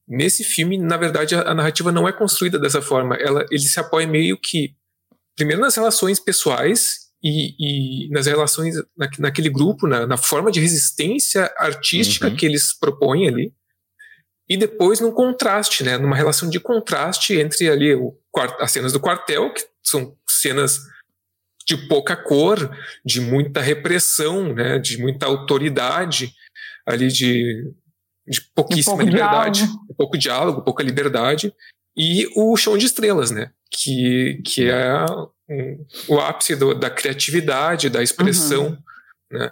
Nesse 0.07 0.43
filme, 0.43 0.77
na 0.77 0.97
verdade, 0.97 1.35
a, 1.35 1.49
a 1.49 1.53
narrativa 1.53 1.91
não 1.91 2.07
é 2.07 2.13
construída 2.13 2.59
dessa 2.59 2.81
forma. 2.81 3.15
Ela, 3.15 3.45
ele 3.49 3.63
se 3.63 3.79
apoia 3.79 4.05
meio 4.07 4.37
que, 4.37 4.75
primeiro 5.35 5.61
nas 5.61 5.75
relações 5.75 6.19
pessoais 6.19 7.05
e, 7.23 8.05
e 8.07 8.09
nas 8.09 8.27
relações 8.27 8.75
na, 8.95 9.09
naquele 9.17 9.49
grupo, 9.49 9.87
na, 9.87 10.05
na, 10.05 10.17
forma 10.17 10.51
de 10.51 10.59
resistência 10.59 11.51
artística 11.57 12.27
Uhum. 12.27 12.35
que 12.35 12.45
eles 12.45 12.77
propõem 12.77 13.27
ali, 13.27 13.53
e 14.47 14.55
depois 14.57 14.99
num 14.99 15.11
contraste, 15.11 15.83
né, 15.83 15.97
numa 15.97 16.15
relação 16.15 16.49
de 16.49 16.59
contraste 16.59 17.33
entre 17.33 17.67
ali 17.67 17.95
o, 17.95 18.15
as 18.59 18.71
cenas 18.71 18.93
do 18.93 18.99
quartel, 18.99 19.51
que 19.51 19.65
são 19.83 20.15
cenas 20.27 20.81
de 21.65 21.75
pouca 21.87 22.15
cor, 22.15 22.69
de 23.03 23.19
muita 23.19 23.59
repressão, 23.59 24.53
né, 24.53 24.77
de 24.77 24.99
muita 24.99 25.25
autoridade, 25.25 26.31
ali 26.85 27.07
de, 27.07 27.73
de 28.27 28.41
pouquíssima 28.55 29.03
liberdade, 29.03 29.61
diálogo. 29.63 29.95
pouco 29.97 30.17
diálogo, 30.17 30.61
pouca 30.63 30.83
liberdade, 30.83 31.53
e 31.97 32.27
o 32.35 32.55
Chão 32.57 32.77
de 32.77 32.85
Estrelas, 32.85 33.31
né, 33.31 33.51
que, 33.71 34.41
que 34.45 34.69
é 34.69 35.05
um, 35.49 35.85
o 36.09 36.19
ápice 36.19 36.55
do- 36.55 36.73
da 36.73 36.89
criatividade, 36.89 37.89
da 37.89 38.01
expressão, 38.03 38.77
né, 39.31 39.51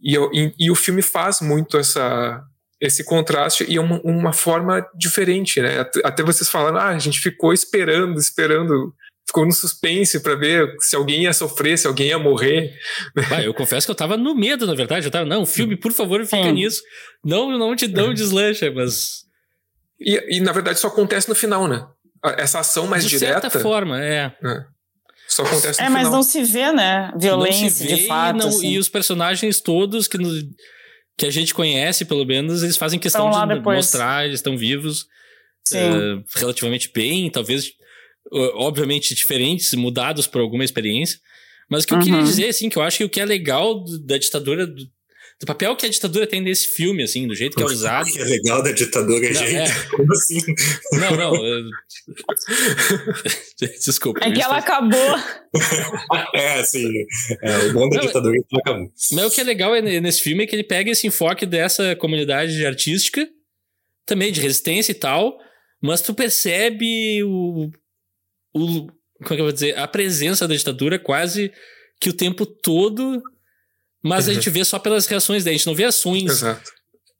e, 0.00 0.14
eu- 0.14 0.30
e- 0.32 0.54
e 0.58 0.70
o 0.70 0.74
filme 0.74 1.02
faz 1.02 1.40
muito 1.40 1.76
essa 1.78 2.44
esse 2.80 3.02
contraste 3.04 3.64
e 3.68 3.76
é 3.76 3.80
uma, 3.80 4.00
uma 4.04 4.32
forma 4.32 4.86
diferente, 4.94 5.60
né? 5.60 5.80
Até- 5.80 6.00
Até 6.04 6.22
vocês 6.22 6.48
falaram, 6.48 6.78
ah, 6.78 6.90
a 6.90 6.98
gente 7.00 7.18
ficou 7.18 7.52
esperando, 7.52 8.16
esperando, 8.20 8.94
ficou 9.28 9.44
no 9.46 9.52
suspense 9.52 10.20
para 10.20 10.34
ver 10.34 10.74
se 10.80 10.96
alguém 10.96 11.22
ia 11.24 11.32
sofrer, 11.32 11.78
se 11.78 11.86
alguém 11.86 12.08
ia 12.08 12.18
morrer. 12.18 12.72
Bah, 13.28 13.42
eu 13.42 13.52
confesso 13.54 13.86
que 13.86 13.90
eu 13.90 13.94
tava 13.94 14.16
no 14.16 14.34
medo, 14.34 14.66
na 14.66 14.74
verdade. 14.74 15.06
Eu 15.06 15.10
tava, 15.10 15.24
não, 15.26 15.44
filme, 15.46 15.76
por 15.76 15.92
favor, 15.92 16.24
fica 16.24 16.42
Sim. 16.44 16.52
nisso. 16.52 16.80
Não, 17.24 17.56
não 17.56 17.76
te 17.76 17.86
não 17.86 18.12
deslancha, 18.14 18.70
mas. 18.72 19.18
E, 20.00 20.36
e, 20.36 20.40
na 20.40 20.52
verdade 20.52 20.78
só 20.80 20.88
acontece 20.88 21.28
no 21.28 21.34
final, 21.34 21.68
né? 21.68 21.86
Essa 22.36 22.60
ação 22.60 22.86
mais 22.86 23.04
de 23.04 23.10
direta 23.18 23.42
certa 23.50 23.60
forma, 23.60 24.02
é. 24.02 24.32
só 25.28 25.42
acontece 25.44 25.80
no 25.80 25.86
É, 25.86 25.90
mas 25.90 25.98
final. 26.04 26.12
não 26.12 26.22
se 26.22 26.42
vê, 26.42 26.72
né? 26.72 27.12
Violência, 27.16 27.62
não 27.64 27.70
se 27.70 27.86
vê 27.86 27.94
de 27.96 28.06
fato. 28.06 28.36
e, 28.36 28.38
não- 28.38 28.48
assim. 28.48 28.70
e 28.70 28.78
os 28.78 28.88
personagens 28.88 29.60
todos 29.60 30.08
que, 30.08 30.16
no- 30.18 30.42
que 31.16 31.26
a 31.26 31.30
gente 31.30 31.52
conhece, 31.52 32.04
pelo 32.04 32.24
menos, 32.24 32.62
eles 32.62 32.76
fazem 32.76 32.98
questão 32.98 33.30
de 33.30 33.54
depois. 33.56 33.76
mostrar, 33.76 34.24
eles 34.24 34.38
estão 34.38 34.56
vivos 34.56 35.06
Sim. 35.64 35.78
eh, 35.78 36.22
relativamente 36.36 36.90
bem, 36.94 37.28
talvez, 37.30 37.70
obviamente, 38.54 39.14
diferentes, 39.14 39.72
mudados 39.74 40.26
por 40.26 40.40
alguma 40.40 40.64
experiência. 40.64 41.18
Mas 41.70 41.84
o 41.84 41.86
que 41.86 41.94
eu 41.94 41.98
queria 41.98 42.16
Uhum. 42.16 42.24
dizer, 42.24 42.48
assim, 42.48 42.68
que 42.68 42.76
eu 42.78 42.82
acho 42.82 42.98
que 42.98 43.04
o 43.04 43.08
que 43.10 43.20
é 43.20 43.24
legal 43.24 43.84
da 44.04 44.16
ditadura, 44.16 44.66
do, 44.66 44.74
do 45.40 45.46
papel 45.46 45.76
que 45.76 45.84
a 45.86 45.88
ditadura 45.88 46.26
tem 46.26 46.40
nesse 46.40 46.68
filme, 46.74 47.02
assim, 47.02 47.26
do 47.28 47.34
jeito 47.34 47.56
que 47.56 47.62
é 47.62 47.66
usado. 47.66 48.08
O 48.08 48.12
que 48.12 48.18
é 48.18 48.24
legal 48.24 48.62
da 48.62 48.72
ditadura, 48.72 49.28
Não, 49.28 49.34
gente. 49.34 49.70
é. 49.70 49.84
Como 49.94 50.12
assim? 50.12 50.40
Não, 50.92 51.16
não. 51.16 51.34
eu- 51.46 51.64
Desculpa. 53.84 54.20
É 54.24 54.30
que 54.32 54.40
ela 54.42 54.58
estou- 54.58 54.74
acabou. 54.74 55.16
É, 56.34 56.60
assim, 56.60 56.86
é, 57.42 57.58
o 57.66 57.72
bom 57.72 57.88
da 57.88 57.96
Não, 57.98 58.06
ditadura 58.06 58.36
é 58.36 58.40
que 58.40 58.46
não 58.52 58.60
acabou. 58.60 58.92
Mas 59.12 59.24
o 59.26 59.30
que 59.30 59.40
é 59.40 59.44
legal 59.44 59.74
é 59.74 59.80
ne- 59.82 60.00
nesse 60.00 60.22
filme 60.22 60.44
é 60.44 60.46
que 60.46 60.54
ele 60.54 60.64
pega 60.64 60.90
esse 60.90 61.06
enfoque 61.06 61.44
dessa 61.46 61.94
comunidade 61.96 62.64
artística, 62.66 63.26
também 64.06 64.30
de 64.32 64.40
resistência 64.40 64.92
e 64.92 64.94
tal, 64.94 65.38
mas 65.82 66.00
tu 66.00 66.14
percebe 66.14 67.22
o. 67.24 67.70
o 68.54 68.86
como 69.20 69.32
é 69.32 69.34
que 69.34 69.40
eu 69.40 69.44
vou 69.46 69.52
dizer? 69.52 69.76
A 69.76 69.86
presença 69.88 70.46
da 70.46 70.54
ditadura 70.54 70.96
quase 70.98 71.50
que 72.00 72.08
o 72.08 72.12
tempo 72.12 72.46
todo, 72.46 73.20
mas 74.02 74.26
a 74.26 74.28
Uhum. 74.30 74.34
gente 74.36 74.48
vê 74.50 74.64
só 74.64 74.78
pelas 74.78 75.06
reações 75.06 75.42
dela. 75.42 75.54
A 75.54 75.58
gente 75.58 75.66
não 75.66 75.74
vê 75.74 75.82
ações 75.84 76.24
Exato. 76.30 76.70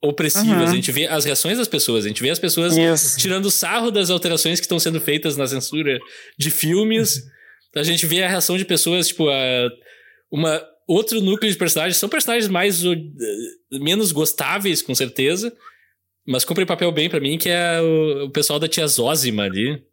opressivas, 0.01 0.47
Uhum. 0.47 0.63
a 0.71 0.75
gente 0.75 0.91
vê 0.93 1.07
as 1.07 1.25
reações 1.25 1.57
das 1.57 1.67
pessoas, 1.67 2.05
a 2.05 2.07
gente 2.07 2.21
vê 2.21 2.29
as 2.29 2.39
pessoas 2.39 2.77
Isso. 2.77 3.17
tirando 3.19 3.51
sarro 3.51 3.91
das 3.91 4.09
alterações 4.09 4.59
que 4.61 4.65
estão 4.65 4.79
sendo 4.79 5.01
feitas 5.01 5.35
na 5.35 5.45
censura 5.45 5.99
de 6.37 6.49
filmes. 6.49 7.21
A 7.75 7.83
gente 7.83 8.05
vê 8.05 8.23
a 8.23 8.29
reação 8.29 8.57
de 8.57 8.63
pessoas, 8.63 9.09
tipo, 9.09 9.27
a, 9.29 9.69
uma 10.31 10.65
outro 10.87 11.19
núcleo 11.21 11.51
de 11.51 11.57
personagens. 11.57 11.97
São 11.97 12.07
personagens 12.09 12.47
mais 12.49 12.83
o- 12.85 12.95
menos 13.73 14.11
gostáveis, 14.13 14.81
com 14.81 14.95
certeza. 14.95 15.53
Mas 16.25 16.45
cumpre 16.45 16.65
papel 16.65 16.91
bem 16.91 17.09
pra 17.09 17.19
mim, 17.19 17.37
que 17.37 17.49
é 17.49 17.81
o, 17.81 18.25
o 18.25 18.29
pessoal 18.31 18.57
da 18.57 18.67
tia 18.69 18.87
Zózima 18.87 19.43
ali. 19.43 19.83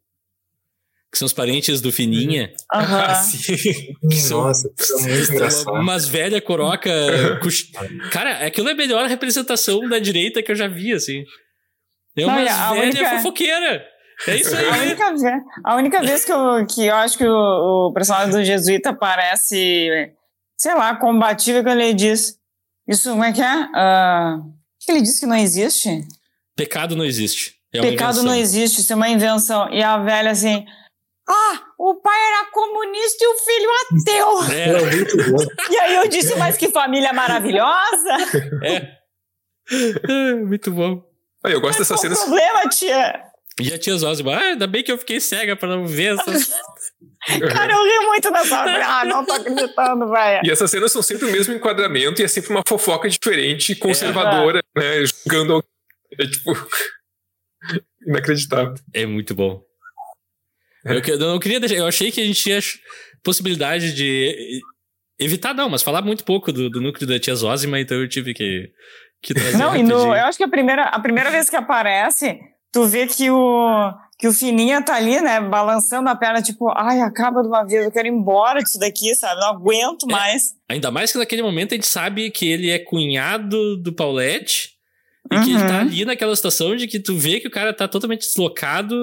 Que 1.11 1.19
são 1.19 1.27
os 1.27 1.33
parentes 1.33 1.81
do 1.81 1.93
Fininha. 1.93 2.53
Aham. 2.75 3.01
Ah, 3.07 3.15
sim. 3.15 3.57
são- 4.13 4.43
Nossa, 4.43 4.71
isso 4.79 4.99
é 4.99 5.03
muito 5.03 5.33
engraçado. 5.33 5.71
Uma, 5.71 5.81
umas 5.81 6.09
velha 6.09 6.41
coroca. 6.43 6.91
cux- 7.43 7.71
Cara, 8.11 8.45
aquilo 8.47 8.69
é 8.69 8.73
a 8.73 8.77
melhor 8.77 9.09
representação 9.09 9.89
da 9.89 9.99
direita 9.99 10.43
que 10.43 10.51
eu 10.51 10.57
já 10.57 10.67
vi, 10.69 10.93
assim. 10.93 11.25
É 12.17 12.25
uma 12.27 12.35
a 12.41 12.73
velha 12.73 12.83
única- 12.83 13.11
fofoqueira. 13.17 13.87
É 14.27 14.37
isso 14.37 14.55
A 14.57 14.59
aí. 14.59 14.81
única, 14.89 15.11
vez, 15.11 15.23
a 15.63 15.77
única 15.77 16.01
vez 16.03 16.25
que 16.25 16.33
eu, 16.33 16.67
que 16.67 16.87
eu 16.87 16.95
acho 16.97 17.19
que 17.19 17.27
o, 17.27 17.89
o 17.89 17.93
personagem 17.93 18.31
do 18.33 18.43
Jesuíta 18.43 18.95
parece, 18.95 20.11
sei 20.59 20.75
lá, 20.75 20.97
combativo 20.97 21.59
é 21.59 21.63
quando 21.63 21.81
ele 21.81 21.93
diz. 21.93 22.35
Isso, 22.89 23.11
como 23.11 23.23
é 23.25 23.33
que 23.33 23.43
é? 23.43 23.55
O 23.55 24.43
que 24.81 24.91
ele 24.91 25.03
diz 25.03 25.19
que 25.21 25.27
não 25.27 25.37
existe? 25.37 26.01
Pecado 26.57 26.97
não 26.97 27.05
existe. 27.05 27.57
É 27.75 27.81
Pecado 27.83 28.13
invenção. 28.15 28.25
não 28.25 28.35
existe, 28.35 28.81
isso 28.81 28.93
é 28.93 28.97
uma 28.97 29.09
invenção. 29.11 29.71
E 29.71 29.83
a 29.83 29.99
velha 29.99 30.31
assim. 30.31 30.65
Ah, 31.29 31.61
o 31.79 31.95
pai 31.97 32.19
era 32.29 32.51
comunista 32.53 33.25
e 33.25 33.27
o 33.27 33.35
filho 33.39 33.71
ateu. 33.81 34.55
É, 34.55 34.69
É 34.69 34.97
muito 34.97 35.17
bom. 35.17 35.47
E 35.71 35.77
aí 35.79 35.95
eu 35.97 36.09
disse, 36.09 36.37
mas 36.37 36.57
que 36.57 36.69
família 36.71 37.13
maravilhosa. 37.13 38.17
é. 38.63 38.97
É, 40.09 40.35
Muito 40.35 40.71
bom. 40.71 41.03
Eu 41.45 41.61
gosto 41.61 41.79
dessa 41.81 41.95
Qual 41.95 42.01
cena. 42.03 42.15
o 42.15 42.19
problema, 42.19 42.61
tia? 42.69 43.23
E 43.61 43.73
a 43.73 43.79
tia 43.79 43.97
Zosima, 43.97 44.35
ah, 44.37 44.41
ainda 44.41 44.67
bem 44.67 44.85
que 44.85 44.93
eu 44.93 44.99
fiquei 44.99 45.19
cega 45.19 45.57
pra 45.57 45.69
não 45.69 45.87
ver 45.87 46.15
essas. 46.19 46.53
Cara, 47.53 47.73
eu 47.73 47.83
ri 47.85 48.07
muito 48.07 48.31
dessa. 48.31 48.61
Ah, 48.63 49.05
não 49.05 49.25
tô 49.25 49.33
acreditando, 49.33 50.09
velho. 50.09 50.43
E 50.45 50.51
essas 50.51 50.71
cenas 50.71 50.93
são 50.93 51.03
sempre 51.03 51.27
o 51.27 51.33
mesmo 51.33 51.55
enquadramento 51.55 52.21
e 52.21 52.25
é 52.25 52.29
sempre 52.29 52.51
uma 52.51 52.63
fofoca 52.67 53.09
diferente, 53.09 53.75
conservadora, 53.75 54.61
né? 54.77 55.05
Julgando 55.07 55.55
alguém. 55.55 55.69
É 56.21 56.27
tipo. 56.27 56.53
Inacreditável. 58.07 58.75
É 58.95 59.05
muito 59.07 59.35
bom. 59.35 59.66
Eu, 60.87 61.15
eu 61.15 61.19
não 61.19 61.39
queria 61.39 61.61
deixar. 61.61 61.77
Eu 61.77 61.87
achei 61.87 62.11
que 62.13 62.21
a 62.21 62.25
gente 62.25 62.43
tinha 62.43 62.59
possibilidade 63.23 63.93
de 63.95 64.61
evitar, 65.19 65.55
não, 65.55 65.69
mas 65.69 65.83
falar 65.83 66.03
muito 66.03 66.25
pouco 66.25 66.53
do, 66.53 66.69
do 66.71 66.81
núcleo 66.81 67.07
da 67.09 67.19
tia 67.19 67.35
Zosima, 67.35 67.81
então 67.81 67.97
eu 67.97 68.09
tive 68.09 68.35
que, 68.35 68.71
que 69.23 69.35
trazer. 69.35 69.57
Não, 69.59 69.75
e 69.75 69.83
no, 69.83 70.15
eu 70.15 70.25
acho 70.27 70.39
que 70.39 70.45
a 70.45 70.49
primeira, 70.49 70.85
a 70.85 71.01
primeira 71.01 71.31
vez 71.31 71.49
que 71.51 71.57
aparece, 71.57 72.39
tu 72.73 72.85
vê 72.87 73.07
que 73.07 73.31
o, 73.31 73.93
que 74.19 74.29
o 74.29 74.33
Fininha 74.33 74.83
tá 74.83 74.95
ali, 74.95 75.21
né, 75.21 75.41
balançando 75.41 76.09
a 76.09 76.15
perna, 76.15 76.43
tipo, 76.43 76.71
ai, 76.77 77.01
acaba 77.01 77.43
de 77.43 77.49
uma 77.49 77.65
vez, 77.65 77.85
eu 77.85 77.91
quero 77.91 78.07
ir 78.09 78.13
embora 78.13 78.61
disso 78.63 78.79
daqui, 78.79 79.15
sabe? 79.15 79.41
Não 79.41 79.49
aguento 79.49 80.07
mais. 80.07 80.55
Ainda 80.69 80.91
mais 80.91 81.11
que 81.11 81.19
naquele 81.19 81.43
momento 81.43 81.73
a 81.73 81.77
gente 81.77 81.87
sabe 81.87 82.31
que 82.31 82.47
ele 82.47 82.71
é 82.71 82.79
cunhado 82.79 83.77
do 83.79 83.93
Paulette 83.93 84.71
e 85.33 85.41
que 85.41 85.51
ele 85.51 85.63
Uhum. 85.63 85.67
tá 85.67 85.81
ali 85.81 86.05
naquela 86.05 86.37
situação 86.37 86.77
de 86.77 86.87
que 86.87 87.01
tu 87.01 87.17
vê 87.17 87.41
que 87.41 87.49
o 87.49 87.51
cara 87.51 87.73
tá 87.73 87.89
totalmente 87.89 88.27
deslocado 88.27 88.95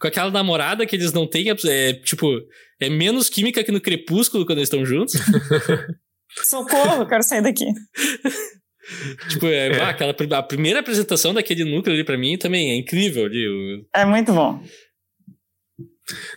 com 0.00 0.06
aquela 0.06 0.30
namorada 0.30 0.86
que 0.86 0.96
eles 0.96 1.12
não 1.12 1.26
têm. 1.26 1.46
É, 1.66 1.92
tipo, 1.92 2.40
é 2.80 2.88
menos 2.88 3.28
química 3.28 3.62
que 3.64 3.72
no 3.72 3.80
Crepúsculo 3.80 4.46
quando 4.46 4.58
eles 4.58 4.68
estão 4.68 4.84
juntos. 4.84 5.14
Socorro, 6.44 7.02
eu 7.02 7.06
quero 7.06 7.22
sair 7.22 7.42
daqui. 7.42 7.64
tipo, 9.28 9.46
é, 9.46 9.80
ah, 9.80 9.90
aquela, 9.90 10.14
a 10.38 10.42
primeira 10.42 10.80
apresentação 10.80 11.32
daquele 11.32 11.64
núcleo 11.64 11.94
ali 11.94 12.04
pra 12.04 12.18
mim 12.18 12.36
também 12.36 12.70
é 12.70 12.76
incrível. 12.76 13.26
Ali, 13.26 13.86
É 13.94 14.04
muito 14.04 14.32
bom. 14.32 14.62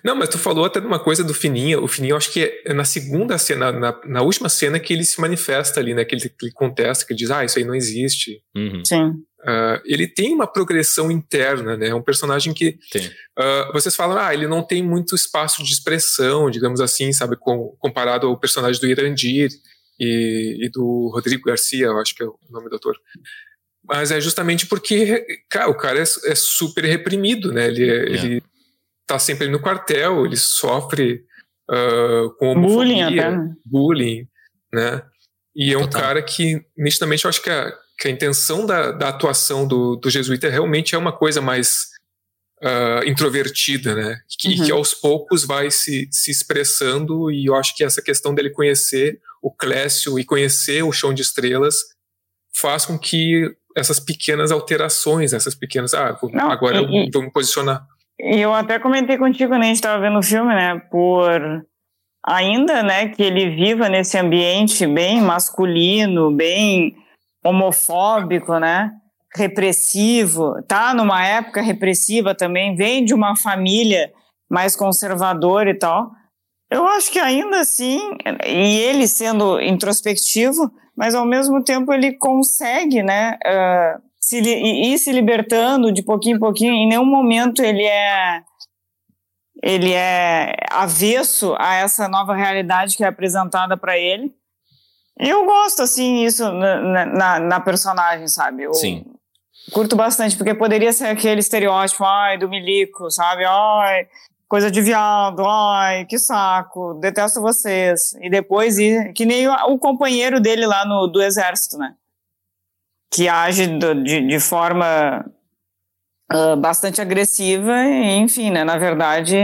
Não, 0.04 0.16
mas 0.16 0.30
tu 0.30 0.38
falou 0.38 0.64
até 0.64 0.80
de 0.80 0.88
uma 0.88 1.00
coisa 1.00 1.24
do 1.24 1.34
Fininho. 1.34 1.84
O 1.84 1.88
Fininho, 1.88 2.14
eu 2.14 2.18
acho 2.18 2.32
que 2.32 2.62
é 2.66 2.74
na 2.74 2.86
segunda 2.86 3.38
cena, 3.38 3.72
na, 3.72 4.00
na 4.06 4.22
última 4.22 4.48
cena, 4.48 4.80
que 4.80 4.94
ele 4.94 5.04
se 5.04 5.20
manifesta 5.20 5.80
ali, 5.80 5.94
né? 5.94 6.06
Que 6.06 6.16
ele, 6.16 6.30
que 6.30 6.46
ele 6.46 6.54
contesta, 6.54 7.06
que 7.06 7.12
ele 7.12 7.20
diz, 7.20 7.32
ah, 7.32 7.44
isso 7.44 7.60
aí 7.60 7.66
não 7.66 7.76
existe. 7.76 8.42
Uhum, 8.56 8.84
Sim. 8.86 9.14
Ah, 9.46 9.82
ele 9.86 10.08
tem 10.08 10.34
uma 10.34 10.48
progressão 10.48 11.12
interna, 11.12 11.78
né? 11.78 11.90
É 11.90 11.96
um 11.96 12.02
personagem 12.02 12.54
que 12.54 12.78
tem. 12.92 13.10
ah, 13.38 13.70
vocês 13.74 13.96
falam, 13.96 14.18
ah, 14.18 14.34
ele 14.34 14.48
não 14.48 14.64
tem 14.64 14.84
muito 14.84 15.16
espaço 15.16 15.64
de 15.64 15.72
expressão, 15.72 16.50
digamos 16.50 16.82
assim, 16.82 17.14
sabe, 17.14 17.36
com- 17.38 17.76
comparado 17.80 18.28
ao 18.28 18.40
personagem 18.40 18.82
do 18.82 18.88
Irandir 18.88 19.50
e, 20.00 20.66
e 20.66 20.70
do 20.70 21.10
Rodrigo 21.14 21.44
Garcia, 21.46 21.86
eu 21.86 22.00
acho 22.00 22.16
que 22.16 22.24
é 22.24 22.26
o 22.26 22.38
nome 22.50 22.68
do 22.70 22.74
autor. 22.76 22.98
Mas 23.86 24.12
é 24.12 24.20
justamente 24.20 24.66
porque 24.66 25.26
cara, 25.50 25.70
o 25.70 25.76
cara 25.78 26.00
é, 26.00 26.04
é 26.04 26.36
super 26.36 26.84
reprimido, 26.84 27.54
né? 27.54 27.68
Ele, 27.68 27.90
é- 27.90 28.04
ele 28.10 28.44
tá 29.06 29.18
sempre 29.20 29.48
no 29.48 29.62
quartel, 29.62 30.26
ele 30.26 30.36
sofre 30.36 31.24
ah, 31.70 32.24
com 32.40 32.60
Bullying 32.60 33.02
até. 33.04 33.32
né? 33.32 33.54
bullying, 33.64 34.28
né? 34.74 35.02
E 35.56 35.74
é 35.74 35.78
um 35.78 35.82
Total. 35.84 36.02
cara 36.02 36.22
que, 36.22 36.62
nitidamente, 36.78 37.24
eu 37.26 37.30
acho 37.30 37.42
que 37.42 37.50
a, 37.50 37.74
que 38.00 38.08
a 38.08 38.12
intenção 38.12 38.66
da, 38.66 38.92
da 38.92 39.10
atuação 39.10 39.68
do, 39.68 39.96
do 39.96 40.10
jesuíta 40.10 40.50
realmente 40.50 40.94
é 40.94 40.98
uma 40.98 41.12
coisa 41.12 41.42
mais 41.42 41.88
ah, 42.64 43.02
introvertida, 43.06 43.96
né? 43.96 44.18
Que, 44.40 44.60
Uhum. 44.60 44.66
que 44.66 44.72
aos 44.72 44.94
poucos 44.94 45.44
vai 45.46 45.70
se, 45.72 46.08
se 46.12 46.32
expressando, 46.32 47.32
e 47.32 47.46
eu 47.46 47.56
acho 47.56 47.76
que 47.76 47.84
essa 47.84 48.02
questão 48.02 48.34
dele 48.36 48.50
conhecer 48.52 49.20
o 49.42 49.52
Clécio 49.52 50.18
e 50.20 50.24
conhecer 50.26 50.84
o 50.84 50.92
Chão 50.92 51.14
de 51.14 51.22
Estrelas 51.22 51.76
faz 52.56 52.86
com 52.86 52.98
que 52.98 53.52
essas 53.76 54.00
pequenas 54.00 54.52
alterações, 54.52 55.34
essas 55.34 55.54
pequenas. 55.54 55.94
Ah, 55.94 56.18
Não, 56.34 56.50
agora 56.50 56.78
eu 56.78 56.90
e- 56.90 57.08
e- 57.08 57.12
vou 57.12 57.22
me 57.22 57.32
posicionar. 57.32 57.86
E 58.20 58.40
eu 58.42 58.52
até 58.54 58.80
comentei 58.80 59.18
contigo 59.20 59.52
quando 59.52 59.62
a 59.62 59.66
gente 59.66 59.76
estava 59.76 60.02
vendo 60.02 60.18
o 60.18 60.24
filme, 60.24 60.54
né? 60.56 60.80
Por 60.90 61.64
ainda, 62.26 62.82
né, 62.84 63.10
que 63.10 63.22
ele 63.22 63.52
viva 63.56 63.88
nesse 63.88 64.18
ambiente 64.18 64.86
bem 64.88 65.22
masculino, 65.22 66.32
bem 66.32 66.96
homofóbico, 67.50 68.58
né? 68.60 68.92
Repressivo, 69.36 70.62
tá 70.68 70.94
numa 70.94 71.26
época 71.26 71.62
repressiva 71.62 72.34
também, 72.34 72.76
vem 72.76 73.04
de 73.04 73.14
uma 73.14 73.36
família 73.36 74.12
mais 74.50 74.76
conservadora 74.76 75.70
e 75.70 75.78
tal. 75.78 76.12
Eu 76.70 76.86
acho 76.88 77.12
que 77.12 77.20
ainda 77.20 77.60
assim, 77.60 78.00
e 78.46 78.80
ele 78.80 79.08
sendo 79.08 79.60
introspectivo, 79.62 80.72
mas 80.96 81.16
ao 81.16 81.26
mesmo 81.26 81.64
tempo 81.64 81.94
ele 81.94 82.14
consegue, 82.14 83.04
né, 83.04 83.38
ah, 83.46 84.00
se, 84.20 84.40
ir 84.40 84.98
se 84.98 85.12
libertando 85.12 85.92
de 85.92 86.04
pouquinho 86.04 86.36
em 86.36 86.40
pouquinho. 86.40 86.74
Em 86.74 86.90
nenhum 86.90 87.06
momento 87.06 87.62
ele 87.62 87.84
é 87.84 88.42
ele 89.64 89.92
é 89.92 90.54
avesso 90.70 91.56
a 91.58 91.76
essa 91.76 92.08
nova 92.08 92.36
realidade 92.36 92.96
que 92.96 93.04
é 93.04 93.08
apresentada 93.08 93.76
para 93.76 93.98
ele. 93.98 94.34
E 95.20 95.28
eu 95.30 95.46
gosto 95.46 95.82
assim 95.82 96.24
isso 96.24 96.52
na, 96.52 97.06
na, 97.06 97.40
na 97.40 97.60
personagem, 97.60 98.28
sabe? 98.28 98.64
Eu 98.64 98.74
Sim. 98.74 99.04
curto 99.72 99.96
bastante 99.96 100.38
porque 100.38 100.54
poderia 100.54 100.94
ser 100.94 101.08
aquele 101.08 101.40
estereótipo, 101.40 102.04
ai, 102.06 102.38
do 102.38 102.48
milico, 102.48 103.10
sabe? 103.10 103.44
Ai, 103.46 104.08
coisa 104.48 104.70
de 104.70 104.82
viado, 104.82 105.44
ai, 105.46 106.06
que 106.06 106.20
saco, 106.20 106.94
detesto 106.96 107.42
vocês. 107.42 108.14
E 108.22 108.30
depois 108.30 108.78
ir, 108.78 109.12
que 109.14 109.26
nem 109.26 109.48
o, 109.48 109.80
companheiro 109.80 110.40
dele 110.40 110.66
lá 110.66 110.86
no 110.86 111.08
do 111.08 111.22
exército, 111.22 111.78
né? 111.78 111.96
Que 113.12 113.28
age 113.28 113.68
do- 113.68 114.04
de, 114.04 114.22
de 114.28 114.40
forma 114.40 115.26
ah, 116.30 116.56
bastante 116.58 117.02
agressiva 117.02 117.74
e, 117.86 118.18
enfim, 118.18 118.52
né? 118.52 118.64
Na 118.64 118.78
verdade, 118.78 119.38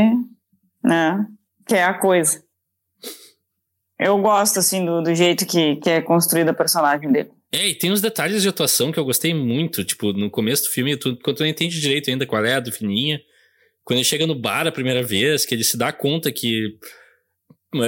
né? 0.84 1.26
Que 1.66 1.76
é 1.76 1.84
a 1.84 1.94
coisa. 1.98 2.44
Eu 4.04 4.18
gosto, 4.18 4.60
assim, 4.60 4.86
do, 4.86 5.02
do 5.02 5.16
jeito 5.16 5.46
que, 5.46 5.76
que 5.78 5.90
é 5.90 6.02
construída 6.02 6.52
a 6.52 6.54
personagem 6.54 7.12
dele. 7.12 7.30
É, 7.52 7.68
e 7.70 7.76
tem 7.76 7.92
uns 7.92 8.02
detalhes 8.02 8.42
de 8.42 8.50
atuação 8.50 8.92
que 8.92 9.00
eu 9.00 9.06
gostei 9.06 9.34
muito. 9.34 9.84
Tipo, 9.86 10.12
no 10.14 10.30
começo 10.30 10.64
do 10.64 10.70
filme, 10.70 10.98
tu, 10.98 11.16
quando 11.24 11.38
tu 11.38 11.44
não 11.44 11.50
entende 11.50 11.80
direito 11.80 12.10
ainda 12.10 12.26
qual 12.26 12.44
é 12.44 12.56
a 12.56 12.60
do 12.60 12.72
Fininha. 12.72 13.22
Quando 13.84 13.98
ele 14.00 14.06
chega 14.06 14.26
no 14.26 14.34
bar 14.36 14.66
a 14.66 14.72
primeira 14.72 15.04
vez, 15.04 15.46
que 15.46 15.54
ele 15.54 15.64
se 15.64 15.78
dá 15.78 15.92
conta 15.92 16.32
que. 16.32 16.78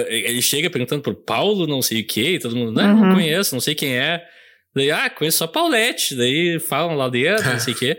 Ele 0.07 0.41
chega 0.41 0.69
perguntando 0.69 1.01
por 1.03 1.13
Paulo, 1.15 1.67
não 1.67 1.81
sei 1.81 2.01
o 2.01 2.07
quê, 2.07 2.31
e 2.31 2.39
todo 2.39 2.55
mundo, 2.55 2.71
não, 2.71 2.95
não 2.95 3.09
Uhum. 3.09 3.13
conheço, 3.15 3.53
não 3.53 3.61
sei 3.61 3.75
quem 3.75 3.95
é. 3.97 4.23
Daí, 4.75 4.89
ah, 4.91 5.09
conheço 5.09 5.37
só 5.37 5.47
Paulette. 5.47 6.15
Daí 6.15 6.59
falam 6.59 6.95
lá 6.95 7.07
dentro, 7.07 7.45
não 7.49 7.59
sei 7.59 7.73
o 7.73 7.77
quê. 7.77 7.97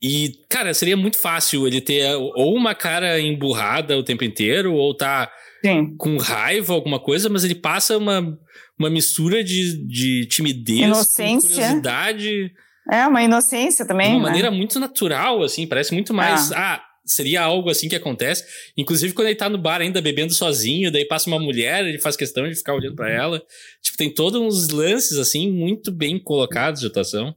E, 0.00 0.32
cara, 0.48 0.72
seria 0.74 0.96
muito 0.96 1.18
fácil 1.18 1.66
ele 1.66 1.80
ter 1.80 2.14
ou 2.14 2.54
uma 2.54 2.74
cara 2.74 3.18
emburrada 3.20 3.96
o 3.98 4.02
tempo 4.02 4.22
inteiro, 4.22 4.72
ou 4.74 4.94
tá 4.94 5.30
Sim. 5.64 5.96
com 5.96 6.16
raiva, 6.18 6.72
alguma 6.72 7.00
coisa, 7.00 7.28
mas 7.28 7.44
ele 7.44 7.54
passa 7.54 7.96
uma, 7.98 8.38
uma 8.78 8.88
mistura 8.90 9.42
de, 9.42 9.84
de 9.86 10.26
timidez, 10.26 10.80
Inocência. 10.80 11.50
curiosidade, 11.50 12.52
É 12.90 13.06
uma 13.06 13.22
inocência 13.22 13.84
de 13.84 13.88
também, 13.88 14.10
uma 14.10 14.18
né? 14.18 14.24
maneira 14.24 14.50
muito 14.50 14.78
natural, 14.78 15.42
assim, 15.42 15.66
parece 15.66 15.92
muito 15.92 16.14
mais. 16.14 16.52
Ah. 16.52 16.82
seria 17.04 17.42
algo 17.42 17.70
assim 17.70 17.88
que 17.88 17.96
acontece. 17.96 18.44
Inclusive, 18.76 19.14
quando 19.14 19.28
ele 19.28 19.36
tá 19.36 19.48
no 19.48 19.56
bar 19.58 19.80
ainda 19.80 20.00
bebendo 20.00 20.32
sozinho, 20.34 20.92
daí 20.92 21.06
passa 21.06 21.28
uma 21.28 21.38
mulher, 21.38 21.84
ele 21.86 21.98
faz 21.98 22.16
questão 22.16 22.46
de 22.46 22.54
ficar 22.54 22.74
olhando 22.74 22.94
pra 22.96 23.10
ela. 23.10 23.42
Tipo, 23.82 23.96
tem 23.96 24.12
todos 24.12 24.40
uns 24.40 24.68
lances, 24.68 25.16
assim, 25.18 25.50
muito 25.50 25.90
bem 25.90 26.18
colocados 26.22 26.80
de 26.82 26.86
atuação. 26.86 27.34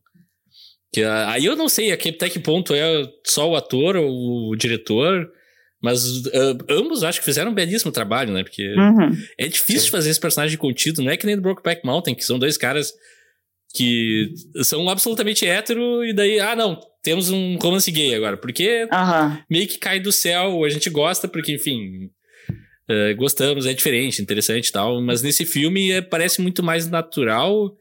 Que, 0.93 1.03
ah, 1.03 1.31
aí 1.31 1.45
eu 1.45 1.55
não 1.55 1.69
sei 1.69 1.91
até 1.91 2.29
que 2.29 2.37
ponto 2.39 2.73
é 2.75 3.07
só 3.25 3.49
o 3.49 3.55
ator 3.55 3.95
ou 3.95 4.49
o 4.49 4.55
diretor. 4.57 5.25
Mas 5.81 6.25
ah, 6.27 6.57
ambos 6.69 7.03
acho 7.03 7.19
que 7.19 7.25
fizeram 7.25 7.51
um 7.51 7.55
belíssimo 7.55 7.91
trabalho, 7.91 8.31
né? 8.33 8.43
Porque 8.43 8.67
Uhum. 8.75 9.17
é 9.37 9.47
difícil 9.47 9.89
fazer 9.89 10.09
esse 10.11 10.19
personagem 10.19 10.57
contido, 10.57 11.01
não 11.01 11.11
é 11.11 11.17
que 11.17 11.25
nem 11.25 11.35
do 11.35 11.41
Brokeback 11.41 11.85
Mountain, 11.85 12.13
que 12.15 12.23
são 12.23 12.37
dois 12.37 12.57
caras 12.57 12.93
que 13.73 14.33
são 14.63 14.87
absolutamente 14.89 15.45
hétero 15.45 16.03
e 16.03 16.13
daí, 16.13 16.39
ah, 16.41 16.55
não, 16.55 16.77
temos 17.01 17.29
um 17.29 17.57
romance 17.57 17.89
gay 17.89 18.13
agora, 18.13 18.35
porque 18.37 18.85
Aham. 18.91 19.41
meio 19.49 19.65
que 19.67 19.77
cai 19.77 19.99
do 19.99 20.11
céu, 20.11 20.63
a 20.65 20.69
gente 20.69 20.89
gosta 20.89 21.25
porque, 21.27 21.53
enfim, 21.53 22.09
eh, 22.89 23.13
gostamos, 23.13 23.65
é 23.65 23.73
diferente, 23.73 24.21
interessante 24.21 24.67
e 24.67 24.71
tal, 24.73 25.01
mas 25.01 25.21
nesse 25.21 25.45
filme 25.45 25.91
é, 25.91 26.01
parece 26.01 26.41
muito 26.41 26.61
mais 26.61 26.89
natural, 26.89 27.73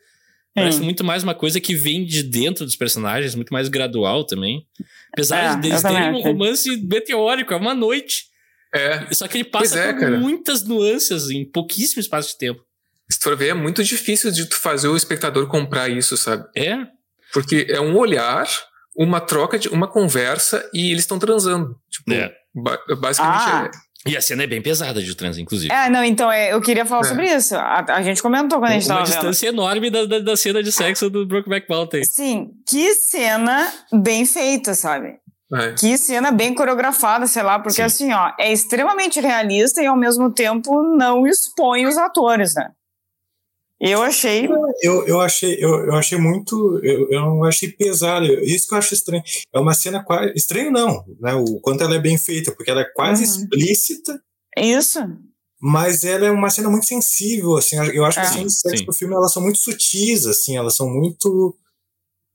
parece 0.55 0.79
Sim. 0.79 0.85
muito 0.85 1.05
mais 1.05 1.23
uma 1.23 1.35
coisa 1.35 1.61
que 1.61 1.75
vem 1.75 2.05
de 2.05 2.23
dentro 2.23 2.65
dos 2.65 2.77
personagens, 2.77 3.35
muito 3.35 3.53
mais 3.53 3.69
gradual 3.69 4.25
também. 4.25 4.67
Apesar 5.13 5.57
É, 5.59 5.61
de 5.61 5.83
terem 5.83 6.11
um 6.15 6.21
romance 6.21 6.77
meteórico, 6.77 7.53
é 7.53 7.57
uma 7.57 7.75
noite. 7.75 8.25
É, 8.75 9.13
Só 9.13 9.27
que 9.27 9.39
ele 9.39 9.45
passa 9.45 9.79
é, 9.79 9.93
por 9.93 10.01
cara. 10.01 10.19
muitas 10.19 10.63
nuances 10.65 11.29
em 11.31 11.45
pouquíssimo 11.45 12.01
espaço 12.01 12.31
de 12.31 12.39
tempo. 12.39 12.63
se 13.11 13.19
tu 13.19 13.25
for 13.25 13.37
ver, 13.37 13.49
é 13.49 13.55
muito 13.55 13.83
difícil 13.83 14.31
de 14.31 14.47
tu 14.47 14.55
fazer 14.57 14.87
o 14.87 14.97
espectador 14.97 15.49
comprar 15.49 15.89
isso, 15.89 16.17
sabe? 16.17 16.45
É, 16.57 16.77
Porque 17.33 17.67
é 17.69 17.81
um 17.81 17.97
olhar, 17.97 18.47
uma 18.97 19.21
troca, 19.21 19.59
de 19.59 19.69
uma 19.69 19.89
conversa 19.89 20.69
e 20.73 20.91
eles 20.93 21.01
estão 21.03 21.19
transando. 21.19 21.75
Tipo, 21.91 22.13
É. 22.13 22.33
ba- 22.55 22.79
basicamente 23.01 23.43
Ah. 23.45 23.71
é. 23.73 23.90
E 24.07 24.17
a 24.17 24.21
cena 24.23 24.45
é 24.45 24.47
bem 24.47 24.63
pesada 24.63 25.03
de 25.03 25.15
trans, 25.15 25.37
inclusive. 25.37 25.71
É, 25.73 25.91
não, 25.91 26.03
então 26.03 26.33
é, 26.33 26.53
eu 26.55 26.61
queria 26.63 26.87
falar 26.87 27.03
É. 27.03 27.09
sobre 27.09 27.27
isso. 27.35 27.55
A, 27.55 27.85
a 27.89 28.03
gente 28.03 28.23
comentou 28.23 28.59
quando 28.59 28.71
a 28.71 28.75
gente 28.75 28.87
Uma 28.87 28.95
tava 28.95 29.05
vendo. 29.05 29.13
distância 29.15 29.49
enorme 29.49 29.91
da, 29.91 30.07
da, 30.07 30.19
da 30.21 30.37
cena 30.37 30.63
de 30.63 30.73
sexo 30.73 31.11
do 31.11 31.27
Brokeback 31.27 31.67
Mountain. 31.69 32.05
Sim, 32.05 32.49
que 32.67 32.95
cena 32.95 33.71
bem 33.93 34.25
feita, 34.25 34.73
sabe? 34.73 35.17
É. 35.53 35.73
Que 35.73 35.99
cena 35.99 36.31
bem 36.31 36.55
coreografada, 36.55 37.27
sei 37.27 37.43
lá, 37.43 37.59
porque 37.59 37.75
Sim. 37.77 37.83
assim, 37.83 38.13
ó, 38.13 38.31
é 38.39 38.53
extremamente 38.53 39.21
realista 39.21 39.83
e 39.83 39.87
ao 39.87 39.97
mesmo 39.97 40.33
tempo 40.33 40.81
não 40.97 41.27
expõe 41.27 41.87
os 41.87 41.99
atores, 41.99 42.55
né? 42.55 42.69
Eu 43.81 44.03
achei. 44.03 44.47
Eu, 44.83 45.07
eu 45.07 45.21
achei, 45.21 45.55
eu, 45.59 45.71
eu 45.87 45.95
achei 45.95 46.19
muito, 46.19 46.79
eu, 46.83 47.09
eu 47.11 47.21
não 47.23 47.45
achei 47.45 47.71
pesado. 47.71 48.27
Isso 48.45 48.69
que 48.69 48.75
eu 48.75 48.79
acho 48.79 48.93
estranho. 48.93 49.23
É 49.55 49.59
uma 49.59 49.73
cena 49.73 50.05
quase 50.05 50.33
estranho 50.37 50.71
não, 50.71 51.03
né? 51.19 51.33
O 51.35 51.59
quanto 51.61 51.83
ela 51.83 51.95
é 51.95 51.99
bem 51.99 52.19
feita, 52.19 52.53
porque 52.55 52.71
ela 52.71 52.83
é 52.83 52.91
quase 52.95 53.25
Uhum. 53.25 53.31
explícita, 53.45 54.21
Isso. 54.59 54.99
mas 55.63 56.05
ela 56.05 56.27
é 56.27 56.31
uma 56.31 56.51
cena 56.51 56.69
muito 56.69 56.85
sensível, 56.85 57.57
assim. 57.57 57.77
Eu 57.77 58.05
acho 58.05 58.19
que 58.21 58.27
É. 58.27 58.29
as 58.29 58.35
cenas 58.35 58.53
de 58.53 58.61
sexo 58.61 58.85
do 58.85 58.93
filme 58.95 59.15
elas 59.15 59.33
são 59.33 59.43
muito 59.43 59.59
sutis, 59.59 60.27
assim. 60.27 60.57
Elas 60.59 60.77
são 60.77 60.89
muito 60.89 61.57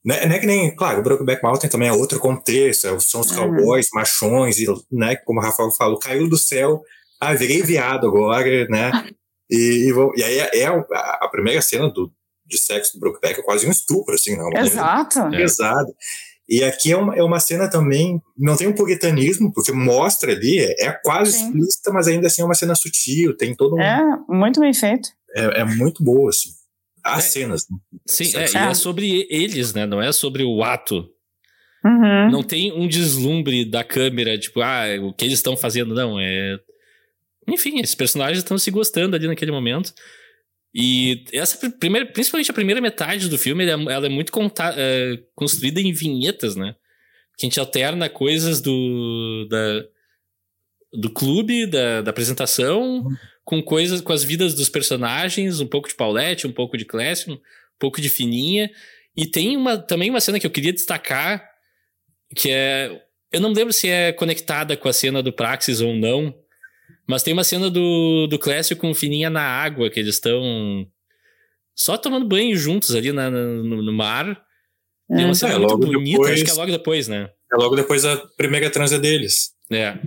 não 0.03 0.13
é, 0.15 0.27
não 0.27 0.35
é 0.35 0.39
que 0.39 0.45
nem, 0.45 0.75
claro, 0.75 0.99
o 0.99 1.03
Brokeback 1.03 1.41
Mountain 1.43 1.67
também 1.69 1.87
é 1.87 1.91
outro 1.91 2.19
contexto, 2.19 2.85
é- 2.87 2.99
são 2.99 3.21
os 3.21 3.31
Uhum. 3.31 3.37
cowboys, 3.55 3.87
machões, 3.91 4.59
e, 4.59 4.65
né, 4.91 5.15
como 5.15 5.39
o 5.39 5.43
Rafael 5.43 5.71
falou, 5.71 5.97
caiu 5.97 6.29
do 6.29 6.37
céu, 6.37 6.83
ah, 7.19 7.33
virei 7.33 7.63
viado 7.63 8.05
agora, 8.05 8.67
né, 8.67 8.91
e, 9.49 9.91
e, 9.91 10.19
e 10.19 10.23
aí 10.23 10.39
é, 10.39 10.59
é 10.61 10.65
a, 10.67 10.79
a 11.21 11.29
primeira 11.29 11.61
cena 11.61 11.89
do, 11.89 12.11
de 12.45 12.57
sexo 12.57 12.93
do 12.93 12.99
Brokeback 12.99 13.39
é 13.39 13.43
quase 13.43 13.67
um 13.67 13.71
estupro, 13.71 14.13
assim, 14.15 14.35
não, 14.35 14.49
Exato. 14.55 15.19
É. 15.19 15.37
pesado. 15.37 15.93
E 16.47 16.63
aqui 16.63 16.91
é 16.91 16.97
uma, 16.97 17.15
é 17.15 17.23
uma 17.23 17.39
cena 17.39 17.67
também, 17.67 18.21
não 18.37 18.55
tem 18.55 18.67
um 18.67 18.73
puritanismo, 18.73 19.51
porque 19.51 19.71
mostra 19.71 20.31
ali, 20.31 20.59
é, 20.59 20.85
é 20.87 20.91
quase 21.03 21.31
Sim. 21.31 21.45
explícita, 21.47 21.91
mas 21.91 22.07
ainda 22.07 22.27
assim 22.27 22.43
é 22.43 22.45
uma 22.45 22.53
cena 22.53 22.75
sutil, 22.75 23.35
tem 23.35 23.55
todo 23.55 23.75
um... 23.75 23.81
É, 23.81 23.99
muito 24.29 24.59
bem 24.59 24.73
feito. 24.73 25.09
É, 25.35 25.61
é 25.61 25.65
muito 25.65 26.03
boa, 26.03 26.29
assim. 26.29 26.49
As 27.03 27.25
É. 27.25 27.29
cenas. 27.29 27.65
né? 27.69 27.77
Sim, 28.05 28.37
é, 28.37 28.51
e 28.51 28.57
é 28.57 28.73
sobre 28.75 29.27
eles, 29.29 29.73
né? 29.73 29.85
Não 29.87 30.01
é 30.01 30.11
sobre 30.11 30.43
o 30.43 30.63
ato. 30.63 31.07
Uhum. 31.83 32.31
Não 32.31 32.43
tem 32.43 32.71
um 32.71 32.87
deslumbre 32.87 33.63
da 33.63 33.83
câmera, 33.83 34.37
tipo, 34.37 34.61
ah, 34.61 34.85
o 35.01 35.13
que 35.13 35.25
eles 35.25 35.37
estão 35.39 35.55
fazendo, 35.57 35.93
não. 35.93 36.19
É. 36.19 36.57
Enfim, 37.47 37.79
esses 37.79 37.95
personagens 37.95 38.39
estão 38.39 38.57
se 38.57 38.71
gostando 38.71 39.15
ali 39.15 39.27
naquele 39.27 39.51
momento. 39.51 39.93
E 40.73 41.23
essa 41.31 41.57
pri- 41.57 41.69
primeira, 41.77 42.05
principalmente 42.05 42.51
a 42.51 42.53
primeira 42.53 42.81
metade 42.81 43.29
do 43.29 43.37
filme, 43.37 43.63
é, 43.65 43.69
ela 43.69 44.05
é 44.05 44.09
muito 44.09 44.31
conta- 44.31 44.73
é, 44.77 45.17
construída 45.33 45.79
em 45.79 45.93
vinhetas, 45.93 46.55
né? 46.55 46.75
Que 47.37 47.45
a 47.45 47.49
gente 47.49 47.59
alterna 47.59 48.09
coisas 48.09 48.61
do. 48.61 49.47
Da, 49.49 49.83
do 50.97 51.09
clube, 51.09 51.65
da, 51.67 52.01
da 52.01 52.09
apresentação, 52.11 53.05
com 53.43 53.61
coisas, 53.61 53.99
com 53.99 54.13
as 54.13 54.23
vidas 54.23 54.55
dos 54.55 54.69
personagens, 54.69 55.59
um 55.59 55.67
pouco 55.67 55.89
de 55.89 55.95
Paulette, 55.95 56.47
um 56.47 56.53
pouco 56.53 56.77
de 56.77 56.85
Clécio, 56.85 57.33
um 57.33 57.39
pouco 57.77 57.99
de 57.99 58.07
Fininha. 58.07 58.69
E 59.15 59.25
tem 59.25 59.57
uma, 59.57 59.77
também 59.77 60.09
uma 60.09 60.21
cena 60.21 60.39
que 60.39 60.47
eu 60.47 60.51
queria 60.51 60.71
destacar, 60.73 61.45
que 62.35 62.49
é. 62.49 63.01
Eu 63.31 63.41
não 63.41 63.51
lembro 63.51 63.73
se 63.73 63.89
é 63.89 64.13
conectada 64.13 64.77
com 64.77 64.87
a 64.87 64.93
cena 64.93 65.21
do 65.21 65.33
Praxis 65.33 65.81
ou 65.81 65.93
não, 65.93 66.33
mas 67.07 67.23
tem 67.23 67.33
uma 67.33 67.43
cena 67.43 67.69
do, 67.69 68.27
do 68.27 68.39
Clécio 68.39 68.75
com 68.77 68.91
o 68.91 68.95
Fininha 68.95 69.29
na 69.29 69.41
água, 69.43 69.89
que 69.89 69.99
eles 69.99 70.15
estão 70.15 70.85
só 71.75 71.97
tomando 71.97 72.27
banho 72.27 72.55
juntos 72.57 72.95
ali 72.95 73.11
na, 73.11 73.29
no, 73.29 73.81
no 73.81 73.93
mar. 73.93 74.41
É 75.11 75.15
uma 75.23 75.31
É. 75.31 75.33
cena 75.33 75.53
É, 75.53 75.57
muito 75.57 75.71
logo 75.71 75.85
bonita, 75.85 76.11
depois- 76.17 76.33
acho 76.33 76.45
que 76.45 76.51
é 76.51 76.53
logo 76.53 76.71
depois, 76.71 77.07
né? 77.07 77.29
É 77.53 77.55
logo 77.57 77.75
depois 77.75 78.03
da 78.03 78.17
primeira 78.37 78.69
transa 78.69 78.97
deles. 78.97 79.51
É, 79.71 79.97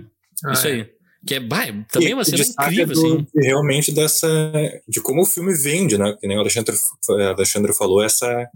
Ah, 0.45 0.51
isso 0.53 0.67
é. 0.67 0.71
aí. 0.71 0.89
Que 1.27 1.35
é, 1.35 1.39
bah, 1.41 1.65
também 1.91 2.11
é 2.11 2.15
uma 2.15 2.21
E 2.21 2.23
o 2.23 2.25
cena 2.25 2.43
incrível, 2.43 2.83
é 2.83 2.85
do- 2.85 2.91
assim. 3.17 3.27
de- 3.35 3.45
realmente 3.47 3.91
dessa 3.91 4.81
de 4.87 5.01
como 5.01 5.21
o 5.21 5.25
filme 5.25 5.53
vende, 5.53 5.97
né? 5.97 6.15
Que 6.19 6.27
nem 6.27 6.37
o 6.37 6.39
Alexandre, 6.39 6.73
o 7.09 7.13
Alexandre 7.13 7.73
falou 7.73 8.01
essa 8.03 8.47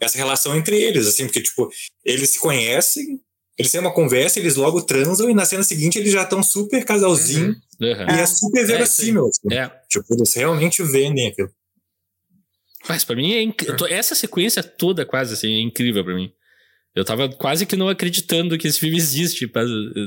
essa 0.00 0.18
relação 0.18 0.54
entre 0.56 0.76
eles, 0.80 1.06
assim, 1.06 1.24
porque 1.24 1.40
tipo 1.42 1.68
eles 2.04 2.30
se 2.34 2.38
conhecem, 2.38 3.18
eles 3.58 3.72
têm 3.72 3.80
uma 3.80 3.92
conversa, 3.92 4.38
eles 4.38 4.56
logo 4.56 4.82
transam 4.82 5.30
e 5.30 5.34
na 5.34 5.44
cena 5.44 5.62
seguinte 5.62 5.98
eles 5.98 6.12
já 6.12 6.22
estão 6.22 6.42
super 6.42 6.84
casalzinho 6.84 7.56
Aham. 7.82 8.16
e 8.16 8.20
é 8.20 8.26
super 8.26 8.60
É, 8.62 8.64
verossímil. 8.66 9.26
assim. 9.26 9.54
É. 9.54 9.70
Tipo 9.88 10.14
eles 10.14 10.34
realmente 10.34 10.82
vendem 10.82 11.28
aquilo. 11.28 11.50
Mas 12.88 13.02
pra 13.04 13.16
mim 13.16 13.32
é 13.32 13.42
inc... 13.42 13.62
essa 13.90 14.14
sequência 14.14 14.62
toda 14.62 15.04
quase 15.06 15.34
assim 15.34 15.52
é 15.54 15.60
incrível 15.60 16.04
pra 16.04 16.14
mim. 16.14 16.30
Eu 16.94 17.04
tava 17.04 17.28
quase 17.28 17.66
que 17.66 17.76
não 17.76 17.88
acreditando 17.88 18.56
que 18.56 18.66
esse 18.68 18.78
filme 18.80 18.96
existe 18.96 19.50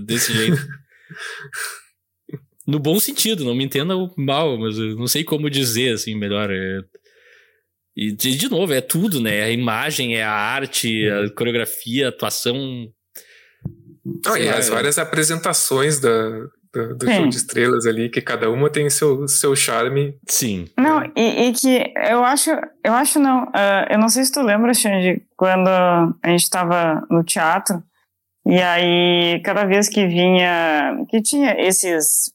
desse 0.05 0.33
jeito. 0.33 0.57
no 2.65 2.79
bom 2.79 2.99
sentido, 2.99 3.43
não 3.43 3.55
me 3.55 3.63
entenda 3.63 3.93
mal, 4.17 4.57
mas 4.57 4.77
eu 4.77 4.95
não 4.95 5.07
sei 5.07 5.23
como 5.23 5.49
dizer 5.49 5.93
assim 5.95 6.15
melhor. 6.15 6.49
é- 6.51 6.81
E 7.95 8.11
de, 8.11 8.35
de 8.37 8.49
novo, 8.49 8.71
é 8.73 8.81
tudo, 8.81 9.19
né? 9.19 9.43
A 9.43 9.49
imagem, 9.51 10.15
é 10.15 10.23
a 10.23 10.31
arte, 10.31 11.07
a 11.09 11.29
coreografia, 11.31 12.05
a 12.05 12.09
atuação. 12.09 12.91
Ah, 14.27 14.39
e 14.39 14.45
lá, 14.45 14.57
as 14.57 14.69
várias 14.69 14.97
apresentações 14.97 15.99
da, 15.99 16.09
do, 16.73 16.95
do 16.95 17.05
Sim. 17.05 17.15
show 17.15 17.27
de 17.27 17.35
estrelas 17.37 17.85
ali, 17.85 18.09
que 18.09 18.21
cada 18.21 18.49
uma 18.49 18.69
tem 18.69 18.89
seu, 18.89 19.27
seu 19.27 19.55
charme. 19.55 20.15
Sim. 20.27 20.67
Não, 20.77 21.03
e, 21.15 21.47
e 21.49 21.53
que 21.53 21.93
eu 22.09 22.23
acho, 22.23 22.49
eu 22.83 22.93
acho 22.93 23.19
não, 23.19 23.49
ah, 23.53 23.87
eu 23.89 23.97
não 23.99 24.09
sei 24.09 24.23
se 24.23 24.31
tu 24.31 24.41
lembra, 24.41 24.73
Xande, 24.73 25.21
quando 25.35 25.67
a 25.67 26.29
gente 26.29 26.43
estava 26.43 27.05
no 27.09 27.23
teatro, 27.23 27.83
e 28.45 28.59
aí 28.61 29.41
cada 29.43 29.65
vez 29.65 29.89
que 29.89 30.07
vinha, 30.07 31.05
que 31.09 31.21
tinha 31.21 31.55
esses, 31.59 32.31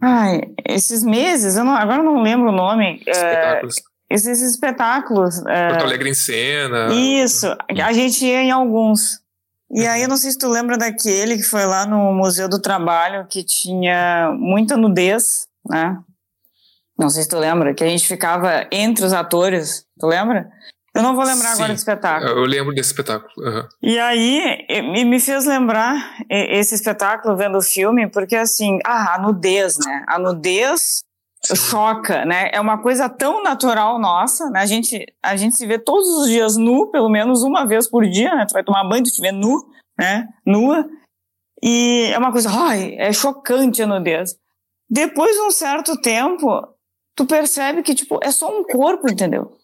ai, 0.00 0.40
esses 0.68 1.02
meses, 1.02 1.56
eu 1.56 1.64
não, 1.64 1.74
agora 1.74 1.98
eu 1.98 2.04
não 2.04 2.22
lembro 2.22 2.48
o 2.48 2.52
nome, 2.52 3.02
eh, 3.06 3.10
Espetáculos. 3.10 3.74
esses 4.10 4.40
espetáculos, 4.42 5.46
eh, 5.46 5.68
Porto 5.68 5.84
Alegre 5.84 6.10
em 6.10 6.14
cena. 6.14 6.88
isso, 6.94 7.46
a 7.68 7.92
gente 7.92 8.24
ia 8.24 8.42
em 8.42 8.50
alguns. 8.50 9.19
E 9.72 9.86
aí, 9.86 10.02
eu 10.02 10.08
não 10.08 10.16
sei 10.16 10.32
se 10.32 10.38
tu 10.38 10.48
lembra 10.48 10.76
daquele 10.76 11.36
que 11.36 11.44
foi 11.44 11.64
lá 11.64 11.86
no 11.86 12.12
Museu 12.12 12.48
do 12.48 12.60
Trabalho, 12.60 13.26
que 13.28 13.44
tinha 13.44 14.32
muita 14.36 14.76
nudez, 14.76 15.46
né? 15.68 15.96
Não 16.98 17.08
sei 17.08 17.22
se 17.22 17.28
tu 17.28 17.38
lembra, 17.38 17.72
que 17.72 17.84
a 17.84 17.88
gente 17.88 18.06
ficava 18.06 18.66
entre 18.70 19.04
os 19.04 19.12
atores, 19.12 19.86
tu 19.98 20.06
lembra? 20.06 20.50
Eu 20.94 21.02
não 21.02 21.14
vou 21.14 21.24
lembrar 21.24 21.50
Sim. 21.50 21.54
agora 21.54 21.72
do 21.72 21.76
espetáculo. 21.76 22.30
Eu 22.30 22.44
lembro 22.44 22.74
desse 22.74 22.90
espetáculo. 22.90 23.30
aham. 23.46 23.68
E 23.80 23.98
aí, 23.98 24.66
me 25.04 25.20
fez 25.20 25.46
lembrar 25.46 26.16
esse 26.28 26.74
espetáculo 26.74 27.36
vendo 27.36 27.58
o 27.58 27.62
filme, 27.62 28.08
porque 28.08 28.34
assim, 28.34 28.80
ah, 28.84 29.14
a 29.14 29.18
nudez, 29.18 29.78
né? 29.78 30.04
A 30.08 30.18
nudez 30.18 31.04
choca, 31.54 32.24
né? 32.24 32.50
É 32.52 32.60
uma 32.60 32.78
coisa 32.78 33.08
tão 33.08 33.42
natural 33.42 33.98
nossa, 33.98 34.48
né? 34.50 34.60
A 34.60 34.66
gente, 34.66 35.06
a 35.22 35.36
gente 35.36 35.56
se 35.56 35.66
vê 35.66 35.78
todos 35.78 36.08
os 36.08 36.28
dias 36.28 36.56
nu, 36.56 36.88
pelo 36.88 37.08
menos 37.08 37.42
uma 37.42 37.66
vez 37.66 37.88
por 37.88 38.06
dia, 38.06 38.34
né? 38.34 38.46
Tu 38.46 38.52
vai 38.52 38.62
tomar 38.62 38.84
banho, 38.84 39.04
tu 39.04 39.10
te 39.10 39.20
vê 39.20 39.32
nu, 39.32 39.66
né? 39.98 40.28
Nua. 40.44 40.88
E 41.62 42.10
é 42.12 42.18
uma 42.18 42.32
coisa, 42.32 42.50
ai, 42.50 42.94
é 42.98 43.12
chocante 43.12 43.82
a 43.82 43.86
nudez. 43.86 44.36
Depois 44.88 45.34
de 45.34 45.42
um 45.42 45.50
certo 45.50 46.00
tempo, 46.00 46.66
tu 47.14 47.24
percebe 47.26 47.82
que, 47.82 47.94
tipo, 47.94 48.18
é 48.22 48.30
só 48.30 48.48
um 48.48 48.64
corpo, 48.64 49.10
entendeu? 49.10 49.56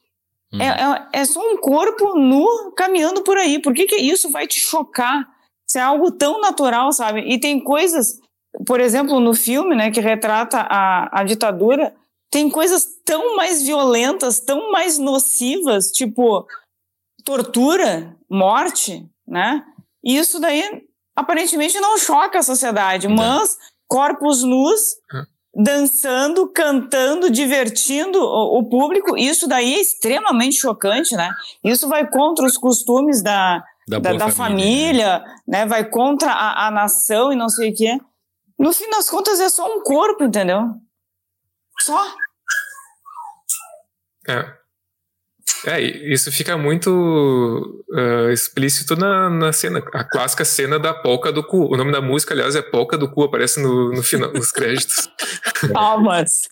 Hum. 0.52 0.60
É, 0.60 0.66
é, 0.66 1.20
é 1.20 1.24
só 1.24 1.40
um 1.40 1.56
corpo 1.58 2.16
nu 2.16 2.72
caminhando 2.76 3.22
por 3.22 3.36
aí. 3.36 3.60
Por 3.60 3.74
que, 3.74 3.86
que 3.86 3.96
isso 3.96 4.30
vai 4.30 4.46
te 4.46 4.60
chocar? 4.60 5.26
Se 5.66 5.78
é 5.78 5.82
algo 5.82 6.12
tão 6.12 6.40
natural, 6.40 6.92
sabe? 6.92 7.20
E 7.22 7.40
tem 7.40 7.58
coisas, 7.58 8.20
por 8.64 8.80
exemplo, 8.80 9.20
no 9.20 9.34
filme, 9.34 9.74
né, 9.74 9.90
que 9.90 10.00
retrata 10.00 10.58
a, 10.60 11.20
a 11.20 11.24
ditadura, 11.24 11.94
tem 12.30 12.48
coisas 12.48 12.86
tão 13.04 13.36
mais 13.36 13.62
violentas, 13.62 14.40
tão 14.40 14.70
mais 14.70 14.98
nocivas, 14.98 15.90
tipo 15.92 16.46
tortura, 17.24 18.16
morte, 18.30 19.04
né? 19.26 19.64
E 20.04 20.16
isso 20.16 20.38
daí 20.38 20.62
aparentemente 21.16 21.80
não 21.80 21.98
choca 21.98 22.38
a 22.38 22.42
sociedade, 22.42 23.08
mas 23.08 23.56
corpos 23.88 24.42
nus 24.42 24.96
dançando, 25.54 26.48
cantando, 26.48 27.30
divertindo 27.30 28.18
o, 28.20 28.58
o 28.58 28.68
público, 28.68 29.16
isso 29.16 29.48
daí 29.48 29.74
é 29.74 29.80
extremamente 29.80 30.56
chocante, 30.56 31.16
né? 31.16 31.30
Isso 31.64 31.88
vai 31.88 32.06
contra 32.08 32.44
os 32.44 32.58
costumes 32.58 33.22
da, 33.22 33.64
Da, 33.88 33.98
da, 33.98 34.12
da 34.12 34.28
família. 34.28 34.34
família, 34.34 35.24
né? 35.48 35.66
Vai 35.66 35.88
contra 35.88 36.30
a, 36.30 36.66
a 36.66 36.70
nação 36.70 37.32
e 37.32 37.36
não 37.36 37.48
sei 37.48 37.70
o 37.70 37.74
quê. 37.74 37.98
No 38.58 38.72
fim 38.72 38.88
das 38.90 39.08
contas 39.10 39.38
é 39.40 39.48
só 39.48 39.66
um 39.76 39.82
corpo, 39.82 40.24
entendeu? 40.24 40.62
Só. 41.80 42.14
É. 44.28 44.56
É, 45.64 45.80
e 45.80 46.12
isso 46.12 46.30
fica 46.30 46.56
muito 46.56 47.84
ah, 47.92 48.32
explícito 48.32 48.96
na, 48.96 49.30
na 49.30 49.52
cena, 49.52 49.82
a 49.92 50.04
clássica 50.04 50.44
cena 50.44 50.78
da 50.78 50.94
polca 50.94 51.32
do 51.32 51.42
cu. 51.42 51.72
O 51.72 51.76
nome 51.76 51.92
da 51.92 52.00
música, 52.00 52.34
aliás, 52.34 52.54
é 52.54 52.62
polca 52.62 52.96
do 52.98 53.10
cu, 53.10 53.24
aparece 53.24 53.60
no, 53.60 53.90
no 53.90 54.02
final, 54.02 54.32
nos 54.32 54.52
créditos. 54.52 55.08
Palmas. 55.72 56.48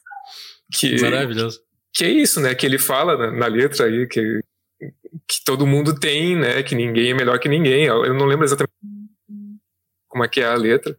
Que, 0.73 1.01
Maravilhoso. 1.01 1.61
que 1.93 2.05
é 2.05 2.09
isso, 2.09 2.41
né? 2.41 2.55
Que 2.55 2.67
ele 2.67 2.79
fala 2.79 3.17
na, 3.17 3.31
na 3.31 3.47
letra 3.47 3.87
aí 3.87 4.07
que, 4.07 4.41
que 5.29 5.45
todo 5.45 5.67
mundo 5.67 5.99
tem, 5.99 6.37
né? 6.37 6.63
Que 6.63 6.75
ninguém 6.75 7.11
é 7.11 7.15
melhor 7.15 7.39
que 7.39 7.49
ninguém. 7.49 7.85
Eu 7.85 8.05
eu 8.05 8.15
não 8.15 8.27
lembro 8.27 8.45
exatamente 8.45 8.73
como 10.09 10.25
é 10.25 10.29
que 10.29 10.41
é 10.41 10.47
a 10.47 10.55
letra. 10.55 10.97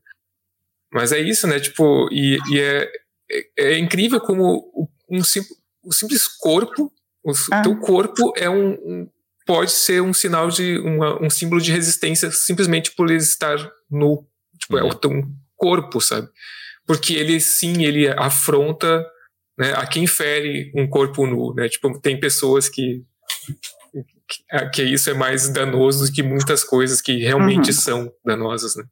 Mas 0.96 1.12
é 1.12 1.20
isso, 1.20 1.46
né? 1.46 1.60
Tipo, 1.60 2.08
e, 2.10 2.38
e 2.50 2.58
é, 2.58 2.90
é, 3.30 3.48
é, 3.58 3.78
incrível 3.78 4.22
como 4.22 4.90
um, 5.12 5.22
sim, 5.22 5.42
o 5.84 5.92
simples 5.92 6.26
corpo, 6.26 6.90
o 7.22 7.32
ah. 7.52 7.62
teu 7.62 7.78
corpo 7.82 8.32
é 8.38 8.50
um, 8.50 8.70
um, 8.72 9.10
pode 9.46 9.74
ser 9.74 10.02
um 10.02 10.14
sinal 10.14 10.48
de 10.48 10.78
uma, 10.80 11.22
um 11.22 11.30
símbolo 11.30 11.60
de 11.60 11.70
resistência 11.70 12.32
simplesmente 12.32 12.92
por 12.96 13.10
ele 13.10 13.18
estar 13.18 13.58
nu. 13.92 14.26
Tipo, 14.58 14.76
uhum. 14.76 14.80
é 14.80 14.84
o 14.84 14.86
uhum. 14.86 14.94
teu 14.94 15.12
corpo, 15.58 16.00
sabe? 16.00 16.30
Porque 16.88 17.14
ele 17.14 17.42
sim, 17.42 17.84
ele 17.84 18.08
afronta 18.08 19.06
né, 19.58 19.74
a 19.74 19.86
quem 19.86 20.08
fere 20.08 20.72
um 20.74 20.88
corpo 20.88 21.28
nu, 21.28 21.54
né? 21.54 21.68
Tipo, 21.68 22.00
tem 22.00 22.18
pessoas 22.18 22.70
que 22.70 23.04
que 24.74 24.82
isso 24.82 25.10
é 25.10 25.14
mais 25.14 25.50
danoso 25.50 26.06
do 26.06 26.12
que 26.12 26.24
muitas 26.24 26.64
coisas 26.64 27.00
que 27.00 27.18
realmente 27.18 27.68
uhum. 27.68 27.74
são 27.74 28.14
danosas, 28.26 28.76
né? 28.76 28.84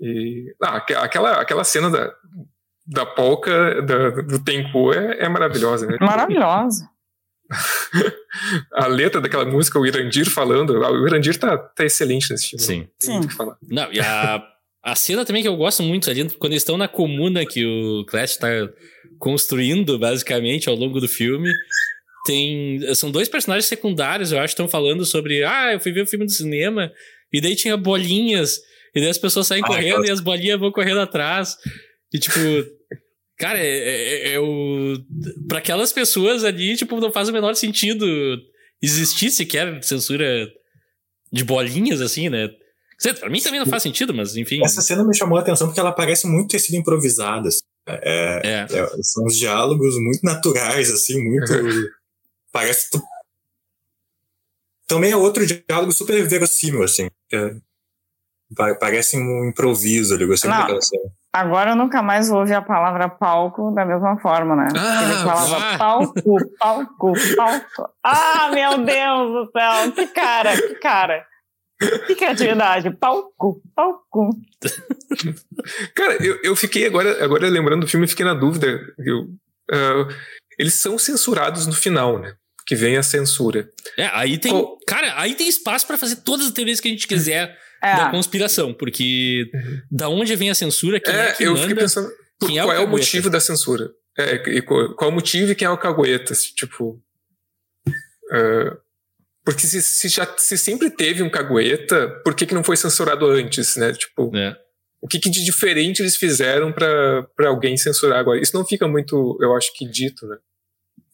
E 0.00 0.54
ah, 0.62 0.76
aquela, 0.76 1.40
aquela 1.40 1.64
cena 1.64 1.90
da, 1.90 2.12
da 2.86 3.06
polca 3.06 3.82
da, 3.82 4.10
do 4.22 4.42
Tenku 4.42 4.92
é, 4.92 5.24
é 5.24 5.28
maravilhosa, 5.28 5.86
né? 5.86 5.96
Maravilhosa. 6.00 6.88
a 8.72 8.86
letra 8.86 9.20
daquela 9.20 9.44
música, 9.44 9.78
o 9.78 9.86
Irandir 9.86 10.30
falando, 10.30 10.70
o 10.70 11.06
Irandir 11.06 11.36
tá, 11.36 11.58
tá 11.58 11.84
excelente 11.84 12.30
nesse 12.30 12.50
filme. 12.50 12.64
Sim. 12.64 12.88
Sim. 12.98 13.20
Não, 13.68 13.92
e 13.92 14.00
a, 14.00 14.42
a 14.82 14.94
cena 14.94 15.24
também 15.24 15.42
que 15.42 15.48
eu 15.48 15.56
gosto 15.56 15.82
muito 15.82 16.08
ali, 16.08 16.28
quando 16.30 16.52
eles 16.52 16.62
estão 16.62 16.78
na 16.78 16.88
comuna 16.88 17.44
que 17.44 17.66
o 17.66 18.04
Clash 18.06 18.36
tá 18.36 18.48
construindo, 19.18 19.98
basicamente, 19.98 20.68
ao 20.68 20.74
longo 20.74 21.00
do 21.00 21.08
filme, 21.08 21.52
tem. 22.24 22.94
São 22.94 23.10
dois 23.10 23.28
personagens 23.28 23.66
secundários, 23.66 24.32
eu 24.32 24.38
acho, 24.38 24.54
que 24.54 24.62
estão 24.62 24.68
falando 24.68 25.04
sobre. 25.04 25.44
Ah, 25.44 25.72
eu 25.72 25.80
fui 25.80 25.92
ver 25.92 26.00
o 26.00 26.04
um 26.04 26.06
filme 26.06 26.24
do 26.24 26.32
cinema, 26.32 26.92
e 27.32 27.40
daí 27.40 27.54
tinha 27.54 27.76
bolinhas, 27.76 28.60
e 28.94 29.00
daí 29.00 29.10
as 29.10 29.18
pessoas 29.18 29.46
saem 29.46 29.62
ah, 29.64 29.66
correndo 29.66 30.04
e 30.04 30.10
as 30.10 30.20
bolinhas 30.20 30.58
vão 30.58 30.72
correndo 30.72 31.00
atrás. 31.00 31.56
E 32.12 32.18
tipo. 32.18 32.40
Cara, 33.38 33.58
é, 33.58 33.64
é, 33.64 34.32
é, 34.32 34.40
o. 34.40 34.98
Pra 35.48 35.58
aquelas 35.58 35.92
pessoas 35.92 36.44
ali, 36.44 36.76
tipo, 36.76 37.00
não 37.00 37.10
faz 37.10 37.28
o 37.28 37.32
menor 37.32 37.54
sentido 37.54 38.06
existir 38.82 39.30
sequer 39.30 39.82
censura 39.82 40.48
de 41.32 41.44
bolinhas, 41.44 42.00
assim, 42.00 42.28
né? 42.28 42.50
Pra 43.18 43.30
mim 43.30 43.40
também 43.40 43.60
não 43.60 43.66
faz 43.66 43.82
sentido, 43.82 44.12
mas 44.12 44.36
enfim. 44.36 44.62
Essa 44.62 44.82
cena 44.82 45.02
me 45.04 45.16
chamou 45.16 45.38
a 45.38 45.40
atenção 45.40 45.68
porque 45.68 45.80
ela 45.80 45.92
parece 45.92 46.26
muito 46.26 46.50
ter 46.50 46.58
sido 46.58 46.76
improvisada. 46.76 47.48
Assim. 47.48 47.60
É, 47.88 48.40
é. 48.44 48.66
é. 48.78 48.86
são 49.02 49.24
os 49.24 49.36
diálogos 49.38 49.94
muito 49.96 50.20
naturais, 50.22 50.90
assim, 50.90 51.18
muito. 51.22 51.50
Parece. 52.52 52.88
Também 54.86 55.12
é 55.12 55.16
outro 55.16 55.46
diálogo 55.46 55.92
super 55.92 56.26
verossímil, 56.28 56.82
assim. 56.82 57.08
Parece 58.56 59.16
um 59.16 59.48
improviso 59.48 60.14
ali, 60.14 60.26
gostei 60.26 60.50
muito 60.50 60.60
daquela 60.60 60.80
cena. 60.80 61.10
Agora 61.32 61.70
eu 61.70 61.76
nunca 61.76 62.02
mais 62.02 62.28
vou 62.28 62.40
ouvir 62.40 62.54
a 62.54 62.62
palavra 62.62 63.08
palco 63.08 63.72
da 63.72 63.84
mesma 63.84 64.18
forma, 64.18 64.56
né? 64.56 64.68
Ah, 64.76 65.04
Ele 65.04 65.14
falava 65.14 65.56
ah. 65.56 65.78
palco, 65.78 66.56
palco, 66.58 67.12
palco. 67.36 67.90
Ah, 68.02 68.50
meu 68.52 68.84
Deus 68.84 69.32
do 69.32 69.50
céu! 69.52 69.92
Que 69.92 70.06
cara, 70.08 70.56
que 70.56 70.74
cara! 70.74 71.24
Que 72.06 72.16
criatividade! 72.16 72.90
Palco, 72.90 73.62
palco. 73.76 74.30
Cara, 75.94 76.16
eu, 76.20 76.40
eu 76.42 76.56
fiquei 76.56 76.86
agora, 76.86 77.24
agora 77.24 77.48
lembrando 77.48 77.82
do 77.82 77.88
filme, 77.88 78.08
fiquei 78.08 78.24
na 78.24 78.34
dúvida. 78.34 78.80
Eu, 78.98 79.20
uh, 79.70 80.12
eles 80.58 80.74
são 80.74 80.98
censurados 80.98 81.66
no 81.66 81.72
final, 81.72 82.18
né? 82.18 82.34
Que 82.66 82.74
vem 82.74 82.96
a 82.96 83.02
censura. 83.04 83.70
É, 83.96 84.10
aí 84.12 84.36
tem. 84.36 84.52
Oh. 84.52 84.76
Cara, 84.86 85.14
aí 85.16 85.34
tem 85.34 85.48
espaço 85.48 85.86
para 85.86 85.96
fazer 85.96 86.16
todas 86.16 86.46
as 86.46 86.52
teorias 86.52 86.80
que 86.80 86.88
a 86.88 86.90
gente 86.90 87.06
quiser 87.06 87.56
é. 87.82 87.96
da 87.96 88.10
conspiração, 88.10 88.74
porque 88.74 89.50
da 89.90 90.08
onde 90.08 90.36
vem 90.36 90.50
a 90.50 90.54
censura? 90.54 91.00
Quem 91.00 91.14
é, 91.14 91.28
é 91.28 91.32
que 91.32 91.44
eu 91.44 91.52
manda, 91.52 91.62
fiquei 91.62 91.82
pensando. 91.82 92.10
Quem 92.40 92.58
é 92.58 92.62
qual 92.62 92.76
é 92.76 92.80
o 92.80 92.88
motivo 92.88 93.30
da 93.30 93.40
censura? 93.40 93.90
É, 94.18 94.34
e 94.50 94.62
qual, 94.62 94.94
qual 94.94 95.10
é 95.10 95.12
o 95.12 95.14
motivo 95.14 95.52
e 95.52 95.54
quem 95.54 95.66
é 95.66 95.70
o 95.70 95.78
cagueta? 95.78 96.34
Tipo. 96.34 97.02
Uh, 98.32 98.76
porque 99.44 99.66
se, 99.66 99.82
se, 99.82 100.08
já 100.08 100.26
se 100.36 100.56
sempre 100.56 100.90
teve 100.90 101.22
um 101.22 101.30
cagueta, 101.30 102.08
por 102.24 102.34
que, 102.34 102.46
que 102.46 102.54
não 102.54 102.62
foi 102.62 102.76
censurado 102.76 103.26
antes, 103.26 103.76
né? 103.76 103.92
Tipo. 103.92 104.34
É. 104.36 104.56
O 105.02 105.08
que, 105.08 105.18
que 105.18 105.30
de 105.30 105.42
diferente 105.42 106.02
eles 106.02 106.16
fizeram 106.16 106.70
para 106.72 107.26
alguém 107.46 107.76
censurar 107.76 108.18
agora? 108.18 108.40
Isso 108.40 108.54
não 108.54 108.66
fica 108.66 108.86
muito, 108.86 109.38
eu 109.40 109.56
acho 109.56 109.72
que 109.74 109.88
dito, 109.88 110.26
né? 110.26 110.36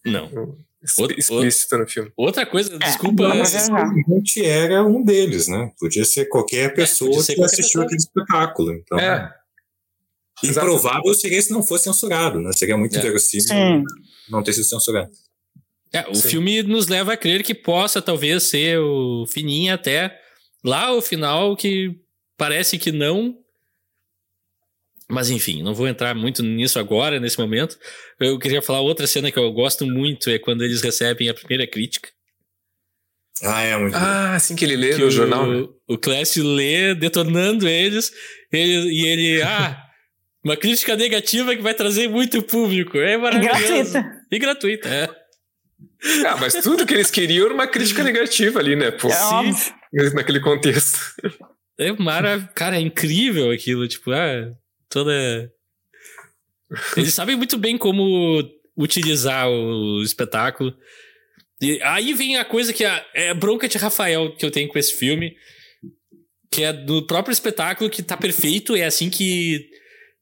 Não. 0.05 0.57
Explícito 0.87 1.79
no 1.79 1.89
filme. 1.89 2.13
Outra 2.17 2.47
coisa, 2.47 2.75
é, 2.75 2.79
desculpa. 2.79 3.29
Mas 3.29 3.53
realmente 3.53 4.45
era 4.45 4.85
um 4.85 5.03
deles, 5.03 5.49
né? 5.49 5.73
Podia 5.79 6.05
ser 6.05 6.27
qualquer 6.27 6.75
pessoa 6.75 7.19
é, 7.19 7.23
ser 7.23 7.35
que 7.35 7.45
assistiu 7.45 7.83
aquele 7.83 7.97
espetáculo. 7.97 8.73
Então, 8.73 8.99
é. 8.99 9.33
Improvável 10.45 11.15
seria 11.15 11.41
se 11.41 11.51
não 11.51 11.63
fosse 11.63 11.85
censurado, 11.85 12.41
né? 12.41 12.51
Seria 12.53 12.77
muito 12.77 12.99
é. 12.99 13.01
verossímil 13.01 13.85
não 14.29 14.43
ter 14.43 14.53
sido 14.53 14.65
censurado. 14.65 15.11
É, 15.93 16.07
o 16.11 16.15
Sim. 16.15 16.29
filme 16.29 16.63
nos 16.63 16.89
leva 16.89 17.15
a 17.15 17.17
crer 17.17 17.43
que 17.43 17.55
possa 17.55 18.03
talvez 18.03 18.45
ser 18.45 18.79
o 18.79 19.25
fininho 19.27 19.73
até 19.73 20.19
lá 20.65 20.87
ao 20.87 21.01
final 21.01 21.57
que 21.57 21.99
parece 22.37 22.79
que 22.79 22.93
não, 22.93 23.35
mas 25.09 25.31
enfim, 25.31 25.63
não 25.63 25.75
vou 25.75 25.87
entrar 25.87 26.15
muito 26.15 26.43
nisso 26.43 26.79
agora, 26.79 27.21
nesse 27.21 27.39
momento. 27.39 27.79
Eu 28.19 28.39
queria 28.39 28.61
falar 28.61 28.81
outra 28.81 29.07
cena 29.07 29.31
que 29.31 29.39
eu 29.39 29.53
gosto 29.53 29.87
muito, 29.87 30.29
é 30.31 30.39
quando 30.39 30.63
eles 30.63 30.83
recebem 30.83 31.29
a 31.29 31.35
primeira 31.35 31.67
crítica. 31.67 32.09
Ah, 33.43 33.63
é 33.63 33.77
muito 33.77 33.95
Ah, 33.95 34.35
assim 34.35 34.57
que 34.57 34.65
ele 34.65 34.77
lê 34.77 34.95
que 34.95 35.01
no 35.01 35.09
o, 35.09 35.11
jornal. 35.11 35.47
Né? 35.47 35.69
O 35.87 35.99
Clécio 35.99 36.43
lê, 36.43 36.95
detonando 36.95 37.69
eles, 37.69 38.11
ele, 38.51 38.91
e 38.91 39.07
ele, 39.07 39.43
ah, 39.43 39.79
uma 40.43 40.57
crítica 40.57 40.97
negativa 40.97 41.55
que 41.55 41.63
vai 41.63 41.75
trazer 41.75 42.09
muito 42.09 42.43
público. 42.43 42.99
É 42.99 43.17
maravilhoso. 43.17 43.59
E 43.59 43.59
gratuita. 43.59 44.23
E 44.33 44.39
gratuita, 44.39 44.89
é. 44.89 45.27
Ah, 46.27 46.37
mas 46.39 46.55
tudo 46.55 46.87
que 46.87 46.95
eles 46.95 47.11
queriam 47.11 47.47
era 47.47 47.55
uma 47.55 47.67
crítica 47.67 48.03
negativa 48.03 48.59
ali, 48.59 48.75
né? 48.75 48.91
Pô, 48.91 49.09
é 49.09 50.11
naquele 50.15 50.41
contexto. 50.41 50.99
É 51.79 51.93
maravilhoso. 51.93 52.51
Cara, 52.55 52.77
é 52.77 52.81
incrível 52.81 53.51
aquilo. 53.51 53.87
Tipo, 53.87 54.13
ah, 54.13 54.51
toda. 54.97 55.53
Eles 56.97 57.13
sabem 57.13 57.37
muito 57.37 57.59
bem 57.59 57.77
como 57.77 58.43
utilizar 58.75 59.47
o 59.47 60.03
espetáculo. 60.03 60.75
E 61.61 61.81
aí 61.83 62.15
vem 62.15 62.39
a 62.39 62.45
coisa 62.47 62.73
que 62.73 62.83
é, 62.83 63.29
a 63.29 63.35
bronca 63.35 63.69
de 63.69 63.77
Rafael 63.77 64.35
que 64.35 64.45
eu 64.45 64.51
tenho 64.51 64.69
com 64.69 64.79
esse 64.79 64.95
filme, 64.95 65.37
que 66.51 66.63
é 66.63 66.73
do 66.73 67.07
próprio 67.07 67.33
espetáculo 67.33 67.91
que 67.91 68.03
tá 68.03 68.17
perfeito. 68.17 68.75
É 68.75 68.87
assim 68.87 69.11
que 69.11 69.69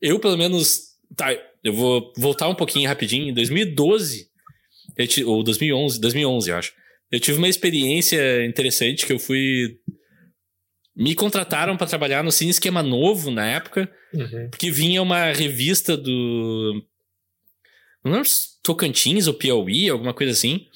eu, 0.03 0.19
pelo 0.19 0.37
menos. 0.37 0.95
Tá, 1.17 1.33
eu 1.63 1.73
vou 1.73 2.13
voltar 2.17 2.49
um 2.49 2.55
pouquinho 2.55 2.89
rapidinho. 2.89 3.29
Em 3.29 3.35
2012, 3.35 4.29
ou 5.25 5.45
2011, 5.45 6.01
2011, 6.01 6.51
eu 6.51 6.57
acho. 6.57 6.73
Eu 7.13 7.21
tive 7.21 7.39
uma 7.39 7.49
experiência 7.49 8.45
interessante 8.45 9.07
que 9.07 9.13
eu 9.13 9.21
fui 9.21 9.79
me 10.97 11.15
contrataram 11.15 11.77
para 11.77 11.87
trabalhar 11.87 12.23
no 12.23 12.31
Cine 12.31 12.51
Esquema 12.51 12.83
Novo 12.83 13.31
na 13.31 13.47
época, 13.47 13.91
uhum. 14.13 14.49
porque 14.51 14.71
vinha 14.71 15.03
uma 15.03 15.33
revista 15.33 15.97
do. 15.97 16.85
Não 18.05 18.13
lembro 18.13 18.29
se 18.29 18.63
Tocantins 18.63 19.27
ou 19.27 19.35
Piauí, 19.35 19.89
alguma 19.89 20.15
coisa 20.15 20.33
assim. 20.33 20.69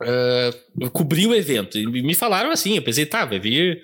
Uh, 0.00 0.90
cobri 0.90 1.26
o 1.26 1.34
evento. 1.34 1.78
E 1.78 1.86
me 1.86 2.14
falaram 2.14 2.50
assim, 2.50 2.76
eu 2.76 2.82
pensei, 2.82 3.06
tá, 3.06 3.24
vai 3.24 3.38
vir 3.38 3.82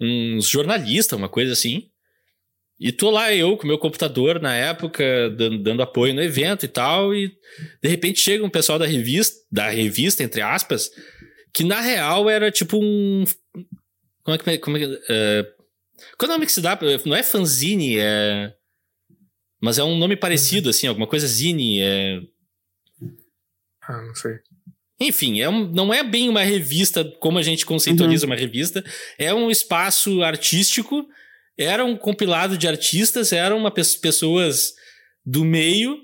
uns 0.00 0.48
jornalistas, 0.48 1.18
uma 1.18 1.28
coisa 1.28 1.52
assim. 1.52 1.90
E 2.78 2.92
tô 2.92 3.10
lá 3.10 3.32
eu 3.34 3.56
com 3.56 3.66
meu 3.66 3.78
computador 3.78 4.40
na 4.40 4.54
época, 4.54 5.30
dando, 5.30 5.62
dando, 5.62 5.82
apoio 5.82 6.12
no 6.12 6.22
evento 6.22 6.64
e 6.66 6.68
tal, 6.68 7.14
e 7.14 7.32
de 7.82 7.88
repente 7.88 8.20
chega 8.20 8.44
um 8.44 8.50
pessoal 8.50 8.78
da 8.78 8.86
revista, 8.86 9.34
da 9.50 9.70
revista, 9.70 10.22
entre 10.22 10.42
aspas, 10.42 10.90
que 11.54 11.64
na 11.64 11.80
real 11.80 12.28
era 12.28 12.50
tipo 12.50 12.76
um 12.78 13.24
como 14.26 14.34
é 14.34 14.38
que. 14.38 14.58
Como 14.58 14.76
é, 14.76 14.84
uh, 14.84 15.56
qual 16.18 16.30
é 16.30 16.34
o 16.34 16.34
nome 16.34 16.46
que 16.46 16.52
se 16.52 16.60
dá? 16.60 16.78
Não 17.04 17.14
é 17.14 17.22
fanzine, 17.22 17.98
é. 17.98 18.54
Mas 19.60 19.78
é 19.78 19.84
um 19.84 19.96
nome 19.96 20.16
parecido, 20.16 20.68
assim, 20.68 20.86
alguma 20.86 21.06
coisa 21.06 21.26
zine. 21.26 21.80
É... 21.80 22.20
Ah, 23.82 24.02
não 24.02 24.14
sei. 24.14 24.34
Enfim, 24.98 25.40
é 25.40 25.48
um, 25.48 25.66
não 25.66 25.92
é 25.92 26.02
bem 26.02 26.28
uma 26.28 26.42
revista 26.42 27.04
como 27.20 27.38
a 27.38 27.42
gente 27.42 27.66
conceitualiza 27.66 28.26
uhum. 28.26 28.32
uma 28.32 28.38
revista. 28.38 28.84
É 29.18 29.32
um 29.32 29.50
espaço 29.50 30.22
artístico. 30.22 31.06
Era 31.58 31.84
um 31.84 31.96
compilado 31.96 32.56
de 32.56 32.68
artistas, 32.68 33.32
eram 33.32 33.58
uma, 33.58 33.70
pessoas 33.70 34.74
do 35.24 35.44
meio. 35.44 35.98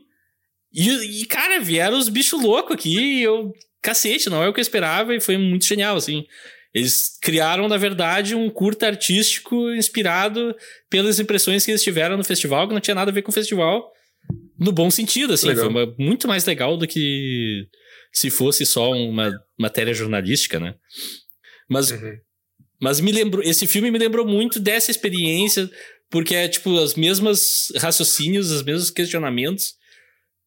E, 0.73 1.23
e, 1.23 1.27
cara, 1.27 1.61
vieram 1.61 1.99
os 1.99 2.09
bichos 2.09 2.43
loucos 2.43 2.75
aqui. 2.75 2.99
E 2.99 3.23
eu, 3.23 3.53
cacete, 3.83 4.31
não 4.31 4.43
é 4.43 4.49
o 4.49 4.53
que 4.53 4.61
eu 4.61 4.63
esperava. 4.63 5.15
E 5.15 5.21
foi 5.21 5.37
muito 5.37 5.67
genial, 5.67 5.97
assim. 5.97 6.27
Eles 6.75 7.19
criaram, 7.21 7.69
na 7.69 7.77
verdade, 7.77 8.35
um 8.35 8.49
curta 8.49 8.87
artístico 8.87 9.71
inspirado 9.73 10.55
pelas 10.89 11.21
impressões 11.21 11.65
que 11.65 11.71
eles 11.71 11.83
tiveram 11.83 12.17
no 12.17 12.25
festival, 12.25 12.67
que 12.67 12.75
não 12.75 12.81
tinha 12.81 12.95
nada 12.95 13.11
a 13.11 13.15
ver 13.15 13.23
com 13.23 13.31
o 13.31 13.35
festival, 13.35 13.93
no 14.59 14.73
bom 14.73 14.91
sentido, 14.91 15.35
assim. 15.35 15.49
Legal. 15.49 15.71
Foi 15.71 15.85
uma, 15.85 15.95
muito 15.99 16.27
mais 16.27 16.47
legal 16.47 16.77
do 16.77 16.87
que 16.87 17.67
se 18.13 18.31
fosse 18.31 18.65
só 18.65 18.91
uma 18.93 19.33
matéria 19.59 19.93
jornalística, 19.93 20.59
né? 20.59 20.75
Mas, 21.69 21.91
uhum. 21.91 22.17
Mas 22.81 23.01
me 23.01 23.13
lembrou, 23.13 23.45
esse 23.45 23.67
filme 23.67 23.91
me 23.91 23.99
lembrou 23.99 24.27
muito 24.27 24.59
dessa 24.59 24.91
experiência, 24.91 25.71
porque 26.11 26.35
é 26.35 26.49
tipo 26.49 26.77
as 26.79 26.95
mesmas 26.95 27.69
raciocínios, 27.77 28.51
os 28.51 28.63
mesmos 28.63 28.91
questionamentos, 28.91 29.75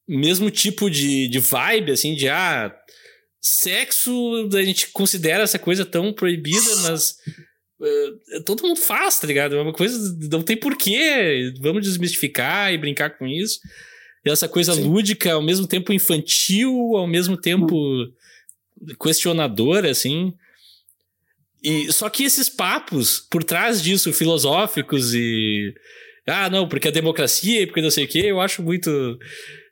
mesmo 0.07 0.51
tipo 0.51 0.89
de, 0.89 1.27
de 1.27 1.39
vibe, 1.39 1.91
assim, 1.91 2.13
de 2.13 2.27
ah, 2.27 2.75
sexo, 3.47 4.49
a 4.55 4.63
gente 4.63 4.87
considera 4.87 5.43
essa 5.43 5.59
coisa 5.59 5.85
tão 5.85 6.11
proibida, 6.11 6.75
mas 6.77 7.15
uh, 7.79 8.43
todo 8.43 8.63
mundo 8.63 8.79
faz, 8.79 9.19
tá 9.19 9.27
ligado? 9.27 9.55
É 9.55 9.61
uma 9.61 9.71
coisa, 9.71 10.17
não 10.31 10.41
tem 10.41 10.57
porquê, 10.57 11.53
vamos 11.61 11.83
desmistificar 11.83 12.73
e 12.73 12.77
brincar 12.79 13.11
com 13.11 13.27
isso. 13.27 13.59
E 14.25 14.31
essa 14.31 14.49
coisa 14.49 14.73
Sim. 14.73 14.85
lúdica, 14.85 15.33
ao 15.33 15.43
mesmo 15.43 15.67
tempo 15.67 15.93
infantil, 15.93 16.73
ao 16.95 17.05
mesmo 17.05 17.37
tempo 17.37 17.77
questionadora, 18.99 19.91
assim. 19.91 20.33
E, 21.63 21.93
só 21.93 22.09
que 22.09 22.23
esses 22.23 22.49
papos 22.49 23.19
por 23.29 23.43
trás 23.43 23.79
disso, 23.79 24.11
filosóficos 24.11 25.13
e. 25.13 25.71
Ah, 26.25 26.49
não, 26.49 26.67
porque 26.67 26.87
a 26.87 26.91
democracia 26.91 27.61
e 27.61 27.67
porque 27.67 27.83
não 27.83 27.91
sei 27.91 28.05
o 28.05 28.07
quê, 28.07 28.23
eu 28.25 28.41
acho 28.41 28.63
muito. 28.63 29.19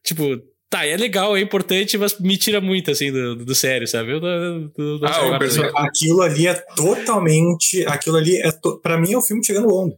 Tipo, 0.03 0.39
tá, 0.73 0.87
é 0.87 0.97
legal, 0.97 1.37
é 1.37 1.39
importante, 1.39 1.99
mas 1.99 2.19
me 2.19 2.35
tira 2.35 2.59
muito, 2.59 2.89
assim, 2.89 3.11
do, 3.11 3.35
do 3.35 3.53
sério, 3.53 3.87
sabe? 3.87 4.11
Eu, 4.11 4.19
eu, 4.19 4.71
eu, 4.75 4.99
ah, 5.03 5.37
person... 5.37 5.61
Aquilo 5.75 6.23
ali 6.23 6.47
é 6.47 6.55
totalmente. 6.75 7.85
Aquilo 7.85 8.17
ali 8.17 8.35
é. 8.41 8.51
To... 8.51 8.79
para 8.79 8.97
mim 8.97 9.13
é 9.13 9.15
o 9.15 9.19
um 9.19 9.21
filme 9.21 9.43
tirando 9.43 9.71
onda. 9.71 9.95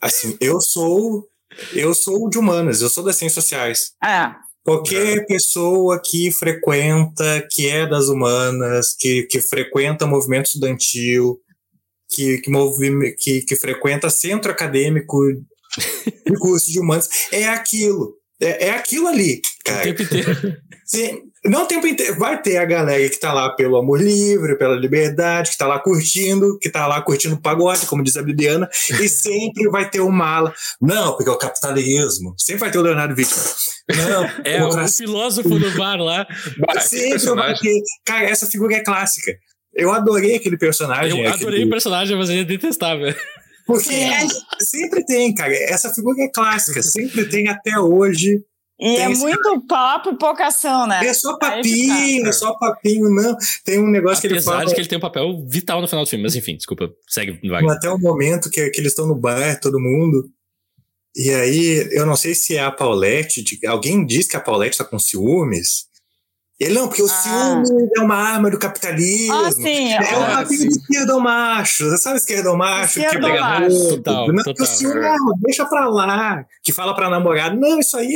Assim, 0.00 0.36
eu 0.40 0.60
sou 0.60 1.28
eu 1.74 1.92
sou 1.92 2.30
de 2.30 2.38
humanas, 2.38 2.80
eu 2.82 2.88
sou 2.88 3.02
das 3.02 3.16
ciências 3.16 3.42
sociais. 3.42 3.92
É. 4.04 4.30
Qualquer 4.62 5.26
pessoa 5.26 6.00
que 6.04 6.30
frequenta, 6.30 7.44
que 7.50 7.68
é 7.68 7.84
das 7.84 8.06
humanas, 8.06 8.94
que, 8.96 9.24
que 9.24 9.40
frequenta 9.40 10.06
movimento 10.06 10.46
estudantil, 10.46 11.40
que, 12.10 12.38
que, 12.38 12.50
movi 12.50 13.16
que, 13.16 13.40
que 13.42 13.56
frequenta 13.56 14.08
centro 14.08 14.52
acadêmico 14.52 15.18
de 16.26 16.38
curso 16.38 16.70
de 16.70 16.78
humanas, 16.78 17.08
é 17.32 17.48
aquilo. 17.48 18.17
É, 18.40 18.68
é 18.68 18.70
aquilo 18.70 19.08
ali, 19.08 19.40
cara. 19.64 19.80
O 19.80 19.84
tempo 19.84 20.02
inteiro. 20.02 20.56
Sim, 20.88 21.20
não 21.44 21.64
o 21.64 21.66
tempo 21.66 21.86
inteiro. 21.86 22.18
Vai 22.18 22.40
ter 22.40 22.56
a 22.56 22.64
galera 22.64 23.08
que 23.10 23.20
tá 23.20 23.32
lá 23.32 23.50
pelo 23.50 23.76
amor 23.76 24.00
livre, 24.00 24.56
pela 24.56 24.74
liberdade, 24.74 25.50
que 25.50 25.58
tá 25.58 25.66
lá 25.66 25.78
curtindo, 25.78 26.58
que 26.58 26.70
tá 26.70 26.86
lá 26.86 27.02
curtindo 27.02 27.40
pagode, 27.40 27.86
como 27.86 28.02
diz 28.02 28.16
a 28.16 28.22
Bibiana, 28.22 28.68
e 29.00 29.08
sempre 29.08 29.68
vai 29.68 29.90
ter 29.90 30.00
o 30.00 30.10
mala. 30.10 30.52
Não, 30.80 31.14
porque 31.14 31.28
é 31.28 31.32
o 31.32 31.38
capitalismo. 31.38 32.34
Sempre 32.38 32.60
vai 32.60 32.70
ter 32.70 32.78
o 32.78 32.82
Leonardo 32.82 33.14
Vítima. 33.14 33.42
Não, 33.88 34.24
é 34.44 34.64
o 34.64 34.88
filósofo 34.88 35.58
do 35.58 35.70
bar 35.72 35.96
lá. 35.96 36.26
Sempre 36.80 37.18
vai 37.34 37.54
ter. 37.54 37.82
Cara, 38.06 38.24
essa 38.24 38.46
figura 38.46 38.76
é 38.76 38.80
clássica. 38.80 39.32
Eu 39.74 39.92
adorei 39.92 40.36
aquele 40.36 40.56
personagem. 40.56 41.22
Eu 41.22 41.28
adorei 41.28 41.46
aquele... 41.46 41.64
o 41.66 41.70
personagem, 41.70 42.16
mas 42.16 42.30
ele 42.30 42.40
é 42.40 42.44
detestável. 42.44 43.14
Porque 43.68 43.92
é, 43.92 44.26
sempre 44.58 45.04
tem, 45.04 45.34
cara. 45.34 45.54
Essa 45.54 45.92
figura 45.92 46.22
é 46.22 46.28
clássica, 46.28 46.82
sempre 46.82 47.28
tem 47.28 47.48
até 47.48 47.78
hoje. 47.78 48.42
E 48.80 48.94
tem 48.94 49.02
é 49.02 49.08
muito 49.10 49.66
papo 49.66 50.08
e 50.08 50.16
pouca 50.16 50.46
ação, 50.46 50.86
né? 50.86 51.04
É 51.04 51.12
só 51.12 51.36
papinho, 51.36 52.26
é 52.26 52.32
só 52.32 52.54
papinho, 52.54 53.10
não. 53.10 53.36
Tem 53.66 53.78
um 53.78 53.90
negócio 53.90 54.20
Apesar 54.20 54.28
que 54.28 54.34
ele 54.34 54.40
fala. 54.42 54.64
de 54.64 54.74
que 54.74 54.80
ele 54.80 54.88
tem 54.88 54.96
um 54.96 55.02
papel 55.02 55.46
vital 55.46 55.82
no 55.82 55.86
final 55.86 56.02
do 56.02 56.08
filme, 56.08 56.22
mas 56.22 56.34
enfim, 56.34 56.56
desculpa, 56.56 56.90
segue 57.06 57.32
Wagner. 57.46 57.76
Até 57.76 57.90
o 57.90 57.98
momento 57.98 58.48
que, 58.48 58.70
que 58.70 58.80
eles 58.80 58.92
estão 58.92 59.06
no 59.06 59.14
bar, 59.14 59.60
todo 59.60 59.78
mundo. 59.78 60.30
E 61.14 61.28
aí, 61.30 61.90
eu 61.92 62.06
não 62.06 62.16
sei 62.16 62.34
se 62.34 62.56
é 62.56 62.64
a 62.64 62.70
Paulette, 62.70 63.44
alguém 63.66 64.06
diz 64.06 64.26
que 64.26 64.36
a 64.36 64.40
Paulette 64.40 64.78
tá 64.78 64.84
com 64.84 64.98
ciúmes. 64.98 65.88
Ele 66.60 66.74
não, 66.74 66.88
porque 66.88 67.02
o 67.02 67.06
ah. 67.06 67.08
ciúme 67.08 67.88
é 67.96 68.00
uma 68.00 68.16
arma 68.16 68.50
do 68.50 68.58
capitalismo. 68.58 69.32
Ah, 69.32 69.50
sim. 69.52 69.92
É 69.92 70.16
um 70.16 70.26
papinho 70.26 70.68
de 70.68 70.78
esquerdo 70.78 71.20
macho. 71.20 71.88
Você 71.88 71.98
sabe 71.98 72.16
esquerdo 72.16 72.56
macho? 72.56 72.98
Esquerdo 72.98 73.26
que 73.26 73.40
macho. 73.40 73.88
Total, 73.96 74.26
não, 74.26 74.42
total. 74.42 74.64
o 74.64 74.66
ciúme, 74.66 75.00
não, 75.00 75.38
deixa 75.40 75.64
pra 75.66 75.88
lá. 75.88 76.44
Que 76.64 76.72
fala 76.72 76.96
pra 76.96 77.08
namorada, 77.08 77.54
não, 77.54 77.78
isso 77.78 77.96
aí 77.96 78.12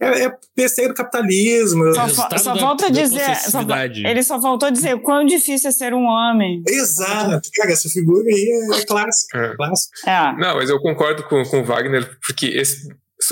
é, 0.00 0.06
é, 0.06 0.24
é 0.24 0.32
PC 0.56 0.88
do 0.88 0.94
capitalismo. 0.94 1.94
Só, 1.94 2.08
só 2.38 2.56
falta 2.56 2.90
dizer, 2.90 3.36
só, 3.36 3.60
ele 4.04 4.22
só 4.22 4.40
faltou 4.40 4.70
dizer 4.70 5.00
quão 5.02 5.26
difícil 5.26 5.68
é 5.68 5.72
ser 5.72 5.92
um 5.92 6.04
homem. 6.04 6.62
Exato. 6.66 7.50
Cara, 7.54 7.70
essa 7.70 7.88
figura 7.90 8.24
aí 8.26 8.70
é, 8.72 8.80
é 8.80 8.84
clássica. 8.86 9.38
É. 9.38 9.56
clássica. 9.56 10.10
É. 10.10 10.32
Não, 10.38 10.56
mas 10.56 10.70
eu 10.70 10.80
concordo 10.80 11.22
com, 11.24 11.42
com 11.44 11.60
o 11.60 11.64
Wagner, 11.64 12.16
porque 12.26 12.46
esse, 12.46 12.88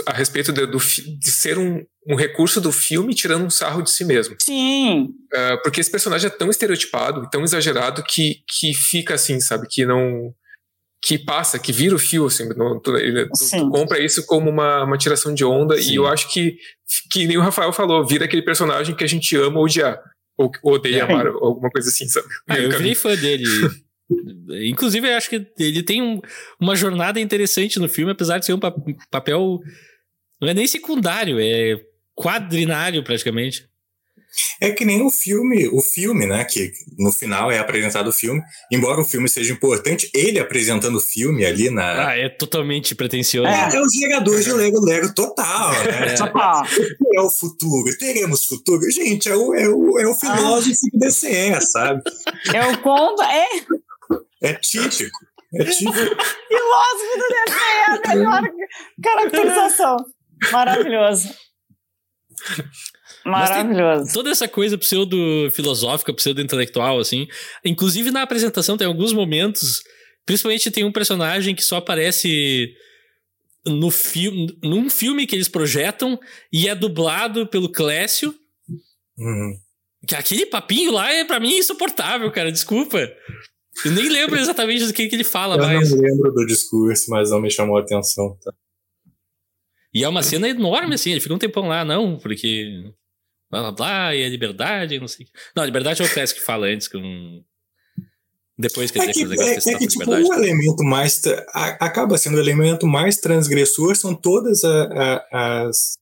a 0.07 0.13
respeito 0.13 0.53
de, 0.53 0.67
do, 0.67 0.79
de 0.79 1.31
ser 1.31 1.59
um, 1.59 1.85
um 2.07 2.15
recurso 2.15 2.61
do 2.61 2.73
filme 2.73 3.15
tirando 3.15 3.45
um 3.45 3.51
sarro 3.51 3.83
de 3.83 3.91
si 3.91 4.05
mesmo. 4.05 4.37
Sim. 4.41 5.09
Uh, 5.33 5.63
porque 5.63 5.81
esse 5.81 5.91
personagem 5.91 6.29
é 6.29 6.31
tão 6.31 6.51
estereotipado, 6.51 7.29
tão 7.31 7.43
exagerado, 7.43 8.03
que, 8.03 8.43
que 8.49 8.73
fica 8.75 9.15
assim, 9.15 9.41
sabe? 9.41 9.67
Que 9.69 9.85
não. 9.85 10.33
Que 11.05 11.19
passa, 11.19 11.59
que 11.59 11.73
vira 11.73 11.97
o 11.97 11.99
fio, 11.99 12.27
assim. 12.27 12.49
Não, 12.57 12.81
tu, 12.81 12.97
ele, 12.97 13.27
tu, 13.27 13.51
tu, 13.51 13.71
compra 13.71 13.99
isso 13.99 14.25
como 14.25 14.49
uma, 14.49 14.85
uma 14.85 14.97
tiração 14.97 15.35
de 15.35 15.45
onda, 15.45 15.77
Sim. 15.77 15.93
e 15.93 15.95
eu 15.97 16.07
acho 16.07 16.33
que, 16.33 16.57
que 17.11 17.27
nem 17.27 17.37
o 17.37 17.43
Rafael 17.43 17.73
falou, 17.73 18.07
vira 18.07 18.25
aquele 18.25 18.43
personagem 18.43 18.95
que 18.95 19.03
a 19.03 19.09
gente 19.09 19.37
ama 19.37 19.59
odiar. 19.59 20.01
Ou, 20.39 20.51
ou 20.63 20.75
odeia 20.75 20.99
é. 20.99 21.01
amar, 21.01 21.27
alguma 21.27 21.71
coisa 21.71 21.89
assim, 21.89 22.07
sabe? 22.09 22.27
Ah, 22.49 22.59
eu 22.59 22.71
virei 22.71 22.95
fã 22.95 23.15
dele. 23.17 23.45
Inclusive, 24.65 25.09
eu 25.09 25.17
acho 25.17 25.31
que 25.31 25.47
ele 25.59 25.83
tem 25.83 26.03
um, 26.03 26.21
uma 26.61 26.77
jornada 26.77 27.21
interessante 27.21 27.79
no 27.79 27.89
filme, 27.89 28.13
apesar 28.13 28.39
de 28.39 28.47
ser 28.47 28.55
um 28.55 28.61
papel. 29.11 29.61
Não 30.41 30.49
é 30.49 30.55
nem 30.55 30.67
secundário, 30.67 31.39
é 31.41 31.81
quadrinário 32.15 33.03
praticamente. 33.03 33.71
É 34.61 34.71
que 34.71 34.85
nem 34.85 35.03
o 35.03 35.11
filme, 35.11 35.69
o 35.69 35.83
filme, 35.83 36.27
né? 36.27 36.45
Que 36.45 36.73
no 36.99 37.13
final 37.13 37.51
é 37.51 37.59
apresentado 37.59 38.09
o 38.09 38.13
filme. 38.13 38.41
Embora 38.71 39.01
o 39.01 39.05
filme 39.05 39.29
seja 39.29 39.53
importante, 39.53 40.11
ele 40.15 40.39
apresentando 40.39 40.97
o 40.97 41.01
filme 41.01 41.45
ali 41.45 41.69
na. 41.69 42.09
Ah, 42.09 42.19
é 42.19 42.29
totalmente 42.31 42.95
pretencioso. 42.95 43.49
É, 43.49 43.77
é 43.77 43.81
o 43.81 43.87
jogador 43.89 44.41
de 44.41 44.53
Lego 44.53 44.81
Lego 44.81 45.15
total, 45.15 45.73
né? 45.85 46.13
É. 46.33 47.19
é 47.19 47.21
o 47.21 47.31
futuro, 47.31 47.97
teremos 47.99 48.47
futuro. 48.47 48.81
Gente, 48.91 49.29
é 49.29 49.37
o, 49.37 49.55
é 49.55 49.69
o, 49.69 49.99
é 49.99 50.07
o 50.07 50.15
filósofo 50.15 50.71
ah. 50.95 50.99
DCE, 50.99 51.61
sabe? 51.61 52.03
É 52.55 52.67
o 52.67 52.79
conto, 52.81 53.23
é. 53.23 53.47
É 54.43 54.55
típico. 54.55 55.19
É 55.55 55.65
típico. 55.65 55.93
filósofo 56.49 57.19
do 57.19 57.29
DCE 57.29 57.73
é 57.79 58.11
a 58.11 58.15
melhor 58.15 58.43
caracterização. 59.03 59.97
Maravilhoso. 60.51 61.29
Maravilhoso. 63.25 64.13
Toda 64.13 64.31
essa 64.31 64.49
coisa 64.49 64.77
pseudo-filosófica, 64.77 66.13
pseudo-intelectual, 66.13 66.99
assim. 66.99 67.29
Inclusive 67.65 68.11
na 68.11 68.23
apresentação 68.23 68.77
tem 68.77 68.87
alguns 68.87 69.13
momentos. 69.13 69.83
Principalmente 70.27 70.71
tem 70.71 70.85
um 70.85 70.93
personagem 70.93 71.55
que 71.55 71.63
só 71.63 71.77
aparece 71.77 72.75
no 73.65 73.91
filme, 73.91 74.59
num 74.63 74.91
filme 74.91 75.27
que 75.27 75.37
eles 75.37 75.49
projetam 75.49 76.19
e 76.53 76.69
é 76.69 76.75
dublado 76.75 77.47
pelo 77.47 77.71
Clécio. 77.71 78.35
Uhum. 79.17 79.57
Que 80.07 80.17
aquele 80.17 80.47
papinho 80.47 80.93
lá 80.93 81.13
é 81.13 81.25
para 81.25 81.39
mim 81.39 81.59
insuportável, 81.59 82.31
cara. 82.33 82.51
Desculpa. 82.51 82.99
Eu 83.85 83.93
nem 83.93 84.09
lembro 84.09 84.39
exatamente 84.39 84.87
do 84.87 84.93
que, 84.93 85.09
que 85.09 85.15
ele 85.17 85.25
fala, 85.25 85.57
Eu 85.57 85.61
mas. 85.61 85.91
Eu 85.91 85.97
não 85.97 86.05
lembro 86.05 86.33
do 86.33 86.47
discurso, 86.47 87.11
mas 87.11 87.31
não 87.31 87.41
me 87.41 87.51
chamou 87.51 87.79
a 87.79 87.81
atenção. 87.81 88.37
Tá? 88.43 88.53
E 89.95 90.05
é 90.05 90.09
uma 90.09 90.23
cena 90.23 90.49
enorme, 90.49 90.95
assim, 90.95 91.11
ele 91.11 91.21
fica 91.21 91.35
um 91.35 91.39
tempão 91.39 91.69
lá, 91.69 91.85
não, 91.85 92.19
porque. 92.19 92.93
Blá 93.51 93.61
blá 93.61 93.73
blá, 93.73 94.17
e 94.17 94.25
a 94.25 94.29
liberdade, 94.29 94.99
não 94.99 95.09
sei. 95.09 95.27
Não, 95.55 95.63
a 95.63 95.67
liberdade 95.67 96.01
é 96.01 96.05
o 96.05 96.11
Clécio 96.11 96.37
que 96.37 96.43
fala 96.43 96.67
antes, 96.67 96.89
com. 96.89 97.45
Depois 98.59 98.91
que 98.91 98.99
ele 98.99 99.11
é 99.11 99.13
que, 99.13 99.23
é, 99.23 99.75
é 99.75 99.79
que 99.79 99.87
tipo, 99.87 100.11
o 100.11 100.35
elemento 100.35 100.83
mais. 100.85 101.21
A, 101.53 101.85
acaba 101.85 102.17
sendo 102.17 102.37
o 102.37 102.41
elemento 102.41 102.87
mais 102.87 103.17
transgressor 103.17 103.97
são 103.97 104.15
todas 104.15 104.63
a, 104.65 104.85
a, 104.85 105.67
as, 105.67 105.99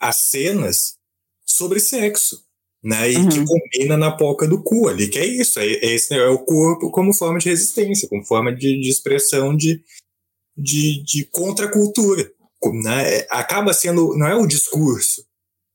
as 0.00 0.16
cenas 0.16 0.96
sobre 1.44 1.80
sexo. 1.80 2.47
Né, 2.82 3.10
e 3.10 3.16
uhum. 3.16 3.28
que 3.28 3.44
combina 3.44 3.96
na 3.96 4.12
poca 4.12 4.46
do 4.46 4.62
cu 4.62 4.88
ali, 4.88 5.08
que 5.08 5.18
é 5.18 5.26
isso, 5.26 5.58
é, 5.58 5.66
é, 5.66 5.94
esse, 5.94 6.14
é 6.14 6.28
o 6.28 6.38
corpo 6.38 6.92
como 6.92 7.12
forma 7.12 7.40
de 7.40 7.48
resistência, 7.48 8.08
como 8.08 8.24
forma 8.24 8.54
de, 8.54 8.80
de 8.80 8.88
expressão 8.88 9.56
de, 9.56 9.82
de, 10.56 11.02
de 11.02 11.24
contracultura 11.24 12.30
né, 12.82 13.26
acaba 13.30 13.72
sendo, 13.72 14.16
não 14.16 14.26
é 14.26 14.34
o 14.34 14.46
discurso. 14.46 15.22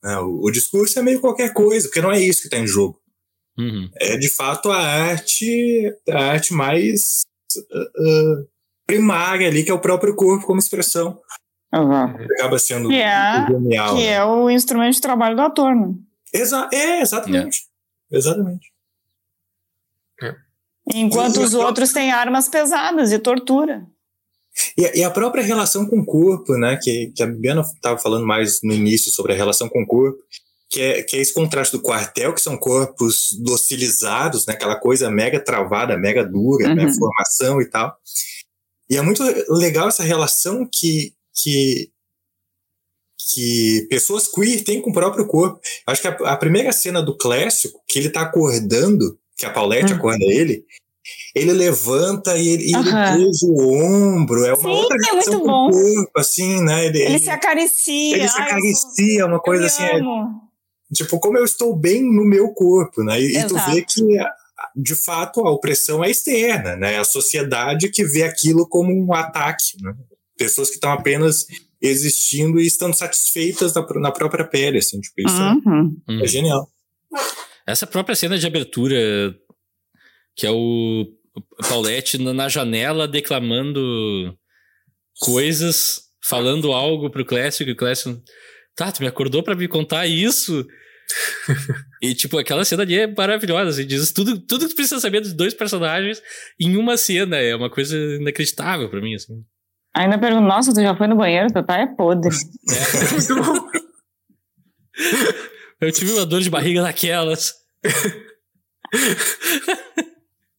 Né, 0.03 0.17
o, 0.19 0.41
o, 0.45 0.51
discurso 0.51 0.99
é 0.99 1.01
meio 1.01 1.21
qualquer 1.21 1.53
coisa, 1.53 1.87
porque 1.87 2.01
não 2.01 2.11
é 2.11 2.19
isso 2.19 2.41
que 2.41 2.47
está 2.47 2.57
em 2.57 2.67
jogo. 2.67 2.99
Uhum. 3.57 3.89
É 3.95 4.17
de 4.17 4.29
fato 4.29 4.71
a 4.71 4.77
arte, 4.77 5.95
a 6.09 6.31
arte 6.31 6.53
mais 6.53 7.21
uh, 7.55 8.41
uh, 8.41 8.47
primária 8.85 9.47
ali, 9.47 9.63
que 9.63 9.71
é 9.71 9.73
o 9.73 9.81
próprio 9.81 10.15
corpo 10.15 10.45
como 10.45 10.59
expressão. 10.59 11.19
Uhum. 11.73 12.03
Acaba 12.37 12.59
sendo 12.59 12.89
que 12.89 12.95
é, 12.95 13.47
genial. 13.47 13.95
Que 13.95 14.01
né? 14.03 14.13
é 14.13 14.25
o 14.25 14.49
instrumento 14.49 14.93
de 14.93 15.01
trabalho 15.01 15.35
do 15.35 15.41
ator, 15.41 15.75
né? 15.75 15.93
Exa 16.33 16.69
é, 16.73 17.01
exatamente. 17.01 17.67
É. 18.11 18.17
Exatamente. 18.17 18.71
É. 20.21 20.35
Enquanto 20.93 21.39
e 21.39 21.43
os 21.43 21.53
outros 21.53 21.93
têm 21.93 22.11
armas 22.11 22.49
pesadas 22.49 23.11
e 23.11 23.19
tortura. 23.19 23.85
E, 24.77 24.99
e, 24.99 25.03
a 25.03 25.09
própria 25.09 25.43
relação 25.43 25.85
com 25.85 25.99
o 25.99 26.05
corpo, 26.05 26.55
né? 26.57 26.77
Que, 26.81 27.11
que 27.15 27.23
a 27.23 27.27
Bibiana 27.27 27.61
estava 27.61 27.97
falando 27.97 28.25
mais 28.25 28.59
no 28.61 28.73
início 28.73 29.11
sobre 29.11 29.33
a 29.33 29.35
relação 29.35 29.67
com 29.67 29.81
o 29.81 29.87
corpo, 29.87 30.19
que 30.69 30.81
é, 30.81 31.03
que 31.03 31.17
é 31.17 31.21
esse 31.21 31.33
contraste 31.33 31.75
do 31.75 31.81
quartel, 31.81 32.33
que 32.33 32.41
são 32.41 32.57
corpos 32.57 33.29
docilizados, 33.39 34.45
né, 34.47 34.53
aquela 34.53 34.75
coisa 34.75 35.09
mega 35.09 35.39
travada, 35.39 35.97
mega 35.97 36.25
dura, 36.25 36.73
né, 36.73 36.83
uhum. 36.83 36.89
né, 36.89 36.93
formação 36.93 37.61
e 37.61 37.69
tal. 37.69 37.95
E 38.89 38.97
é 38.97 39.01
muito 39.01 39.23
legal 39.49 39.87
essa 39.87 40.03
relação 40.03 40.67
que, 40.71 41.13
que, 41.33 41.91
que 43.31 43.87
pessoas 43.89 44.27
queer 44.27 44.63
têm 44.63 44.81
com 44.81 44.89
o 44.89 44.93
próprio 44.93 45.25
corpo. 45.25 45.59
Acho 45.87 46.01
que 46.01 46.07
a, 46.07 46.11
a 46.11 46.37
primeira 46.37 46.71
cena 46.71 47.01
do 47.01 47.17
clássico, 47.17 47.81
que 47.87 47.99
ele 47.99 48.07
está 48.07 48.21
acordando, 48.21 49.17
que 49.37 49.45
a 49.45 49.49
Paulette 49.49 49.93
uhum. 49.93 49.99
acorda 49.99 50.25
ele, 50.25 50.65
ele 51.35 51.51
levanta 51.51 52.37
e 52.37 52.47
ele, 52.47 52.75
uhum. 52.75 53.13
ele 53.15 53.31
o 53.43 53.73
ombro. 53.73 54.45
É 54.45 54.53
uma 54.53 54.61
Sim, 54.61 54.69
outra 54.69 54.97
é 54.97 55.13
muito 55.13 55.39
bom. 55.39 55.69
corpo, 55.69 56.11
assim, 56.17 56.61
né? 56.63 56.85
Ele, 56.85 56.99
ele, 56.99 57.13
ele 57.13 57.19
se 57.19 57.29
acaricia. 57.29 58.17
Ele 58.17 58.27
se 58.27 58.41
acaricia, 58.41 59.25
uma 59.25 59.39
coisa 59.39 59.65
assim. 59.65 59.83
É, 59.83 59.99
tipo, 60.93 61.19
como 61.19 61.37
eu 61.37 61.45
estou 61.45 61.75
bem 61.75 62.01
no 62.03 62.25
meu 62.25 62.49
corpo, 62.49 63.03
né? 63.03 63.19
E, 63.19 63.37
e 63.37 63.47
tu 63.47 63.55
vê 63.55 63.81
que 63.81 64.01
de 64.75 64.95
fato 64.95 65.41
a 65.41 65.51
opressão 65.51 66.03
é 66.03 66.09
externa, 66.09 66.75
né? 66.75 66.99
A 66.99 67.03
sociedade 67.03 67.89
que 67.89 68.03
vê 68.03 68.23
aquilo 68.23 68.67
como 68.67 68.93
um 68.93 69.13
ataque, 69.13 69.81
né? 69.81 69.93
Pessoas 70.37 70.69
que 70.69 70.75
estão 70.75 70.91
apenas 70.91 71.45
existindo 71.83 72.61
e 72.61 72.65
estando 72.65 72.95
satisfeitas 72.95 73.73
na, 73.73 73.85
na 73.99 74.11
própria 74.11 74.47
pele, 74.47 74.77
assim, 74.77 75.01
tipo, 75.01 75.27
isso 75.27 75.41
é, 75.41 75.69
uhum. 75.69 76.01
é, 76.09 76.23
é 76.23 76.27
genial. 76.27 76.67
Essa 77.67 77.85
própria 77.85 78.15
cena 78.15 78.37
de 78.37 78.47
abertura, 78.47 79.35
que 80.35 80.47
é 80.47 80.51
o 80.51 81.05
Paulette 81.67 82.17
na 82.17 82.47
janela 82.47 83.07
declamando 83.07 84.33
coisas, 85.19 86.03
falando 86.23 86.71
algo 86.71 87.09
pro 87.09 87.25
Clécio, 87.25 87.65
que 87.65 87.73
o 87.73 87.75
Clécio, 87.75 88.21
tá, 88.75 88.91
tu 88.91 89.01
me 89.01 89.07
acordou 89.07 89.43
para 89.43 89.55
me 89.55 89.67
contar 89.67 90.07
isso? 90.07 90.65
e, 92.01 92.15
tipo, 92.15 92.37
aquela 92.37 92.63
cena 92.63 92.83
ali 92.83 92.97
é 92.97 93.07
maravilhosa. 93.07 93.69
Assim, 93.69 93.85
diz 93.85 94.11
tudo, 94.11 94.39
tudo 94.39 94.65
que 94.65 94.73
tu 94.73 94.75
precisa 94.75 95.01
saber 95.01 95.19
dos 95.19 95.33
dois 95.33 95.53
personagens 95.53 96.21
em 96.59 96.77
uma 96.77 96.95
cena. 96.95 97.37
É 97.37 97.55
uma 97.55 97.69
coisa 97.69 97.97
inacreditável 97.97 98.89
para 98.89 99.01
mim, 99.01 99.15
assim. 99.15 99.43
Ainda 99.95 100.17
pergunto, 100.17 100.47
nossa, 100.47 100.73
tu 100.73 100.81
já 100.81 100.95
foi 100.95 101.07
no 101.07 101.15
banheiro? 101.15 101.53
Teu 101.53 101.63
pai 101.63 101.83
é 101.83 101.87
podre. 101.87 102.35
É. 105.81 105.87
Eu 105.87 105.91
tive 105.91 106.13
uma 106.13 106.25
dor 106.25 106.41
de 106.41 106.49
barriga 106.49 106.81
naquelas. 106.81 107.53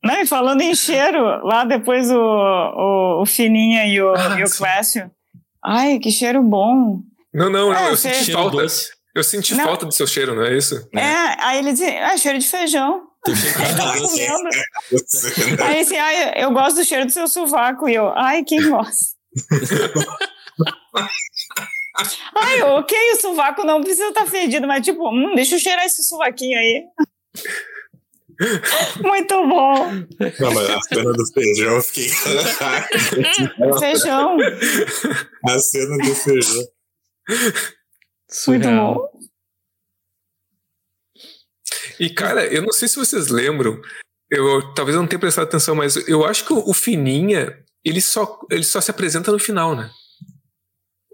Não, 0.05 0.21
e 0.21 0.27
falando 0.27 0.61
em 0.61 0.75
cheiro, 0.75 1.19
lá 1.47 1.65
depois 1.65 2.11
o, 2.11 2.19
o, 2.19 3.23
o 3.23 3.27
Fininha 3.27 3.87
e 3.87 4.03
o, 4.03 4.15
ah, 4.15 4.39
e 4.39 4.45
o 4.45 4.51
Clécio. 4.51 5.11
Ai, 5.65 5.99
que 5.99 6.11
cheiro 6.11 6.43
bom. 6.43 7.01
Não, 7.33 7.49
não, 7.49 7.75
é, 7.75 7.91
eu 7.91 7.97
senti 7.97 8.33
falta. 8.33 8.59
Doce. 8.59 8.91
Eu 9.15 9.25
senti 9.25 9.55
não. 9.55 9.65
falta 9.65 9.87
do 9.87 9.95
seu 9.95 10.07
cheiro, 10.07 10.35
não 10.35 10.45
é 10.45 10.55
isso? 10.57 10.87
É, 10.95 11.43
aí 11.43 11.59
ele 11.59 11.73
dizia, 11.73 12.07
ah, 12.07 12.17
cheiro 12.19 12.39
de 12.39 12.47
feijão. 12.47 13.05
aí 13.27 13.77
tava 13.77 13.99
comendo. 13.99 14.49
aí 15.65 15.81
assim, 15.81 15.97
ai, 15.97 16.35
eu 16.37 16.51
gosto 16.51 16.77
do 16.77 16.85
cheiro 16.85 17.07
do 17.07 17.13
seu 17.13 17.27
sovaco. 17.27 17.89
E 17.89 17.95
eu, 17.95 18.09
ai, 18.11 18.45
quem 18.45 18.69
gosta? 18.69 19.15
ai, 22.37 22.63
ok, 22.63 22.97
o 23.13 23.21
sovaco 23.21 23.65
não 23.65 23.83
precisa 23.83 24.09
estar 24.09 24.25
tá 24.25 24.31
fedido, 24.31 24.67
mas 24.67 24.85
tipo, 24.85 25.09
hum, 25.09 25.35
deixa 25.35 25.57
eu 25.57 25.59
cheirar 25.59 25.85
esse 25.85 26.05
sovaquinho 26.05 26.59
aí. 26.59 26.85
Muito 29.01 29.47
bom. 29.47 29.91
Não, 30.41 30.55
mas 30.55 30.71
a 30.71 30.81
cena 30.81 31.13
do 31.13 31.27
feijão 31.33 31.77
eu 31.77 31.83
fiquei. 31.83 32.09
feijão. 33.79 34.37
A 35.47 35.59
cena 35.59 35.97
do 35.99 36.15
feijão. 36.15 36.65
Muito 38.49 38.69
bom. 38.69 39.09
E, 41.99 42.11
cara, 42.11 42.45
eu 42.47 42.63
não 42.63 42.73
sei 42.73 42.89
se 42.89 42.97
vocês 42.97 43.29
lembram, 43.29 43.81
eu 44.31 44.75
talvez 44.75 44.97
eu 44.97 45.03
não 45.03 45.09
tenha 45.09 45.21
prestado 45.21 45.45
atenção, 45.45 45.75
mas 45.75 45.97
eu 46.09 46.25
acho 46.25 46.45
que 46.45 46.53
o, 46.53 46.69
o 46.69 46.75
Fininha, 46.75 47.64
ele 47.85 48.01
só, 48.01 48.41
ele 48.51 48.65
só 48.65 48.81
se 48.81 48.91
apresenta 48.91 49.31
no 49.31 49.39
final, 49.39 49.77
né? 49.77 49.91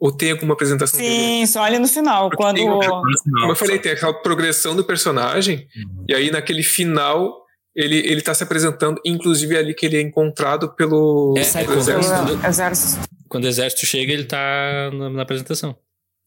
Ou 0.01 0.11
tem 0.11 0.31
alguma 0.31 0.55
apresentação 0.55 0.99
Sim, 0.99 1.07
dele? 1.07 1.47
só 1.47 1.63
ali 1.63 1.79
no 1.79 1.89
final. 1.89 2.31
Porque 2.31 2.43
quando... 2.43 2.59
Como 2.59 3.53
eu 3.53 3.57
falei, 3.57 3.79
tem 3.79 3.93
aquela 3.93 4.15
progressão 4.15 4.75
do 4.75 4.85
personagem, 4.85 5.69
uhum. 5.77 6.05
e 6.09 6.15
aí 6.15 6.31
naquele 6.31 6.63
final 6.63 7.41
ele, 7.75 7.99
ele 7.99 8.21
tá 8.21 8.35
se 8.35 8.43
apresentando, 8.43 9.01
inclusive 9.05 9.55
é 9.55 9.59
ali 9.59 9.75
que 9.75 9.87
ele 9.87 9.97
é 9.97 10.01
encontrado 10.01 10.75
pelo, 10.75 11.35
é, 11.37 11.65
pelo 11.65 11.79
exército. 11.79 12.15
Quando, 12.15 12.45
exército. 12.45 13.09
Quando 13.29 13.45
o 13.45 13.49
exército 13.49 13.87
chega, 13.87 14.13
ele 14.13 14.25
tá 14.25 14.91
na, 14.93 15.11
na 15.11 15.23
apresentação. 15.23 15.77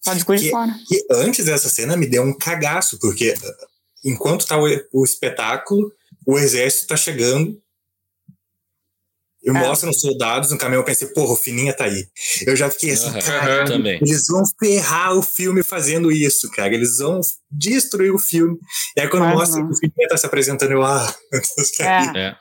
Pode 0.04 0.26
de 0.26 0.44
de 0.44 0.50
fora. 0.50 0.72
E 0.92 1.06
antes 1.12 1.46
dessa 1.46 1.70
cena 1.70 1.96
me 1.96 2.06
deu 2.06 2.24
um 2.24 2.38
cagaço, 2.38 3.00
porque 3.00 3.32
uh, 3.32 3.68
enquanto 4.06 4.46
tá 4.46 4.58
o, 4.58 4.68
o 4.92 5.04
espetáculo, 5.04 5.92
o 6.26 6.38
exército 6.38 6.88
tá 6.88 6.98
chegando. 6.98 7.62
Eu 9.44 9.56
é. 9.56 9.60
mostro 9.60 9.90
os 9.90 10.00
soldados 10.00 10.52
no 10.52 10.58
caminhão, 10.58 10.82
eu 10.82 10.86
pensei, 10.86 11.08
porra, 11.10 11.34
o 11.34 11.36
Fininha 11.36 11.74
tá 11.74 11.84
aí. 11.84 12.06
Eu 12.48 12.56
já 12.56 12.70
fiquei 12.70 12.92
assim, 12.92 13.10
uhum, 13.10 13.20
cara, 13.20 13.66
eles 14.02 14.26
vão 14.28 14.44
ferrar 14.58 15.18
o 15.18 15.22
filme 15.22 15.62
fazendo 15.62 16.10
isso, 16.12 16.50
cara. 16.52 16.74
Eles 16.74 17.00
vão 17.00 17.20
destruir 17.52 18.14
o 18.14 18.18
filme. 18.18 18.58
E 18.96 19.02
aí 19.02 19.10
quando 19.10 19.24
uhum. 19.24 19.34
mostra 19.34 19.62
que 19.62 19.74
o 19.74 19.76
Fininha 19.78 20.08
tá 20.08 20.16
se 20.16 20.26
apresentando, 20.26 20.72
eu, 20.72 20.82
ah, 20.82 21.14
meu 21.32 21.42
Deus, 21.58 21.72
cara. 21.72 22.18
É. 22.18 22.28
é. 22.28 22.36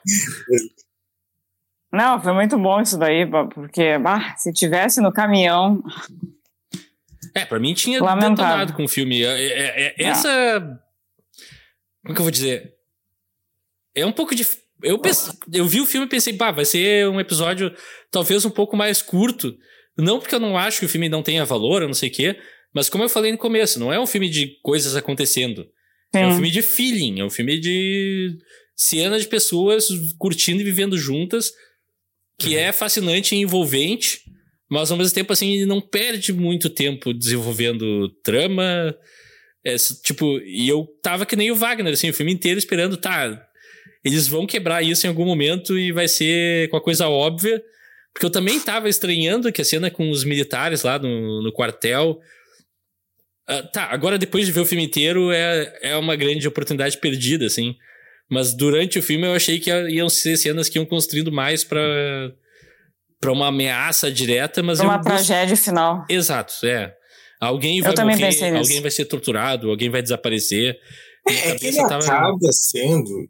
Não, 1.92 2.22
foi 2.22 2.32
muito 2.32 2.56
bom 2.56 2.80
isso 2.80 2.96
daí, 2.96 3.26
porque 3.26 3.98
ah, 4.04 4.34
se 4.38 4.52
tivesse 4.52 5.00
no 5.00 5.12
caminhão. 5.12 5.82
É, 7.34 7.44
pra 7.44 7.58
mim 7.58 7.74
tinha 7.74 8.02
Lamentável. 8.02 8.36
detonado 8.36 8.72
com 8.72 8.84
o 8.84 8.88
filme. 8.88 9.22
É, 9.22 9.42
é, 9.42 9.86
é, 9.86 10.04
essa. 10.04 10.80
Como 12.02 12.14
que 12.14 12.20
eu 12.20 12.24
vou 12.24 12.30
dizer? 12.30 12.74
É 13.94 14.06
um 14.06 14.12
pouco 14.12 14.34
de. 14.34 14.46
Eu, 14.82 14.98
pense... 14.98 15.30
eu 15.52 15.66
vi 15.66 15.80
o 15.80 15.86
filme 15.86 16.06
e 16.06 16.10
pensei, 16.10 16.34
pá, 16.34 16.50
vai 16.50 16.64
ser 16.64 17.08
um 17.08 17.20
episódio 17.20 17.72
talvez 18.10 18.44
um 18.44 18.50
pouco 18.50 18.76
mais 18.76 19.00
curto. 19.02 19.56
Não 19.96 20.18
porque 20.18 20.34
eu 20.34 20.40
não 20.40 20.56
acho 20.56 20.80
que 20.80 20.86
o 20.86 20.88
filme 20.88 21.08
não 21.08 21.22
tenha 21.22 21.44
valor, 21.44 21.82
eu 21.82 21.88
não 21.88 21.94
sei 21.94 22.08
o 22.08 22.12
quê, 22.12 22.38
mas 22.74 22.88
como 22.88 23.04
eu 23.04 23.08
falei 23.08 23.30
no 23.32 23.38
começo, 23.38 23.78
não 23.78 23.92
é 23.92 24.00
um 24.00 24.06
filme 24.06 24.28
de 24.28 24.58
coisas 24.62 24.96
acontecendo. 24.96 25.62
Sim. 26.14 26.22
É 26.22 26.26
um 26.26 26.32
filme 26.32 26.50
de 26.50 26.62
feeling, 26.62 27.20
é 27.20 27.24
um 27.24 27.30
filme 27.30 27.58
de 27.58 28.36
cena 28.74 29.18
de 29.18 29.26
pessoas 29.26 29.88
curtindo 30.18 30.60
e 30.60 30.64
vivendo 30.64 30.96
juntas, 30.96 31.52
que 32.38 32.54
uhum. 32.54 32.60
é 32.60 32.72
fascinante 32.72 33.34
e 33.34 33.38
envolvente, 33.38 34.20
mas 34.70 34.90
ao 34.90 34.96
mesmo 34.96 35.14
tempo, 35.14 35.32
assim, 35.32 35.52
ele 35.52 35.66
não 35.66 35.80
perde 35.80 36.32
muito 36.32 36.70
tempo 36.70 37.12
desenvolvendo 37.12 38.08
trama. 38.22 38.96
É, 39.64 39.76
tipo, 40.02 40.38
e 40.40 40.66
eu 40.66 40.86
tava 41.02 41.26
que 41.26 41.36
nem 41.36 41.50
o 41.50 41.54
Wagner, 41.54 41.92
assim, 41.92 42.08
o 42.08 42.14
filme 42.14 42.32
inteiro 42.32 42.58
esperando, 42.58 42.96
tá, 42.96 43.46
eles 44.04 44.26
vão 44.26 44.46
quebrar 44.46 44.82
isso 44.82 45.06
em 45.06 45.08
algum 45.08 45.24
momento 45.24 45.78
e 45.78 45.92
vai 45.92 46.08
ser 46.08 46.68
com 46.70 46.76
a 46.76 46.82
coisa 46.82 47.08
óbvia. 47.08 47.62
Porque 48.12 48.26
eu 48.26 48.30
também 48.30 48.60
tava 48.60 48.88
estranhando 48.88 49.50
que 49.52 49.62
a 49.62 49.64
cena 49.64 49.90
com 49.90 50.10
os 50.10 50.24
militares 50.24 50.82
lá 50.82 50.98
no, 50.98 51.42
no 51.42 51.52
quartel. 51.52 52.18
Uh, 53.48 53.70
tá, 53.72 53.84
agora 53.84 54.18
depois 54.18 54.46
de 54.46 54.52
ver 54.52 54.60
o 54.60 54.66
filme 54.66 54.84
inteiro 54.84 55.32
é, 55.32 55.78
é 55.82 55.96
uma 55.96 56.14
grande 56.14 56.46
oportunidade 56.46 56.98
perdida, 56.98 57.46
assim. 57.46 57.74
Mas 58.30 58.54
durante 58.54 58.98
o 58.98 59.02
filme 59.02 59.26
eu 59.26 59.34
achei 59.34 59.58
que 59.58 59.70
iam 59.70 60.08
ser 60.08 60.36
cenas 60.36 60.68
que 60.68 60.78
iam 60.78 60.86
construindo 60.86 61.32
mais 61.32 61.64
para 61.64 61.80
para 63.22 63.30
uma 63.30 63.46
ameaça 63.46 64.10
direta, 64.10 64.64
mas. 64.64 64.80
Uma 64.80 65.00
tragédia 65.00 65.56
final. 65.56 66.04
Exato, 66.08 66.54
é. 66.64 66.92
Alguém 67.40 67.80
vai 67.80 67.92
eu 67.92 68.04
morrer, 68.04 68.56
alguém 68.56 68.80
vai 68.80 68.90
ser 68.90 69.04
torturado, 69.04 69.70
alguém 69.70 69.88
vai 69.88 70.02
desaparecer. 70.02 70.76
É, 71.28 71.50
é 71.50 71.54
que 71.54 71.66
ele 71.66 71.76
tava... 71.76 72.04
acaba 72.04 72.52
sendo, 72.52 73.28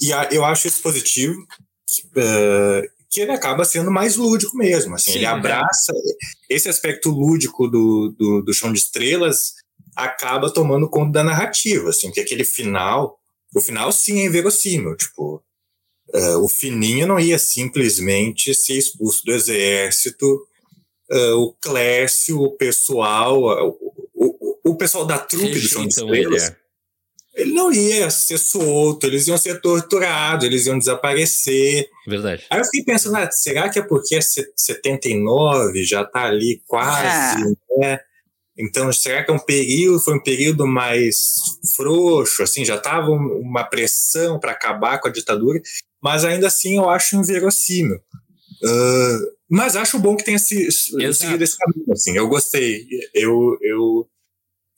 e 0.00 0.10
eu 0.34 0.44
acho 0.44 0.66
isso 0.68 0.82
positivo, 0.82 1.34
uh, 1.36 2.82
que 3.10 3.20
ele 3.20 3.32
acaba 3.32 3.64
sendo 3.64 3.90
mais 3.90 4.16
lúdico 4.16 4.56
mesmo. 4.56 4.94
Assim, 4.94 5.12
Sim, 5.12 5.18
ele 5.18 5.26
abraça 5.26 5.92
é. 5.92 6.54
esse 6.54 6.68
aspecto 6.68 7.10
lúdico 7.10 7.68
do, 7.68 8.14
do, 8.18 8.42
do 8.42 8.54
Chão 8.54 8.72
de 8.72 8.78
Estrelas, 8.78 9.52
acaba 9.96 10.52
tomando 10.52 10.90
conta 10.90 11.12
da 11.12 11.24
narrativa, 11.24 11.90
assim, 11.90 12.10
que 12.10 12.20
aquele 12.20 12.44
final, 12.44 13.16
o 13.54 13.60
final 13.60 13.92
sim 13.92 14.20
é 14.20 14.24
inverossímil, 14.26 14.96
tipo, 14.96 15.44
Uh, 16.12 16.38
o 16.44 16.48
Fininho 16.48 17.06
não 17.06 17.18
ia 17.18 17.38
simplesmente 17.38 18.54
ser 18.54 18.76
expulso 18.76 19.24
do 19.24 19.32
exército. 19.32 20.26
Uh, 21.10 21.36
o 21.38 21.54
Clécio, 21.54 22.40
o 22.40 22.56
pessoal, 22.56 23.42
uh, 23.42 23.76
o, 24.14 24.60
o, 24.64 24.70
o, 24.70 24.76
pessoal 24.76 25.04
da 25.04 25.18
trupe 25.18 25.58
do 25.58 25.68
Chão 25.68 25.82
de 25.82 25.88
Estrelas, 25.88 26.42
ele. 26.44 26.56
Ele 27.34 27.52
não 27.52 27.72
ia 27.72 28.08
ser 28.10 28.38
solto, 28.38 29.06
eles 29.06 29.26
iam 29.26 29.36
ser 29.36 29.60
torturados, 29.60 30.46
eles 30.46 30.66
iam 30.66 30.78
desaparecer. 30.78 31.88
Verdade. 32.06 32.44
Aí 32.48 32.60
eu 32.60 32.64
fiquei 32.64 32.84
pensando, 32.84 33.16
ah, 33.16 33.30
será 33.30 33.68
que 33.68 33.78
é 33.78 33.82
porque 33.82 34.16
é 34.16 34.20
79, 34.20 35.84
já 35.84 36.04
tá 36.04 36.24
ali 36.24 36.62
quase, 36.66 37.42
é. 37.42 37.78
né? 37.80 38.00
Então, 38.56 38.92
será 38.92 39.24
que 39.24 39.32
é 39.32 39.34
um 39.34 39.38
período, 39.38 39.98
foi 39.98 40.14
um 40.14 40.22
período 40.22 40.64
mais 40.64 41.34
frouxo, 41.74 42.42
assim, 42.42 42.64
já 42.64 42.76
estava 42.76 43.10
uma 43.10 43.64
pressão 43.64 44.38
para 44.38 44.52
acabar 44.52 45.00
com 45.00 45.08
a 45.08 45.12
ditadura, 45.12 45.60
mas 46.00 46.24
ainda 46.24 46.46
assim 46.46 46.76
eu 46.76 46.88
acho 46.88 47.16
inverossímil. 47.16 47.96
Uh, 47.96 49.34
mas 49.50 49.74
acho 49.74 49.98
bom 49.98 50.16
que 50.16 50.24
tenha 50.24 50.38
se, 50.38 50.70
seguido 50.70 51.42
esse 51.42 51.58
caminho, 51.58 51.92
assim, 51.92 52.16
eu 52.16 52.28
gostei, 52.28 52.86
eu, 53.12 53.58
eu, 53.60 54.08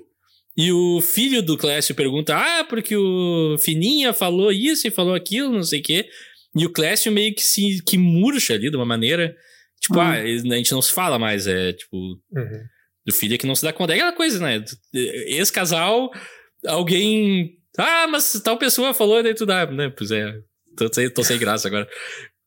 e 0.56 0.72
o 0.72 1.02
filho 1.02 1.42
do 1.42 1.58
Clécio 1.58 1.96
pergunta: 1.96 2.36
Ah, 2.36 2.64
porque 2.64 2.96
o 2.96 3.58
Fininha 3.58 4.14
falou 4.14 4.52
isso 4.52 4.88
e 4.88 4.92
falou 4.92 5.16
aquilo, 5.16 5.52
não 5.52 5.64
sei 5.64 5.80
o 5.80 5.84
quê. 5.84 6.08
E 6.56 6.66
o 6.66 6.72
Clécio 6.72 7.12
meio 7.12 7.34
que 7.34 7.42
se 7.42 7.82
que 7.84 7.98
murcha 7.98 8.54
ali 8.54 8.70
de 8.70 8.76
uma 8.76 8.86
maneira. 8.86 9.36
Tipo, 9.82 9.96
uhum. 9.96 10.02
ah, 10.02 10.14
a 10.14 10.56
gente 10.56 10.72
não 10.72 10.82
se 10.82 10.94
fala 10.94 11.18
mais, 11.18 11.48
é 11.48 11.74
tipo. 11.74 11.98
Uhum. 11.98 12.64
Do 13.06 13.14
filho 13.14 13.36
é 13.36 13.38
que 13.38 13.48
não 13.48 13.56
se 13.56 13.64
dá 13.64 13.74
conta. 13.74 13.94
É 13.94 13.96
aquela 13.96 14.14
coisa, 14.14 14.40
né? 14.40 14.64
Ex-casal, 14.94 16.10
alguém. 16.66 17.58
Ah, 17.78 18.08
mas 18.08 18.40
tal 18.44 18.58
pessoa 18.58 18.94
falou, 18.94 19.22
daí 19.22 19.34
tu 19.34 19.46
dá, 19.46 19.66
né? 19.66 19.92
Pois 19.96 20.12
é. 20.12 20.34
Tô, 20.78 20.90
tô 21.10 21.24
sem 21.24 21.38
graça 21.38 21.68
agora. 21.68 21.88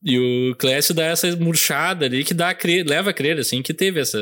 E 0.03 0.17
o 0.51 0.55
Clécio 0.55 0.93
dá 0.93 1.05
essa 1.05 1.35
murchada 1.35 2.05
ali 2.05 2.23
que 2.23 2.33
dá 2.33 2.49
a 2.49 2.55
crer, 2.55 2.85
leva 2.85 3.09
a 3.09 3.13
crer, 3.13 3.39
assim, 3.39 3.61
que 3.61 3.73
teve 3.73 3.99
essa 3.99 4.19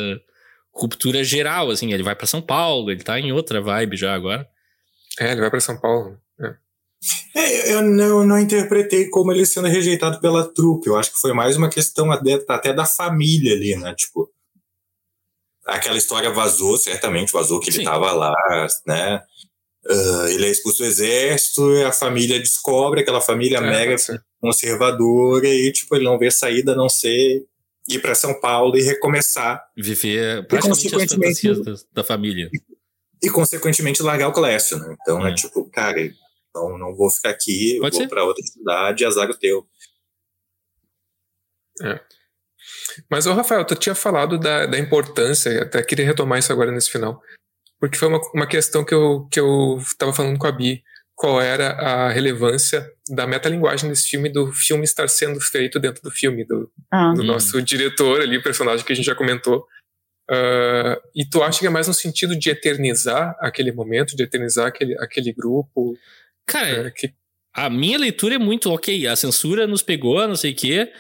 ruptura 0.73 1.23
geral, 1.23 1.69
assim. 1.69 1.93
Ele 1.93 2.03
vai 2.03 2.15
para 2.15 2.27
São 2.27 2.41
Paulo, 2.41 2.91
ele 2.91 3.03
tá 3.03 3.19
em 3.19 3.31
outra 3.31 3.61
vibe 3.61 3.97
já 3.97 4.13
agora. 4.13 4.47
É, 5.19 5.31
ele 5.31 5.41
vai 5.41 5.49
para 5.49 5.59
São 5.59 5.79
Paulo. 5.79 6.17
É. 6.41 6.55
É, 7.35 7.73
eu 7.73 7.81
não, 7.81 8.25
não 8.25 8.39
interpretei 8.39 9.09
como 9.09 9.31
ele 9.31 9.45
sendo 9.45 9.67
rejeitado 9.67 10.19
pela 10.19 10.51
trupe. 10.53 10.87
Eu 10.87 10.97
acho 10.97 11.11
que 11.11 11.19
foi 11.19 11.33
mais 11.33 11.55
uma 11.55 11.69
questão 11.69 12.11
até 12.11 12.73
da 12.73 12.85
família 12.85 13.53
ali, 13.53 13.75
né? 13.75 13.93
Tipo, 13.95 14.29
aquela 15.65 15.97
história 15.97 16.29
vazou, 16.29 16.77
certamente 16.77 17.31
vazou 17.31 17.59
que 17.59 17.69
ele 17.69 17.79
estava 17.79 18.11
lá, 18.11 18.33
né? 18.85 19.23
Uh, 19.85 20.27
ele 20.29 20.47
é 20.47 20.49
expulso 20.49 20.79
do 20.79 20.85
exército 20.85 21.71
e 21.75 21.83
a 21.83 21.91
família 21.91 22.39
descobre, 22.39 23.01
aquela 23.01 23.21
família 23.21 23.57
é, 23.57 23.61
mega 23.61 23.95
conservadora 24.41 25.47
e, 25.47 25.71
tipo, 25.71 25.95
ele 25.95 26.05
não 26.05 26.17
vê 26.17 26.31
saída 26.31 26.71
a 26.71 26.75
não 26.75 26.89
ser 26.89 27.45
ir 27.87 27.99
para 27.99 28.15
São 28.15 28.39
Paulo 28.39 28.77
e 28.77 28.81
recomeçar. 28.81 29.63
Viver 29.77 30.47
praticamente 30.47 30.95
as 30.95 31.13
fantasias 31.13 31.63
da, 31.63 31.75
da 31.93 32.03
família. 32.03 32.49
E, 32.51 33.27
e, 33.27 33.29
consequentemente, 33.29 34.01
largar 34.01 34.29
o 34.29 34.33
Clécio, 34.33 34.77
né? 34.79 34.95
Então, 35.01 35.25
é, 35.25 35.31
é 35.31 35.35
tipo, 35.35 35.69
cara, 35.69 36.11
não, 36.53 36.77
não 36.79 36.95
vou 36.95 37.11
ficar 37.11 37.29
aqui, 37.29 37.77
Pode 37.79 37.97
vou 37.97 38.07
para 38.07 38.23
outra 38.23 38.43
cidade, 38.43 39.05
azar 39.05 39.29
o 39.29 39.37
teu. 39.37 39.67
É. 41.81 41.99
Mas, 43.09 43.25
ô 43.25 43.33
Rafael, 43.33 43.65
tu 43.65 43.75
tinha 43.75 43.95
falado 43.95 44.37
da, 44.37 44.65
da 44.65 44.77
importância, 44.77 45.61
até 45.61 45.81
queria 45.83 46.05
retomar 46.05 46.39
isso 46.39 46.51
agora 46.51 46.71
nesse 46.71 46.91
final, 46.91 47.21
porque 47.79 47.97
foi 47.97 48.07
uma, 48.07 48.21
uma 48.33 48.47
questão 48.47 48.83
que 48.83 48.93
eu, 48.93 49.27
que 49.31 49.39
eu 49.39 49.79
tava 49.97 50.13
falando 50.13 50.37
com 50.37 50.47
a 50.47 50.51
Bi, 50.51 50.83
qual 51.15 51.41
era 51.41 51.69
a 51.71 52.09
relevância 52.09 52.85
da 53.09 53.25
metalinguagem 53.25 53.89
desse 53.89 54.09
filme, 54.09 54.29
do 54.29 54.51
filme 54.51 54.83
estar 54.83 55.07
sendo 55.07 55.39
feito 55.39 55.79
dentro 55.79 56.03
do 56.03 56.11
filme, 56.11 56.45
do, 56.45 56.69
ah. 56.91 57.13
do 57.13 57.23
nosso 57.23 57.61
diretor 57.61 58.21
ali, 58.21 58.41
personagem 58.41 58.85
que 58.85 58.91
a 58.91 58.95
gente 58.95 59.05
já 59.05 59.15
comentou. 59.15 59.65
Uh, 60.29 60.99
e 61.15 61.23
tu 61.23 61.41
acha 61.43 61.59
que 61.59 61.67
é 61.67 61.69
mais 61.69 61.87
no 61.87 61.93
sentido 61.93 62.37
de 62.37 62.49
eternizar 62.49 63.35
aquele 63.39 63.71
momento, 63.71 64.15
de 64.15 64.23
eternizar 64.23 64.67
aquele, 64.67 64.97
aquele 64.99 65.31
grupo? 65.31 65.95
Cara, 66.45 66.89
uh, 66.89 66.91
que... 66.91 67.13
a 67.53 67.69
minha 67.69 67.97
leitura 67.97 68.35
é 68.35 68.39
muito 68.39 68.69
ok. 68.71 69.07
A 69.07 69.15
censura 69.15 69.65
nos 69.65 69.81
pegou, 69.81 70.27
não 70.27 70.35
sei 70.35 70.51
o 70.51 70.55
quê, 70.55 70.91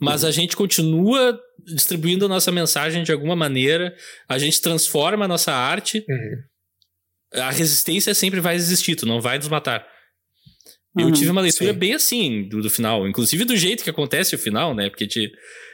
mas 0.00 0.22
uhum. 0.22 0.28
a 0.28 0.32
gente 0.32 0.56
continua 0.56 1.38
distribuindo 1.64 2.24
a 2.24 2.28
nossa 2.28 2.50
mensagem 2.50 3.02
de 3.02 3.12
alguma 3.12 3.36
maneira, 3.36 3.94
a 4.28 4.38
gente 4.38 4.60
transforma 4.60 5.26
a 5.26 5.28
nossa 5.28 5.52
arte. 5.52 6.04
Uhum 6.08 6.50
a 7.34 7.50
resistência 7.50 8.14
sempre 8.14 8.40
vai 8.40 8.56
existir, 8.56 8.96
tu 8.96 9.06
não 9.06 9.20
vai 9.20 9.38
desmatar. 9.38 9.86
Eu 10.98 11.06
uhum, 11.06 11.12
tive 11.12 11.30
uma 11.30 11.40
leitura 11.40 11.72
sim. 11.72 11.78
bem 11.78 11.94
assim 11.94 12.48
do, 12.48 12.60
do, 12.60 12.68
final, 12.68 13.06
inclusive 13.06 13.44
do 13.44 13.56
jeito 13.56 13.84
que 13.84 13.90
acontece 13.90 14.34
o 14.34 14.38
final, 14.38 14.74
né? 14.74 14.90
Porque 14.90 15.06
te 15.06 15.30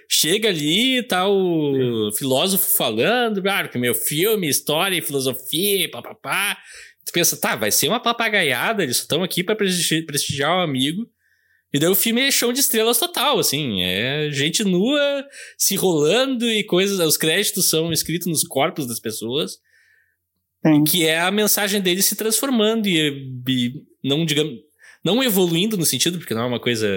chega 0.08 0.50
ali, 0.50 1.02
tá 1.02 1.26
o 1.26 2.10
sim. 2.12 2.18
filósofo 2.18 2.76
falando, 2.76 3.42
ah, 3.48 3.66
que 3.66 3.78
meu 3.78 3.94
filme, 3.94 4.48
história 4.48 4.96
e 4.96 5.02
filosofia, 5.02 5.90
papapá. 5.90 6.58
Tu 7.06 7.12
pensa, 7.12 7.36
tá, 7.36 7.56
vai 7.56 7.70
ser 7.70 7.88
uma 7.88 8.00
papagaiada, 8.00 8.82
eles 8.82 8.98
estão 8.98 9.22
aqui 9.22 9.42
para 9.42 9.56
prestigiar, 9.56 10.04
prestigiar 10.04 10.58
o 10.58 10.60
amigo. 10.60 11.08
E 11.72 11.78
daí 11.78 11.88
o 11.88 11.94
filme 11.94 12.22
é 12.22 12.30
chão 12.30 12.52
de 12.52 12.60
estrelas 12.60 12.98
total, 12.98 13.38
assim. 13.38 13.82
É 13.82 14.30
gente 14.30 14.64
nua 14.64 15.26
se 15.58 15.76
rolando 15.76 16.48
e 16.50 16.64
coisas. 16.64 16.98
Os 17.00 17.16
créditos 17.16 17.68
são 17.68 17.92
escritos 17.92 18.26
nos 18.26 18.44
corpos 18.44 18.86
das 18.86 19.00
pessoas. 19.00 19.58
Sim. 20.64 20.84
Que 20.84 21.06
é 21.06 21.20
a 21.20 21.30
mensagem 21.30 21.80
dele 21.80 22.02
se 22.02 22.16
transformando 22.16 22.88
e, 22.88 23.30
e, 23.48 23.72
não, 24.02 24.24
digamos, 24.24 24.54
não 25.04 25.22
evoluindo 25.22 25.76
no 25.76 25.84
sentido, 25.84 26.18
porque 26.18 26.34
não 26.34 26.42
é 26.42 26.46
uma 26.46 26.60
coisa. 26.60 26.88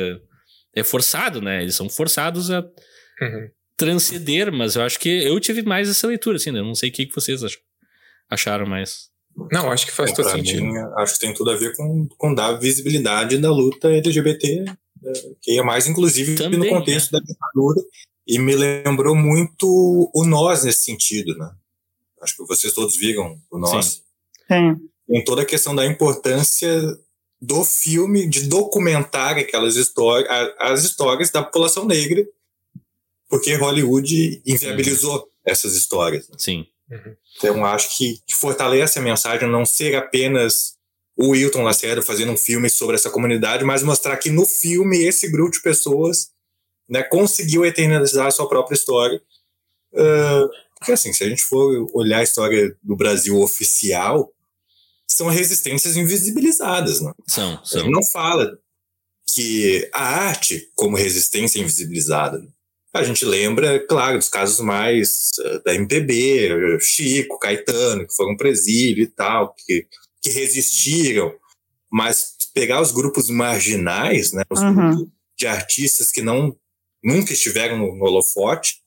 É 0.75 0.83
forçado, 0.83 1.41
né? 1.41 1.61
Eles 1.61 1.75
são 1.75 1.89
forçados 1.89 2.51
a 2.51 2.61
uhum. 2.61 3.49
transcender, 3.75 4.51
mas 4.51 4.75
eu 4.75 4.83
acho 4.83 4.99
que 4.99 5.09
eu 5.09 5.39
tive 5.39 5.63
mais 5.63 5.89
essa 5.89 6.07
leitura, 6.07 6.37
assim, 6.37 6.51
né? 6.51 6.59
Eu 6.59 6.65
não 6.65 6.75
sei 6.75 6.89
o 6.89 6.93
que 6.93 7.09
vocês 7.13 7.41
acharam 8.29 8.67
mais. 8.67 9.09
Não, 9.51 9.71
acho 9.71 9.85
que 9.85 9.91
faz 9.91 10.11
é, 10.11 10.13
todo 10.13 10.29
sentido. 10.29 10.63
Mim, 10.63 10.77
acho 10.97 11.13
que 11.13 11.19
tem 11.19 11.33
tudo 11.33 11.51
a 11.51 11.55
ver 11.55 11.75
com, 11.75 12.07
com 12.17 12.33
dar 12.33 12.53
visibilidade 12.53 13.37
da 13.37 13.51
luta 13.51 13.89
LGBT, 13.89 14.65
é, 15.05 15.13
que 15.41 15.59
é 15.59 15.63
mais 15.63 15.87
inclusive 15.87 16.35
Também, 16.35 16.59
no 16.59 16.67
contexto 16.67 17.15
é. 17.15 17.19
da 17.19 17.25
ditadura. 17.25 17.81
E 18.27 18.37
me 18.37 18.55
lembrou 18.55 19.15
muito 19.15 20.11
o 20.13 20.23
nós 20.25 20.63
nesse 20.63 20.83
sentido, 20.83 21.35
né? 21.35 21.49
acho 22.21 22.35
que 22.35 22.45
vocês 22.45 22.73
todos 22.73 22.95
viram 22.97 23.39
o 23.49 23.57
nosso. 23.57 24.03
Sim. 24.47 24.75
Tem 25.07 25.23
toda 25.23 25.41
a 25.41 25.45
questão 25.45 25.75
da 25.75 25.85
importância 25.85 26.81
do 27.41 27.63
filme 27.63 28.27
de 28.27 28.47
documentar 28.47 29.37
aquelas 29.37 29.75
histórias, 29.75 30.29
as 30.59 30.83
histórias 30.83 31.31
da 31.31 31.41
população 31.41 31.85
negra, 31.85 32.27
porque 33.29 33.55
Hollywood 33.55 34.41
inviabilizou 34.45 35.19
uhum. 35.19 35.27
essas 35.45 35.73
histórias. 35.73 36.27
Né? 36.29 36.35
Sim. 36.37 36.67
Uhum. 36.89 37.15
Então 37.37 37.65
acho 37.65 37.97
que, 37.97 38.19
que, 38.25 38.35
fortalece 38.35 38.97
a 38.97 39.01
mensagem 39.01 39.47
não 39.47 39.65
ser 39.65 39.95
apenas 39.95 40.77
o 41.15 41.29
Wilton 41.29 41.63
Lacerda 41.63 42.01
fazendo 42.01 42.31
um 42.31 42.37
filme 42.37 42.69
sobre 42.69 42.95
essa 42.95 43.09
comunidade, 43.09 43.63
mas 43.63 43.83
mostrar 43.83 44.17
que 44.17 44.29
no 44.29 44.45
filme 44.45 45.03
esse 45.03 45.29
grupo 45.29 45.51
de 45.51 45.61
pessoas 45.61 46.31
né, 46.89 47.03
conseguiu 47.03 47.65
eternizar 47.65 48.27
a 48.27 48.31
sua 48.31 48.49
própria 48.49 48.75
história. 48.75 49.21
Uh, 49.93 50.49
porque, 50.79 50.93
assim, 50.93 51.13
se 51.13 51.23
a 51.23 51.29
gente 51.29 51.43
for 51.43 51.89
olhar 51.93 52.19
a 52.19 52.23
história 52.23 52.75
do 52.81 52.95
Brasil 52.95 53.37
oficial, 53.39 54.33
são 55.05 55.27
resistências 55.27 55.97
invisibilizadas, 55.97 57.01
né? 57.01 57.11
São, 57.27 57.63
são. 57.65 57.81
A 57.81 57.83
gente 57.83 57.93
não 57.93 58.03
fala 58.11 58.57
que 59.35 59.89
a 59.93 60.03
arte 60.03 60.71
como 60.75 60.95
resistência 60.95 61.59
invisibilizada. 61.59 62.41
A 62.93 63.03
gente 63.03 63.23
lembra, 63.23 63.79
claro, 63.87 64.17
dos 64.17 64.29
casos 64.29 64.59
mais 64.59 65.31
uh, 65.39 65.63
da 65.63 65.75
MPB, 65.75 66.79
Chico, 66.81 67.37
Caetano, 67.37 68.07
que 68.07 68.15
foram 68.15 68.35
presídio 68.35 69.03
e 69.03 69.07
tal, 69.07 69.53
que, 69.53 69.85
que 70.21 70.29
resistiram. 70.29 71.31
Mas 71.91 72.35
pegar 72.53 72.81
os 72.81 72.91
grupos 72.91 73.29
marginais, 73.29 74.33
né, 74.33 74.43
os 74.49 74.61
uhum. 74.61 74.73
grupos 74.73 75.07
de 75.37 75.47
artistas 75.47 76.11
que 76.11 76.21
não 76.21 76.55
nunca 77.03 77.31
estiveram 77.31 77.77
no, 77.77 77.95
no 77.95 78.05
holofote, 78.05 78.81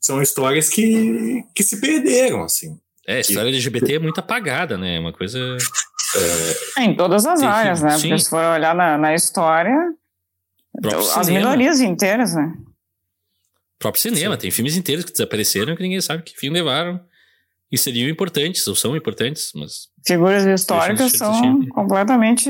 são 0.00 0.22
histórias 0.22 0.68
que, 0.68 1.42
que 1.54 1.64
se 1.64 1.80
perderam, 1.80 2.44
assim. 2.44 2.78
É, 3.06 3.16
a 3.16 3.20
história 3.20 3.50
que... 3.50 3.56
LGBT 3.56 3.94
é 3.94 3.98
muito 3.98 4.20
apagada, 4.20 4.76
né? 4.76 4.96
É 4.96 5.00
uma 5.00 5.12
coisa. 5.12 5.38
É... 6.76 6.82
Em 6.82 6.94
todas 6.94 7.26
as 7.26 7.42
áreas, 7.42 7.82
né? 7.82 7.98
Sim. 7.98 8.08
Porque 8.08 8.22
se 8.22 8.30
for 8.30 8.44
olhar 8.44 8.74
na, 8.74 8.96
na 8.96 9.14
história, 9.14 9.74
as 11.16 11.28
minorias 11.28 11.80
inteiras, 11.80 12.34
né? 12.34 12.52
Próprio 13.78 14.00
cinema, 14.00 14.34
Sim. 14.34 14.40
tem 14.40 14.50
filmes 14.50 14.76
inteiros 14.76 15.04
que 15.04 15.12
desapareceram 15.12 15.76
que 15.76 15.82
ninguém 15.82 16.00
sabe 16.00 16.22
que 16.22 16.36
fim 16.36 16.50
levaram. 16.50 17.00
E 17.70 17.76
seriam 17.76 18.08
importantes, 18.08 18.66
ou 18.68 18.76
são 18.76 18.96
importantes, 18.96 19.50
mas. 19.54 19.88
Figuras 20.06 20.46
históricas 20.46 21.12
são 21.12 21.66
completamente. 21.70 22.48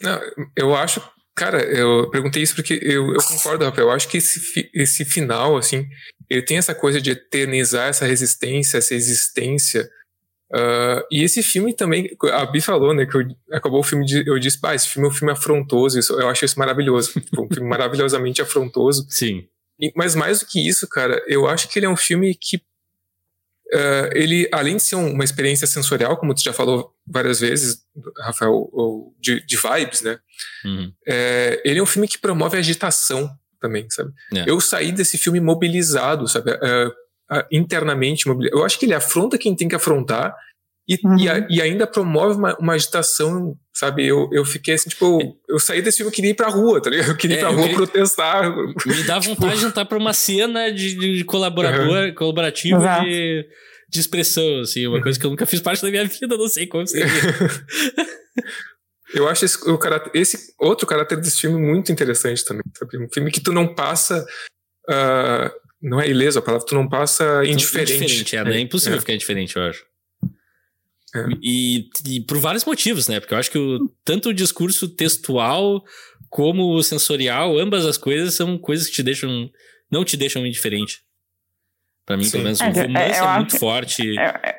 Não, 0.00 0.20
eu 0.56 0.74
acho 0.74 1.02
Cara, 1.38 1.62
eu 1.62 2.10
perguntei 2.10 2.42
isso 2.42 2.56
porque 2.56 2.80
eu, 2.82 3.14
eu 3.14 3.22
concordo, 3.22 3.64
Rafael. 3.64 3.86
Eu 3.86 3.92
acho 3.92 4.08
que 4.08 4.16
esse, 4.16 4.68
esse 4.74 5.04
final, 5.04 5.56
assim, 5.56 5.86
ele 6.28 6.42
tem 6.42 6.58
essa 6.58 6.74
coisa 6.74 7.00
de 7.00 7.12
eternizar 7.12 7.88
essa 7.88 8.04
resistência, 8.04 8.78
essa 8.78 8.92
existência. 8.92 9.88
Uh, 10.50 11.04
e 11.10 11.22
esse 11.22 11.42
filme 11.42 11.74
também, 11.74 12.10
a 12.32 12.46
Bi 12.46 12.60
falou, 12.60 12.94
né, 12.94 13.04
que 13.04 13.16
eu, 13.16 13.26
acabou 13.52 13.80
o 13.80 13.82
filme, 13.84 14.06
de, 14.06 14.26
eu 14.26 14.38
disse, 14.38 14.58
pá, 14.58 14.74
esse 14.74 14.88
filme 14.88 15.06
é 15.06 15.10
um 15.10 15.14
filme 15.14 15.32
afrontoso, 15.32 15.98
isso, 15.98 16.18
eu 16.18 16.28
acho 16.28 16.44
isso 16.44 16.58
maravilhoso. 16.58 17.12
um 17.38 17.48
filme 17.52 17.68
maravilhosamente 17.68 18.40
afrontoso. 18.40 19.06
Sim. 19.08 19.46
E, 19.78 19.92
mas 19.94 20.14
mais 20.14 20.40
do 20.40 20.46
que 20.46 20.66
isso, 20.66 20.88
cara, 20.88 21.22
eu 21.26 21.46
acho 21.46 21.68
que 21.68 21.78
ele 21.78 21.86
é 21.86 21.90
um 21.90 21.96
filme 21.96 22.34
que 22.34 22.60
Uh, 23.70 24.08
ele, 24.14 24.48
além 24.50 24.76
de 24.76 24.82
ser 24.82 24.96
uma 24.96 25.22
experiência 25.22 25.66
sensorial, 25.66 26.16
como 26.16 26.34
tu 26.34 26.42
já 26.42 26.54
falou 26.54 26.94
várias 27.06 27.38
vezes, 27.38 27.82
Rafael, 28.18 28.66
de, 29.20 29.44
de 29.44 29.56
vibes, 29.58 30.00
né? 30.00 30.18
Uhum. 30.64 30.90
É, 31.06 31.60
ele 31.62 31.78
é 31.78 31.82
um 31.82 31.86
filme 31.86 32.08
que 32.08 32.16
promove 32.16 32.56
agitação 32.56 33.30
também, 33.60 33.86
sabe? 33.90 34.10
É. 34.34 34.48
Eu 34.48 34.58
saí 34.58 34.90
desse 34.90 35.18
filme 35.18 35.38
mobilizado, 35.38 36.26
sabe? 36.26 36.52
Uh, 36.52 36.92
internamente 37.52 38.26
mobilizado. 38.26 38.60
Eu 38.60 38.64
acho 38.64 38.78
que 38.78 38.86
ele 38.86 38.94
afronta 38.94 39.38
quem 39.38 39.54
tem 39.54 39.68
que 39.68 39.74
afrontar 39.74 40.34
e, 40.88 40.98
uhum. 41.04 41.18
e, 41.18 41.28
a, 41.28 41.46
e, 41.50 41.60
ainda 41.60 41.86
promove 41.86 42.38
uma, 42.38 42.56
uma, 42.58 42.72
agitação, 42.72 43.54
sabe? 43.74 44.06
Eu, 44.06 44.30
eu 44.32 44.42
fiquei 44.42 44.72
assim, 44.72 44.88
tipo, 44.88 45.20
eu, 45.20 45.36
eu 45.50 45.58
saí 45.58 45.82
desse 45.82 45.98
filme, 45.98 46.10
eu 46.10 46.14
queria 46.14 46.30
ir 46.30 46.34
pra 46.34 46.48
rua, 46.48 46.80
tá 46.80 46.88
ligado? 46.88 47.10
Eu 47.10 47.16
queria 47.16 47.36
ir 47.36 47.40
é, 47.40 47.42
pra 47.42 47.50
rua 47.50 47.60
queria... 47.60 47.76
protestar. 47.76 48.56
Me 48.86 49.02
dá 49.02 49.20
tipo 49.20 49.34
vontade 49.34 49.60
de 49.60 49.66
entrar 49.66 49.84
pra 49.84 49.98
uma 49.98 50.14
cena 50.14 50.72
de, 50.72 51.18
de 51.18 51.24
colaborador, 51.24 52.06
uhum. 52.06 52.14
colaborativa 52.14 53.00
de, 53.00 53.46
de 53.86 54.00
expressão, 54.00 54.60
assim, 54.60 54.86
uma 54.86 55.02
coisa 55.02 55.20
que 55.20 55.26
eu 55.26 55.30
nunca 55.30 55.44
fiz 55.44 55.60
parte 55.60 55.82
da 55.82 55.90
minha 55.90 56.06
vida, 56.06 56.38
não 56.38 56.48
sei 56.48 56.66
como 56.66 56.86
seria. 56.86 57.04
eu 59.12 59.28
acho 59.28 59.44
esse, 59.44 59.68
o 59.68 59.76
caráter, 59.76 60.10
esse 60.14 60.54
outro 60.58 60.86
caráter 60.86 61.20
desse 61.20 61.42
filme 61.42 61.60
muito 61.60 61.92
interessante 61.92 62.42
também, 62.46 62.64
sabe? 62.74 63.04
Um 63.04 63.08
filme 63.12 63.30
que 63.30 63.42
tu 63.42 63.52
não 63.52 63.74
passa. 63.74 64.24
Uh, 64.88 65.67
não 65.80 66.00
é 66.00 66.08
ileso 66.08 66.38
a 66.38 66.42
palavra, 66.42 66.66
tu 66.66 66.74
não 66.74 66.88
passa 66.88 67.42
indiferente. 67.44 67.94
Indiferente, 67.94 68.36
é, 68.36 68.40
é, 68.40 68.56
é 68.56 68.60
impossível 68.60 68.96
é. 68.96 69.00
ficar 69.00 69.14
indiferente, 69.14 69.56
eu 69.56 69.62
acho. 69.62 69.84
É. 71.14 71.26
E, 71.42 71.88
e, 72.06 72.20
por 72.20 72.38
vários 72.38 72.64
motivos, 72.64 73.08
né? 73.08 73.18
Porque 73.18 73.32
eu 73.32 73.38
acho 73.38 73.50
que 73.50 73.58
o, 73.58 73.88
tanto 74.04 74.28
o 74.28 74.34
discurso 74.34 74.88
textual 74.88 75.82
como 76.28 76.74
o 76.74 76.82
sensorial, 76.82 77.58
ambas 77.58 77.86
as 77.86 77.96
coisas 77.96 78.34
são 78.34 78.58
coisas 78.58 78.88
que 78.88 78.94
te 78.94 79.02
deixam. 79.02 79.50
não 79.90 80.04
te 80.04 80.16
deixam 80.16 80.46
indiferente. 80.46 81.00
Para 82.04 82.16
mim, 82.16 82.24
Sim. 82.24 82.32
pelo 82.32 82.44
menos, 82.44 82.60
o 82.60 82.64
romance 82.64 83.20
é, 83.20 83.24
é 83.24 83.36
muito 83.36 83.58
forte. 83.58 84.18
É, 84.18 84.24
é 84.24 84.57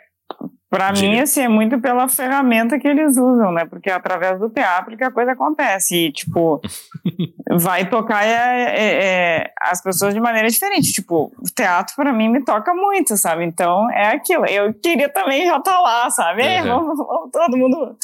para 0.69 0.91
mim, 0.93 1.19
assim, 1.19 1.41
é 1.41 1.47
muito 1.47 1.79
pela 1.79 2.07
ferramenta 2.07 2.77
que 2.77 2.87
eles 2.87 3.17
usam, 3.17 3.51
né? 3.51 3.65
Porque 3.65 3.89
é 3.89 3.93
através 3.93 4.39
do 4.39 4.51
teatro 4.51 4.95
que 4.95 5.03
a 5.03 5.09
coisa 5.09 5.31
acontece. 5.31 5.95
E, 5.95 6.11
tipo, 6.11 6.61
vai 7.59 7.89
tocar 7.89 8.23
é, 8.23 8.29
é, 8.29 9.03
é, 9.03 9.51
as 9.59 9.81
pessoas 9.81 10.13
de 10.13 10.19
maneira 10.19 10.47
diferente. 10.47 10.93
Tipo, 10.93 11.31
o 11.39 11.49
teatro, 11.55 11.95
para 11.95 12.13
mim, 12.13 12.29
me 12.29 12.45
toca 12.45 12.71
muito, 12.71 13.17
sabe? 13.17 13.43
Então, 13.45 13.89
é 13.89 14.09
aquilo. 14.09 14.45
Eu 14.45 14.71
queria 14.71 15.09
também 15.09 15.47
já 15.47 15.57
estar 15.57 15.71
tá 15.71 15.79
lá, 15.79 16.09
sabe? 16.11 16.43
Uhum. 16.43 16.67
Vamos, 16.67 16.97
vamos, 16.97 17.31
todo 17.31 17.57
mundo, 17.57 17.97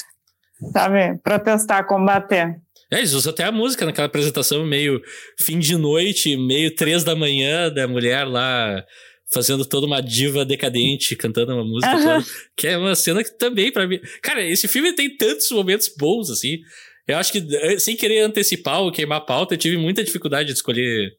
sabe? 0.74 1.20
Protestar, 1.20 1.86
combater. 1.86 2.60
É, 2.92 2.98
eles 2.98 3.14
usam 3.14 3.32
até 3.32 3.44
a 3.44 3.52
música 3.52 3.86
naquela 3.86 4.08
apresentação 4.08 4.66
meio 4.66 5.00
fim 5.40 5.60
de 5.60 5.78
noite, 5.78 6.36
meio 6.36 6.74
três 6.76 7.04
da 7.04 7.16
manhã 7.16 7.72
da 7.72 7.88
mulher 7.88 8.26
lá 8.26 8.84
fazendo 9.32 9.66
toda 9.66 9.88
uma 9.88 10.02
diva 10.02 10.46
decadente, 10.46 11.16
cantando 11.16 11.54
uma 11.54 11.64
música, 11.64 11.92
toda, 11.92 12.26
que 12.56 12.68
é 12.68 12.78
uma 12.78 12.96
cena 12.96 13.24
que 13.24 13.32
também, 13.38 13.72
para 13.72 13.88
mim. 13.88 14.00
Cara, 14.22 14.46
esse 14.46 14.68
filme 14.68 14.94
tem 14.94 15.16
tantos 15.16 15.50
momentos 15.52 15.92
bons, 15.98 16.30
assim. 16.30 16.60
Eu 17.08 17.18
acho 17.18 17.32
que, 17.32 17.46
eh, 17.56 17.80
sem 17.80 17.96
querer 17.96 18.22
antecipar 18.22 18.82
ou 18.82 18.92
queimar 18.92 19.20
a 19.20 19.22
pauta, 19.22 19.54
eu 19.54 19.58
tive 19.58 19.78
muita 19.78 20.04
dificuldade 20.04 20.48
de 20.48 20.54
escolher 20.54 21.14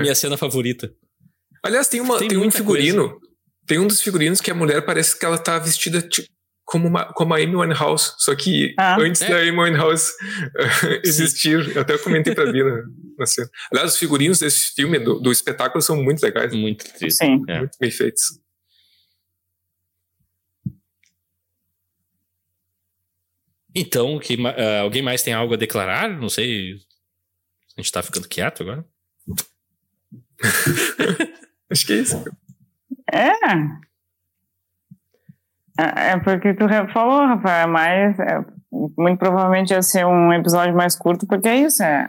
minha 0.00 0.14
cena 0.14 0.36
favorita. 0.36 0.92
Aliás, 1.62 1.88
tem, 1.88 2.00
uma, 2.00 2.18
tem, 2.18 2.28
tem 2.28 2.38
um 2.38 2.50
figurino. 2.50 3.10
Coisa. 3.10 3.28
Tem 3.66 3.78
um 3.78 3.86
dos 3.86 4.00
figurinos 4.00 4.40
que 4.40 4.50
a 4.50 4.54
mulher 4.54 4.84
parece 4.84 5.18
que 5.18 5.24
ela 5.24 5.36
tá 5.36 5.58
vestida 5.58 6.00
tipo, 6.00 6.28
como, 6.68 6.86
uma, 6.86 7.10
como 7.14 7.32
a 7.32 7.38
Amy 7.38 7.56
Winehouse, 7.56 8.12
só 8.18 8.34
que 8.36 8.74
ah, 8.76 9.00
antes 9.00 9.22
é? 9.22 9.28
da 9.30 9.38
Amy 9.38 9.58
Winehouse 9.58 10.12
uh, 10.54 11.00
existir. 11.02 11.74
Eu 11.74 11.80
até 11.80 11.96
comentei 11.96 12.34
pra 12.34 12.52
Bina 12.52 12.84
na 13.18 13.24
cena. 13.24 13.48
Aliás, 13.72 13.94
os 13.94 13.98
figurinos 13.98 14.38
desse 14.38 14.74
filme, 14.74 14.98
do, 14.98 15.18
do 15.18 15.32
espetáculo, 15.32 15.80
são 15.80 15.96
muito 15.96 16.22
legais. 16.22 16.52
Muito 16.52 16.84
Sim. 17.10 17.42
É. 17.48 17.60
Muito 17.60 17.78
bem 17.80 17.90
feitos. 17.90 18.38
Então, 23.74 24.18
que, 24.18 24.34
uh, 24.34 24.82
alguém 24.82 25.00
mais 25.00 25.22
tem 25.22 25.32
algo 25.32 25.54
a 25.54 25.56
declarar? 25.56 26.10
Não 26.10 26.28
sei. 26.28 26.74
A 27.78 27.80
gente 27.80 27.92
tá 27.92 28.02
ficando 28.02 28.28
quieto 28.28 28.62
agora? 28.62 28.84
Acho 31.70 31.86
que 31.86 31.94
é 31.94 31.96
isso. 31.96 32.22
É. 33.10 33.87
É, 35.78 36.12
é 36.12 36.18
porque 36.18 36.54
tu 36.54 36.64
falou, 36.92 37.26
Rafael, 37.26 37.68
é 37.68 37.70
mais. 37.70 38.18
É, 38.18 38.44
muito 38.98 39.18
provavelmente 39.18 39.72
ia 39.72 39.82
ser 39.82 40.04
um 40.04 40.32
episódio 40.32 40.74
mais 40.74 40.96
curto, 40.96 41.26
porque 41.26 41.48
é 41.48 41.56
isso, 41.56 41.82
é. 41.82 42.08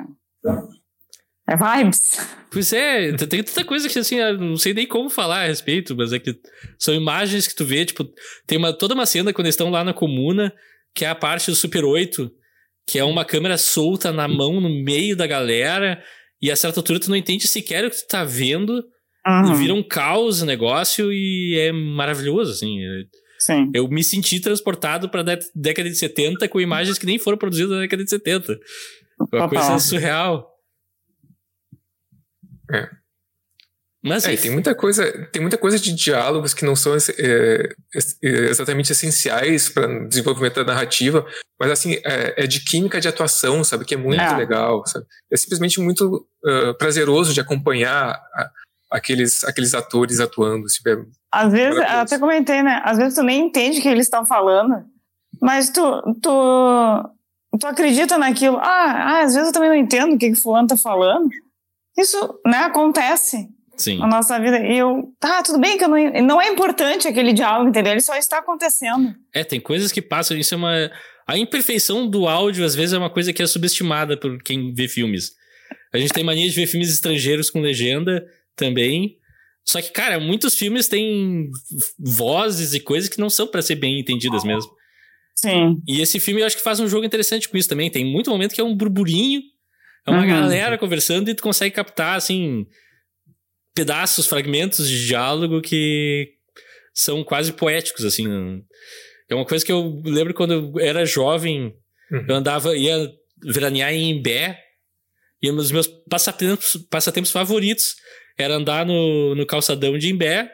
É 1.47 1.55
vibes. 1.55 2.19
Pois 2.51 2.73
é, 2.73 3.11
tem 3.13 3.43
tanta 3.43 3.63
coisa 3.63 3.87
que 3.87 3.97
assim, 3.97 4.17
não 4.39 4.57
sei 4.57 4.73
nem 4.73 4.87
como 4.87 5.09
falar 5.09 5.43
a 5.43 5.47
respeito, 5.47 5.95
mas 5.95 6.11
é 6.11 6.19
que 6.19 6.35
são 6.79 6.93
imagens 6.93 7.47
que 7.47 7.55
tu 7.55 7.63
vê, 7.63 7.85
tipo, 7.85 8.07
tem 8.47 8.57
uma, 8.57 8.73
toda 8.73 8.95
uma 8.95 9.05
cena 9.05 9.31
quando 9.31 9.45
eles 9.45 9.53
estão 9.53 9.69
lá 9.69 9.83
na 9.83 9.93
comuna, 9.93 10.51
que 10.95 11.05
é 11.05 11.09
a 11.09 11.15
parte 11.15 11.49
do 11.49 11.55
Super 11.55 11.85
8, 11.85 12.29
que 12.87 12.97
é 12.97 13.03
uma 13.03 13.23
câmera 13.23 13.57
solta 13.57 14.11
na 14.11 14.27
mão 14.27 14.59
no 14.59 14.69
meio 14.69 15.15
da 15.15 15.27
galera, 15.27 16.03
e 16.41 16.49
a 16.49 16.55
certa 16.55 16.79
altura 16.79 16.99
tu 16.99 17.09
não 17.09 17.15
entende 17.15 17.47
sequer 17.47 17.85
o 17.85 17.89
que 17.89 17.97
tu 17.97 18.07
tá 18.07 18.23
vendo, 18.23 18.83
uhum. 19.27 19.53
vira 19.53 19.73
um 19.73 19.83
caos 19.83 20.41
o 20.41 20.45
negócio, 20.45 21.13
e 21.13 21.55
é 21.59 21.71
maravilhoso, 21.71 22.51
assim. 22.51 22.77
Sim. 23.39 23.71
Eu 23.73 23.87
me 23.87 24.03
senti 24.03 24.39
transportado 24.39 25.09
pra 25.09 25.23
década 25.55 25.89
de 25.89 25.95
70 25.95 26.47
com 26.49 26.59
imagens 26.59 26.97
que 26.97 27.05
nem 27.05 27.17
foram 27.17 27.37
produzidas 27.37 27.71
na 27.71 27.81
década 27.81 28.03
de 28.03 28.09
70. 28.09 28.59
Uma 29.31 29.49
coisa 29.49 29.79
surreal. 29.79 30.49
É. 32.71 32.89
Mas 34.01 34.23
é, 34.25 34.35
tem 34.37 34.51
muita 34.51 34.73
coisa, 34.73 35.11
tem 35.27 35.41
muita 35.41 35.57
coisa 35.57 35.77
de 35.77 35.91
diálogos 35.91 36.53
que 36.53 36.63
não 36.63 36.73
são 36.73 36.95
é, 36.95 36.97
é, 37.93 38.29
exatamente 38.49 38.93
essenciais 38.93 39.67
para 39.67 40.07
desenvolvimento 40.07 40.55
da 40.55 40.63
narrativa, 40.63 41.25
mas 41.59 41.69
assim 41.69 41.95
é, 42.05 42.43
é, 42.43 42.47
de 42.47 42.63
química 42.63 43.01
de 43.01 43.09
atuação, 43.09 43.61
sabe, 43.61 43.83
que 43.83 43.93
é 43.93 43.97
muito 43.97 44.21
é. 44.21 44.37
legal, 44.37 44.85
sabe? 44.87 45.05
É 45.29 45.35
simplesmente 45.35 45.81
muito 45.81 46.25
uh, 46.45 46.73
prazeroso 46.77 47.33
de 47.33 47.41
acompanhar 47.41 48.11
a, 48.11 48.51
aqueles 48.89 49.43
aqueles 49.43 49.73
atores 49.73 50.21
atuando, 50.21 50.65
assim, 50.65 50.79
Às 51.31 51.51
vezes, 51.51 51.77
eu 51.77 51.99
até 51.99 52.17
comentei, 52.17 52.63
né? 52.63 52.81
Às 52.83 52.97
vezes 52.97 53.15
tu 53.15 53.23
nem 53.23 53.45
entende 53.45 53.79
o 53.79 53.81
que 53.81 53.87
eles 53.87 54.05
estão 54.05 54.25
falando, 54.25 54.83
mas 55.41 55.69
tu, 55.69 55.81
tu 56.21 57.09
tu 57.57 57.67
acredita 57.67 58.17
naquilo. 58.17 58.57
Ah, 58.57 58.91
ah, 58.91 59.19
às 59.21 59.33
vezes 59.33 59.47
eu 59.47 59.53
também 59.53 59.69
não 59.69 59.75
entendo 59.75 60.13
o 60.13 60.17
que, 60.17 60.29
que 60.29 60.35
fulano 60.35 60.67
tá 60.67 60.77
falando. 60.77 61.29
Isso, 61.97 62.39
né, 62.45 62.59
acontece 62.59 63.47
Sim. 63.75 63.99
na 63.99 64.07
nossa 64.07 64.39
vida. 64.39 64.59
E 64.59 64.77
eu, 64.77 65.13
tá, 65.19 65.41
tudo 65.41 65.59
bem 65.59 65.77
que 65.77 65.83
eu 65.83 65.89
não, 65.89 65.97
não 66.23 66.41
é 66.41 66.47
importante 66.47 67.07
aquele 67.07 67.33
diálogo, 67.33 67.69
entendeu? 67.69 67.93
Ele 67.93 68.01
só 68.01 68.15
está 68.15 68.39
acontecendo. 68.39 69.13
É, 69.33 69.43
tem 69.43 69.59
coisas 69.59 69.91
que 69.91 70.01
passam, 70.01 70.37
isso 70.37 70.53
é 70.53 70.57
uma... 70.57 70.91
A 71.27 71.37
imperfeição 71.37 72.07
do 72.09 72.27
áudio, 72.27 72.65
às 72.65 72.73
vezes, 72.73 72.93
é 72.93 72.97
uma 72.97 73.09
coisa 73.09 73.31
que 73.31 73.41
é 73.41 73.45
subestimada 73.45 74.17
por 74.17 74.41
quem 74.41 74.73
vê 74.73 74.87
filmes. 74.87 75.33
A 75.93 75.97
gente 75.99 76.11
tem 76.11 76.23
mania 76.23 76.49
de 76.49 76.55
ver 76.55 76.65
filmes 76.65 76.89
estrangeiros 76.89 77.51
com 77.51 77.59
legenda 77.59 78.25
também. 78.55 79.18
Só 79.69 79.79
que, 79.81 79.91
cara, 79.91 80.19
muitos 80.19 80.55
filmes 80.55 80.87
têm 80.87 81.51
vozes 81.99 82.73
e 82.73 82.79
coisas 82.79 83.07
que 83.07 83.19
não 83.19 83.29
são 83.29 83.45
para 83.45 83.61
ser 83.61 83.75
bem 83.75 83.99
entendidas 83.99 84.43
mesmo. 84.43 84.71
Sim. 85.35 85.79
E 85.87 86.01
esse 86.01 86.19
filme 86.19 86.41
eu 86.41 86.47
acho 86.47 86.57
que 86.57 86.63
faz 86.63 86.79
um 86.79 86.87
jogo 86.87 87.05
interessante 87.05 87.47
com 87.47 87.55
isso 87.55 87.69
também. 87.69 87.91
Tem 87.91 88.03
muito 88.03 88.31
momento 88.31 88.55
que 88.55 88.61
é 88.61 88.63
um 88.63 88.75
burburinho 88.75 89.41
é 90.07 90.11
uma 90.11 90.21
uhum. 90.21 90.27
galera 90.27 90.77
conversando 90.77 91.29
e 91.29 91.35
tu 91.35 91.43
consegue 91.43 91.75
captar, 91.75 92.15
assim, 92.15 92.65
pedaços, 93.75 94.25
fragmentos 94.25 94.89
de 94.89 95.05
diálogo 95.05 95.61
que 95.61 96.33
são 96.93 97.23
quase 97.23 97.53
poéticos, 97.53 98.03
assim. 98.05 98.25
É 99.29 99.35
uma 99.35 99.45
coisa 99.45 99.63
que 99.63 99.71
eu 99.71 100.01
lembro 100.03 100.33
quando 100.33 100.53
eu 100.53 100.79
era 100.79 101.05
jovem, 101.05 101.75
uhum. 102.11 102.25
eu 102.27 102.35
andava, 102.35 102.75
ia 102.75 103.11
veranear 103.43 103.93
em 103.93 104.09
Imbé, 104.09 104.59
e 105.41 105.51
um 105.51 105.55
dos 105.55 105.71
meus 105.71 105.87
passatempos, 106.09 106.75
passatempos 106.89 107.31
favoritos 107.31 107.95
era 108.43 108.55
andar 108.55 108.85
no, 108.85 109.35
no 109.35 109.45
calçadão 109.45 109.97
de 109.97 110.09
Imbé 110.09 110.51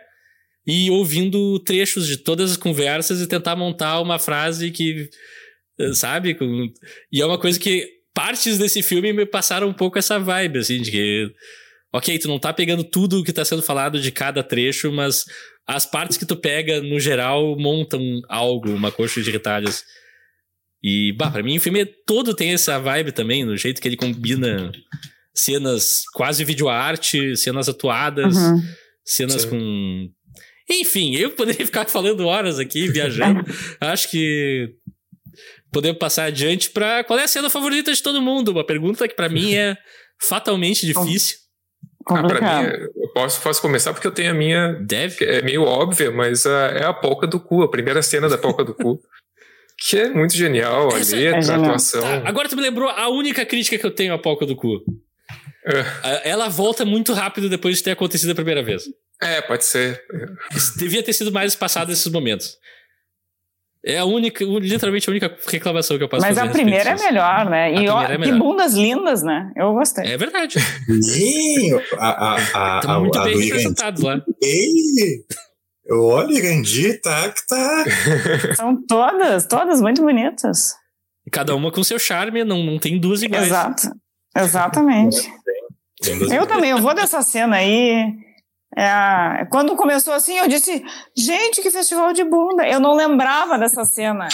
e 0.66 0.90
ouvindo 0.90 1.60
trechos 1.60 2.07
de 2.07 2.18
todas 2.18 2.52
as 2.52 2.57
conversas 2.57 3.22
e 3.22 3.28
tentar 3.28 3.56
montar 3.56 4.02
uma 4.02 4.18
frase 4.18 4.72
que, 4.72 5.10
sabe? 5.94 6.38
E 7.12 7.22
é 7.22 7.26
uma 7.26 7.38
coisa 7.38 7.60
que 7.60 7.88
partes 8.14 8.57
desse 8.57 8.82
filme 8.82 9.14
me 9.14 9.26
passaram 9.26 9.68
um 9.68 9.74
pouco 9.74 9.99
essa 9.99 10.18
vibe, 10.18 10.60
assim, 10.60 10.82
de 10.82 10.91
que. 10.91 11.32
Ok, 11.94 12.18
tu 12.20 12.28
não 12.28 12.40
tá 12.40 12.52
pegando 12.52 12.84
tudo 12.84 13.20
o 13.20 13.24
que 13.24 13.32
tá 13.32 13.45
sendo 13.45 13.62
falado 13.62 14.02
de 14.02 14.12
cada 14.12 14.44
trecho, 14.44 14.91
mas 14.91 15.24
as 15.66 15.86
partes 15.86 16.18
que 16.18 16.26
tu 16.26 16.36
pega, 16.36 16.82
no 16.82 16.99
geral, 16.99 17.57
montam 17.57 18.02
algo, 18.28 18.70
uma 18.70 18.91
coxa 18.91 19.22
de 19.22 19.32
retalhos. 19.32 19.84
E, 20.84 21.14
bah, 21.14 21.32
pra 21.32 21.41
mim 21.41 21.57
o 21.57 21.62
filme 21.62 21.86
todo 21.86 22.36
tem 22.36 22.53
essa 22.53 22.78
vibe 22.80 23.12
também, 23.12 23.45
no 23.45 23.56
jeito 23.56 23.82
que 23.82 23.88
ele 23.88 23.95
combina 23.95 24.72
cenas 25.36 26.03
quase 26.14 26.44
videoarte, 26.45 27.36
cenas 27.38 27.68
atuadas, 27.70 28.36
Uhum. 28.36 28.62
cenas 29.03 29.41
Sim. 29.44 29.49
com. 29.49 30.10
Enfim, 30.70 31.16
eu 31.16 31.32
poderia 31.32 31.66
ficar 31.68 31.88
falando 31.90 32.26
horas 32.26 32.57
aqui, 32.57 32.88
viajando. 32.88 33.44
Acho 33.82 34.10
que 34.10 34.74
podemos 35.72 35.99
passar 35.99 36.26
adiante 36.26 36.70
pra. 36.72 37.03
Qual 37.03 37.20
é 37.20 37.24
a 37.24 37.28
cena 37.28 37.49
favorita 37.49 37.94
de 37.94 38.02
todo 38.02 38.22
mundo? 38.22 38.49
Uma 38.52 38.66
pergunta 38.66 39.07
que 39.07 39.16
pra 39.16 39.30
mim 39.30 39.53
é 39.53 39.78
fatalmente 40.22 40.86
difícil. 40.88 41.38
Ah, 42.07 42.14
pra 42.14 42.22
Complicado. 42.22 42.64
mim, 42.66 42.88
eu 43.02 43.10
posso, 43.14 43.41
posso 43.41 43.62
começar 43.62 43.91
porque 43.91 44.06
eu 44.07 44.12
tenho 44.12 44.32
a 44.32 44.34
minha. 44.34 44.74
Deve. 44.74 45.26
É 45.26 45.41
meio 45.41 45.64
óbvia, 45.64 46.12
mas 46.12 46.45
a- 46.45 46.68
é 46.68 46.86
a 46.86 46.94
polca 46.94 47.26
do 47.28 47.40
cu, 47.40 47.64
a 47.64 47.70
primeira 47.70 48.02
cena 48.02 48.30
da 48.30 48.38
polca 48.38 48.64
do 48.64 48.74
cu. 48.76 48.99
Que 49.78 49.98
é 49.98 50.10
muito 50.10 50.36
genial, 50.36 50.94
a 50.94 50.99
Essa- 50.99 51.16
letra, 51.18 51.40
é 51.40 51.56
a 51.56 51.57
atuação. 51.57 52.02
Tá, 52.02 52.22
agora 52.30 52.48
tu 52.48 52.56
me 52.56 52.62
lembrou 52.62 52.88
a 52.90 53.10
única 53.10 53.45
crítica 53.45 53.78
que 53.78 53.86
eu 53.86 53.91
tenho 53.91 54.14
à 54.14 54.18
polca 54.20 54.45
do 54.45 54.56
cu. 54.56 54.82
É. 55.68 55.80
A- 56.04 56.22
Ela 56.24 56.48
volta 56.50 56.86
muito 56.86 57.14
rápido 57.14 57.50
depois 57.50 57.78
de 57.78 57.84
ter 57.84 57.92
acontecido 57.92 58.32
a 58.32 58.36
primeira 58.36 58.62
vez. 58.64 58.84
É, 59.22 59.42
pode 59.42 59.66
ser. 59.66 60.02
Devia 60.78 61.02
ter 61.02 61.14
sido 61.14 61.32
mais 61.32 61.54
espaçado 61.54 61.92
esses 61.92 62.08
momentos. 62.12 62.58
É 63.88 64.00
a 64.00 64.06
única, 64.06 64.44
literalmente 64.44 65.08
a 65.08 65.12
única 65.12 65.38
reclamação 65.48 65.96
que 65.96 66.04
eu 66.04 66.10
posso 66.10 66.26
Mas 66.26 66.36
fazer. 66.36 66.48
a 66.48 66.50
a 66.50 66.54
primeira 66.54 66.90
é 66.90 66.96
melhor, 66.96 67.50
né? 67.50 67.72
E 67.76 67.88
ó, 67.88 68.02
é 68.02 68.08
que 68.14 68.18
melhor. 68.18 68.40
bundas 68.40 68.74
lindas, 68.74 69.22
né? 69.22 69.52
Eu 69.56 69.74
gostei. 69.74 70.06
É 70.12 70.18
verdade. 70.18 70.58
Sim, 71.04 71.72
a, 72.00 72.08
a, 72.10 72.36
a, 72.36 72.80
Estão 72.82 73.00
muito 73.02 73.18
a 73.20 73.24
bem 73.26 73.34
do 73.34 73.40
representados 73.40 74.02
lá. 74.02 74.20
Ei, 74.42 75.24
olha, 75.92 76.34
Irandi, 76.34 76.94
tá 77.00 77.30
que 77.30 77.46
tá. 77.46 77.86
São 78.58 78.76
todas, 78.88 79.46
todas 79.46 79.80
muito 79.80 80.02
bonitas. 80.02 80.74
Cada 81.32 81.56
uma 81.56 81.72
com 81.72 81.84
seu 81.84 82.00
charme, 82.00 82.44
não, 82.44 82.64
não 82.64 82.80
tem 82.80 83.00
duas 83.00 83.22
iguais. 83.22 83.46
Exato. 83.46 83.88
Exatamente. 84.36 85.32
Tem 86.01 86.19
Eu 86.34 86.45
também, 86.45 86.72
eu 86.72 86.80
vou 86.81 86.93
dessa 86.93 87.22
cena 87.22 87.57
aí. 87.57 88.13
É 88.77 89.45
Quando 89.49 89.73
começou 89.77 90.11
assim, 90.13 90.38
eu 90.38 90.49
disse, 90.49 90.84
gente, 91.17 91.61
que 91.61 91.72
festival 91.72 92.11
de 92.11 92.26
bunda. 92.26 92.67
Eu 92.67 92.77
não 92.80 92.93
lembrava 92.93 93.57
dessa 93.57 93.85
cena. 93.85 94.27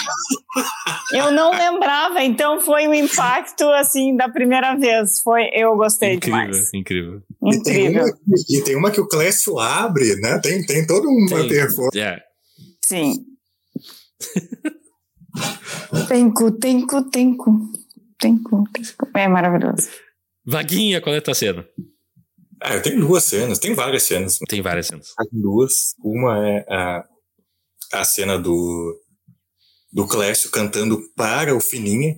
Eu 1.14 1.32
não 1.32 1.52
lembrava, 1.52 2.24
então 2.24 2.60
foi 2.60 2.88
um 2.88 2.94
impacto 2.94 3.70
assim 3.74 4.16
da 4.16 4.28
primeira 4.30 4.76
vez. 4.76 5.20
Foi, 5.22 5.48
eu 5.54 5.76
gostei 5.76 6.16
Incrível, 6.16 6.40
demais. 6.48 6.74
incrível. 6.74 7.22
E 7.46 7.62
tem, 7.62 7.86
Incrível. 7.86 8.04
uma, 8.06 8.14
que- 8.14 8.58
e 8.58 8.64
tem 8.64 8.76
uma 8.76 8.90
que 8.92 9.00
o 9.02 9.08
Clécio 9.08 9.60
abre, 9.60 10.16
né? 10.16 10.40
Tem, 10.42 10.66
tem 10.66 10.88
toda 10.88 11.08
uma 11.08 11.28
Tem. 11.30 11.48
performance. 11.48 12.00
É. 12.00 12.18
Sim. 12.84 13.14
Tenco, 16.08 16.52
tenco, 16.54 17.04
tenco. 17.10 17.60
Tenco, 18.20 18.64
tenco. 18.74 19.08
É 19.18 19.28
maravilhoso. 19.28 19.88
Vaguinha, 20.46 21.00
qual 21.02 21.14
é 21.16 21.20
a 21.20 21.22
tua 21.22 21.34
cena? 21.36 21.68
Ah, 22.62 22.76
eu 22.76 22.82
tenho 22.82 23.00
duas 23.00 23.24
cenas, 23.24 23.58
tem 23.60 23.74
várias 23.74 24.04
cenas. 24.04 24.38
Tem 24.48 24.62
várias 24.62 24.88
cenas. 24.88 25.14
Tem 25.18 25.42
duas. 25.42 25.96
Uma 26.04 26.48
é 26.48 26.66
a, 26.70 27.06
a 27.94 28.04
cena 28.06 28.38
do, 28.38 29.00
do 29.92 30.08
Clécio 30.08 30.50
cantando 30.52 31.02
para 31.16 31.56
o 31.56 31.60
Fininha. 31.60 32.16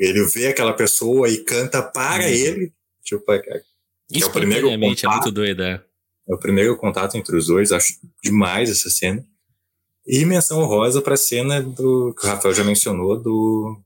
Ele 0.00 0.24
vê 0.26 0.48
aquela 0.48 0.72
pessoa 0.74 1.28
e 1.28 1.38
canta 1.44 1.82
para 1.82 2.24
Uhum. 2.24 2.28
ele. 2.30 2.72
Tipo, 3.02 3.32
é, 3.32 3.36
é 3.38 4.24
o 4.24 4.30
primeiro 4.30 4.66
Espontaneamente, 4.68 5.04
é 5.04 5.08
contato. 5.08 5.22
muito 5.24 5.34
doida. 5.34 5.84
é 6.28 6.34
o 6.34 6.38
primeiro 6.38 6.76
contato 6.76 7.16
entre 7.16 7.36
os 7.36 7.46
dois. 7.46 7.72
Acho 7.72 7.94
demais 8.22 8.70
essa 8.70 8.90
cena. 8.90 9.26
E 10.06 10.24
menção 10.24 10.60
honrosa 10.60 11.00
para 11.00 11.14
a 11.14 11.16
cena 11.16 11.60
do, 11.62 12.14
que 12.18 12.26
o 12.26 12.28
Rafael 12.28 12.54
já 12.54 12.62
mencionou, 12.64 13.20
do, 13.20 13.80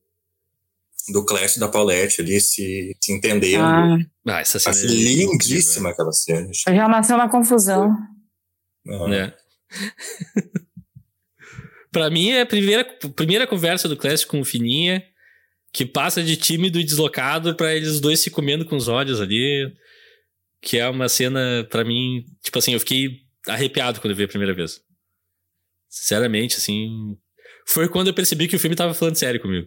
do 1.13 1.25
Clécio 1.25 1.59
e 1.59 1.61
da 1.61 1.69
Paulette 1.69 2.21
ali 2.21 2.41
se, 2.41 2.97
se 3.01 3.13
entendendo. 3.13 3.63
Ah, 3.63 3.99
Ah, 4.27 4.41
essa 4.41 4.59
cena 4.59 4.75
Achei 4.75 4.89
é 4.89 4.93
incrível, 5.23 5.33
lindíssima 5.33 5.91
aquela 5.91 6.13
cena. 6.13 6.49
já 6.53 6.89
nasceu 6.89 7.17
na 7.17 7.29
confusão. 7.29 7.91
Ah, 8.89 9.09
né? 9.09 9.35
pra 11.91 12.11
mim, 12.11 12.31
é 12.31 12.43
a 12.43 12.47
primeira, 12.47 12.85
primeira 13.15 13.47
conversa 13.47 13.89
do 13.89 13.97
Classic 13.97 14.29
com 14.31 14.41
o 14.41 14.45
Fininha, 14.45 15.03
que 15.73 15.85
passa 15.87 16.23
de 16.23 16.37
tímido 16.37 16.79
e 16.81 16.85
deslocado 16.85 17.55
pra 17.55 17.75
eles 17.75 18.01
dois 18.01 18.21
se 18.21 18.31
comendo 18.31 18.65
com 18.65 18.77
os 18.77 18.89
olhos 18.89 19.21
ali. 19.21 19.73
Que 20.63 20.79
é 20.79 20.89
uma 20.89 21.09
cena, 21.09 21.67
pra 21.71 21.85
mim, 21.85 22.25
tipo 22.43 22.59
assim, 22.59 22.73
eu 22.73 22.81
fiquei 22.81 23.11
arrepiado 23.47 24.01
quando 24.01 24.13
eu 24.13 24.17
vi 24.17 24.25
a 24.25 24.29
primeira 24.29 24.55
vez. 24.55 24.81
Sinceramente, 25.89 26.57
assim. 26.57 26.89
Foi 27.69 27.89
quando 27.89 28.09
eu 28.09 28.15
percebi 28.15 28.49
que 28.49 28.57
o 28.57 28.59
filme 28.59 28.75
tava 28.77 28.95
falando 28.95 29.17
sério 29.17 29.41
comigo. 29.41 29.67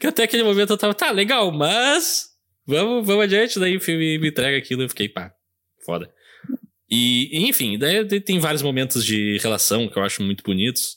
Que 0.00 0.06
até 0.06 0.24
aquele 0.24 0.42
momento 0.42 0.72
eu 0.72 0.78
tava, 0.78 0.94
tá, 0.94 1.10
legal, 1.10 1.50
mas. 1.52 2.26
Vamos, 2.66 3.06
vamos 3.06 3.24
adiante. 3.24 3.58
Daí 3.58 3.76
o 3.76 3.80
filme 3.80 4.18
me 4.18 4.28
entrega 4.28 4.56
aquilo 4.56 4.82
e 4.82 4.84
eu 4.84 4.88
fiquei, 4.88 5.08
pá, 5.08 5.32
foda. 5.84 6.12
E, 6.90 7.48
enfim, 7.48 7.78
daí 7.78 8.04
tem 8.20 8.38
vários 8.38 8.62
momentos 8.62 9.04
de 9.04 9.38
relação 9.38 9.88
que 9.88 9.98
eu 9.98 10.02
acho 10.02 10.22
muito 10.22 10.42
bonitos. 10.42 10.96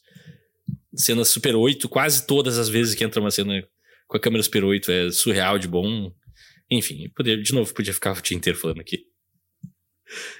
Cena 0.95 1.23
Super 1.23 1.55
8, 1.55 1.87
quase 1.89 2.25
todas 2.25 2.57
as 2.57 2.69
vezes 2.69 2.95
que 2.95 3.03
entra 3.03 3.21
uma 3.21 3.31
cena 3.31 3.65
com 4.07 4.17
a 4.17 4.19
câmera 4.19 4.43
Super 4.43 4.63
8 4.63 4.91
é 4.91 5.11
surreal 5.11 5.57
de 5.57 5.67
bom. 5.67 6.11
Enfim, 6.69 7.09
poder, 7.15 7.41
de 7.41 7.53
novo, 7.53 7.73
podia 7.73 7.93
ficar 7.93 8.17
o 8.17 8.21
dia 8.21 8.37
inteiro 8.37 8.57
falando 8.57 8.79
aqui. 8.79 9.05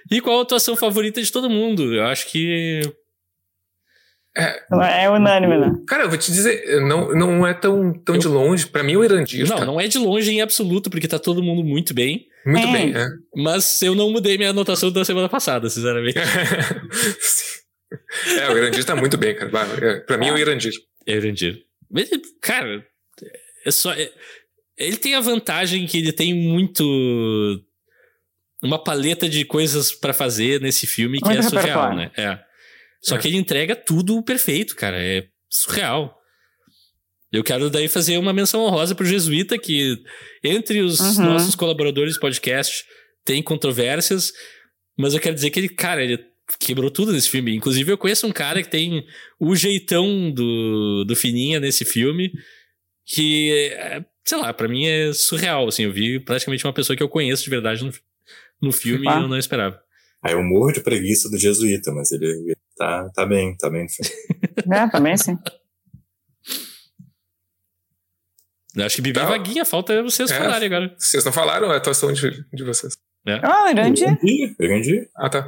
E 0.10 0.20
qual 0.22 0.40
a 0.40 0.42
atuação 0.44 0.76
favorita 0.76 1.22
de 1.22 1.32
todo 1.32 1.50
mundo? 1.50 1.94
Eu 1.94 2.06
acho 2.06 2.30
que. 2.30 2.82
É 4.38 5.10
unânime, 5.10 5.58
né? 5.58 5.74
Cara, 5.88 6.04
eu 6.04 6.10
vou 6.10 6.18
te 6.18 6.32
dizer, 6.32 6.82
não, 6.88 7.14
não 7.14 7.46
é 7.46 7.54
tão, 7.54 7.94
tão 7.94 8.18
de 8.18 8.28
longe. 8.30 8.66
Pra 8.66 8.82
mim, 8.82 8.96
o 8.96 9.04
Irandir 9.04 9.46
Não, 9.48 9.58
tá 9.58 9.66
não 9.66 9.80
é 9.82 9.88
de 9.88 9.98
longe 9.98 10.32
em 10.32 10.42
absoluto, 10.42 10.90
porque 10.90 11.08
tá 11.08 11.20
todo 11.20 11.44
mundo 11.44 11.64
muito 11.64 11.94
bem. 11.94 12.26
muito 12.46 12.68
É. 12.68 12.72
bem. 12.72 12.96
É. 12.96 13.08
Mas 13.36 13.82
eu 13.82 13.94
não 13.94 14.10
mudei 14.10 14.38
minha 14.38 14.52
anotação 14.52 14.90
da 14.92 15.04
semana 15.04 15.28
passada, 15.28 15.70
sinceramente. 15.70 16.16
É, 18.40 18.50
o 18.50 18.58
Irandir 18.58 18.86
tá 18.86 18.96
muito 18.96 19.18
bem, 19.18 19.36
cara. 19.36 19.52
É, 19.82 20.00
Pra 20.00 20.18
mim, 20.18 20.28
é 20.28 20.32
o 20.32 20.38
Irandir. 20.38 20.72
É 21.06 21.14
Irandir. 21.14 21.62
Mas, 21.90 22.10
cara, 22.42 22.86
é 23.66 23.72
só. 23.72 23.92
é- 23.94 24.10
ele 24.78 24.96
tem 24.96 25.14
a 25.16 25.20
vantagem 25.20 25.86
que 25.86 25.98
ele 25.98 26.14
tem 26.14 26.34
muito. 26.34 26.84
Uma 28.64 28.82
paleta 28.82 29.28
de 29.28 29.44
coisas 29.44 29.92
pra 29.92 30.14
fazer 30.14 30.62
nesse 30.62 30.88
filme 30.88 31.20
que 31.20 31.26
Muito 31.26 31.40
é 31.40 31.42
surreal, 31.50 31.94
né? 31.96 32.12
É. 32.16 32.40
Só 33.02 33.16
É. 33.16 33.20
que 33.20 33.28
ele 33.28 33.38
entrega 33.38 33.76
tudo 33.76 34.22
perfeito, 34.24 34.76
cara. 34.76 34.98
É 35.02 35.28
surreal. 35.50 36.18
Eu 37.32 37.44
quero 37.44 37.70
daí 37.70 37.88
fazer 37.88 38.18
uma 38.18 38.34
menção 38.34 38.62
honrosa 38.62 38.94
pro 38.94 39.06
Jesuíta, 39.06 39.58
que 39.58 39.98
entre 40.44 40.82
os 40.82 41.00
Uhum. 41.00 41.24
nossos 41.26 41.56
colaboradores 41.56 42.16
do 42.16 42.20
podcast 42.20 42.84
tem 43.24 43.42
controvérsias, 43.42 44.32
mas 44.98 45.14
eu 45.14 45.20
quero 45.20 45.36
dizer 45.36 45.50
que 45.50 45.60
ele, 45.60 45.70
cara, 45.70 46.04
ele 46.04 46.20
quebrou 46.60 46.92
tudo 46.92 47.14
nesse 47.14 47.30
filme. 47.30 47.56
Inclusive, 47.56 47.90
eu 47.92 47.98
conheço 47.98 48.28
um 48.28 48.32
cara 48.34 48.62
que 48.62 48.70
tem 48.70 49.06
o 49.40 49.56
jeitão 49.56 50.30
do, 50.30 51.06
do 51.06 51.16
Fininha 51.16 51.60
nesse 51.62 51.86
filme, 51.86 52.32
que, 53.06 53.52
é, 53.74 54.04
sei 54.26 54.38
lá, 54.38 54.54
pra 54.54 54.68
mim 54.68 54.86
é 54.86 55.14
surreal. 55.14 55.68
Assim, 55.70 55.84
eu 55.84 55.94
vi 55.94 56.20
praticamente 56.20 56.66
uma 56.66 56.74
pessoa 56.74 56.98
que 56.98 57.04
eu 57.04 57.08
conheço 57.10 57.44
de 57.46 57.50
verdade 57.50 57.84
no, 57.86 57.94
no 58.62 58.72
filme 58.74 59.08
Ah. 59.08 59.20
e 59.20 59.24
eu 59.24 59.28
não 59.30 59.38
esperava. 59.38 59.80
Aí 60.22 60.34
eu 60.34 60.44
morro 60.44 60.72
de 60.74 60.82
preguiça 60.82 61.30
do 61.30 61.38
jesuíta, 61.40 61.92
mas 61.94 62.12
ele 62.12 62.54
tá, 62.82 63.10
tá 63.14 63.26
bem, 63.26 63.56
tá 63.58 63.70
bem. 63.70 63.86
É, 64.74 64.88
também 64.90 65.16
sim. 65.18 65.38
Eu 68.76 68.86
acho 68.86 68.96
que 68.96 69.02
Bibi 69.02 69.20
Tá. 69.20 69.26
Vaguinha, 69.26 69.66
falta 69.66 70.02
vocês 70.02 70.32
É. 70.32 70.38
falarem 70.38 70.66
agora. 70.68 70.96
Vocês 70.98 71.24
não 71.26 71.32
falaram 71.32 71.70
a 71.70 71.76
atuação 71.78 72.12
de, 72.14 72.44
de 72.54 72.64
vocês. 72.64 72.98
Ah, 73.44 73.66
o 73.66 73.70
Irandir. 73.70 74.08
Grande, 74.08 74.56
grande. 74.58 75.10
Ah, 75.16 75.30
tá. 75.30 75.42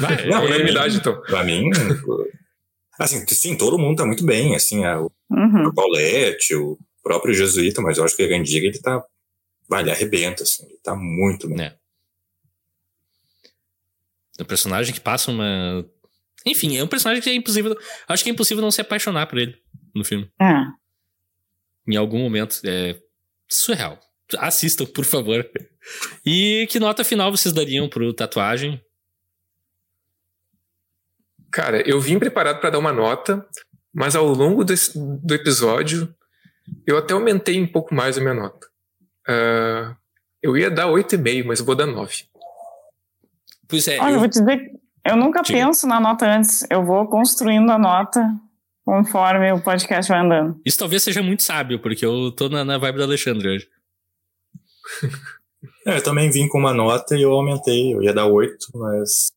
Vai, 0.00 0.26
Não, 0.28 0.42
é- 0.42 0.46
unanimidade, 0.46 0.96
então. 0.98 1.20
Pra 1.22 1.42
mim, 1.42 1.64
assim, 3.00 3.26
sim, 3.26 3.56
todo 3.56 3.78
mundo 3.78 3.96
tá 3.96 4.06
muito 4.06 4.24
bem, 4.24 4.54
assim, 4.54 4.84
a, 4.84 5.00
o 5.00 5.10
Uhum. 5.28 5.74
Paulette, 5.74 6.54
o 6.54 6.78
próprio 7.02 7.34
jesuíta, 7.34 7.82
mas 7.82 7.98
eu 7.98 8.04
acho 8.04 8.16
que 8.16 8.22
o 8.22 8.26
Irandir, 8.26 8.62
ele 8.62 8.78
tá, 8.80 9.02
vai, 9.68 9.82
ele 9.82 9.90
arrebenta, 9.90 10.44
assim, 10.44 10.64
ele 10.66 10.78
tá 10.84 10.94
muito 10.94 11.48
bem. 11.48 11.62
É. 11.66 11.74
É 14.38 14.42
um 14.42 14.46
personagem 14.46 14.92
que 14.94 15.00
passa 15.00 15.30
uma. 15.30 15.84
Enfim, 16.46 16.76
é 16.76 16.84
um 16.84 16.86
personagem 16.86 17.22
que 17.22 17.28
é 17.28 17.34
impossível. 17.34 17.76
Acho 18.08 18.22
que 18.22 18.30
é 18.30 18.32
impossível 18.32 18.62
não 18.62 18.70
se 18.70 18.80
apaixonar 18.80 19.26
por 19.26 19.38
ele 19.38 19.56
no 19.94 20.04
filme. 20.04 20.30
É. 20.40 20.62
Em 21.88 21.96
algum 21.96 22.18
momento. 22.18 22.60
É 22.64 22.96
surreal. 23.48 23.98
Assistam, 24.38 24.86
por 24.86 25.04
favor. 25.04 25.48
E 26.24 26.66
que 26.70 26.80
nota 26.80 27.04
final 27.04 27.30
vocês 27.30 27.54
dariam 27.54 27.88
pro 27.88 28.12
tatuagem? 28.12 28.80
Cara, 31.50 31.80
eu 31.88 32.00
vim 32.00 32.18
preparado 32.18 32.60
pra 32.60 32.70
dar 32.70 32.78
uma 32.78 32.92
nota, 32.92 33.46
mas 33.94 34.14
ao 34.14 34.26
longo 34.26 34.64
desse, 34.64 34.92
do 34.98 35.34
episódio, 35.34 36.12
eu 36.86 36.98
até 36.98 37.14
aumentei 37.14 37.60
um 37.60 37.66
pouco 37.66 37.94
mais 37.94 38.18
a 38.18 38.20
minha 38.20 38.34
nota. 38.34 38.66
Ah, 39.26 39.96
eu 40.42 40.56
ia 40.56 40.70
dar 40.70 40.86
8,5, 40.86 41.44
mas 41.44 41.60
eu 41.60 41.66
vou 41.66 41.74
dar 41.74 41.86
9. 41.86 42.24
Pois 43.68 43.88
é, 43.88 43.98
Olha, 43.98 44.10
eu 44.10 44.14
eu, 44.14 44.20
vou 44.20 44.28
te 44.28 44.38
dizer, 44.38 44.70
eu 45.08 45.16
nunca 45.16 45.42
Diga. 45.42 45.58
penso 45.66 45.86
na 45.86 46.00
nota 46.00 46.26
antes. 46.26 46.66
Eu 46.70 46.84
vou 46.84 47.06
construindo 47.08 47.70
a 47.70 47.78
nota 47.78 48.20
conforme 48.84 49.52
o 49.52 49.60
podcast 49.62 50.10
vai 50.10 50.20
andando. 50.20 50.60
Isso 50.64 50.78
talvez 50.78 51.02
seja 51.02 51.22
muito 51.22 51.42
sábio, 51.42 51.80
porque 51.80 52.04
eu 52.06 52.30
tô 52.32 52.48
na, 52.48 52.64
na 52.64 52.78
vibe 52.78 52.96
do 52.98 53.02
Alexandre 53.04 53.48
hoje. 53.48 53.68
É, 55.84 55.96
eu 55.98 56.02
também 56.02 56.30
vim 56.30 56.46
com 56.48 56.58
uma 56.58 56.72
nota 56.72 57.16
e 57.16 57.22
eu 57.22 57.32
aumentei. 57.32 57.94
Eu 57.94 58.02
ia 58.02 58.12
dar 58.14 58.26
8, 58.26 58.66
mas 58.74 59.32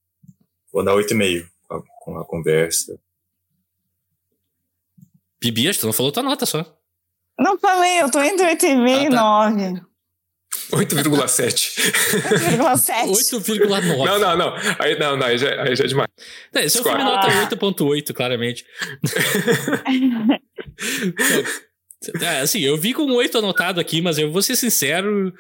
vou 0.71 0.83
dar 0.83 0.93
8,5 0.93 1.47
com, 1.67 1.75
a- 1.75 1.83
com 2.01 2.17
a 2.19 2.25
conversa. 2.25 2.99
Bibi, 5.41 5.69
acho 5.69 5.79
que 5.79 5.81
tu 5.81 5.87
não 5.87 5.93
falou 5.93 6.11
tua 6.11 6.23
nota 6.23 6.45
só. 6.45 6.65
Não 7.39 7.57
falei, 7.57 8.01
eu 8.01 8.11
tô 8.11 8.19
entre 8.21 8.45
8,5 8.45 8.87
e 8.87 9.07
Ah, 9.07 9.09
tá. 9.09 9.49
9. 9.49 9.81
8,7. 10.71 11.79
8,7. 12.57 13.39
8,9. 13.39 14.05
não, 14.05 14.19
não, 14.19 14.37
não. 14.37 14.55
Aí, 14.79 14.97
não, 14.97 15.17
não, 15.17 15.25
aí 15.25 15.37
já, 15.37 15.61
aí 15.63 15.75
já 15.75 15.83
é 15.83 15.87
demais. 15.87 16.07
É, 16.55 16.65
esse 16.65 16.77
é 16.77 16.81
o 16.81 16.83
filme 16.83 17.03
nota 17.03 17.27
8.8, 17.27 18.13
claramente. 18.13 18.65
É, 22.21 22.39
assim, 22.39 22.61
eu 22.61 22.77
vi 22.77 22.93
com 22.93 23.03
8 23.11 23.39
anotado 23.39 23.77
aqui, 23.77 24.01
mas 24.01 24.17
eu 24.17 24.31
vou 24.31 24.41
ser 24.41 24.55
sincero 24.55 25.33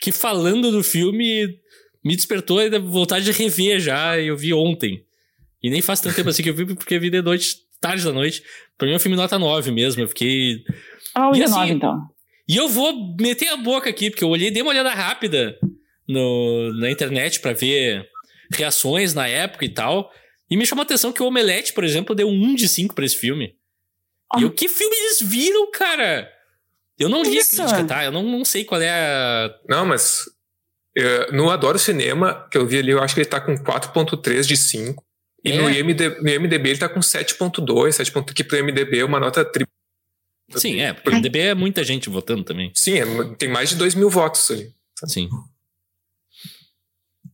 que 0.00 0.10
falando 0.10 0.72
do 0.72 0.82
filme 0.82 1.58
me 2.02 2.16
despertou 2.16 2.58
a 2.58 2.78
vontade 2.78 3.24
de 3.26 3.32
rever 3.32 3.80
já. 3.80 4.18
Eu 4.18 4.34
vi 4.34 4.54
ontem. 4.54 5.04
E 5.62 5.68
nem 5.68 5.82
faz 5.82 6.00
tanto 6.00 6.16
tempo 6.16 6.30
assim 6.30 6.42
que 6.42 6.48
eu 6.48 6.54
vi, 6.54 6.64
porque 6.74 6.94
eu 6.94 7.00
vi 7.00 7.10
de 7.10 7.20
noite, 7.20 7.56
tarde 7.80 8.02
da 8.02 8.12
noite. 8.12 8.42
Pra 8.78 8.86
mim 8.86 8.94
é 8.94 8.96
um 8.96 9.00
filme 9.00 9.16
nota 9.16 9.38
9 9.38 9.70
mesmo. 9.72 10.02
Eu 10.02 10.08
fiquei. 10.08 10.64
E 11.32 11.32
de 11.34 11.42
assim, 11.42 11.54
9, 11.54 11.72
então. 11.72 12.08
E 12.48 12.56
eu 12.56 12.68
vou 12.68 13.16
meter 13.20 13.48
a 13.48 13.56
boca 13.56 13.90
aqui, 13.90 14.10
porque 14.10 14.22
eu 14.22 14.28
olhei, 14.28 14.50
dei 14.50 14.62
uma 14.62 14.70
olhada 14.70 14.90
rápida 14.90 15.58
no, 16.08 16.72
na 16.78 16.90
internet 16.90 17.40
pra 17.40 17.52
ver 17.52 18.08
reações 18.52 19.14
na 19.14 19.26
época 19.26 19.64
e 19.64 19.68
tal. 19.68 20.10
E 20.48 20.56
me 20.56 20.64
chamou 20.64 20.82
a 20.82 20.84
atenção 20.84 21.12
que 21.12 21.22
o 21.22 21.26
Omelete, 21.26 21.72
por 21.72 21.82
exemplo, 21.82 22.14
deu 22.14 22.28
um 22.28 22.54
de 22.54 22.68
5 22.68 22.94
pra 22.94 23.04
esse 23.04 23.16
filme. 23.16 23.56
E 24.38 24.42
eu, 24.42 24.50
que 24.50 24.68
filme 24.68 24.94
eles 24.96 25.20
viram, 25.22 25.70
cara? 25.70 26.30
Eu 26.98 27.08
não 27.08 27.22
li 27.22 27.36
Isso. 27.36 27.60
a 27.60 27.66
crítica, 27.66 27.84
tá? 27.84 28.04
Eu 28.04 28.12
não, 28.12 28.22
não 28.22 28.44
sei 28.44 28.64
qual 28.64 28.80
é 28.80 28.90
a. 28.90 29.54
Não, 29.68 29.84
mas 29.84 30.24
eh, 30.96 31.30
no 31.32 31.50
Adoro 31.50 31.78
Cinema, 31.78 32.48
que 32.50 32.56
eu 32.56 32.66
vi 32.66 32.78
ali, 32.78 32.90
eu 32.92 33.02
acho 33.02 33.14
que 33.14 33.20
ele 33.20 33.28
tá 33.28 33.40
com 33.40 33.54
4.3 33.56 34.46
de 34.46 34.56
5. 34.56 35.04
E 35.44 35.52
É. 35.52 35.56
no, 35.60 35.68
IMD, 35.70 36.08
no 36.20 36.28
IMDB 36.28 36.70
ele 36.70 36.78
tá 36.78 36.88
com 36.88 37.00
7.2, 37.00 37.92
7. 37.92 38.12
que 38.34 38.42
pro 38.42 38.62
MDB 38.64 39.00
é 39.00 39.04
uma 39.04 39.20
nota 39.20 39.44
tripla. 39.44 39.75
Sim, 40.54 40.80
é, 40.80 40.92
porque 40.92 41.10
o 41.10 41.12
MDB 41.14 41.38
é 41.40 41.54
muita 41.54 41.82
gente 41.82 42.08
votando 42.08 42.44
também. 42.44 42.70
Sim, 42.74 42.98
é- 42.98 43.34
tem 43.36 43.48
mais 43.48 43.70
de 43.70 43.76
2 43.76 43.94
mil 43.94 44.08
votos 44.08 44.48
ali. 44.50 44.72
Sim. 45.06 45.28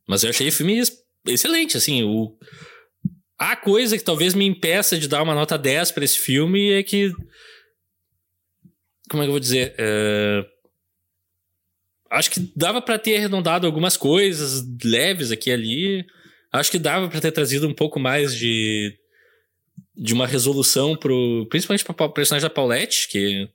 Mas 0.09 0.25
eu 0.25 0.31
achei 0.31 0.49
o 0.49 0.53
filme 0.53 0.79
ex- 0.79 0.97
excelente, 1.27 1.77
assim, 1.77 2.03
o... 2.03 2.37
A 3.39 3.57
coisa 3.57 3.99
que 3.99 4.05
talvez 4.05 4.35
me 4.35 4.47
impeça 4.47 4.97
de 4.99 5.09
dar 5.09 5.23
uma 5.23 5.35
nota 5.35 5.59
10 5.59 5.91
pra 5.93 6.05
esse 6.05 6.19
filme 6.19 6.71
é 6.73 6.83
que... 6.83 7.11
Como 9.11 9.23
é 9.23 9.27
que 9.27 9.29
eu 9.29 9.33
vou 9.33 9.41
dizer? 9.41 9.75
É, 9.79 10.45
Acho 12.11 12.31
que 12.31 12.53
dava 12.55 12.81
pra 12.83 12.99
ter 12.99 13.17
arredondado 13.17 13.67
algumas 13.67 13.97
coisas 13.97 14.63
leves 14.85 15.31
aqui 15.31 15.51
e 15.51 15.53
ali. 15.53 16.07
Acho 16.53 16.71
que 16.71 16.79
dava 16.79 17.09
pra 17.09 17.21
ter 17.21 17.33
trazido 17.33 17.67
um 17.67 17.75
pouco 17.75 17.99
mais 17.99 18.35
de... 18.37 18.95
De 19.95 20.13
uma 20.15 20.27
resolução 20.27 20.97
pro... 20.97 21.47
Principalmente 21.51 21.85
pro 21.85 22.09
personagem 22.11 22.49
da 22.49 22.55
Paulette, 22.55 23.09
que 23.09 23.49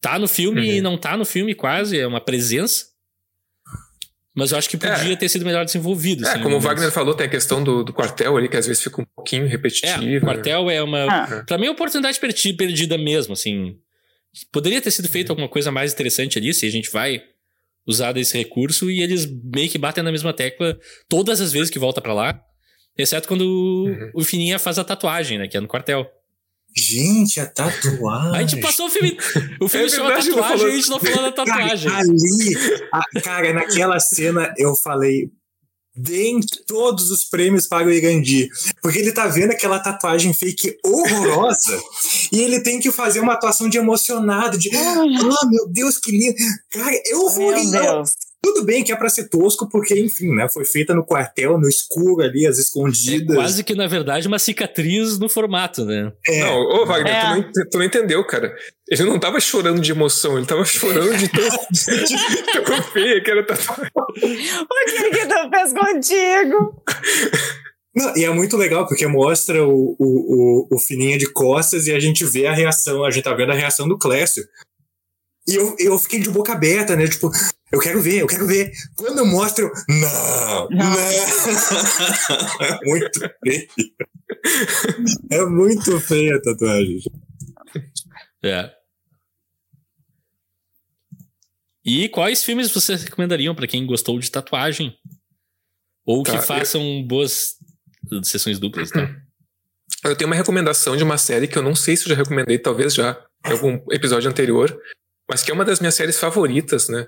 tá 0.00 0.18
no 0.18 0.26
filme 0.28 0.60
Uhum. 0.60 0.66
e 0.76 0.80
não 0.80 0.98
tá 0.98 1.16
no 1.16 1.24
filme 1.24 1.54
quase, 1.54 1.98
é 1.98 2.06
uma 2.06 2.20
presença. 2.20 2.86
Mas 4.34 4.52
eu 4.52 4.58
acho 4.58 4.68
que 4.68 4.76
podia 4.76 5.16
ter 5.16 5.28
sido 5.30 5.46
melhor 5.46 5.64
desenvolvido. 5.64 6.26
É, 6.26 6.28
assim, 6.30 6.42
como 6.42 6.56
o 6.56 6.60
Wagner 6.60 6.90
falou, 6.92 7.14
tem 7.14 7.26
a 7.26 7.30
questão 7.30 7.64
do, 7.64 7.82
do 7.82 7.92
quartel 7.92 8.36
ali, 8.36 8.48
que 8.50 8.56
às 8.56 8.66
vezes 8.66 8.82
fica 8.82 9.00
um 9.00 9.06
pouquinho 9.16 9.46
repetitivo. 9.48 10.04
É, 10.04 10.18
o 10.18 10.20
quartel 10.20 10.68
é 10.68 10.82
uma. 10.82 11.04
Ah. 11.10 11.44
Pra 11.46 11.56
mim 11.56 11.64
é 11.64 11.68
uma 11.70 11.74
oportunidade 11.74 12.20
perdi- 12.20 12.52
perdida 12.52 12.98
mesmo, 12.98 13.32
assim. 13.32 13.78
Poderia 14.52 14.82
ter 14.82 14.90
sido 14.90 15.08
feito 15.08 15.30
alguma 15.30 15.48
coisa 15.48 15.72
mais 15.72 15.94
interessante 15.94 16.36
ali, 16.38 16.52
se 16.52 16.66
a 16.66 16.70
gente 16.70 16.90
vai 16.90 17.22
usar 17.86 18.12
desse 18.12 18.36
recurso, 18.36 18.90
e 18.90 19.00
eles 19.00 19.24
meio 19.54 19.70
que 19.70 19.78
batem 19.78 20.04
na 20.04 20.12
mesma 20.12 20.34
tecla 20.34 20.78
todas 21.08 21.40
as 21.40 21.50
vezes 21.52 21.70
que 21.70 21.78
volta 21.78 22.02
pra 22.02 22.12
lá. 22.12 22.38
Exceto 22.98 23.28
quando 23.28 23.42
o- 23.42 23.84
Uhum. 23.88 24.10
o 24.14 24.24
Fininha 24.24 24.58
faz 24.58 24.78
a 24.78 24.84
tatuagem, 24.84 25.38
né? 25.38 25.48
Que 25.48 25.56
é 25.56 25.60
no 25.60 25.68
quartel. 25.68 26.06
Gente, 26.78 27.40
a 27.40 27.46
tatuagem. 27.46 28.36
A 28.36 28.40
gente 28.42 28.60
passou 28.60 28.86
o 28.86 28.90
filme. 28.90 29.16
O 29.60 29.68
filme 29.68 29.86
É 29.86 29.88
chama 29.88 30.10
tatuagem 30.10 30.32
falou- 30.34 30.68
e 30.68 30.72
a 30.72 30.76
gente 30.76 30.90
não 30.90 31.00
falou 31.00 31.22
da 31.22 31.32
tatuagem. 31.32 31.90
Cara, 31.90 32.02
ali, 32.02 32.80
a- 32.92 33.20
cara, 33.22 33.52
naquela 33.54 33.98
cena 34.00 34.52
eu 34.58 34.74
falei. 34.76 35.30
Deem 35.98 36.40
todos 36.66 37.10
os 37.10 37.24
prêmios 37.24 37.66
para 37.66 37.86
o 37.86 37.90
Irandi. 37.90 38.50
Porque 38.82 38.98
ele 38.98 39.12
tá 39.12 39.26
vendo 39.28 39.52
aquela 39.52 39.78
tatuagem 39.78 40.34
fake 40.34 40.76
horrorosa 40.84 41.80
e 42.30 42.42
ele 42.42 42.60
tem 42.60 42.78
que 42.78 42.92
fazer 42.92 43.20
uma 43.20 43.32
atuação 43.32 43.66
de 43.66 43.78
emocionado, 43.78 44.58
de 44.58 44.68
ah, 44.76 45.46
meu 45.46 45.66
Deus, 45.70 45.96
que 45.96 46.10
lindo. 46.12 46.36
Cara, 46.70 46.94
é 46.94 47.02
Meu 47.08 47.20
horroroso. 47.22 47.70
Deus. 47.70 48.10
Tudo 48.46 48.64
bem 48.64 48.84
que 48.84 48.92
é 48.92 48.96
pra 48.96 49.08
ser 49.08 49.28
tosco, 49.28 49.68
porque, 49.68 49.98
enfim, 49.98 50.32
né? 50.32 50.46
Foi 50.52 50.64
feita 50.64 50.94
no 50.94 51.04
quartel, 51.04 51.58
no 51.58 51.68
escuro 51.68 52.22
ali, 52.22 52.46
as 52.46 52.58
É 52.58 52.60
escondidas. 52.60 53.34
quase 53.34 53.64
que, 53.64 53.74
na 53.74 53.88
verdade, 53.88 54.28
uma 54.28 54.38
cicatriz 54.38 55.18
no 55.18 55.28
formato, 55.28 55.84
né? 55.84 56.12
É, 56.24 56.40
Não, 56.44 56.56
ô 56.60 56.86
Wagner, 56.86 57.12
É. 57.12 57.20
tu, 57.22 57.26
não, 57.28 57.52
tu 57.70 57.78
não 57.78 57.84
entendeu, 57.84 58.24
cara. 58.24 58.54
Ele 58.88 59.02
não 59.02 59.18
tava 59.18 59.40
chorando 59.40 59.80
de 59.80 59.90
emoção, 59.90 60.36
ele 60.36 60.46
tava 60.46 60.64
chorando 60.64 61.16
de 61.16 61.28
tão, 61.28 61.42
de 61.42 62.62
tão 62.64 62.82
feia 62.92 63.20
que 63.20 63.30
era 63.30 63.44
tatuagem. 63.44 63.90
O 64.16 64.90
que 64.90 65.10
que 65.10 65.26
tu 65.26 65.50
fez 65.50 65.72
contigo? 65.72 66.82
Não, 67.94 68.16
e 68.16 68.24
é 68.24 68.30
muito 68.30 68.56
legal, 68.56 68.86
porque 68.86 69.06
mostra 69.06 69.64
o, 69.66 69.96
o, 69.98 70.66
o, 70.70 70.76
o 70.76 70.78
Fininha 70.78 71.16
de 71.18 71.32
costas 71.32 71.86
e 71.86 71.92
a 71.92 71.98
gente 71.98 72.24
vê 72.24 72.46
a 72.46 72.52
reação, 72.54 73.02
a 73.04 73.10
gente 73.10 73.24
tá 73.24 73.32
vendo 73.34 73.52
a 73.52 73.54
reação 73.56 73.88
do 73.88 73.98
Clécio. 73.98 74.44
E 75.48 75.54
eu, 75.54 75.76
eu 75.78 75.98
fiquei 75.98 76.20
de 76.20 76.28
boca 76.30 76.52
aberta, 76.52 76.96
né? 76.96 77.06
Tipo, 77.06 77.30
eu 77.70 77.78
quero 77.80 78.00
ver, 78.02 78.20
eu 78.22 78.26
quero 78.26 78.46
ver. 78.46 78.72
Quando 78.96 79.18
eu 79.18 79.26
mostro, 79.26 79.70
não, 79.88 80.68
não. 80.70 80.98
é 82.60 82.78
muito 82.84 83.20
feio. 83.44 83.68
É 85.30 85.44
muito 85.44 86.00
feia 86.00 86.36
a 86.36 86.40
tatuagem. 86.42 87.00
É. 88.44 88.72
E 91.84 92.08
quais 92.08 92.42
filmes 92.42 92.70
vocês 92.72 93.04
recomendariam 93.04 93.54
pra 93.54 93.66
quem 93.66 93.86
gostou 93.86 94.18
de 94.18 94.30
tatuagem? 94.30 94.96
Ou 96.04 96.22
que 96.22 96.32
Tá, 96.32 96.38
eu- 96.38 96.42
façam 96.42 97.02
boas 97.04 97.54
sessões 98.24 98.58
duplas, 98.58 98.90
tá? 98.90 99.14
Eu 100.04 100.16
tenho 100.16 100.28
uma 100.30 100.36
recomendação 100.36 100.96
de 100.96 101.02
uma 101.04 101.18
série 101.18 101.48
que 101.48 101.56
eu 101.58 101.62
não 101.62 101.74
sei 101.74 101.96
se 101.96 102.04
eu 102.04 102.10
já 102.10 102.16
recomendei, 102.16 102.58
talvez 102.58 102.94
já, 102.94 103.24
em 103.46 103.50
algum 103.52 103.80
episódio 103.90 104.28
anterior, 104.30 104.76
mas 105.28 105.42
que 105.42 105.50
é 105.50 105.54
uma 105.54 105.64
das 105.64 105.80
minhas 105.80 105.94
séries 105.94 106.18
favoritas, 106.18 106.88
né? 106.88 107.06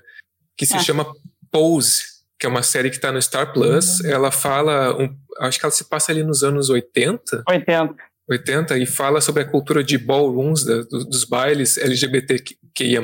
Que 0.57 0.65
se 0.65 0.75
Ah. 0.75 0.79
chama 0.79 1.05
Pose, 1.51 2.03
que 2.39 2.45
é 2.45 2.49
uma 2.49 2.63
série 2.63 2.89
que 2.89 2.99
tá 2.99 3.11
no 3.11 3.21
Star 3.21 3.51
Plus. 3.53 4.03
Ela 4.03 4.31
fala, 4.31 4.95
um- 4.97 5.15
acho 5.41 5.59
que 5.59 5.65
ela 5.65 5.71
se 5.71 5.85
passa 5.89 6.11
ali 6.11 6.23
nos 6.23 6.43
anos 6.43 6.69
80, 6.69 7.43
80. 7.49 7.95
80 8.29 8.77
e 8.77 8.85
fala 8.85 9.19
sobre 9.21 9.41
a 9.43 9.45
cultura 9.49 9.83
de 9.83 9.97
ballrooms, 9.97 10.63
da- 10.63 10.81
do- 10.83 11.05
dos 11.05 11.23
bailes 11.25 11.77
LGBTQIA+, 11.77 13.01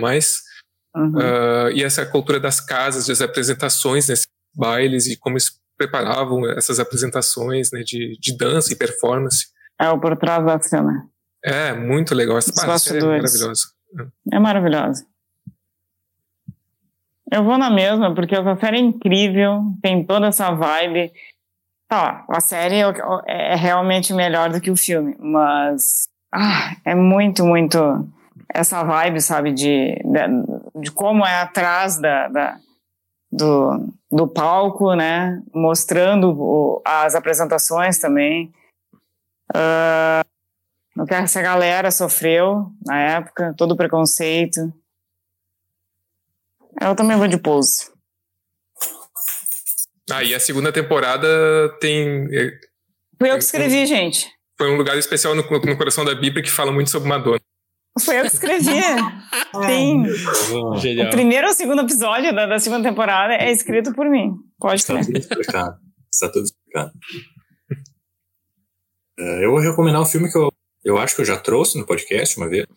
Uhum. 0.96 1.14
ah, 1.20 1.70
e 1.74 1.84
essa 1.84 2.06
cultura 2.06 2.40
das 2.40 2.60
casas, 2.62 3.08
das 3.08 3.22
apresentações 3.22 4.08
nesses 4.08 4.26
bailes 4.56 5.08
e 5.08 5.18
como 5.18 5.36
eles 5.36 5.52
preparavam 5.78 6.48
essas 6.52 6.80
apresentações 6.80 7.70
né, 7.72 7.82
de, 7.84 8.18
de 8.20 8.38
dança 8.38 8.72
e 8.72 8.76
performance. 8.78 9.48
É 9.80 9.90
o 9.90 10.00
por 10.00 10.16
trás 10.16 10.46
da 10.46 10.58
cena. 10.62 11.10
É, 11.44 11.74
muito 11.74 12.16
legal. 12.16 12.38
Essa 12.38 12.78
série 12.80 13.00
é 13.00 13.06
maravilhosa. 13.06 13.64
É 14.32 14.40
maravilhosa. 14.40 15.06
Eu 17.32 17.44
vou 17.44 17.58
na 17.58 17.70
mesma, 17.70 18.14
porque 18.14 18.36
essa 18.36 18.56
série 18.58 18.78
é 18.78 18.82
incrível, 18.82 19.64
tem 19.82 20.04
toda 20.06 20.28
essa 20.28 20.52
vibe. 20.52 21.12
Tá, 21.88 22.26
a 22.30 22.40
série 22.40 22.82
é, 22.82 23.52
é 23.54 23.56
realmente 23.56 24.14
melhor 24.14 24.50
do 24.52 24.60
que 24.62 24.72
o 24.72 24.76
filme, 24.78 25.16
mas 25.20 26.08
ah, 26.34 26.76
é 26.84 26.96
muito, 26.96 27.46
muito 27.46 27.78
essa 28.54 28.84
vibe, 28.84 29.22
sabe, 29.22 29.52
de, 29.54 29.96
de, 29.96 30.82
de 30.82 30.92
como 30.92 31.26
é 31.26 31.42
atrás 31.42 31.98
da, 32.00 32.28
da- 32.28 32.58
do, 33.32 33.94
do 34.12 34.28
palco, 34.28 34.94
né, 34.96 35.42
mostrando 35.54 36.32
o- 36.32 36.82
as 36.86 37.16
apresentações 37.16 38.00
também. 38.00 38.52
Ah, 39.54 40.22
o 40.98 41.06
que 41.06 41.14
essa 41.14 41.42
galera 41.42 41.92
sofreu 41.92 42.72
na 42.86 43.00
época, 43.00 43.54
todo 43.58 43.74
o 43.74 43.78
preconceito. 43.78 44.60
Eu 46.82 46.96
também 46.96 47.18
vou 47.18 47.28
de 47.28 47.38
pose. 47.38 47.92
Ah, 50.12 50.24
e 50.24 50.36
a 50.36 50.40
segunda 50.40 50.72
temporada 50.72 51.28
tem. 51.80 52.28
é, 52.32 52.52
Fui 53.18 53.30
eu 53.30 53.38
que 53.38 53.44
escrevi, 53.44 53.86
gente. 53.86 54.30
Foi 54.58 54.72
um 54.72 54.78
lugar 54.78 54.98
especial 54.98 55.36
no, 55.36 55.42
no 55.42 55.78
coração 55.78 56.06
da 56.06 56.14
Bíblia 56.16 56.44
que 56.44 56.52
fala 56.52 56.72
muito 56.72 56.90
sobre 56.90 57.10
Madonna. 57.10 57.40
Fui 58.00 58.18
eu 58.20 58.22
que 58.22 58.36
escrevi. 58.36 58.70
Sim. 59.66 60.04
O 61.02 61.10
primeiro 61.10 61.48
ou 61.48 61.54
segundo 61.54 61.82
episódio 61.82 62.34
da, 62.36 62.46
da 62.46 62.60
segunda 62.60 62.88
temporada 62.88 63.34
é 63.34 63.52
escrito 63.52 63.94
por 63.94 64.10
mim. 64.10 64.34
Pode 64.60 64.82
Está 64.82 64.94
crer. 64.94 65.06
tudo 65.06 65.18
explicado. 65.18 65.78
Está 66.14 66.30
tudo 66.30 66.44
explicado. 66.44 66.92
É, 69.18 69.46
eu 69.46 69.52
vou 69.52 69.60
recomendar 69.60 70.02
um 70.02 70.06
filme 70.06 70.30
que 70.30 70.38
eu 70.38 70.52
eu 70.86 71.00
acho 71.00 71.16
que 71.16 71.22
eu 71.22 71.26
já 71.26 71.38
trouxe 71.38 71.80
no 71.80 71.86
podcast 71.86 72.38
uma 72.38 72.48
vez, 72.48 72.68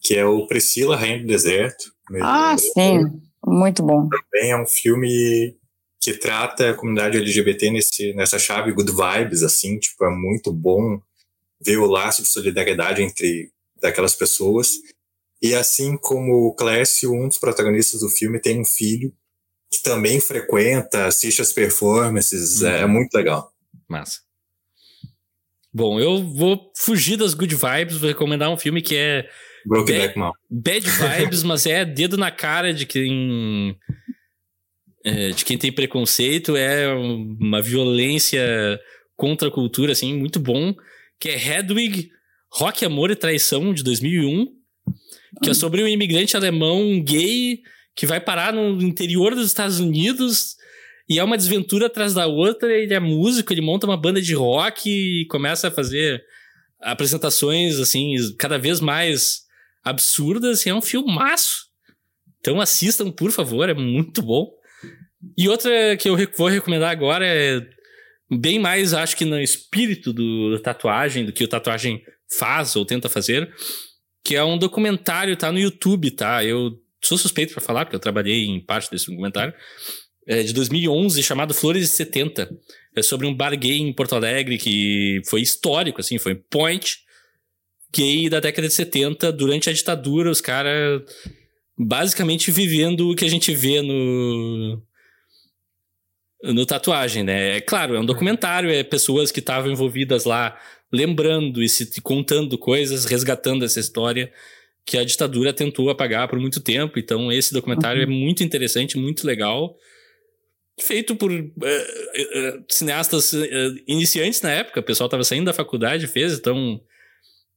que 0.00 0.16
é 0.16 0.24
o 0.24 0.46
Priscila, 0.46 0.96
Rainha 0.96 1.20
do 1.20 1.26
Deserto. 1.26 1.92
Ah, 2.22 2.56
sim, 2.56 3.04
muito 3.46 3.82
bom. 3.82 4.08
Também 4.08 4.50
é 4.50 4.56
um 4.60 4.66
filme 4.66 5.54
que 6.00 6.14
trata 6.14 6.70
a 6.70 6.74
comunidade 6.74 7.18
LGBT 7.18 7.70
nesse, 7.70 8.14
nessa 8.14 8.38
chave 8.38 8.72
good 8.72 8.90
vibes, 8.90 9.42
assim, 9.42 9.78
tipo, 9.78 10.04
é 10.06 10.10
muito 10.10 10.50
bom 10.50 10.98
ver 11.60 11.76
o 11.76 11.86
laço 11.86 12.22
de 12.22 12.28
solidariedade 12.28 13.02
entre 13.02 13.52
daquelas 13.78 14.14
pessoas. 14.14 14.70
E 15.42 15.54
assim 15.54 15.98
como 15.98 16.46
o 16.46 16.54
Clécio, 16.54 17.12
um 17.12 17.28
dos 17.28 17.36
protagonistas 17.36 18.00
do 18.00 18.08
filme, 18.08 18.40
tem 18.40 18.60
um 18.60 18.64
filho 18.64 19.12
que 19.70 19.82
também 19.82 20.18
frequenta, 20.18 21.06
assiste 21.06 21.42
as 21.42 21.52
performances, 21.52 22.62
é, 22.62 22.80
é 22.80 22.86
muito 22.86 23.12
legal. 23.14 23.52
Massa. 23.86 24.27
Bom, 25.72 26.00
eu 26.00 26.22
vou 26.24 26.72
fugir 26.76 27.16
das 27.16 27.34
good 27.34 27.54
vibes, 27.54 27.98
vou 27.98 28.08
recomendar 28.08 28.50
um 28.50 28.56
filme 28.56 28.80
que 28.80 28.96
é 28.96 29.28
Brokeback 29.66 30.18
Mountain. 30.18 30.40
Bad 30.50 30.86
vibes, 30.90 31.42
mas 31.42 31.66
é 31.66 31.84
dedo 31.84 32.16
na 32.16 32.30
cara 32.30 32.72
de 32.72 32.86
quem 32.86 33.76
é, 35.04 35.30
de 35.30 35.44
quem 35.44 35.56
tem 35.56 35.70
preconceito, 35.70 36.56
é 36.56 36.92
uma 36.94 37.62
violência 37.62 38.80
contra 39.16 39.48
a 39.48 39.50
cultura 39.50 39.92
assim, 39.92 40.14
muito 40.14 40.40
bom, 40.40 40.74
que 41.20 41.28
é 41.28 41.58
Hedwig, 41.58 42.10
Rock, 42.52 42.84
Amor 42.84 43.10
e 43.10 43.16
Traição 43.16 43.72
de 43.72 43.82
2001, 43.82 44.46
que 45.42 45.50
é 45.50 45.54
sobre 45.54 45.82
um 45.82 45.88
imigrante 45.88 46.36
alemão 46.36 47.02
gay 47.02 47.60
que 47.94 48.06
vai 48.06 48.20
parar 48.20 48.52
no 48.52 48.80
interior 48.82 49.34
dos 49.34 49.46
Estados 49.46 49.80
Unidos 49.80 50.57
e 51.08 51.18
é 51.18 51.24
uma 51.24 51.38
desventura 51.38 51.86
atrás 51.86 52.12
da 52.12 52.26
outra. 52.26 52.72
Ele 52.76 52.92
é 52.92 53.00
músico, 53.00 53.52
ele 53.52 53.62
monta 53.62 53.86
uma 53.86 53.96
banda 53.96 54.20
de 54.20 54.34
rock 54.34 54.90
e 54.90 55.26
começa 55.26 55.68
a 55.68 55.70
fazer 55.70 56.22
apresentações, 56.80 57.78
assim, 57.78 58.14
cada 58.38 58.58
vez 58.58 58.78
mais 58.78 59.42
absurdas. 59.82 60.66
E 60.66 60.68
é 60.68 60.74
um 60.74 60.82
filmaço. 60.82 61.66
Então 62.40 62.60
assistam, 62.60 63.10
por 63.10 63.30
favor, 63.30 63.68
é 63.68 63.74
muito 63.74 64.20
bom. 64.20 64.50
E 65.36 65.48
outra 65.48 65.96
que 65.96 66.08
eu 66.08 66.16
vou 66.36 66.48
recomendar 66.48 66.90
agora 66.90 67.26
é 67.26 67.60
bem 68.30 68.58
mais, 68.58 68.92
acho 68.92 69.16
que 69.16 69.24
no 69.24 69.40
espírito 69.40 70.12
do, 70.12 70.52
da 70.52 70.62
tatuagem, 70.62 71.24
do 71.24 71.32
que 71.32 71.42
o 71.42 71.48
tatuagem 71.48 72.02
faz 72.38 72.76
ou 72.76 72.84
tenta 72.84 73.08
fazer, 73.08 73.50
que 74.22 74.36
é 74.36 74.44
um 74.44 74.58
documentário, 74.58 75.36
tá 75.36 75.50
no 75.50 75.58
YouTube, 75.58 76.10
tá? 76.10 76.44
Eu 76.44 76.78
sou 77.02 77.16
suspeito 77.16 77.54
para 77.54 77.62
falar, 77.62 77.86
porque 77.86 77.96
eu 77.96 78.00
trabalhei 78.00 78.44
em 78.44 78.60
parte 78.60 78.90
desse 78.90 79.06
documentário 79.06 79.54
é, 80.28 80.42
de 80.42 80.52
2011 80.52 81.22
chamado 81.22 81.54
Flores 81.54 81.88
de 81.88 81.88
70. 81.88 82.54
É 82.94 83.02
sobre 83.02 83.26
um 83.26 83.34
bar 83.34 83.56
gay 83.56 83.78
em 83.78 83.92
Porto 83.94 84.14
Alegre 84.14 84.58
que 84.58 85.22
foi 85.26 85.40
histórico, 85.40 86.02
assim, 86.02 86.18
foi 86.18 86.34
point 86.34 86.98
gay 87.90 88.28
da 88.28 88.38
década 88.38 88.68
de 88.68 88.74
70. 88.74 89.32
Durante 89.32 89.70
a 89.70 89.72
ditadura, 89.72 90.30
os 90.30 90.42
caras 90.42 91.02
basicamente 91.76 92.50
vivendo 92.50 93.10
o 93.10 93.14
que 93.14 93.24
a 93.24 93.30
gente 93.30 93.54
vê 93.54 93.80
no. 93.80 94.82
No 96.40 96.64
tatuagem, 96.64 97.24
né? 97.24 97.56
É 97.56 97.60
claro, 97.60 97.96
é 97.96 98.00
um 98.00 98.06
documentário, 98.06 98.70
é 98.70 98.84
pessoas 98.84 99.32
que 99.32 99.40
estavam 99.40 99.72
envolvidas 99.72 100.24
lá 100.24 100.56
lembrando 100.92 101.60
e 101.60 101.68
se 101.68 102.00
contando 102.00 102.56
coisas, 102.56 103.06
resgatando 103.06 103.64
essa 103.64 103.80
história 103.80 104.32
que 104.86 104.96
a 104.96 105.04
ditadura 105.04 105.52
tentou 105.52 105.90
apagar 105.90 106.28
por 106.28 106.38
muito 106.38 106.60
tempo. 106.60 106.96
Então, 106.96 107.32
esse 107.32 107.52
documentário 107.52 108.06
uhum. 108.06 108.12
é 108.12 108.16
muito 108.16 108.44
interessante, 108.44 108.96
muito 108.96 109.26
legal 109.26 109.76
feito 110.78 111.16
por 111.16 111.30
uh, 111.30 111.34
uh, 111.34 112.64
cineastas 112.68 113.32
uh, 113.32 113.46
iniciantes 113.86 114.40
na 114.42 114.50
época, 114.50 114.80
o 114.80 114.82
pessoal 114.82 115.06
estava 115.06 115.24
saindo 115.24 115.46
da 115.46 115.52
faculdade, 115.52 116.06
fez, 116.06 116.34
então 116.34 116.80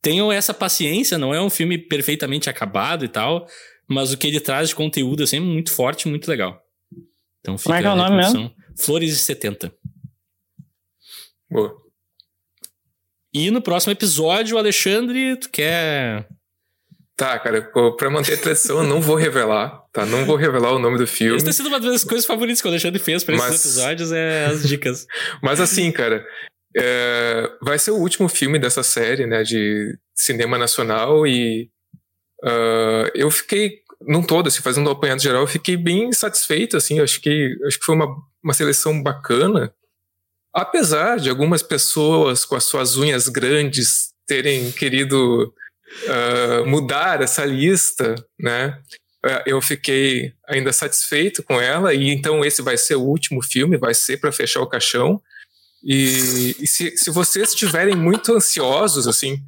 tenham 0.02 0.32
essa 0.32 0.54
paciência, 0.54 1.18
não 1.18 1.34
é 1.34 1.42
um 1.42 1.50
filme 1.50 1.78
perfeitamente 1.78 2.50
acabado 2.50 3.06
e 3.06 3.08
tal, 3.08 3.48
mas 3.88 4.12
o 4.12 4.18
que 4.18 4.28
ele 4.28 4.40
traz 4.40 4.70
de 4.70 4.76
conteúdo 4.76 5.24
é 5.24 5.26
sempre 5.26 5.50
muito 5.50 5.72
forte, 5.72 6.08
muito 6.08 6.28
legal. 6.28 6.62
Então 7.40 7.58
fica 7.58 7.70
Como 7.70 7.76
é 7.76 7.82
que 7.82 7.88
é 7.88 7.92
o 7.92 7.96
nome 7.96 8.18
mesmo? 8.18 8.54
Flores 8.78 9.10
de 9.10 9.18
70. 9.18 9.74
Boa. 11.50 11.76
E 13.34 13.50
no 13.52 13.62
próximo 13.62 13.92
episódio, 13.92 14.56
o 14.56 14.60
Alexandre, 14.60 15.38
tu 15.38 15.50
quer 15.50 16.28
Tá, 17.22 17.38
cara, 17.38 17.62
pra 18.00 18.10
manter 18.10 18.34
a 18.34 18.38
tradição, 18.38 18.80
eu 18.80 18.84
não 18.84 19.00
vou 19.00 19.16
revelar, 19.16 19.86
tá? 19.94 20.08
Não 20.08 20.26
vou 20.26 20.36
revelar 20.36 20.72
o 20.72 20.80
nome 20.80 20.98
do 20.98 21.06
filme. 21.06 21.36
Isso 21.36 21.46
tem 21.46 21.54
sido 21.54 21.68
uma 21.68 21.80
das 21.80 22.04
coisas 22.04 22.26
favoritas 22.26 22.60
que 22.60 22.68
o 22.68 22.72
Alexandre 22.72 22.98
fez 22.98 23.24
pra 23.24 23.36
esses 23.36 23.48
Mas... 23.48 23.64
episódios, 23.64 24.12
é 24.12 24.46
as 24.48 24.68
dicas. 24.68 25.06
Mas 25.40 25.62
assim, 25.62 25.92
cara, 25.92 26.26
é... 26.76 27.48
vai 27.62 27.78
ser 27.78 27.92
o 27.92 27.98
último 27.98 28.28
filme 28.28 28.58
dessa 28.58 28.82
série, 28.82 29.28
né, 29.28 29.44
de 29.44 29.96
cinema 30.16 30.58
nacional 30.58 31.28
e 31.28 31.70
uh, 32.44 33.12
eu 33.14 33.30
fiquei, 33.30 33.82
num 34.02 34.24
todo, 34.24 34.48
assim, 34.48 34.64
fazendo 34.64 34.90
um 34.90 34.94
apanhado 34.94 35.22
geral, 35.22 35.42
eu 35.42 35.48
fiquei 35.48 35.78
bem 35.78 36.12
satisfeito, 36.12 36.76
assim, 36.76 37.02
acho 37.02 37.22
que, 37.22 37.56
acho 37.68 37.78
que 37.78 37.86
foi 37.86 37.94
uma, 37.94 38.08
uma 38.44 38.54
seleção 38.56 39.00
bacana, 39.00 39.72
apesar 40.52 41.20
de 41.20 41.30
algumas 41.30 41.62
pessoas 41.62 42.46
com 42.46 42.56
as 42.56 42.64
suas 42.64 42.98
unhas 42.98 43.28
grandes 43.28 44.10
terem 44.26 44.72
querido 44.72 45.54
uh, 46.04 46.66
mudar 46.66 47.22
essa 47.22 47.46
lista, 47.46 48.16
né? 48.40 48.80
Uh, 49.24 49.44
eu 49.46 49.62
fiquei 49.62 50.34
ainda 50.48 50.74
satisfeito 50.74 51.44
com 51.44 51.62
ela 51.62 51.94
e 51.94 52.10
então 52.10 52.44
esse 52.44 52.62
vai 52.62 52.78
ser 52.78 52.96
o 52.96 53.04
último 53.04 53.42
filme, 53.44 53.78
vai 53.78 53.94
ser 53.94 54.18
para 54.18 54.32
fechar 54.32 54.62
o 54.62 54.68
caixão. 54.68 55.22
E, 55.84 56.56
e 56.60 56.68
se, 56.68 56.96
se 56.96 57.10
vocês 57.10 57.50
estiverem 57.50 57.96
muito 57.96 58.34
ansiosos, 58.34 59.08
assim, 59.08 59.42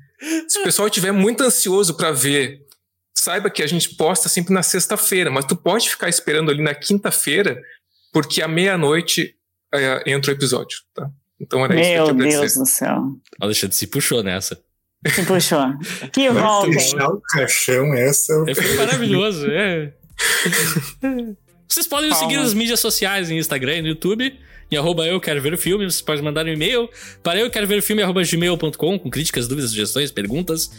se 0.47 0.59
o 0.59 0.63
pessoal 0.63 0.87
estiver 0.87 1.11
muito 1.11 1.43
ansioso 1.43 1.95
para 1.95 2.11
ver, 2.11 2.65
saiba 3.13 3.49
que 3.49 3.61
a 3.61 3.67
gente 3.67 3.95
posta 3.95 4.27
sempre 4.27 4.53
na 4.53 4.63
sexta-feira, 4.63 5.29
mas 5.29 5.45
tu 5.45 5.55
pode 5.55 5.89
ficar 5.89 6.09
esperando 6.09 6.49
ali 6.49 6.61
na 6.61 6.73
quinta-feira, 6.73 7.61
porque 8.11 8.41
à 8.41 8.47
meia-noite 8.47 9.35
uh, 9.73 10.09
entra 10.09 10.31
o 10.31 10.35
episódio, 10.35 10.79
tá? 10.93 11.09
Então 11.39 11.63
era 11.63 11.73
Meu 11.73 11.83
isso 11.83 11.91
que 11.91 11.99
eu 12.11 12.15
Meu 12.15 12.27
Deus 12.29 12.53
do 12.55 12.65
céu. 12.65 13.01
Alexandre 13.39 13.75
se 13.75 13.87
puxou 13.87 14.23
nessa. 14.23 14.61
Que 15.03 15.23
puxou. 15.23 15.73
Que 16.11 16.29
volta. 16.29 16.71
Puxar 16.71 17.07
o 17.09 17.21
caixão, 17.21 17.93
essa. 17.93 18.45
É, 18.47 18.55
foi 18.55 18.75
maravilhoso, 18.75 19.47
é. 19.49 19.93
Vocês 21.67 21.87
podem 21.87 22.09
nos 22.09 22.19
seguir 22.19 22.37
nas 22.37 22.53
mídias 22.53 22.79
sociais, 22.79 23.29
no 23.29 23.35
Instagram 23.35 23.77
e 23.77 23.81
no 23.81 23.87
YouTube, 23.89 24.37
em 24.71 24.77
arroba 24.77 25.05
eu 25.07 25.19
quero 25.19 25.41
ver 25.41 25.53
o 25.53 25.57
filme. 25.57 25.85
Vocês 25.85 26.01
podem 26.01 26.23
mandar 26.23 26.45
um 26.45 26.49
e-mail 26.49 26.87
para 27.21 27.39
eu 27.39 27.49
quero 27.49 27.67
ver 27.67 27.79
o 27.79 27.83
filme, 27.83 28.01
arroba 28.01 28.21
gmail.com, 28.23 28.99
com 28.99 29.09
críticas, 29.09 29.47
dúvidas, 29.47 29.71
sugestões, 29.71 30.11
perguntas. 30.11 30.71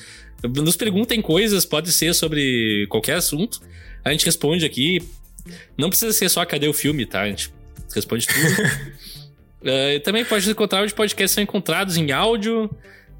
Nos 0.42 0.76
perguntem 0.76 1.20
coisas, 1.20 1.64
pode 1.64 1.90
ser 1.90 2.14
sobre 2.14 2.86
qualquer 2.88 3.16
assunto. 3.16 3.60
A 4.04 4.12
gente 4.12 4.24
responde 4.24 4.64
aqui. 4.64 5.02
Não 5.76 5.88
precisa 5.88 6.12
ser 6.12 6.28
só 6.28 6.44
cadê 6.44 6.68
o 6.68 6.72
filme, 6.72 7.04
tá? 7.04 7.22
A 7.22 7.28
gente 7.28 7.52
responde 7.94 8.26
tudo. 8.26 8.62
uh, 9.62 10.00
também 10.04 10.24
pode 10.24 10.48
encontrar 10.48 10.84
os 10.84 10.92
podcasts 10.92 11.34
são 11.34 11.42
encontrados 11.42 11.96
em 11.96 12.12
áudio 12.12 12.70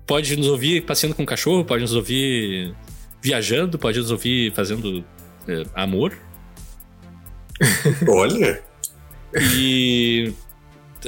pode 0.07 0.37
nos 0.37 0.49
ouvir 0.49 0.85
passeando 0.85 1.15
com 1.15 1.23
o 1.23 1.27
cachorro, 1.27 1.65
pode 1.65 1.83
nos 1.83 1.95
ouvir 1.95 2.75
viajando, 3.23 3.79
pode 3.79 3.99
nos 3.99 4.11
ouvir 4.11 4.53
fazendo 4.53 5.05
é, 5.49 5.63
amor. 5.75 6.17
Olha! 8.09 8.63
E 9.57 10.33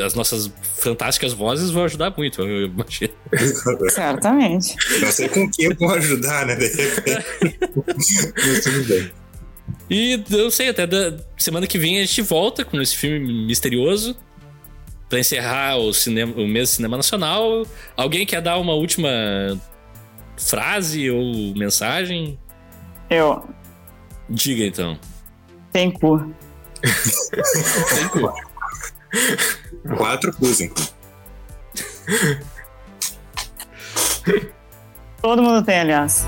as 0.00 0.14
nossas 0.14 0.50
fantásticas 0.78 1.32
vozes 1.32 1.70
vão 1.70 1.84
ajudar 1.84 2.12
muito, 2.16 2.42
eu 2.42 2.66
imagino. 2.66 3.12
Certamente. 3.90 4.74
Não 5.00 5.12
sei 5.12 5.28
com 5.28 5.50
quem 5.50 5.72
vão 5.74 5.90
ajudar, 5.90 6.46
né? 6.46 6.56
Mas 7.86 8.64
tudo 8.64 8.84
bem. 8.88 9.10
E 9.88 10.22
eu 10.30 10.50
sei, 10.50 10.68
até 10.68 10.86
da 10.86 11.16
semana 11.36 11.66
que 11.66 11.78
vem 11.78 11.98
a 11.98 12.04
gente 12.04 12.22
volta 12.22 12.64
com 12.64 12.80
esse 12.80 12.96
filme 12.96 13.46
misterioso 13.46 14.16
para 15.08 15.20
encerrar 15.20 15.76
o, 15.76 15.92
cinema, 15.92 16.32
o 16.34 16.46
mês 16.46 16.70
de 16.70 16.76
cinema 16.76 16.96
nacional, 16.96 17.66
alguém 17.96 18.26
quer 18.26 18.42
dar 18.42 18.58
uma 18.58 18.72
última 18.72 19.10
frase 20.36 21.10
ou 21.10 21.54
mensagem? 21.54 22.38
Eu. 23.08 23.48
Diga 24.28 24.64
então. 24.64 24.98
Tem 25.72 25.90
cu. 25.90 26.34
Tem 27.94 28.08
cu. 28.08 28.32
Quatro 29.96 30.32
cus, 30.36 30.60
então. 30.60 30.86
Todo 35.22 35.42
mundo 35.42 35.64
tem, 35.64 35.80
aliás. 35.80 36.26